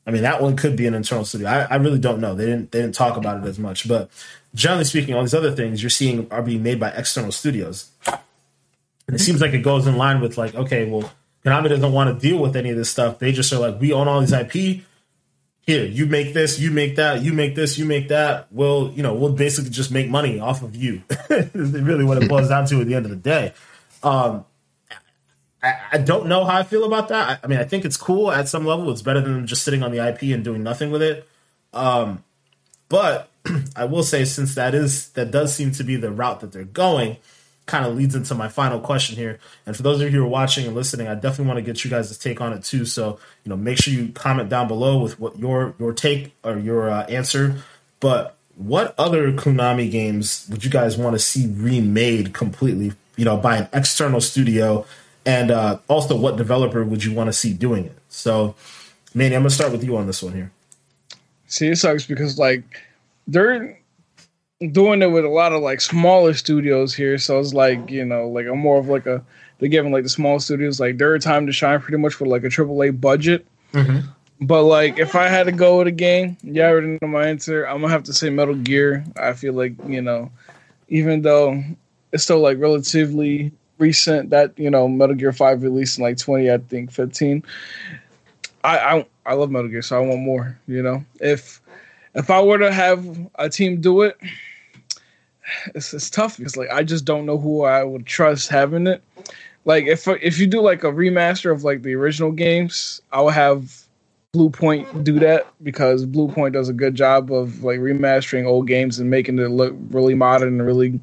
I 0.07 0.12
mean, 0.12 0.22
that 0.22 0.41
one 0.41 0.57
could 0.57 0.76
be 0.76 0.87
an 0.87 0.95
internal 0.95 1.24
studio. 1.24 1.49
I, 1.49 1.62
I 1.62 1.76
really 1.76 1.99
don't 1.99 2.20
know. 2.20 2.35
They 2.35 2.47
didn't 2.47 2.70
they 2.70 2.81
didn't 2.81 2.95
talk 2.95 3.16
about 3.16 3.45
it 3.45 3.49
as 3.49 3.59
much, 3.59 3.89
but 3.89 4.09
generally 4.55 4.85
speaking, 4.85 5.14
all 5.14 5.22
these 5.22 5.35
other 5.35 5.53
things 5.53 5.83
you're 5.83 5.91
seeing 5.91 6.31
are 6.31 6.43
being 6.43 6.62
made 6.62 6.78
by 6.78 6.91
external 6.91 7.33
studios. 7.33 7.91
And 8.07 9.16
it 9.16 9.20
seems 9.20 9.41
like 9.41 9.55
it 9.55 9.59
goes 9.59 9.89
in 9.89 9.97
line 9.97 10.20
with 10.20 10.39
like, 10.39 10.55
okay, 10.55 10.89
well, 10.89 11.12
Konami 11.45 11.68
doesn't 11.68 11.93
want 11.93 12.14
to 12.14 12.28
deal 12.28 12.39
with 12.39 12.55
any 12.55 12.70
of 12.70 12.76
this 12.76 12.91
stuff. 12.91 13.18
They 13.18 13.33
just 13.33 13.53
are 13.53 13.59
like, 13.59 13.81
we 13.81 13.93
own 13.93 14.07
all 14.07 14.20
these 14.20 14.33
IP. 14.33 14.85
Here, 15.67 15.85
you 15.85 16.07
make 16.07 16.35
this, 16.35 16.59
you 16.59 16.71
make 16.71 16.97
that, 16.97 17.23
you 17.23 17.33
make 17.33 17.55
this, 17.55 17.79
you 17.79 17.85
make 17.85 18.09
that. 18.09 18.49
We'll, 18.51 18.93
you 18.93 19.03
know, 19.03 19.15
we'll 19.15 19.33
basically 19.33 19.71
just 19.71 19.93
make 19.93 20.09
money 20.09 20.41
off 20.41 20.63
of 20.63 20.75
you. 20.75 21.03
really 21.55 22.05
what 22.05 22.23
it 22.23 22.29
boils 22.29 22.49
down 22.49 22.67
to 22.67 22.81
at 22.81 22.87
the 22.87 22.95
end 22.95 23.05
of 23.05 23.11
the 23.11 23.17
day. 23.17 23.53
Um, 24.03 24.45
I, 25.63 25.75
I 25.93 25.99
don't 25.99 26.27
know 26.27 26.45
how 26.45 26.59
I 26.59 26.63
feel 26.63 26.85
about 26.85 27.09
that. 27.09 27.29
I, 27.29 27.39
I 27.45 27.47
mean, 27.47 27.59
I 27.59 27.65
think 27.65 27.85
it's 27.85 27.97
cool 27.97 28.33
at 28.33 28.49
some 28.49 28.65
level. 28.65 28.91
It's 28.91 29.03
better 29.03 29.21
than 29.21 29.47
just 29.47 29.63
sitting 29.63 29.83
on 29.83 29.93
the 29.93 30.07
IP 30.07 30.23
and 30.35 30.43
doing 30.43 30.63
nothing 30.63 30.91
with 30.91 31.03
it. 31.03 31.29
Um, 31.73 32.25
but 32.89 33.31
I 33.77 33.85
will 33.85 34.03
say, 34.03 34.25
since 34.25 34.55
that 34.55 34.75
is 34.75 35.11
that 35.11 35.31
does 35.31 35.55
seem 35.55 35.73
to 35.73 35.85
be 35.85 35.97
the 35.97 36.11
route 36.11 36.41
that 36.41 36.53
they're 36.53 36.65
going, 36.65 37.19
kind 37.71 37.87
of 37.87 37.97
leads 37.97 38.14
into 38.14 38.35
my 38.35 38.49
final 38.49 38.81
question 38.81 39.16
here. 39.16 39.39
And 39.64 39.77
for 39.77 39.83
those 39.83 40.01
of 40.01 40.12
you 40.12 40.18
who 40.18 40.25
are 40.25 40.29
watching 40.29 40.66
and 40.66 40.75
listening, 40.75 41.09
I 41.09 41.14
definitely 41.14 41.47
want 41.47 41.59
to 41.59 41.62
get 41.62 41.85
you 41.85 41.91
guys' 41.91 42.16
take 42.18 42.41
on 42.41 42.53
it 42.53 42.64
too. 42.64 42.85
So 42.85 43.18
you 43.45 43.51
know, 43.51 43.57
make 43.57 43.79
sure 43.79 43.95
you 43.95 44.09
comment 44.12 44.49
down 44.51 44.68
below 44.68 44.99
with 44.99 45.18
what 45.18 45.39
your 45.39 45.75
your 45.79 45.95
take 45.95 46.35
or 46.43 46.59
your 46.59 46.91
uh, 46.91 47.05
answer. 47.05 47.62
But 48.01 48.37
what 48.57 48.95
other 48.99 49.33
Konami 49.33 49.91
games 49.91 50.47
would 50.51 50.64
you 50.64 50.71
guys 50.71 50.99
want 50.99 51.14
to 51.14 51.18
see 51.18 51.47
remade 51.47 52.35
completely? 52.35 52.93
You 53.16 53.25
know, 53.25 53.37
by 53.37 53.57
an 53.57 53.68
external 53.73 54.21
studio, 54.21 54.85
and 55.25 55.51
uh, 55.51 55.79
also 55.89 56.16
what 56.16 56.37
developer 56.37 56.85
would 56.85 57.05
you 57.05 57.14
want 57.14 57.29
to 57.29 57.33
see 57.33 57.53
doing 57.53 57.85
it? 57.87 57.97
So, 58.09 58.55
Manny, 59.14 59.37
I'm 59.37 59.43
gonna 59.43 59.51
start 59.51 59.73
with 59.73 59.85
you 59.85 59.97
on 59.97 60.07
this 60.07 60.23
one 60.23 60.35
here. 60.35 60.51
See, 61.47 61.68
it 61.68 61.77
sucks 61.77 62.07
because 62.07 62.39
like 62.39 62.64
they're 63.27 63.80
doing 64.69 65.01
it 65.03 65.11
with 65.11 65.25
a 65.25 65.29
lot 65.29 65.53
of 65.53 65.63
like 65.63 65.81
smaller 65.81 66.35
studios 66.35 66.95
here. 66.95 67.19
So 67.19 67.39
it's 67.39 67.55
like 67.55 67.91
you 67.91 68.05
know, 68.05 68.29
like 68.29 68.47
I'm 68.47 68.59
more 68.59 68.79
of 68.79 68.89
like 68.89 69.07
a 69.07 69.25
they're 69.59 69.69
giving 69.69 69.93
like 69.93 70.05
the 70.05 70.11
small 70.11 70.41
studios 70.41 70.81
like 70.81 70.99
their 70.99 71.19
time 71.19 71.47
to 71.47 71.53
shine 71.53 71.81
pretty 71.81 71.99
much 71.99 72.19
with 72.21 72.29
like 72.29 72.45
a 72.45 72.49
AAA 72.49 73.01
budget. 73.01 73.47
Mm-hmm. 73.73 74.09
But 74.43 74.65
like 74.65 74.99
if 74.99 75.15
I 75.15 75.29
had 75.29 75.45
to 75.45 75.53
go 75.53 75.79
with 75.79 75.87
a 75.87 75.93
game, 75.93 76.37
yeah, 76.43 76.67
I 76.67 76.71
already 76.71 76.99
know 77.01 77.09
my 77.09 77.27
answer. 77.27 77.65
I'm 77.67 77.81
gonna 77.81 77.93
have 77.93 78.05
to 78.05 78.13
say 78.13 78.31
Metal 78.31 78.55
Gear. 78.55 79.05
I 79.17 79.33
feel 79.33 79.55
like 79.55 79.75
you 79.87 80.03
know, 80.03 80.31
even 80.89 81.23
though 81.23 81.63
it's 82.13 82.25
still 82.25 82.41
like 82.41 82.59
relatively 82.59 83.53
recent 83.79 84.31
that 84.31 84.59
you 84.59 84.71
know 84.71 84.89
Metal 84.89 85.15
Gear 85.15 85.33
Five 85.33 85.63
released 85.63 85.99
in 85.99 86.05
like 86.05 86.19
20, 86.19 86.51
I 86.51 86.59
think 86.59 86.91
15. 86.91 87.43
I 88.65 88.79
I, 88.79 89.07
I 89.27 89.35
love 89.35 89.51
Metal 89.51 89.69
Gear, 89.69 89.83
so 89.83 89.97
I 89.97 90.07
want 90.07 90.21
more. 90.21 90.59
You 90.67 90.83
know, 90.83 91.05
if 91.21 91.61
if 92.15 92.31
I 92.31 92.43
were 92.43 92.59
to 92.59 92.73
have 92.73 93.05
a 93.37 93.49
team 93.49 93.81
do 93.81 94.03
it, 94.03 94.17
it's, 95.75 95.93
it's 95.95 96.11
tough 96.11 96.37
because 96.39 96.57
like 96.57 96.71
I 96.71 96.83
just 96.83 97.05
don't 97.05 97.27
know 97.27 97.39
who 97.39 97.65
I 97.65 97.83
would 97.85 98.07
trust 98.07 98.49
having 98.49 98.87
it. 98.87 99.03
Like 99.65 99.85
if 99.87 100.07
if 100.09 100.39
you 100.39 100.47
do 100.47 100.61
like 100.61 100.85
a 100.85 100.93
remaster 100.93 101.53
of 101.53 101.65
like 101.65 101.83
the 101.83 101.95
original 101.95 102.33
games, 102.33 103.01
I 103.13 103.21
would 103.21 103.35
have 103.35 103.85
Bluepoint 104.35 105.03
do 105.05 105.19
that 105.19 105.47
because 105.63 106.07
Bluepoint 106.07 106.53
does 106.53 106.69
a 106.69 106.73
good 106.73 106.95
job 106.95 107.33
of 107.33 107.65
like 107.65 107.81
remastering 107.81 108.47
old 108.47 108.67
games 108.69 108.99
and 108.99 109.11
making 109.11 109.39
it 109.39 109.51
look 109.51 109.75
really 109.91 110.15
modern 110.15 110.49
and 110.61 110.67
really 110.67 111.01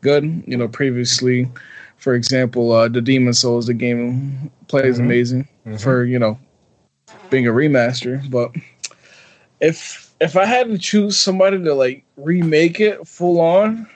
good. 0.00 0.44
You 0.46 0.56
know, 0.56 0.68
previously, 0.68 1.50
for 1.96 2.14
example, 2.14 2.72
uh, 2.72 2.88
the 2.88 3.00
Demon 3.00 3.32
Souls, 3.34 3.66
the 3.66 3.74
game 3.74 4.50
plays 4.68 4.98
Mhm. 4.98 5.04
amazing 5.04 5.48
Mhm. 5.66 5.80
for 5.80 6.04
you 6.04 6.18
know 6.18 6.38
being 7.30 7.46
a 7.48 7.52
remaster. 7.52 8.28
But 8.30 8.52
if 9.60 10.07
if 10.20 10.36
I 10.36 10.44
had 10.44 10.68
to 10.68 10.78
choose 10.78 11.16
somebody 11.16 11.62
to 11.62 11.74
like 11.74 12.04
remake 12.16 12.80
it 12.80 13.06
full 13.06 13.40
on, 13.40 13.88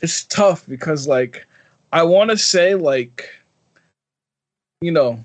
it's 0.00 0.24
tough 0.24 0.66
because 0.66 1.06
like 1.06 1.46
I 1.92 2.02
want 2.02 2.30
to 2.30 2.36
say 2.36 2.74
like 2.74 3.28
you 4.80 4.90
know 4.90 5.24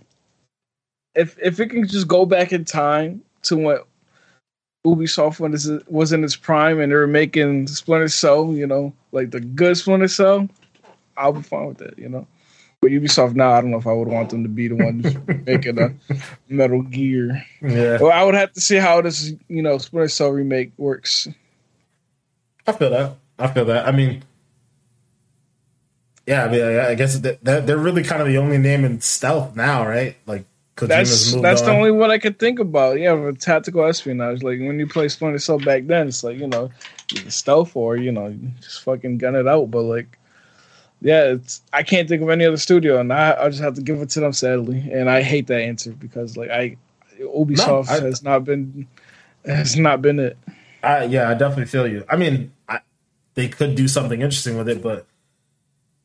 if 1.15 1.37
if 1.41 1.59
it 1.59 1.67
can 1.67 1.87
just 1.87 2.07
go 2.07 2.25
back 2.25 2.53
in 2.53 2.65
time 2.65 3.21
to 3.43 3.57
when 3.57 3.77
Ubisoft 4.85 5.51
this 5.51 5.69
was 5.87 6.13
in 6.13 6.23
its 6.23 6.35
prime 6.35 6.79
and 6.79 6.91
they 6.91 6.95
were 6.95 7.07
making 7.07 7.67
Splinter 7.67 8.07
Cell, 8.07 8.53
you 8.53 8.65
know, 8.65 8.93
like 9.11 9.31
the 9.31 9.41
good 9.41 9.77
Splinter 9.77 10.07
Cell, 10.07 10.47
I'll 11.17 11.33
be 11.33 11.41
fine 11.41 11.67
with 11.67 11.77
that, 11.79 11.99
you 11.99 12.07
know. 12.07 12.25
But 12.81 12.91
Ubisoft 12.91 13.35
now, 13.35 13.51
I 13.51 13.61
don't 13.61 13.71
know 13.71 13.77
if 13.77 13.87
I 13.87 13.91
would 13.93 14.07
want 14.07 14.29
them 14.29 14.43
to 14.43 14.49
be 14.49 14.69
the 14.69 14.75
ones 14.75 15.13
making 15.45 15.79
a 15.79 15.93
Metal 16.47 16.81
Gear. 16.81 17.45
Yeah, 17.61 17.97
Well, 17.99 18.11
I 18.11 18.23
would 18.23 18.35
have 18.35 18.53
to 18.53 18.61
see 18.61 18.77
how 18.77 19.01
this, 19.01 19.33
you 19.49 19.61
know, 19.61 19.77
Splinter 19.79 20.07
Cell 20.07 20.29
remake 20.29 20.71
works. 20.77 21.27
I 22.65 22.71
feel 22.71 22.89
that. 22.91 23.15
I 23.37 23.47
feel 23.47 23.65
that. 23.65 23.87
I 23.87 23.91
mean, 23.91 24.23
yeah, 26.27 26.45
I 26.45 26.49
mean, 26.51 26.61
I 26.61 26.93
guess 26.95 27.17
that, 27.19 27.43
that 27.43 27.65
they're 27.65 27.77
really 27.77 28.03
kind 28.03 28.21
of 28.21 28.27
the 28.27 28.37
only 28.37 28.57
name 28.59 28.85
in 28.85 29.01
stealth 29.01 29.55
now, 29.55 29.87
right? 29.87 30.15
Like 30.27 30.45
Kojima's 30.77 31.31
That's 31.33 31.41
that's 31.41 31.61
on. 31.61 31.67
the 31.67 31.73
only 31.73 31.91
one 31.91 32.11
I 32.11 32.19
could 32.19 32.37
think 32.37 32.59
about. 32.59 32.99
Yeah, 32.99 33.15
for 33.15 33.33
tactical 33.33 33.83
espionage. 33.85 34.43
Like 34.43 34.59
when 34.59 34.77
you 34.79 34.85
play 34.87 35.07
Splinter 35.09 35.39
Cell 35.39 35.57
back 35.57 35.87
then, 35.87 36.07
it's 36.09 36.23
like 36.23 36.37
you 36.37 36.47
know, 36.47 36.69
stealth 37.29 37.75
or 37.75 37.97
you 37.97 38.11
know, 38.11 38.31
just 38.61 38.83
fucking 38.83 39.17
gun 39.17 39.35
it 39.35 39.47
out. 39.47 39.71
But 39.71 39.81
like, 39.81 40.18
yeah, 41.01 41.33
it's 41.33 41.61
I 41.73 41.83
can't 41.83 42.07
think 42.09 42.21
of 42.21 42.29
any 42.29 42.45
other 42.45 42.57
studio, 42.57 42.99
and 42.99 43.11
I 43.13 43.35
I 43.39 43.49
just 43.49 43.61
have 43.61 43.75
to 43.75 43.81
give 43.81 44.01
it 44.01 44.09
to 44.11 44.19
them 44.19 44.33
sadly. 44.33 44.89
And 44.91 45.09
I 45.09 45.21
hate 45.21 45.47
that 45.47 45.61
answer 45.61 45.91
because 45.91 46.35
like 46.37 46.49
I 46.49 46.77
Ubisoft 47.21 47.89
I- 47.89 48.01
has 48.01 48.23
not 48.23 48.43
been 48.43 48.87
has 49.45 49.75
not 49.77 50.01
been 50.01 50.19
it. 50.19 50.37
I, 50.81 51.03
yeah, 51.05 51.29
I 51.29 51.33
definitely 51.33 51.65
feel 51.65 51.87
you. 51.87 52.05
I 52.09 52.15
mean, 52.15 52.53
I, 52.69 52.79
they 53.33 53.49
could 53.49 53.75
do 53.75 53.87
something 53.89 54.21
interesting 54.21 54.57
with 54.57 54.69
it, 54.69 54.81
but 54.81 55.05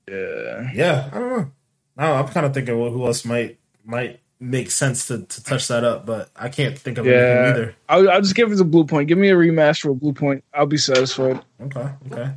Yeah. 0.09 0.71
yeah, 0.75 1.11
I 1.13 1.19
don't 1.19 1.31
know. 1.31 1.51
No, 1.97 2.13
I'm 2.15 2.27
kind 2.29 2.45
of 2.45 2.53
thinking, 2.53 2.79
well, 2.79 2.91
who 2.91 3.07
else 3.07 3.25
might 3.25 3.59
might 3.85 4.19
make 4.41 4.71
sense 4.71 5.07
to, 5.07 5.23
to 5.23 5.45
touch 5.45 5.69
that 5.69 5.85
up, 5.85 6.05
but 6.05 6.29
I 6.35 6.49
can't 6.49 6.77
think 6.77 6.99
of 6.99 7.07
anything 7.07 7.55
either. 7.55 7.77
I'll, 7.89 8.11
I'll 8.11 8.21
just 8.21 8.35
give 8.35 8.51
it 8.51 8.57
to 8.57 8.65
Blue 8.65 8.85
Point. 8.85 9.07
Give 9.09 9.17
me 9.17 9.31
a 9.31 9.37
remaster 9.37 9.91
of 9.93 9.99
Bluepoint. 9.99 10.43
I'll 10.53 10.67
be 10.67 10.77
satisfied. 10.77 11.41
Okay, 11.63 11.89
okay. 12.11 12.33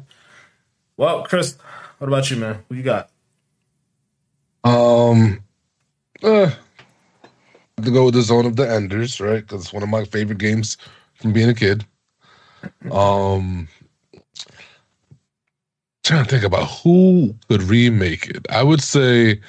Well, 0.96 1.24
Chris, 1.24 1.58
what 1.98 2.08
about 2.08 2.30
you, 2.30 2.38
man? 2.38 2.64
What 2.68 2.78
you 2.78 2.84
got? 2.84 3.10
Um, 4.64 5.42
uh, 6.24 6.52
to 7.82 7.92
go 7.92 8.06
with 8.06 8.14
the 8.14 8.22
Zone 8.22 8.46
of 8.46 8.56
the 8.56 8.70
Enders, 8.70 9.20
right? 9.20 9.42
Because 9.42 9.66
it's 9.66 9.74
one 9.74 9.84
of 9.84 9.90
my 9.90 10.04
favorite 10.06 10.40
games 10.40 10.78
from 11.16 11.34
being 11.34 11.50
a 11.50 11.54
kid. 11.54 11.86
Um, 12.92 13.68
trying 16.04 16.24
to 16.24 16.30
think 16.30 16.44
about 16.44 16.66
who 16.66 17.36
could 17.48 17.62
remake 17.64 18.28
it. 18.28 18.46
I 18.50 18.64
would 18.64 18.82
say, 18.82 19.40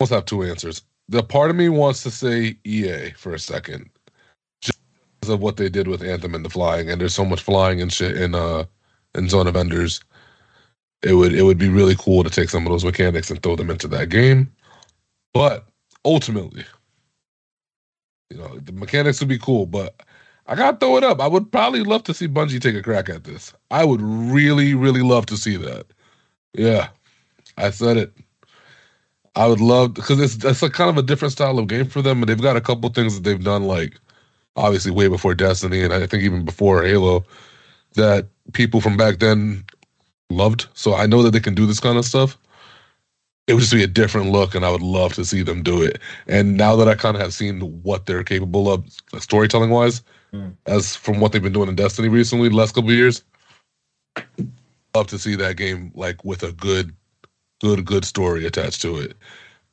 almost 0.00 0.12
have 0.12 0.24
two 0.24 0.42
answers. 0.42 0.82
The 1.08 1.22
part 1.22 1.50
of 1.50 1.56
me 1.56 1.68
wants 1.68 2.02
to 2.04 2.10
say 2.10 2.56
EA 2.64 3.10
for 3.10 3.34
a 3.34 3.38
second, 3.38 3.90
just 4.60 4.78
because 5.20 5.34
of 5.34 5.40
what 5.40 5.56
they 5.56 5.68
did 5.68 5.88
with 5.88 6.02
Anthem 6.02 6.34
and 6.34 6.44
the 6.44 6.50
flying, 6.50 6.90
and 6.90 7.00
there's 7.00 7.14
so 7.14 7.24
much 7.24 7.42
flying 7.42 7.82
and 7.82 7.92
shit 7.92 8.16
in 8.16 8.34
uh 8.34 8.64
in 9.14 9.28
Zone 9.28 9.46
of 9.46 9.56
Enders 9.56 10.00
it 11.02 11.14
would 11.14 11.34
it 11.34 11.42
would 11.42 11.58
be 11.58 11.68
really 11.68 11.96
cool 11.96 12.24
to 12.24 12.30
take 12.30 12.50
some 12.50 12.66
of 12.66 12.72
those 12.72 12.84
mechanics 12.84 13.30
and 13.30 13.42
throw 13.42 13.56
them 13.56 13.70
into 13.70 13.88
that 13.88 14.08
game. 14.08 14.52
But 15.32 15.66
ultimately, 16.04 16.64
you 18.30 18.38
know, 18.38 18.58
the 18.58 18.72
mechanics 18.72 19.20
would 19.20 19.28
be 19.28 19.38
cool, 19.38 19.66
but 19.66 20.02
I 20.46 20.54
gotta 20.54 20.76
throw 20.78 20.96
it 20.96 21.04
up. 21.04 21.20
I 21.20 21.26
would 21.26 21.50
probably 21.50 21.82
love 21.82 22.04
to 22.04 22.14
see 22.14 22.28
Bungie 22.28 22.60
take 22.60 22.74
a 22.74 22.82
crack 22.82 23.08
at 23.08 23.24
this. 23.24 23.52
I 23.70 23.84
would 23.84 24.00
really, 24.02 24.74
really 24.74 25.02
love 25.02 25.26
to 25.26 25.36
see 25.36 25.56
that. 25.56 25.86
Yeah, 26.54 26.88
I 27.56 27.70
said 27.70 27.96
it. 27.96 28.12
I 29.34 29.46
would 29.46 29.60
love 29.60 29.94
because 29.94 30.18
it's 30.18 30.42
it's 30.44 30.62
a 30.62 30.70
kind 30.70 30.88
of 30.88 30.96
a 30.96 31.02
different 31.02 31.32
style 31.32 31.58
of 31.58 31.68
game 31.68 31.86
for 31.86 32.00
them, 32.00 32.22
and 32.22 32.28
they've 32.28 32.40
got 32.40 32.56
a 32.56 32.60
couple 32.60 32.88
things 32.90 33.14
that 33.14 33.24
they've 33.24 33.44
done, 33.44 33.64
like 33.64 34.00
obviously 34.56 34.90
way 34.90 35.08
before 35.08 35.34
Destiny, 35.34 35.82
and 35.82 35.92
I 35.92 36.06
think 36.06 36.22
even 36.22 36.44
before 36.44 36.82
Halo, 36.82 37.24
that 37.94 38.28
people 38.54 38.80
from 38.80 38.96
back 38.96 39.18
then 39.18 39.64
loved. 40.30 40.66
So 40.74 40.94
I 40.94 41.06
know 41.06 41.22
that 41.22 41.30
they 41.32 41.40
can 41.40 41.54
do 41.54 41.66
this 41.66 41.80
kind 41.80 41.98
of 41.98 42.04
stuff. 42.04 42.38
it 43.48 43.54
would 43.54 43.60
just 43.60 43.72
be 43.72 43.84
a 43.84 43.86
different 43.86 44.32
look, 44.32 44.56
and 44.56 44.64
I 44.64 44.70
would 44.72 44.82
love 44.82 45.14
to 45.14 45.24
see 45.24 45.42
them 45.42 45.62
do 45.62 45.80
it. 45.80 46.00
And 46.26 46.56
now 46.56 46.74
that 46.74 46.88
I 46.88 46.96
kind 46.96 47.16
of 47.16 47.22
have 47.22 47.32
seen 47.32 47.60
what 47.84 48.06
they're 48.06 48.24
capable 48.24 48.68
of, 48.72 48.84
storytelling 49.20 49.70
wise, 49.70 50.02
Mm. 50.32 50.56
as 50.66 50.96
from 50.96 51.20
what 51.20 51.30
they've 51.30 51.42
been 51.42 51.52
doing 51.52 51.68
in 51.68 51.76
Destiny 51.76 52.08
recently, 52.08 52.48
the 52.48 52.56
last 52.56 52.74
couple 52.74 52.90
of 52.90 52.96
years, 52.96 53.22
love 54.94 55.06
to 55.06 55.18
see 55.18 55.36
that 55.36 55.56
game 55.56 55.92
like 55.94 56.24
with 56.24 56.42
a 56.42 56.50
good, 56.52 56.92
good, 57.60 57.84
good 57.84 58.04
story 58.04 58.46
attached 58.46 58.82
to 58.82 58.96
it. 58.98 59.16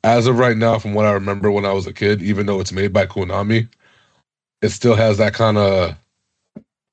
As 0.04 0.28
of 0.28 0.38
right 0.38 0.56
now, 0.56 0.78
from 0.78 0.94
what 0.94 1.06
I 1.06 1.12
remember 1.12 1.50
when 1.50 1.64
I 1.64 1.72
was 1.72 1.86
a 1.88 1.92
kid, 1.92 2.22
even 2.22 2.46
though 2.46 2.60
it's 2.60 2.72
made 2.72 2.92
by 2.92 3.06
Konami, 3.06 3.68
it 4.62 4.68
still 4.68 4.94
has 4.94 5.18
that 5.18 5.34
kind 5.34 5.58
of 5.58 5.96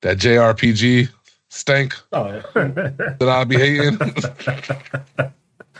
that 0.02 0.18
JRPG 0.18 1.08
stank 1.52 1.94
Oh, 2.12 2.26
yeah. 2.26 2.42
that 2.54 3.28
I'd 3.28 3.48
be 3.48 3.56
hating. 3.56 3.98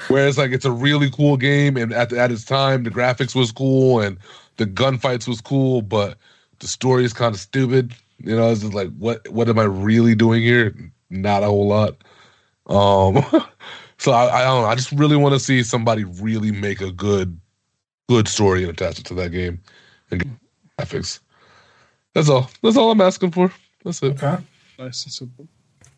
Whereas 0.09 0.37
like 0.37 0.51
it's 0.51 0.65
a 0.65 0.71
really 0.71 1.11
cool 1.11 1.37
game, 1.37 1.77
and 1.77 1.93
at 1.93 2.13
at 2.13 2.33
its 2.33 2.45
time, 2.45 2.83
the 2.83 2.91
graphics 2.91 3.35
was 3.35 3.53
cool 3.53 4.01
and 4.01 4.19
the 4.57 4.67
gunfights 4.67 5.29
was 5.29 5.41
cool, 5.41 5.81
but 5.81 6.19
the 6.59 6.67
story 6.67 7.05
is 7.05 7.13
kind 7.13 7.35
of 7.35 7.41
stupid. 7.41 7.95
You 8.19 8.37
know, 8.37 8.51
it's 8.51 8.63
just 8.63 8.75
like 8.75 8.91
what 8.99 9.27
what 9.29 9.49
am 9.49 9.59
I 9.59 9.65
really 9.65 10.15
doing 10.15 10.43
here? 10.43 10.75
Not 11.11 11.43
a 11.43 11.47
whole 11.47 11.69
lot. 11.69 11.97
Um, 12.67 13.25
so 13.99 14.13
I, 14.13 14.41
I 14.41 14.45
don't 14.45 14.63
know. 14.63 14.69
I 14.69 14.75
just 14.75 14.93
really 14.93 15.17
want 15.17 15.35
to 15.35 15.41
see 15.41 15.63
somebody 15.63 16.05
really 16.05 16.53
make 16.53 16.81
a 16.81 16.91
good 16.91 17.39
good 18.09 18.29
story 18.29 18.63
and 18.63 18.73
attach 18.73 18.99
it 18.99 19.07
to 19.07 19.15
that 19.15 19.31
game 19.31 19.61
and 20.11 20.21
get 20.21 20.33
graphics. 20.79 21.21
That's 22.15 22.29
all. 22.29 22.51
That's 22.63 22.77
all 22.77 22.91
I'm 22.91 23.01
asking 23.01 23.31
for. 23.31 23.53
That's 23.85 24.03
it. 24.03 24.23
okay. 24.23 24.43
Nice 24.79 25.05
and 25.05 25.13
simple. 25.13 25.49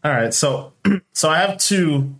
All 0.04 0.10
right, 0.12 0.34
so 0.34 0.74
so 1.12 1.30
I 1.30 1.38
have 1.38 1.58
two. 1.58 2.14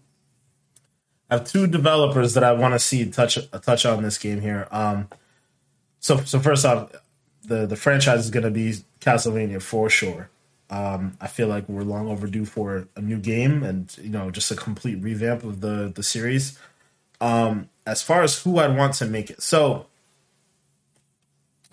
I 1.31 1.39
have 1.39 1.45
two 1.45 1.67
developers 1.67 2.35
that 2.35 2.45
I 2.45 2.53
want 2.53 2.75
to 2.75 2.79
see 2.79 3.05
touch 3.11 3.39
touch 3.63 3.85
on 3.85 4.03
this 4.03 4.17
game 4.17 4.41
here. 4.41 4.67
Um, 4.71 5.09
so 6.01 6.19
so 6.25 6.41
first 6.41 6.65
off, 6.65 6.93
the 7.45 7.67
the 7.67 7.77
franchise 7.77 8.21
is 8.21 8.31
going 8.31 8.45
to 8.45 8.51
be 8.51 8.75
Castlevania 9.01 9.61
for 9.61 9.91
sure. 9.91 10.31
Um, 10.71 11.19
I 11.21 11.27
feel 11.27 11.47
like 11.49 11.69
we're 11.69 11.83
long 11.83 12.09
overdue 12.09 12.47
for 12.47 12.89
a 12.97 13.03
new 13.03 13.19
game 13.19 13.63
and 13.63 13.95
you 13.99 14.09
know 14.09 14.31
just 14.31 14.51
a 14.51 14.57
complete 14.57 14.97
revamp 15.03 15.45
of 15.45 15.61
the 15.61 15.93
the 15.95 16.03
series. 16.03 16.59
Um, 17.21 17.69
as 17.87 18.03
far 18.03 18.23
as 18.23 18.43
who 18.43 18.59
I'd 18.59 18.77
want 18.77 18.95
to 18.95 19.07
make 19.07 19.29
it, 19.31 19.43
so 19.43 19.87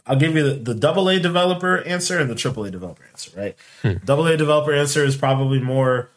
I'll 0.05 0.17
give 0.17 0.35
you 0.35 0.43
the, 0.43 0.53
the 0.55 0.73
double 0.75 1.09
A 1.09 1.19
developer 1.19 1.81
answer 1.83 2.19
and 2.19 2.29
the 2.29 2.35
triple 2.35 2.65
A 2.65 2.71
developer 2.71 3.03
answer. 3.09 3.31
Right, 3.35 3.55
double 4.05 4.27
A 4.27 4.37
developer 4.37 4.73
answer 4.73 5.03
is 5.03 5.15
probably 5.15 5.59
more 5.59 6.09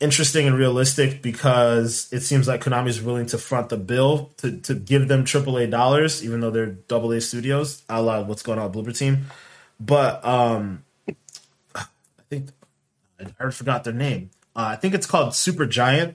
interesting 0.00 0.46
and 0.46 0.56
realistic 0.56 1.20
because 1.20 2.08
it 2.10 2.20
seems 2.20 2.48
like 2.48 2.62
Konami 2.62 2.88
is 2.88 3.02
willing 3.02 3.26
to 3.26 3.38
front 3.38 3.68
the 3.68 3.76
bill 3.76 4.32
to, 4.38 4.56
to 4.62 4.74
give 4.74 5.08
them 5.08 5.24
AAA 5.24 5.70
dollars, 5.70 6.24
even 6.24 6.40
though 6.40 6.50
they're 6.50 6.66
double 6.66 7.12
A 7.12 7.20
studios, 7.20 7.82
a 7.88 8.02
la 8.02 8.22
what's 8.22 8.42
going 8.42 8.58
on 8.58 8.72
with 8.72 8.86
Bloober 8.86 8.96
Team. 8.96 9.26
But 9.78 10.24
um, 10.24 10.84
I 11.76 11.84
think 12.28 12.48
I 13.38 13.50
forgot 13.50 13.84
their 13.84 13.92
name. 13.92 14.30
Uh, 14.56 14.70
I 14.72 14.76
think 14.76 14.94
it's 14.94 15.06
called 15.06 15.30
Supergiant 15.30 16.14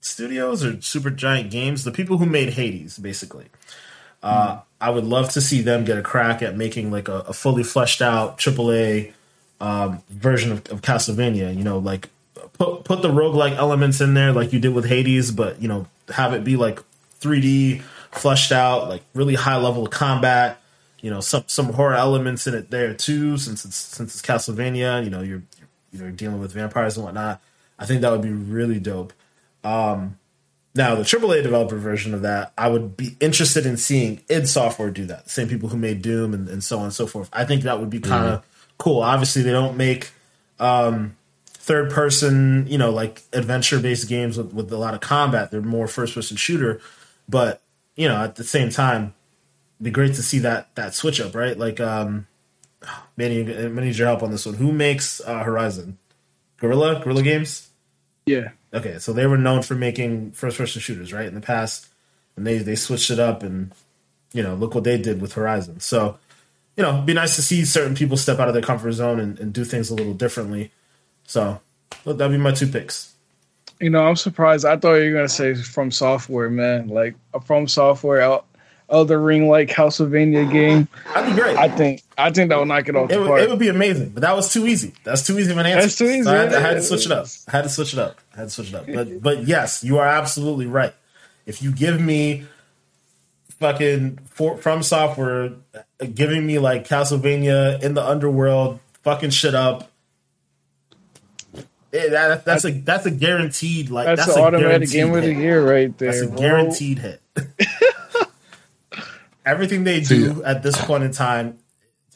Studios 0.00 0.64
or 0.64 0.74
Supergiant 0.74 1.50
Games. 1.50 1.84
The 1.84 1.92
people 1.92 2.18
who 2.18 2.26
made 2.26 2.50
Hades, 2.50 2.98
basically. 2.98 3.46
Uh, 4.24 4.60
I 4.80 4.90
would 4.90 5.04
love 5.04 5.30
to 5.30 5.40
see 5.40 5.60
them 5.60 5.84
get 5.84 5.98
a 5.98 6.02
crack 6.02 6.42
at 6.42 6.56
making 6.56 6.90
like 6.90 7.08
a, 7.08 7.18
a 7.20 7.32
fully 7.32 7.62
fleshed 7.62 8.02
out 8.02 8.38
AAA 8.38 9.12
um, 9.60 10.02
version 10.08 10.52
of, 10.52 10.66
of 10.70 10.82
Castlevania. 10.82 11.54
You 11.54 11.62
know, 11.62 11.78
like 11.78 12.08
put 12.54 12.84
put 12.84 13.02
the 13.02 13.08
roguelike 13.08 13.56
elements 13.56 14.00
in 14.00 14.14
there 14.14 14.32
like 14.32 14.52
you 14.52 14.58
did 14.58 14.74
with 14.74 14.86
Hades, 14.86 15.30
but 15.30 15.60
you 15.60 15.68
know, 15.68 15.86
have 16.08 16.32
it 16.32 16.42
be 16.42 16.56
like 16.56 16.80
3D 17.20 17.82
fleshed 18.12 18.52
out, 18.52 18.88
like 18.88 19.02
really 19.14 19.34
high 19.34 19.56
level 19.56 19.84
of 19.84 19.90
combat. 19.90 20.60
You 21.00 21.10
know, 21.10 21.20
some 21.20 21.44
some 21.46 21.72
horror 21.74 21.94
elements 21.94 22.46
in 22.46 22.54
it 22.54 22.70
there 22.70 22.94
too, 22.94 23.36
since 23.36 23.64
it's 23.64 23.76
since 23.76 24.14
it's 24.14 24.22
Castlevania. 24.22 25.04
You 25.04 25.10
know, 25.10 25.20
you're 25.20 25.42
you're 25.92 26.10
dealing 26.10 26.40
with 26.40 26.52
vampires 26.52 26.96
and 26.96 27.04
whatnot. 27.04 27.42
I 27.78 27.84
think 27.84 28.00
that 28.00 28.10
would 28.10 28.22
be 28.22 28.30
really 28.30 28.80
dope. 28.80 29.12
Um, 29.62 30.18
now 30.74 30.94
the 30.94 31.02
AAA 31.02 31.42
developer 31.42 31.76
version 31.76 32.14
of 32.14 32.22
that, 32.22 32.52
I 32.58 32.68
would 32.68 32.96
be 32.96 33.16
interested 33.20 33.64
in 33.64 33.76
seeing 33.76 34.20
id 34.28 34.48
Software 34.48 34.90
do 34.90 35.06
that. 35.06 35.24
The 35.24 35.30
same 35.30 35.48
people 35.48 35.68
who 35.68 35.76
made 35.76 36.02
Doom 36.02 36.34
and, 36.34 36.48
and 36.48 36.64
so 36.64 36.78
on 36.78 36.84
and 36.84 36.92
so 36.92 37.06
forth. 37.06 37.28
I 37.32 37.44
think 37.44 37.62
that 37.62 37.78
would 37.78 37.90
be 37.90 38.00
kind 38.00 38.26
of 38.26 38.44
cool. 38.78 39.02
Obviously, 39.02 39.42
they 39.42 39.52
don't 39.52 39.76
make 39.76 40.10
um, 40.58 41.16
third 41.46 41.90
person, 41.90 42.66
you 42.66 42.76
know, 42.76 42.90
like 42.90 43.22
adventure 43.32 43.78
based 43.78 44.08
games 44.08 44.36
with, 44.36 44.52
with 44.52 44.72
a 44.72 44.76
lot 44.76 44.94
of 44.94 45.00
combat. 45.00 45.50
They're 45.50 45.62
more 45.62 45.86
first 45.86 46.14
person 46.14 46.36
shooter, 46.36 46.80
but 47.28 47.62
you 47.96 48.08
know, 48.08 48.16
at 48.16 48.36
the 48.36 48.44
same 48.44 48.70
time, 48.70 49.14
it'd 49.76 49.84
be 49.84 49.90
great 49.90 50.14
to 50.14 50.22
see 50.22 50.40
that 50.40 50.74
that 50.74 50.94
switch 50.94 51.20
up, 51.20 51.34
right? 51.34 51.56
Like, 51.56 51.80
um, 51.80 52.26
Manny, 53.16 53.40
I 53.42 53.68
need 53.68 53.96
your 53.96 54.08
help 54.08 54.22
on 54.22 54.32
this 54.32 54.44
one. 54.44 54.56
Who 54.56 54.72
makes 54.72 55.20
uh, 55.20 55.44
Horizon? 55.44 55.98
Guerrilla, 56.58 57.00
Guerrilla 57.02 57.22
Games. 57.22 57.68
Yeah. 58.26 58.50
Okay, 58.74 58.98
so 58.98 59.12
they 59.12 59.26
were 59.26 59.38
known 59.38 59.62
for 59.62 59.74
making 59.74 60.32
first 60.32 60.58
person 60.58 60.80
shooters, 60.80 61.12
right? 61.12 61.26
In 61.26 61.34
the 61.34 61.40
past, 61.40 61.86
and 62.36 62.46
they 62.46 62.58
they 62.58 62.74
switched 62.74 63.10
it 63.10 63.20
up, 63.20 63.42
and 63.42 63.70
you 64.32 64.42
know, 64.42 64.54
look 64.54 64.74
what 64.74 64.84
they 64.84 64.98
did 64.98 65.20
with 65.20 65.34
Horizon. 65.34 65.80
So, 65.80 66.18
you 66.76 66.82
know, 66.82 67.00
be 67.02 67.14
nice 67.14 67.36
to 67.36 67.42
see 67.42 67.64
certain 67.64 67.94
people 67.94 68.16
step 68.16 68.40
out 68.40 68.48
of 68.48 68.54
their 68.54 68.62
comfort 68.62 68.92
zone 68.92 69.20
and, 69.20 69.38
and 69.38 69.52
do 69.52 69.64
things 69.64 69.90
a 69.90 69.94
little 69.94 70.12
differently. 70.12 70.72
So, 71.24 71.60
that'd 72.04 72.32
be 72.32 72.36
my 72.36 72.50
two 72.50 72.66
picks. 72.66 73.14
You 73.80 73.90
know, 73.90 74.04
I'm 74.04 74.16
surprised. 74.16 74.64
I 74.64 74.76
thought 74.76 74.94
you 74.94 75.12
were 75.12 75.18
gonna 75.18 75.28
say 75.28 75.52
FromSoftware, 75.52 76.50
man. 76.50 76.88
Like 76.88 77.14
FromSoftware, 77.32 78.42
Elden 78.88 79.22
Ring, 79.22 79.48
like 79.48 79.68
Castlevania 79.68 80.50
game. 80.50 80.88
That'd 81.14 81.34
be 81.34 81.40
great. 81.40 81.56
I 81.56 81.68
think 81.68 82.02
I 82.18 82.30
think 82.30 82.50
that 82.50 82.58
would 82.58 82.68
knock 82.68 82.88
it 82.88 82.96
off 82.96 83.10
it 83.10 83.18
would, 83.18 83.42
it 83.42 83.48
would 83.48 83.58
be 83.58 83.68
amazing, 83.68 84.10
but 84.10 84.20
that 84.20 84.36
was 84.36 84.52
too 84.52 84.66
easy. 84.66 84.92
That's 85.04 85.26
too 85.26 85.38
easy 85.38 85.52
of 85.52 85.58
an 85.58 85.66
answer. 85.66 85.80
That's 85.82 85.96
too 85.96 86.06
easy, 86.06 86.24
So 86.24 86.32
I, 86.32 86.36
had 86.36 86.50
to, 86.50 86.56
I 86.58 86.60
had 86.60 86.74
to 86.74 86.82
switch 86.82 87.06
it 87.06 87.12
up. 87.12 87.26
I 87.48 87.50
had 87.50 87.62
to 87.62 87.70
switch 87.70 87.92
it 87.94 87.98
up. 87.98 88.20
I 88.34 88.38
had 88.38 88.44
to 88.44 88.50
switch 88.50 88.68
it 88.68 88.74
up. 88.74 88.86
But 88.86 89.22
but 89.22 89.46
yes, 89.46 89.82
you 89.82 89.98
are 89.98 90.06
absolutely 90.06 90.66
right. 90.66 90.94
If 91.46 91.62
you 91.62 91.72
give 91.72 92.00
me 92.00 92.44
fucking 93.58 94.18
for, 94.26 94.56
FromSoftware 94.56 95.56
giving 96.14 96.46
me 96.46 96.58
like 96.58 96.86
Castlevania 96.86 97.82
in 97.82 97.94
the 97.94 98.04
underworld, 98.04 98.80
fucking 99.02 99.30
shit 99.30 99.54
up. 99.54 99.90
eh, 101.92 102.08
that, 102.10 102.44
that's 102.44 102.64
a 102.64 102.70
that's 102.70 103.06
a 103.06 103.10
guaranteed 103.10 103.90
like 103.90 104.06
That's, 104.06 104.26
that's, 104.26 104.34
the 104.34 104.40
a 104.40 104.44
automatic 104.44 104.90
guaranteed 104.90 104.92
game 104.92 105.14
of 105.14 105.22
the 105.22 105.34
year 105.34 105.66
right 105.66 105.96
there. 105.96 106.12
That's 106.12 106.22
a 106.22 106.36
guaranteed 106.36 106.98
hit. 106.98 107.20
Everything 109.44 109.84
they 109.84 110.00
do 110.00 110.42
at 110.44 110.62
this 110.62 110.82
point 110.84 111.04
in 111.04 111.12
time 111.12 111.58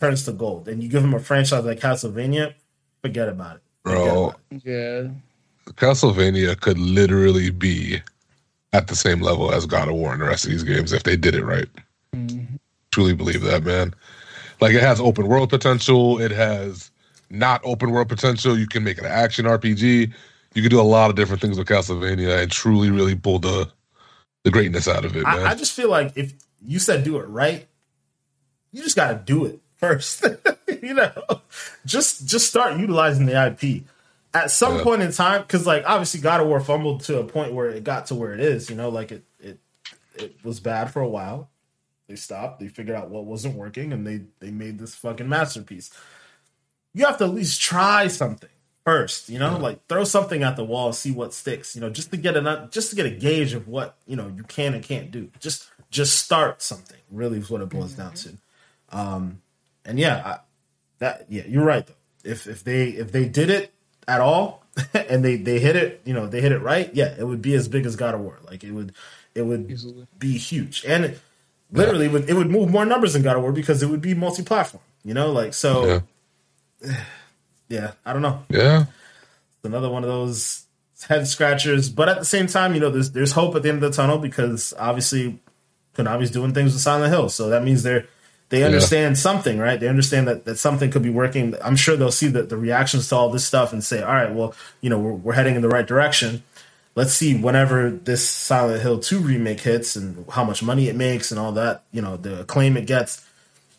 turns 0.00 0.24
to 0.24 0.32
gold. 0.32 0.68
And 0.68 0.82
you 0.82 0.88
give 0.88 1.02
them 1.02 1.14
a 1.14 1.20
franchise 1.20 1.64
like 1.64 1.80
Castlevania, 1.80 2.54
forget 3.02 3.28
about 3.28 3.56
it. 3.56 3.62
Forget 3.84 4.04
Bro, 4.04 4.24
about 4.24 4.40
it. 4.50 4.62
Yeah. 4.64 5.08
Castlevania 5.72 6.58
could 6.58 6.78
literally 6.78 7.50
be 7.50 8.00
at 8.72 8.88
the 8.88 8.96
same 8.96 9.20
level 9.20 9.52
as 9.52 9.66
God 9.66 9.88
of 9.88 9.94
War 9.94 10.12
and 10.12 10.20
the 10.20 10.26
rest 10.26 10.44
of 10.44 10.50
these 10.50 10.62
games 10.62 10.92
if 10.92 11.02
they 11.02 11.16
did 11.16 11.34
it 11.34 11.44
right. 11.44 11.68
Mm-hmm. 12.14 12.56
Truly 12.90 13.14
believe 13.14 13.42
that, 13.42 13.64
man. 13.64 13.94
Like 14.60 14.74
it 14.74 14.82
has 14.82 15.00
open 15.00 15.26
world 15.28 15.50
potential. 15.50 16.20
It 16.20 16.30
has 16.30 16.90
not 17.30 17.60
open 17.64 17.90
world 17.90 18.08
potential. 18.08 18.58
You 18.58 18.66
can 18.66 18.82
make 18.82 18.98
an 18.98 19.06
action 19.06 19.44
RPG. 19.44 20.12
You 20.54 20.62
can 20.62 20.70
do 20.70 20.80
a 20.80 20.82
lot 20.82 21.10
of 21.10 21.16
different 21.16 21.40
things 21.42 21.58
with 21.58 21.68
Castlevania 21.68 22.42
and 22.42 22.50
truly, 22.50 22.90
really 22.90 23.14
pull 23.14 23.38
the 23.38 23.70
the 24.44 24.50
greatness 24.50 24.88
out 24.88 25.04
of 25.04 25.16
it, 25.16 25.24
man. 25.24 25.46
I, 25.46 25.50
I 25.50 25.54
just 25.54 25.72
feel 25.72 25.90
like 25.90 26.12
if 26.16 26.32
you 26.64 26.78
said 26.78 27.04
do 27.04 27.18
it 27.18 27.24
right, 27.26 27.66
you 28.72 28.82
just 28.82 28.96
got 28.96 29.08
to 29.10 29.14
do 29.16 29.44
it 29.46 29.60
first. 29.76 30.24
you 30.82 30.94
know, 30.94 31.12
just 31.86 32.26
just 32.26 32.48
start 32.48 32.78
utilizing 32.78 33.26
the 33.26 33.46
IP 33.46 33.84
at 34.34 34.50
some 34.50 34.76
Yeah. 34.76 34.82
point 34.84 35.02
in 35.02 35.12
time. 35.12 35.42
Because 35.42 35.66
like 35.66 35.84
obviously, 35.86 36.20
God 36.20 36.40
of 36.40 36.46
War 36.48 36.60
fumbled 36.60 37.00
to 37.04 37.18
a 37.18 37.24
point 37.24 37.52
where 37.54 37.70
it 37.70 37.84
got 37.84 38.06
to 38.06 38.14
where 38.14 38.32
it 38.32 38.40
is. 38.40 38.68
You 38.70 38.76
know, 38.76 38.88
like 38.88 39.12
it 39.12 39.24
it 39.40 39.58
it 40.14 40.36
was 40.44 40.60
bad 40.60 40.90
for 40.92 41.00
a 41.00 41.08
while. 41.08 41.48
They 42.08 42.16
stopped. 42.16 42.60
They 42.60 42.68
figured 42.68 42.96
out 42.96 43.10
what 43.10 43.26
wasn't 43.26 43.54
working, 43.56 43.92
and 43.92 44.06
they 44.06 44.22
they 44.40 44.50
made 44.50 44.78
this 44.78 44.94
fucking 44.94 45.28
masterpiece. 45.28 45.90
You 46.94 47.04
have 47.06 47.18
to 47.18 47.24
at 47.24 47.34
least 47.34 47.60
try 47.60 48.08
something 48.08 48.48
first. 48.84 49.28
You 49.28 49.38
know, 49.38 49.58
like 49.58 49.86
throw 49.88 50.04
something 50.04 50.42
at 50.42 50.56
the 50.56 50.64
wall, 50.64 50.92
see 50.94 51.12
what 51.12 51.34
sticks. 51.34 51.74
You 51.74 51.82
know, 51.82 51.90
just 51.90 52.10
to 52.10 52.16
get 52.16 52.36
a 52.36 52.68
just 52.70 52.90
to 52.90 52.96
get 52.96 53.04
a 53.06 53.10
gauge 53.10 53.52
of 53.52 53.68
what 53.68 53.98
you 54.06 54.16
know 54.16 54.32
you 54.34 54.42
can 54.42 54.74
and 54.74 54.82
can't 54.82 55.10
do. 55.10 55.30
Just 55.38 55.68
just 55.90 56.18
start 56.18 56.62
something. 56.62 56.98
Really, 57.10 57.38
is 57.38 57.50
what 57.50 57.60
it 57.60 57.68
boils 57.68 57.94
down 57.94 58.14
to. 58.14 58.38
Um, 58.90 59.42
and 59.84 59.98
yeah, 59.98 60.22
I, 60.24 60.38
that 60.98 61.26
yeah, 61.28 61.44
you're 61.46 61.64
right 61.64 61.86
though. 61.86 61.94
If 62.24 62.46
if 62.46 62.64
they 62.64 62.88
if 62.88 63.12
they 63.12 63.26
did 63.26 63.50
it 63.50 63.72
at 64.06 64.20
all 64.20 64.64
and 64.94 65.24
they 65.24 65.36
they 65.36 65.58
hit 65.58 65.76
it, 65.76 66.02
you 66.04 66.14
know, 66.14 66.26
they 66.26 66.40
hit 66.40 66.52
it 66.52 66.60
right, 66.60 66.92
yeah, 66.94 67.14
it 67.18 67.26
would 67.26 67.42
be 67.42 67.54
as 67.54 67.68
big 67.68 67.86
as 67.86 67.96
God 67.96 68.14
of 68.14 68.20
War. 68.20 68.38
Like 68.44 68.64
it 68.64 68.72
would 68.72 68.92
it 69.34 69.42
would 69.42 69.70
Easily. 69.70 70.06
be 70.18 70.36
huge. 70.36 70.84
And 70.86 71.06
it, 71.06 71.20
literally 71.70 72.06
it 72.06 72.12
would, 72.12 72.28
it 72.28 72.34
would 72.34 72.50
move 72.50 72.70
more 72.70 72.84
numbers 72.84 73.12
than 73.12 73.22
God 73.22 73.36
of 73.36 73.42
War 73.42 73.52
because 73.52 73.82
it 73.82 73.86
would 73.88 74.02
be 74.02 74.14
multi-platform, 74.14 74.82
you 75.04 75.14
know? 75.14 75.30
Like 75.30 75.54
so 75.54 76.02
yeah. 76.82 76.96
yeah, 77.68 77.92
I 78.04 78.12
don't 78.12 78.22
know. 78.22 78.44
yeah. 78.48 78.82
It's 78.82 79.64
another 79.64 79.90
one 79.90 80.02
of 80.02 80.08
those 80.08 80.64
head 81.08 81.26
scratchers. 81.26 81.88
But 81.88 82.08
at 82.08 82.18
the 82.18 82.24
same 82.24 82.46
time, 82.46 82.74
you 82.74 82.80
know, 82.80 82.90
there's 82.90 83.12
there's 83.12 83.32
hope 83.32 83.54
at 83.54 83.62
the 83.62 83.68
end 83.68 83.82
of 83.82 83.90
the 83.90 83.96
tunnel 83.96 84.18
because 84.18 84.74
obviously 84.78 85.40
Konami's 85.98 86.30
doing 86.30 86.54
things 86.54 86.72
with 86.72 86.82
Silent 86.82 87.12
Hill, 87.12 87.28
so 87.28 87.48
that 87.50 87.64
means 87.64 87.82
they're 87.82 88.06
they 88.50 88.64
understand 88.64 89.16
yeah. 89.16 89.20
something, 89.20 89.58
right? 89.58 89.78
They 89.78 89.88
understand 89.88 90.26
that, 90.28 90.44
that 90.46 90.58
something 90.58 90.90
could 90.90 91.02
be 91.02 91.10
working. 91.10 91.54
I'm 91.62 91.76
sure 91.76 91.96
they'll 91.96 92.10
see 92.10 92.28
the, 92.28 92.44
the 92.44 92.56
reactions 92.56 93.08
to 93.10 93.16
all 93.16 93.28
this 93.28 93.44
stuff 93.44 93.72
and 93.72 93.84
say, 93.84 94.02
all 94.02 94.14
right, 94.14 94.32
well, 94.32 94.54
you 94.80 94.88
know, 94.88 94.98
we're, 94.98 95.12
we're 95.12 95.32
heading 95.34 95.54
in 95.54 95.62
the 95.62 95.68
right 95.68 95.86
direction. 95.86 96.42
Let's 96.94 97.12
see 97.12 97.36
whenever 97.36 97.90
this 97.90 98.26
Silent 98.26 98.80
Hill 98.80 99.00
2 99.00 99.20
remake 99.20 99.60
hits 99.60 99.96
and 99.96 100.24
how 100.30 100.44
much 100.44 100.62
money 100.62 100.88
it 100.88 100.96
makes 100.96 101.30
and 101.30 101.38
all 101.38 101.52
that, 101.52 101.84
you 101.92 102.00
know, 102.00 102.16
the 102.16 102.40
acclaim 102.40 102.76
it 102.76 102.86
gets. 102.86 103.24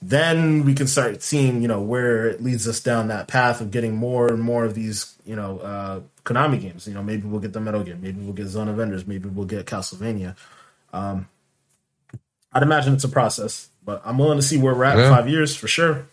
Then 0.01 0.63
we 0.63 0.75
can 0.75 0.87
start 0.87 1.23
seeing, 1.23 1.61
you 1.61 1.67
know, 1.67 1.81
where 1.81 2.27
it 2.27 2.41
leads 2.41 2.67
us 2.67 2.79
down 2.79 3.07
that 3.07 3.27
path 3.27 3.59
of 3.61 3.71
getting 3.71 3.95
more 3.95 4.31
and 4.31 4.41
more 4.41 4.65
of 4.65 4.75
these, 4.75 5.15
you 5.25 5.35
know, 5.35 5.59
uh, 5.59 6.01
Konami 6.23 6.61
games. 6.61 6.87
You 6.87 6.93
know, 6.93 7.03
maybe 7.03 7.27
we'll 7.27 7.41
get 7.41 7.53
the 7.53 7.59
Metal 7.59 7.83
Gear, 7.83 7.97
maybe 7.99 8.21
we'll 8.21 8.33
get 8.33 8.47
Zone 8.47 8.69
of 8.69 8.79
Enders, 8.79 9.05
maybe 9.07 9.27
we'll 9.27 9.47
get 9.47 9.65
Castlevania. 9.65 10.35
Um, 10.93 11.27
I'd 12.51 12.63
imagine 12.63 12.93
it's 12.93 13.03
a 13.03 13.09
process, 13.09 13.69
but 13.83 14.01
I'm 14.05 14.17
willing 14.17 14.37
to 14.37 14.45
see 14.45 14.57
where 14.57 14.73
we're 14.73 14.83
at 14.85 14.97
yeah. 14.97 15.05
in 15.05 15.13
five 15.13 15.29
years 15.29 15.55
for 15.55 15.67
sure. 15.67 16.07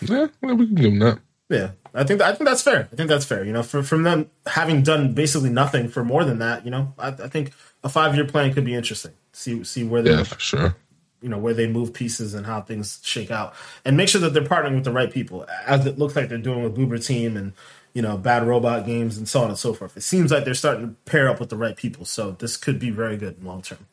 Yeah, 0.00 0.26
well, 0.40 0.56
we 0.56 0.66
can 0.66 0.74
give 0.74 0.84
them 0.84 0.98
that. 0.98 1.18
Yeah, 1.48 1.70
I 1.94 2.04
think 2.04 2.20
I 2.20 2.32
think 2.32 2.48
that's 2.48 2.62
fair. 2.62 2.88
I 2.90 2.96
think 2.96 3.08
that's 3.08 3.24
fair. 3.24 3.44
You 3.44 3.52
know, 3.52 3.62
for, 3.62 3.82
from 3.82 4.02
them 4.02 4.30
having 4.46 4.82
done 4.82 5.12
basically 5.12 5.50
nothing 5.50 5.88
for 5.88 6.04
more 6.04 6.24
than 6.24 6.38
that, 6.38 6.64
you 6.64 6.70
know, 6.70 6.94
I, 6.98 7.08
I 7.08 7.28
think 7.28 7.52
a 7.84 7.88
five 7.88 8.14
year 8.14 8.24
plan 8.24 8.52
could 8.54 8.64
be 8.64 8.74
interesting. 8.74 9.12
See 9.32 9.62
see 9.62 9.84
where 9.84 10.02
they 10.02 10.10
yeah, 10.10 10.24
for 10.24 10.40
sure. 10.40 10.76
You 11.20 11.28
know 11.28 11.38
where 11.38 11.54
they 11.54 11.68
move 11.68 11.92
pieces 11.92 12.34
and 12.34 12.46
how 12.46 12.62
things 12.62 13.00
shake 13.04 13.30
out, 13.30 13.54
and 13.84 13.96
make 13.96 14.08
sure 14.08 14.20
that 14.22 14.34
they're 14.34 14.42
partnering 14.42 14.74
with 14.74 14.84
the 14.84 14.92
right 14.92 15.12
people, 15.12 15.46
as 15.66 15.86
it 15.86 15.98
looks 15.98 16.16
like 16.16 16.28
they're 16.28 16.38
doing 16.38 16.64
with 16.64 16.76
Bloober 16.76 17.04
Team 17.04 17.36
and 17.36 17.52
you 17.92 18.02
know 18.02 18.16
Bad 18.16 18.44
Robot 18.44 18.86
Games 18.86 19.18
and 19.18 19.28
so 19.28 19.42
on 19.42 19.50
and 19.50 19.58
so 19.58 19.72
forth. 19.72 19.96
It 19.96 20.02
seems 20.02 20.32
like 20.32 20.44
they're 20.44 20.54
starting 20.54 20.88
to 20.88 20.94
pair 21.10 21.28
up 21.28 21.38
with 21.38 21.50
the 21.50 21.56
right 21.56 21.76
people, 21.76 22.06
so 22.06 22.32
this 22.32 22.56
could 22.56 22.80
be 22.80 22.90
very 22.90 23.16
good 23.16 23.44
long 23.44 23.62
term 23.62 23.86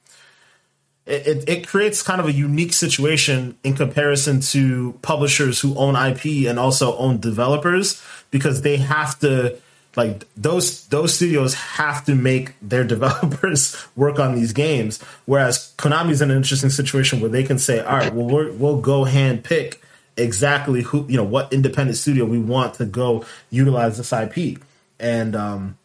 it, 1.10 1.49
it 1.49 1.68
creates 1.68 2.03
kind 2.03 2.22
of 2.22 2.28
a 2.28 2.32
unique 2.32 2.74
situation 2.74 3.57
in 3.64 3.74
comparison 3.76 4.41
to 4.41 4.93
publishers 5.01 5.60
who 5.60 5.76
own 5.76 5.95
IP 5.95 6.47
and 6.47 6.60
also 6.60 6.95
own 6.97 7.20
developers 7.20 8.01
because 8.30 8.62
they 8.62 8.78
have 8.78 9.20
to 9.20 9.57
like 9.95 10.28
those 10.38 10.88
those 10.88 11.14
studios 11.16 11.55
have 11.55 12.05
to 12.05 12.14
make 12.14 12.53
their 12.62 12.84
developers 12.95 13.76
work 13.95 14.20
on 14.20 14.36
these 14.36 14.53
games. 14.53 15.01
Whereas 15.26 15.74
Konami's 15.78 16.22
in 16.22 16.30
an 16.30 16.38
interesting 16.38 16.70
situation 16.70 17.22
where 17.22 17.30
they 17.30 17.43
can 17.43 17.57
say 17.57 17.80
all 17.80 17.97
right 17.97 18.14
well 18.14 18.28
we 18.28 18.51
will 18.51 18.80
go 18.80 19.03
hand 19.03 19.43
pick 19.43 19.82
exactly 20.16 20.84
who 20.84 21.05
you 21.10 21.18
know 21.18 21.24
what 21.24 21.51
independent 21.51 21.97
studio 21.97 22.26
we 22.26 22.39
want 22.39 22.76
to 22.76 22.86
go 22.86 23.26
utilize 23.49 23.97
this 23.97 24.14
IP 24.14 24.62
and 24.99 25.36
um 25.36 25.78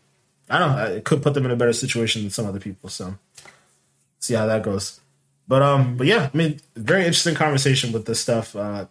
I 0.50 0.58
don't 0.58 0.76
know 0.76 0.84
it 0.96 1.04
could 1.04 1.22
put 1.22 1.32
them 1.32 1.46
in 1.46 1.50
a 1.50 1.56
better 1.56 1.72
situation 1.72 2.22
than 2.22 2.30
some 2.30 2.44
other 2.44 2.60
people 2.60 2.90
so 2.90 3.14
see 4.18 4.34
how 4.34 4.46
that 4.46 4.62
goes 4.62 5.00
but 5.47 5.62
um, 5.62 5.97
but 5.97 6.07
yeah, 6.07 6.30
I 6.32 6.36
mean, 6.36 6.61
very 6.76 7.01
interesting 7.01 7.34
conversation 7.34 7.92
with 7.92 8.07
this 8.07 8.20
stuff. 8.20 8.57
Uh, 8.57 8.86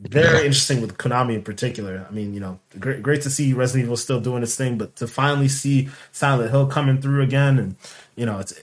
very 0.00 0.46
interesting 0.46 0.80
with 0.80 0.96
Konami 0.96 1.34
in 1.34 1.42
particular. 1.42 2.06
I 2.08 2.12
mean, 2.12 2.32
you 2.32 2.40
know, 2.40 2.60
great, 2.78 3.02
great 3.02 3.22
to 3.22 3.30
see 3.30 3.52
Resident 3.52 3.84
Evil 3.84 3.96
still 3.96 4.20
doing 4.20 4.42
its 4.42 4.54
thing, 4.56 4.78
but 4.78 4.94
to 4.96 5.08
finally 5.08 5.48
see 5.48 5.88
Silent 6.12 6.50
Hill 6.50 6.66
coming 6.66 7.00
through 7.00 7.22
again, 7.22 7.58
and 7.58 7.76
you 8.16 8.24
know, 8.24 8.38
it's 8.38 8.54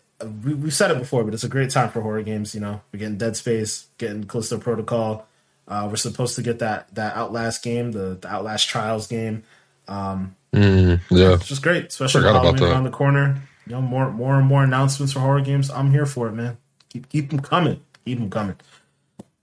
we, 0.43 0.54
we've 0.54 0.74
said 0.74 0.91
it 0.91 0.98
before, 0.98 1.24
but 1.24 1.34
it's 1.34 1.43
a 1.43 1.50
great 1.50 1.70
time 1.70 1.89
for 1.89 2.02
horror 2.02 2.24
games. 2.24 2.56
You 2.56 2.62
know, 2.62 2.82
we're 2.91 3.00
getting 3.00 3.18
Dead 3.18 3.36
Space, 3.36 3.88
getting 3.98 4.24
Callisto 4.24 4.58
Protocol. 4.58 5.28
Uh, 5.68 5.88
we're 5.89 5.98
supposed 5.98 6.36
to 6.38 6.41
get 6.41 6.60
that 6.60 6.93
that 6.96 7.16
Outlast 7.16 7.64
game, 7.64 7.91
the, 7.91 8.18
the 8.20 8.28
Outlast 8.28 8.68
Trials 8.70 9.08
game. 9.08 9.43
Um, 9.88 10.36
mm, 10.54 11.00
yeah, 11.12 11.34
it's 11.34 11.48
just 11.48 11.62
great, 11.62 11.88
especially 11.88 12.24
Halloween 12.24 12.64
around 12.64 12.86
the 12.86 12.91
corner. 12.91 13.41
You 13.68 13.74
know, 13.74 13.82
more 13.82 14.10
more 14.10 14.38
and 14.38 14.48
more 14.48 14.64
announcements 14.64 15.14
for 15.14 15.20
horror 15.20 15.41
games. 15.41 15.70
I'm 15.70 15.91
here 15.91 16.06
for 16.06 16.28
it, 16.28 16.32
man 16.32 16.58
keep 16.96 17.10
keep 17.10 17.30
them 17.30 17.39
coming. 17.39 17.80
Keep 18.06 18.20
them 18.20 18.30
coming. 18.30 18.56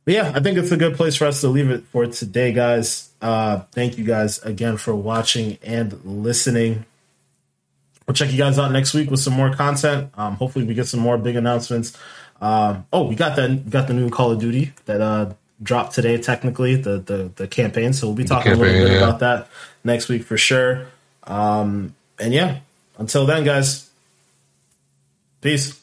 But 0.05 0.14
yeah, 0.14 0.32
I 0.34 0.40
think 0.40 0.59
it's 0.59 0.72
a 0.72 0.76
good 0.76 0.96
place 0.96 1.14
for 1.14 1.26
us 1.26 1.40
to 1.42 1.48
leave 1.48 1.70
it 1.70 1.84
for 1.84 2.07
today, 2.07 2.53
guys. 2.53 3.11
Uh, 3.20 3.61
thank 3.72 3.98
you 3.98 4.05
guys 4.05 4.38
again 4.40 4.76
for 4.76 4.94
watching 4.94 5.59
and 5.62 6.00
listening. 6.05 6.84
We'll 8.07 8.14
check 8.14 8.32
you 8.32 8.38
guys 8.38 8.59
out 8.59 8.72
next 8.72 8.94
week 8.94 9.11
with 9.11 9.20
some 9.20 9.34
more 9.34 9.55
content. 9.55 10.11
Um, 10.16 10.34
hopefully, 10.36 10.64
we 10.64 10.74
get 10.74 10.88
some 10.88 11.00
more 11.00 11.18
big 11.18 11.36
announcements. 11.36 11.96
Um, 12.40 12.86
oh, 12.92 13.05
we 13.05 13.14
got 13.14 13.36
that. 13.36 13.70
got 13.70 13.86
the 13.86 13.94
new 13.94 14.11
Call 14.11 14.32
of 14.32 14.40
Duty 14.40 14.72
that 14.86 15.00
uh, 15.00 15.34
dropped 15.62 15.94
today. 15.94 16.18
Technically, 16.18 16.74
the 16.74 16.98
the 16.98 17.30
the 17.36 17.46
campaign. 17.46 17.92
So 17.92 18.09
we'll 18.09 18.16
be 18.16 18.24
talking 18.24 18.53
campaign, 18.53 18.68
a 18.68 18.72
little 18.72 18.88
bit 18.88 18.94
yeah. 18.94 19.07
about 19.07 19.20
that 19.20 19.48
next 19.84 20.09
week 20.09 20.24
for 20.24 20.36
sure. 20.36 20.86
Um, 21.24 21.94
and 22.18 22.32
yeah, 22.32 22.59
until 22.98 23.26
then, 23.26 23.44
guys. 23.44 23.88
Peace. 25.40 25.81